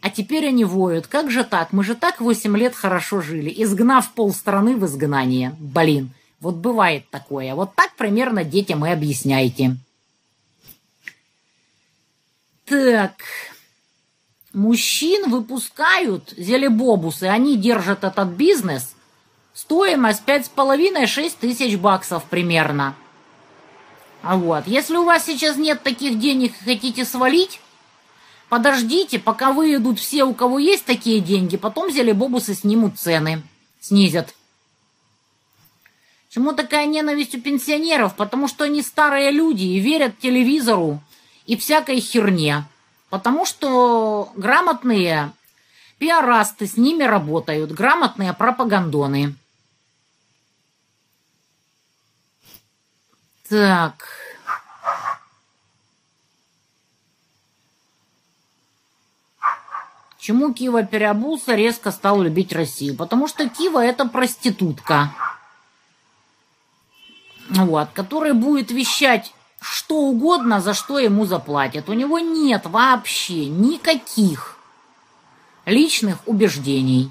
А 0.00 0.10
теперь 0.10 0.48
они 0.48 0.64
воют. 0.64 1.06
Как 1.06 1.30
же 1.30 1.44
так? 1.44 1.72
Мы 1.72 1.84
же 1.84 1.94
так 1.94 2.20
восемь 2.20 2.56
лет 2.56 2.74
хорошо 2.74 3.20
жили, 3.20 3.52
изгнав 3.62 4.12
полстраны 4.12 4.76
в 4.76 4.84
изгнание. 4.84 5.54
Блин, 5.60 6.10
вот 6.40 6.56
бывает 6.56 7.08
такое. 7.10 7.54
Вот 7.54 7.74
так 7.76 7.94
примерно 7.94 8.42
детям 8.42 8.84
и 8.84 8.90
объясняйте. 8.90 9.76
Так, 12.64 13.12
мужчин 14.52 15.30
выпускают 15.30 16.34
зелебобусы, 16.36 17.24
они 17.24 17.56
держат 17.56 18.02
этот 18.02 18.28
бизнес. 18.30 18.94
Стоимость 19.54 20.22
пять 20.24 20.46
с 20.46 20.48
половиной-шесть 20.48 21.38
тысяч 21.38 21.76
баксов 21.76 22.24
примерно. 22.24 22.96
А 24.22 24.36
вот, 24.36 24.66
если 24.66 24.96
у 24.96 25.04
вас 25.04 25.26
сейчас 25.26 25.56
нет 25.56 25.82
таких 25.82 26.18
денег 26.18 26.52
и 26.60 26.64
хотите 26.64 27.04
свалить, 27.04 27.60
Подождите, 28.52 29.18
пока 29.18 29.50
выйдут 29.50 29.98
все, 29.98 30.24
у 30.24 30.34
кого 30.34 30.58
есть 30.58 30.84
такие 30.84 31.20
деньги, 31.20 31.56
потом 31.56 31.90
зелебобусы 31.90 32.52
снимут 32.52 32.98
цены, 32.98 33.42
снизят. 33.80 34.34
Чему 36.28 36.52
такая 36.52 36.84
ненависть 36.84 37.34
у 37.34 37.40
пенсионеров? 37.40 38.14
Потому 38.14 38.48
что 38.48 38.64
они 38.64 38.82
старые 38.82 39.30
люди 39.30 39.64
и 39.64 39.78
верят 39.78 40.18
телевизору 40.18 41.00
и 41.46 41.56
всякой 41.56 42.00
херне. 42.00 42.64
Потому 43.08 43.46
что 43.46 44.30
грамотные 44.36 45.32
пиарасты 45.96 46.66
с 46.66 46.76
ними 46.76 47.04
работают, 47.04 47.72
грамотные 47.72 48.34
пропагандоны. 48.34 49.34
Так... 53.52 54.08
Чему 60.18 60.54
Кива 60.54 60.84
переобулся, 60.84 61.54
резко 61.54 61.90
стал 61.90 62.22
любить 62.22 62.54
Россию? 62.54 62.96
Потому 62.96 63.28
что 63.28 63.46
Кива 63.50 63.84
это 63.84 64.08
проститутка. 64.08 65.12
Вот, 67.50 67.90
которая 67.92 68.32
будет 68.32 68.70
вещать 68.70 69.34
что 69.60 69.96
угодно, 69.96 70.62
за 70.62 70.72
что 70.72 70.98
ему 70.98 71.26
заплатят. 71.26 71.90
У 71.90 71.92
него 71.92 72.20
нет 72.20 72.64
вообще 72.64 73.46
никаких 73.46 74.56
личных 75.66 76.26
убеждений. 76.26 77.10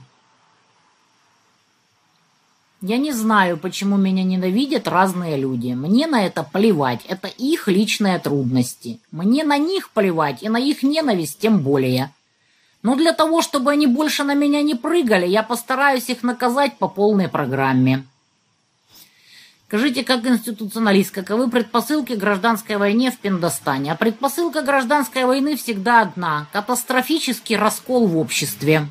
Я 2.82 2.98
не 2.98 3.12
знаю, 3.12 3.58
почему 3.58 3.96
меня 3.96 4.24
ненавидят 4.24 4.88
разные 4.88 5.38
люди. 5.38 5.74
Мне 5.74 6.08
на 6.08 6.26
это 6.26 6.42
плевать. 6.44 7.02
Это 7.08 7.28
их 7.28 7.68
личные 7.68 8.18
трудности. 8.18 9.00
Мне 9.12 9.44
на 9.44 9.60
них 9.60 9.92
плевать 9.92 10.42
и 10.42 10.50
на 10.50 10.58
их 10.58 10.82
ненависть 10.82 11.38
тем 11.40 11.60
более. 11.60 12.12
Но 12.82 12.96
для 12.96 13.14
того, 13.14 13.44
чтобы 13.44 13.72
они 13.72 13.86
больше 13.86 14.24
на 14.24 14.34
меня 14.34 14.64
не 14.64 14.74
прыгали, 14.74 15.28
я 15.28 15.44
постараюсь 15.44 16.10
их 16.10 16.24
наказать 16.24 16.80
по 16.80 16.88
полной 16.88 17.28
программе. 17.28 18.04
Скажите, 19.68 20.04
как 20.04 20.26
институционалист, 20.26 21.12
каковы 21.12 21.50
предпосылки 21.50 22.14
гражданской 22.14 22.78
войне 22.78 23.12
в 23.12 23.20
Пиндостане? 23.20 23.92
А 23.92 23.96
предпосылка 23.96 24.64
гражданской 24.64 25.26
войны 25.26 25.56
всегда 25.56 26.02
одна– 26.02 26.48
катастрофический 26.52 27.56
раскол 27.56 28.08
в 28.08 28.18
обществе. 28.18 28.88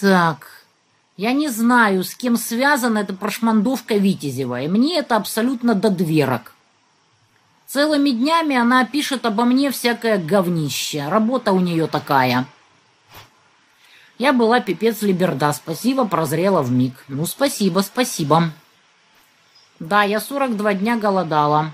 Так, 0.00 0.46
я 1.18 1.34
не 1.34 1.48
знаю, 1.48 2.04
с 2.04 2.14
кем 2.14 2.38
связана 2.38 3.00
эта 3.00 3.12
прошмандовка 3.12 3.96
Витязева, 3.96 4.62
и 4.62 4.68
мне 4.68 4.98
это 4.98 5.16
абсолютно 5.16 5.74
до 5.74 5.90
дверок. 5.90 6.54
Целыми 7.66 8.10
днями 8.10 8.56
она 8.56 8.86
пишет 8.86 9.26
обо 9.26 9.44
мне 9.44 9.70
всякое 9.70 10.16
говнище. 10.16 11.06
Работа 11.08 11.52
у 11.52 11.60
нее 11.60 11.86
такая. 11.86 12.46
Я 14.18 14.32
была 14.32 14.60
пипец 14.60 15.02
либерда. 15.02 15.52
Спасибо, 15.52 16.06
прозрела 16.06 16.62
в 16.62 16.72
миг. 16.72 16.94
Ну, 17.08 17.26
спасибо, 17.26 17.80
спасибо. 17.80 18.50
Да, 19.78 20.02
я 20.02 20.20
42 20.20 20.74
дня 20.74 20.96
голодала. 20.96 21.72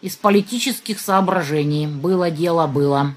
Из 0.00 0.16
политических 0.16 1.00
соображений. 1.00 1.86
Было 1.86 2.30
дело, 2.30 2.66
было. 2.66 3.14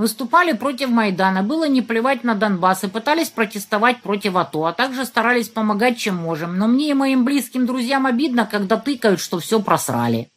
Выступали 0.00 0.52
против 0.52 0.88
Майдана, 0.88 1.42
было 1.42 1.68
не 1.68 1.82
плевать 1.82 2.24
на 2.24 2.34
Донбасс 2.34 2.84
и 2.84 2.88
пытались 2.88 3.28
протестовать 3.28 4.00
против 4.00 4.34
АТО, 4.34 4.64
а 4.64 4.72
также 4.72 5.04
старались 5.04 5.50
помогать, 5.50 5.98
чем 5.98 6.16
можем. 6.16 6.56
Но 6.56 6.68
мне 6.68 6.88
и 6.88 6.94
моим 6.94 7.22
близким 7.22 7.66
друзьям 7.66 8.06
обидно, 8.06 8.48
когда 8.50 8.78
тыкают, 8.78 9.20
что 9.20 9.40
все 9.40 9.60
просрали. 9.60 10.30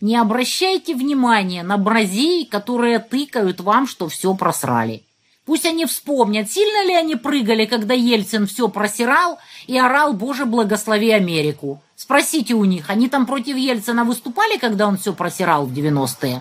Не 0.00 0.16
обращайте 0.16 0.94
внимания 0.94 1.64
на 1.64 1.78
бразей, 1.78 2.46
которые 2.46 3.00
тыкают 3.00 3.60
вам, 3.60 3.88
что 3.88 4.08
все 4.08 4.32
просрали. 4.34 5.02
Пусть 5.44 5.66
они 5.66 5.84
вспомнят, 5.86 6.48
сильно 6.48 6.86
ли 6.86 6.94
они 6.94 7.16
прыгали, 7.16 7.64
когда 7.64 7.94
Ельцин 7.94 8.46
все 8.46 8.68
просирал 8.68 9.40
и 9.66 9.76
орал 9.76 10.12
«Боже, 10.12 10.46
благослови 10.46 11.10
Америку». 11.10 11.82
Спросите 11.96 12.54
у 12.54 12.64
них, 12.64 12.88
они 12.88 13.08
там 13.08 13.26
против 13.26 13.56
Ельцина 13.56 14.04
выступали, 14.04 14.58
когда 14.58 14.86
он 14.86 14.96
все 14.96 15.12
просирал 15.12 15.66
в 15.66 15.72
90-е? 15.72 16.40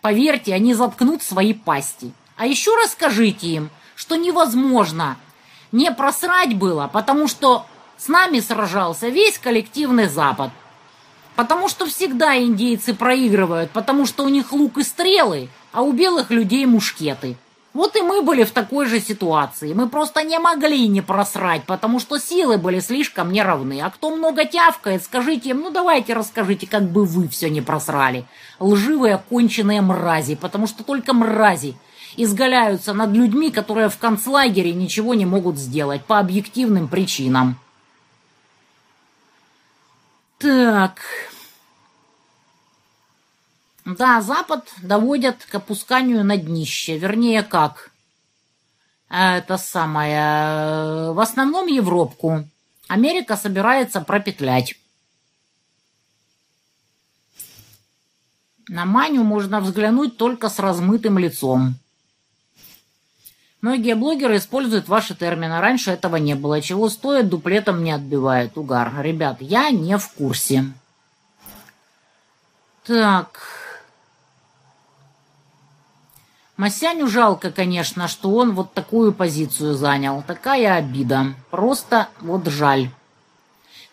Поверьте, 0.00 0.54
они 0.54 0.74
заткнут 0.74 1.22
свои 1.22 1.52
пасти. 1.52 2.12
А 2.36 2.46
еще 2.46 2.74
расскажите 2.82 3.48
им, 3.48 3.70
что 3.96 4.16
невозможно 4.16 5.16
не 5.72 5.90
просрать 5.90 6.54
было, 6.54 6.88
потому 6.92 7.28
что 7.28 7.66
с 7.96 8.08
нами 8.08 8.40
сражался 8.40 9.08
весь 9.08 9.38
коллективный 9.38 10.08
Запад. 10.08 10.50
Потому 11.34 11.68
что 11.68 11.86
всегда 11.86 12.38
индейцы 12.38 12.94
проигрывают, 12.94 13.70
потому 13.70 14.06
что 14.06 14.24
у 14.24 14.28
них 14.28 14.52
лук 14.52 14.78
и 14.78 14.82
стрелы, 14.82 15.48
а 15.72 15.82
у 15.82 15.92
белых 15.92 16.30
людей 16.30 16.64
мушкеты. 16.66 17.36
Вот 17.78 17.94
и 17.94 18.02
мы 18.02 18.22
были 18.22 18.42
в 18.42 18.50
такой 18.50 18.86
же 18.86 18.98
ситуации. 18.98 19.72
Мы 19.72 19.88
просто 19.88 20.24
не 20.24 20.40
могли 20.40 20.88
не 20.88 21.00
просрать, 21.00 21.62
потому 21.62 22.00
что 22.00 22.18
силы 22.18 22.58
были 22.58 22.80
слишком 22.80 23.30
неравны. 23.30 23.80
А 23.80 23.90
кто 23.90 24.10
много 24.10 24.44
тявкает, 24.44 25.04
скажите 25.04 25.50
им, 25.50 25.60
ну 25.60 25.70
давайте 25.70 26.14
расскажите, 26.14 26.66
как 26.66 26.90
бы 26.90 27.04
вы 27.04 27.28
все 27.28 27.48
не 27.48 27.60
просрали. 27.60 28.24
Лживые 28.58 29.14
оконченные 29.14 29.80
мрази, 29.80 30.34
потому 30.34 30.66
что 30.66 30.82
только 30.82 31.12
мрази 31.12 31.76
изгаляются 32.16 32.94
над 32.94 33.12
людьми, 33.12 33.52
которые 33.52 33.90
в 33.90 33.98
концлагере 33.98 34.72
ничего 34.72 35.14
не 35.14 35.24
могут 35.24 35.56
сделать 35.56 36.04
по 36.04 36.18
объективным 36.18 36.88
причинам. 36.88 37.60
Так... 40.38 40.98
Да, 43.96 44.20
Запад 44.20 44.68
доводят 44.82 45.46
к 45.46 45.54
опусканию 45.54 46.22
на 46.22 46.36
днище. 46.36 46.98
Вернее, 46.98 47.42
как? 47.42 47.90
Это 49.08 49.56
самое... 49.56 51.12
В 51.12 51.20
основном 51.20 51.66
Европку. 51.68 52.44
Америка 52.86 53.34
собирается 53.34 54.02
пропетлять. 54.02 54.74
На 58.68 58.84
Маню 58.84 59.24
можно 59.24 59.62
взглянуть 59.62 60.18
только 60.18 60.50
с 60.50 60.58
размытым 60.58 61.16
лицом. 61.16 61.76
Многие 63.62 63.94
блогеры 63.94 64.36
используют 64.36 64.86
ваши 64.88 65.14
термины. 65.14 65.60
Раньше 65.60 65.92
этого 65.92 66.16
не 66.16 66.34
было. 66.34 66.60
Чего 66.60 66.90
стоит, 66.90 67.30
дуплетом 67.30 67.82
не 67.82 67.92
отбивает. 67.92 68.58
Угар. 68.58 69.00
Ребят, 69.00 69.38
я 69.40 69.70
не 69.70 69.96
в 69.96 70.12
курсе. 70.12 70.66
Так... 72.84 73.57
Масяню 76.58 77.06
жалко, 77.06 77.52
конечно, 77.52 78.08
что 78.08 78.30
он 78.32 78.52
вот 78.52 78.74
такую 78.74 79.12
позицию 79.12 79.74
занял. 79.74 80.24
Такая 80.26 80.74
обида. 80.74 81.34
Просто 81.50 82.08
вот 82.20 82.48
жаль. 82.48 82.90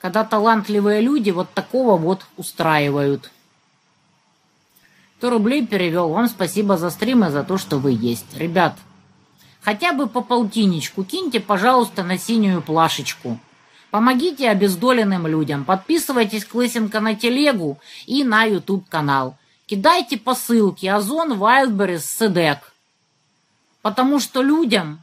Когда 0.02 0.24
талантливые 0.24 1.02
люди 1.02 1.30
вот 1.30 1.48
такого 1.54 1.96
вот 1.96 2.26
устраивают. 2.38 3.30
100 5.20 5.30
рублей 5.30 5.68
перевел. 5.68 6.10
Вам 6.10 6.28
спасибо 6.28 6.76
за 6.76 6.90
стрим 6.90 7.24
и 7.24 7.30
за 7.30 7.44
то, 7.44 7.60
что 7.60 7.78
вы 7.78 7.92
есть. 7.92 8.36
Ребят, 8.36 8.76
хотя 9.62 9.94
бы 9.94 10.08
по 10.08 10.22
полтинничку 10.22 11.04
киньте, 11.04 11.40
пожалуйста, 11.40 12.04
на 12.04 12.18
синюю 12.18 12.64
плашечку. 12.64 13.38
Помогите 13.92 14.50
обездоленным 14.50 15.28
людям. 15.28 15.66
Подписывайтесь 15.66 16.46
к 16.46 16.56
Лысенко 16.56 17.00
на 17.00 17.14
телегу 17.16 17.78
и 18.08 18.24
на 18.24 18.44
YouTube 18.44 18.90
канал. 18.90 19.38
Кидайте 19.68 20.18
посылки 20.18 20.86
Озон, 20.86 21.38
Вайлдберрис, 21.38 22.06
Седек. 22.06 22.72
Потому 23.82 24.20
что 24.20 24.44
людям 24.44 25.02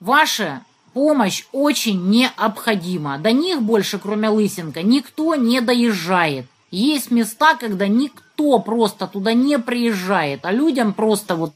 ваша 0.00 0.62
помощь 0.92 1.44
очень 1.52 2.10
необходима. 2.10 3.18
До 3.18 3.32
них 3.32 3.62
больше, 3.62 3.98
кроме 3.98 4.28
Лысенко, 4.28 4.82
никто 4.82 5.34
не 5.34 5.60
доезжает. 5.60 6.46
Есть 6.70 7.10
места, 7.10 7.56
когда 7.56 7.88
никто 7.88 8.58
просто 8.60 9.06
туда 9.06 9.32
не 9.32 9.58
приезжает, 9.58 10.44
а 10.44 10.52
людям 10.52 10.92
просто 10.92 11.34
вот 11.34 11.54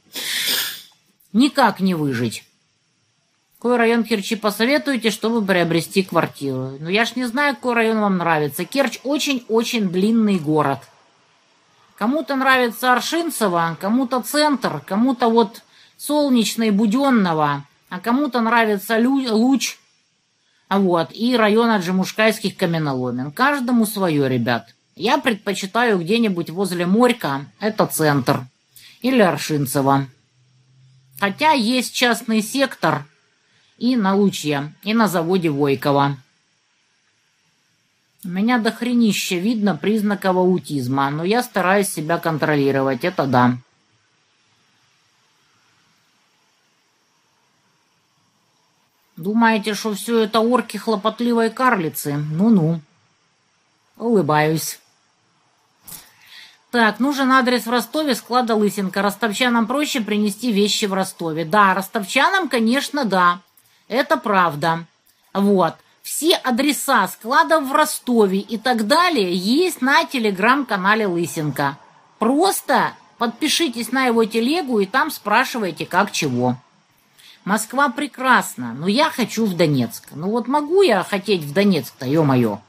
никак 1.32 1.80
не 1.80 1.94
выжить. 1.94 2.44
Какой 3.58 3.76
район 3.76 4.04
Керчи 4.04 4.36
посоветуете, 4.36 5.10
чтобы 5.10 5.44
приобрести 5.44 6.02
квартиру? 6.02 6.76
Ну, 6.80 6.88
я 6.88 7.04
ж 7.04 7.16
не 7.16 7.24
знаю, 7.26 7.54
какой 7.54 7.74
район 7.74 8.00
вам 8.00 8.18
нравится. 8.18 8.64
Керчь 8.64 8.98
очень-очень 9.04 9.88
длинный 9.88 10.38
город. 10.38 10.80
Кому-то 12.04 12.36
нравится 12.36 12.92
Аршинцево, 12.92 13.78
кому-то 13.80 14.20
центр, 14.20 14.82
кому-то 14.84 15.28
вот 15.28 15.62
солнечный 15.96 16.70
Буденного, 16.70 17.64
а 17.88 17.98
кому-то 17.98 18.42
нравится 18.42 18.98
Луч, 18.98 19.78
вот, 20.68 21.08
и 21.12 21.34
район 21.34 21.70
Аджимушкайских 21.70 22.58
каменоломен. 22.58 23.32
Каждому 23.32 23.86
свое, 23.86 24.28
ребят. 24.28 24.74
Я 24.96 25.16
предпочитаю 25.16 25.98
где-нибудь 25.98 26.50
возле 26.50 26.84
Морька, 26.84 27.46
это 27.58 27.86
центр, 27.86 28.48
или 29.00 29.22
Аршинцево. 29.22 30.06
Хотя 31.18 31.52
есть 31.52 31.94
частный 31.94 32.42
сектор 32.42 33.06
и 33.78 33.96
на 33.96 34.14
Лучье, 34.14 34.74
и 34.82 34.92
на 34.92 35.08
заводе 35.08 35.48
Войкова. 35.48 36.18
Меня 38.24 38.58
до 38.58 38.72
хренища 38.72 39.34
видно 39.34 39.76
признаков 39.76 40.36
аутизма, 40.36 41.10
но 41.10 41.24
я 41.24 41.42
стараюсь 41.42 41.90
себя 41.90 42.16
контролировать, 42.16 43.04
это 43.04 43.26
да. 43.26 43.58
Думаете, 49.16 49.74
что 49.74 49.94
все 49.94 50.20
это 50.20 50.40
орки 50.40 50.78
хлопотливой 50.78 51.50
карлицы? 51.50 52.16
Ну-ну. 52.16 52.80
Улыбаюсь. 53.98 54.80
Так, 56.70 56.98
нужен 56.98 57.30
адрес 57.30 57.66
в 57.66 57.70
Ростове, 57.70 58.14
склада 58.14 58.56
Лысенко. 58.56 59.02
Ростовчанам 59.02 59.66
проще 59.66 60.00
принести 60.00 60.50
вещи 60.50 60.86
в 60.86 60.94
Ростове. 60.94 61.44
Да, 61.44 61.74
ростовчанам, 61.74 62.48
конечно, 62.48 63.04
да. 63.04 63.40
Это 63.86 64.16
правда. 64.16 64.86
Вот 65.32 65.74
все 66.04 66.36
адреса 66.36 67.08
складов 67.08 67.64
в 67.64 67.72
Ростове 67.72 68.38
и 68.38 68.58
так 68.58 68.86
далее 68.86 69.34
есть 69.34 69.80
на 69.80 70.04
телеграм-канале 70.04 71.06
Лысенко. 71.06 71.78
Просто 72.18 72.92
подпишитесь 73.16 73.90
на 73.90 74.04
его 74.04 74.26
телегу 74.26 74.80
и 74.80 74.86
там 74.86 75.10
спрашивайте, 75.10 75.86
как 75.86 76.12
чего. 76.12 76.56
Москва 77.46 77.88
прекрасна, 77.88 78.74
но 78.74 78.86
я 78.86 79.08
хочу 79.08 79.46
в 79.46 79.56
Донецк. 79.56 80.10
Ну 80.14 80.28
вот 80.28 80.46
могу 80.46 80.82
я 80.82 81.02
хотеть 81.02 81.42
в 81.42 81.54
Донецк-то, 81.54 82.06
ё-моё. 82.06 82.60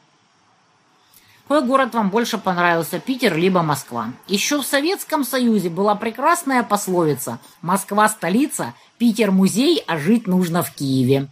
Какой 1.44 1.62
город 1.62 1.94
вам 1.94 2.10
больше 2.12 2.38
понравился, 2.38 3.00
Питер 3.00 3.36
либо 3.36 3.62
Москва? 3.62 4.14
Еще 4.28 4.62
в 4.62 4.66
Советском 4.66 5.26
Союзе 5.26 5.70
была 5.70 5.96
прекрасная 5.96 6.64
пословица 6.64 7.40
«Москва– 7.62 8.08
столица, 8.10 8.74
Питер– 8.98 9.32
музей, 9.32 9.84
а 9.88 9.98
жить 9.98 10.26
нужно 10.26 10.64
в 10.64 10.72
Киеве». 10.72 11.28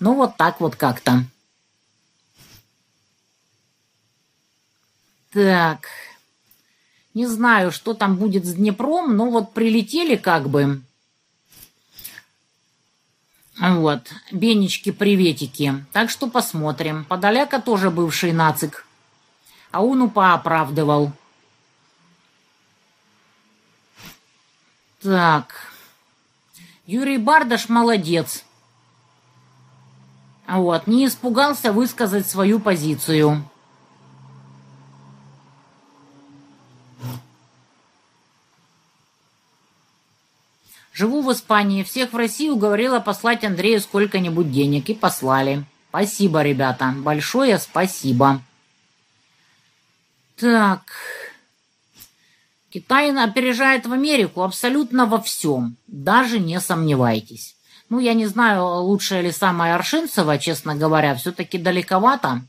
Ну 0.00 0.14
вот 0.14 0.36
так 0.38 0.60
вот 0.60 0.76
как-то. 0.76 1.24
Так. 5.32 5.88
Не 7.14 7.26
знаю, 7.26 7.72
что 7.72 7.94
там 7.94 8.16
будет 8.16 8.44
с 8.44 8.54
Днепром, 8.54 9.16
но 9.16 9.30
вот 9.30 9.52
прилетели 9.52 10.16
как 10.16 10.48
бы. 10.48 10.82
Вот, 13.58 14.10
Бенечки-приветики. 14.30 15.84
Так 15.92 16.10
что 16.10 16.26
посмотрим. 16.28 17.04
Подоляка 17.04 17.60
тоже 17.60 17.90
бывший 17.90 18.32
нацик. 18.32 18.86
А 19.70 19.82
он 19.82 20.02
упа 20.02 20.34
оправдывал. 20.34 21.12
Так. 25.02 25.70
Юрий 26.86 27.18
Бардаш 27.18 27.68
молодец. 27.68 28.44
Вот, 30.48 30.86
не 30.86 31.06
испугался 31.06 31.72
высказать 31.72 32.28
свою 32.28 32.58
позицию. 32.58 33.48
Живу 40.92 41.22
в 41.22 41.32
Испании, 41.32 41.82
всех 41.82 42.12
в 42.12 42.16
России 42.16 42.50
уговорила 42.50 43.00
послать 43.00 43.44
Андрею 43.44 43.80
сколько-нибудь 43.80 44.52
денег, 44.52 44.90
и 44.90 44.94
послали. 44.94 45.64
Спасибо, 45.88 46.42
ребята, 46.42 46.94
большое 46.96 47.58
спасибо. 47.58 48.42
Так. 50.36 50.82
Китай 52.70 53.10
опережает 53.14 53.86
в 53.86 53.92
Америку 53.92 54.42
абсолютно 54.42 55.06
во 55.06 55.20
всем, 55.20 55.76
даже 55.86 56.38
не 56.38 56.58
сомневайтесь. 56.60 57.56
Ну, 57.90 57.98
я 57.98 58.14
не 58.14 58.26
знаю, 58.26 58.64
лучшая 58.64 59.20
ли 59.20 59.30
самая 59.30 59.74
Аршинцева, 59.74 60.38
честно 60.38 60.74
говоря, 60.74 61.14
все-таки 61.14 61.58
далековато. 61.58 62.40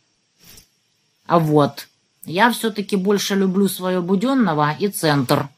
А 1.27 1.39
вот, 1.39 1.89
я 2.23 2.49
все-таки 2.51 2.95
больше 2.95 3.35
люблю 3.35 3.67
свое 3.67 3.99
Буденного 4.01 4.73
и 4.79 4.87
Центр. 4.87 5.49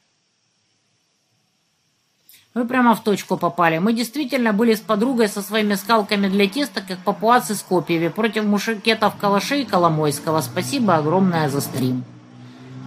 Вы 2.55 2.63
прямо 2.63 2.95
в 2.95 3.03
точку 3.03 3.35
попали. 3.35 3.79
Мы 3.79 3.91
действительно 3.91 4.53
были 4.53 4.75
с 4.75 4.79
подругой 4.79 5.27
со 5.27 5.41
своими 5.41 5.75
скалками 5.75 6.29
для 6.29 6.47
теста, 6.47 6.79
как 6.79 6.99
папуасы 6.99 7.53
с 7.53 7.61
копьями, 7.61 8.07
против 8.07 8.45
мушкетов 8.45 9.17
Калашей 9.17 9.65
Коломойского. 9.65 10.39
Спасибо 10.39 10.95
огромное 10.95 11.49
за 11.49 11.59
стрим. 11.59 12.05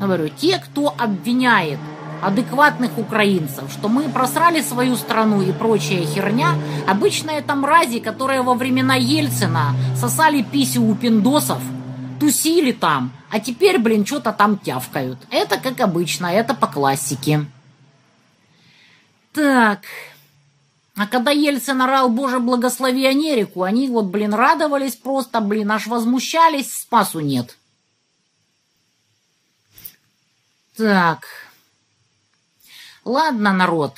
Говорю, 0.00 0.30
те, 0.30 0.58
кто 0.58 0.94
обвиняет 0.96 1.78
адекватных 2.22 2.96
украинцев, 2.96 3.70
что 3.70 3.90
мы 3.90 4.04
просрали 4.08 4.62
свою 4.62 4.96
страну 4.96 5.42
и 5.42 5.52
прочая 5.52 6.06
херня, 6.06 6.54
обычно 6.88 7.32
это 7.32 7.54
мрази, 7.54 7.98
которые 7.98 8.40
во 8.40 8.54
времена 8.54 8.94
Ельцина 8.94 9.74
сосали 9.94 10.40
писю 10.40 10.82
у 10.82 10.94
пиндосов, 10.94 11.60
тусили 12.18 12.72
там, 12.72 13.12
а 13.30 13.38
теперь, 13.38 13.78
блин, 13.78 14.06
что-то 14.06 14.32
там 14.32 14.56
тявкают. 14.56 15.18
Это 15.30 15.58
как 15.58 15.78
обычно, 15.80 16.28
это 16.28 16.54
по 16.54 16.68
классике. 16.68 17.44
Так. 19.38 19.84
А 20.96 21.06
когда 21.06 21.30
Ельцин 21.30 21.80
орал 21.80 22.08
«Боже, 22.08 22.40
благослови 22.40 23.06
Америку», 23.06 23.62
они 23.62 23.88
вот, 23.88 24.06
блин, 24.06 24.34
радовались 24.34 24.96
просто, 24.96 25.40
блин, 25.40 25.70
аж 25.70 25.86
возмущались, 25.86 26.74
спасу 26.74 27.20
нет. 27.20 27.56
Так. 30.76 31.24
Ладно, 33.04 33.52
народ. 33.52 33.92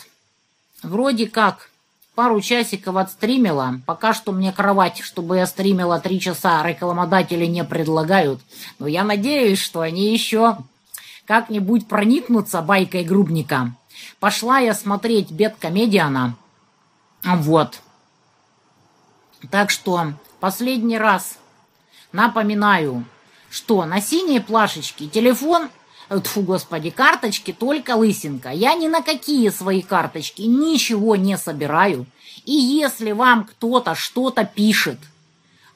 Вроде 0.83 1.27
как 1.27 1.71
пару 2.15 2.43
часиков 2.43 2.97
отстримила. 2.97 3.81
Пока 3.87 4.13
что 4.13 4.33
мне 4.33 4.53
кровать, 4.53 5.01
чтобы 5.01 5.39
я 5.39 5.47
стримила 5.47 6.01
три 6.01 6.21
часа, 6.21 6.63
рекламодатели 6.63 7.47
не 7.47 7.65
предлагают. 7.65 8.43
Но 8.79 8.87
я 8.87 9.05
надеюсь, 9.05 9.59
что 9.59 9.81
они 9.81 10.13
еще 10.13 10.59
как-нибудь 11.25 11.89
проникнутся 11.89 12.61
байкой 12.61 13.05
грубника. 13.05 13.75
Пошла 14.21 14.59
я 14.59 14.75
смотреть 14.75 15.31
Беткомедиана. 15.31 16.37
Вот. 17.25 17.81
Так 19.51 19.71
что 19.71 20.13
последний 20.41 20.99
раз 20.99 21.39
напоминаю, 22.13 23.05
что 23.49 23.87
на 23.87 24.03
синей 24.03 24.41
плашечке 24.41 25.07
телефон, 25.07 25.71
тьфу, 26.11 26.43
господи, 26.43 26.91
карточки 26.91 27.55
только 27.55 27.97
лысинка. 27.97 28.51
Я 28.51 28.75
ни 28.75 28.89
на 28.89 29.03
какие 29.03 29.49
свои 29.49 29.81
карточки 29.81 30.43
ничего 30.43 31.17
не 31.17 31.39
собираю. 31.39 32.05
И 32.45 32.53
если 32.53 33.13
вам 33.13 33.45
кто-то 33.45 33.95
что-то 33.95 34.45
пишет 34.45 34.99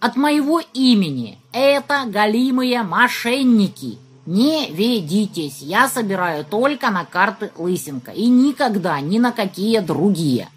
от 0.01 0.17
моего 0.17 0.61
имени, 0.75 1.39
это 1.53 2.05
галимые 2.07 2.83
мошенники– 2.83 3.99
не 4.27 4.71
ведитесь, 4.71 5.61
я 5.61 5.89
собираю 5.89 6.45
только 6.45 6.91
на 6.91 7.05
карты 7.05 7.53
Лысенко 7.57 8.11
и 8.11 8.27
никогда 8.27 9.01
ни 9.01 9.19
на 9.19 9.33
какие 9.33 9.81
другие. 9.81 10.49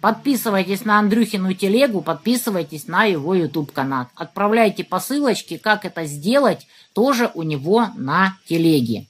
Подписывайтесь 0.00 0.84
на 0.84 0.98
Андрюхину 0.98 1.54
телегу, 1.54 2.02
подписывайтесь 2.02 2.88
на 2.88 3.04
его 3.04 3.34
YouTube 3.34 3.72
канал. 3.72 4.08
Отправляйте 4.16 4.84
посылочки, 4.84 5.56
как 5.56 5.84
это 5.84 6.04
сделать, 6.04 6.66
тоже 6.92 7.30
у 7.34 7.42
него 7.42 7.88
на 7.96 8.36
телеге. 8.46 9.06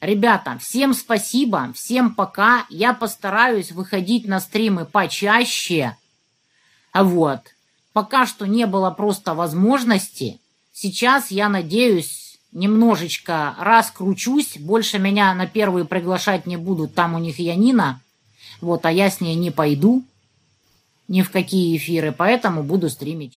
Ребята, 0.00 0.58
всем 0.58 0.94
спасибо, 0.94 1.72
всем 1.74 2.14
пока. 2.14 2.66
Я 2.70 2.92
постараюсь 2.92 3.72
выходить 3.72 4.26
на 4.26 4.40
стримы 4.40 4.84
почаще. 4.84 5.96
Вот. 6.92 7.40
Пока 7.92 8.26
что 8.26 8.46
не 8.46 8.66
было 8.66 8.90
просто 8.90 9.34
возможности. 9.34 10.40
Сейчас 10.72 11.30
я 11.30 11.48
надеюсь 11.48 12.21
немножечко 12.52 13.54
раскручусь, 13.58 14.58
больше 14.58 14.98
меня 14.98 15.34
на 15.34 15.46
первые 15.46 15.84
приглашать 15.84 16.46
не 16.46 16.56
будут, 16.56 16.94
там 16.94 17.14
у 17.14 17.18
них 17.18 17.38
Янина, 17.38 18.00
вот, 18.60 18.84
а 18.84 18.92
я 18.92 19.10
с 19.10 19.20
ней 19.20 19.34
не 19.34 19.50
пойду 19.50 20.04
ни 21.08 21.22
в 21.22 21.30
какие 21.30 21.76
эфиры, 21.76 22.12
поэтому 22.12 22.62
буду 22.62 22.88
стримить. 22.88 23.30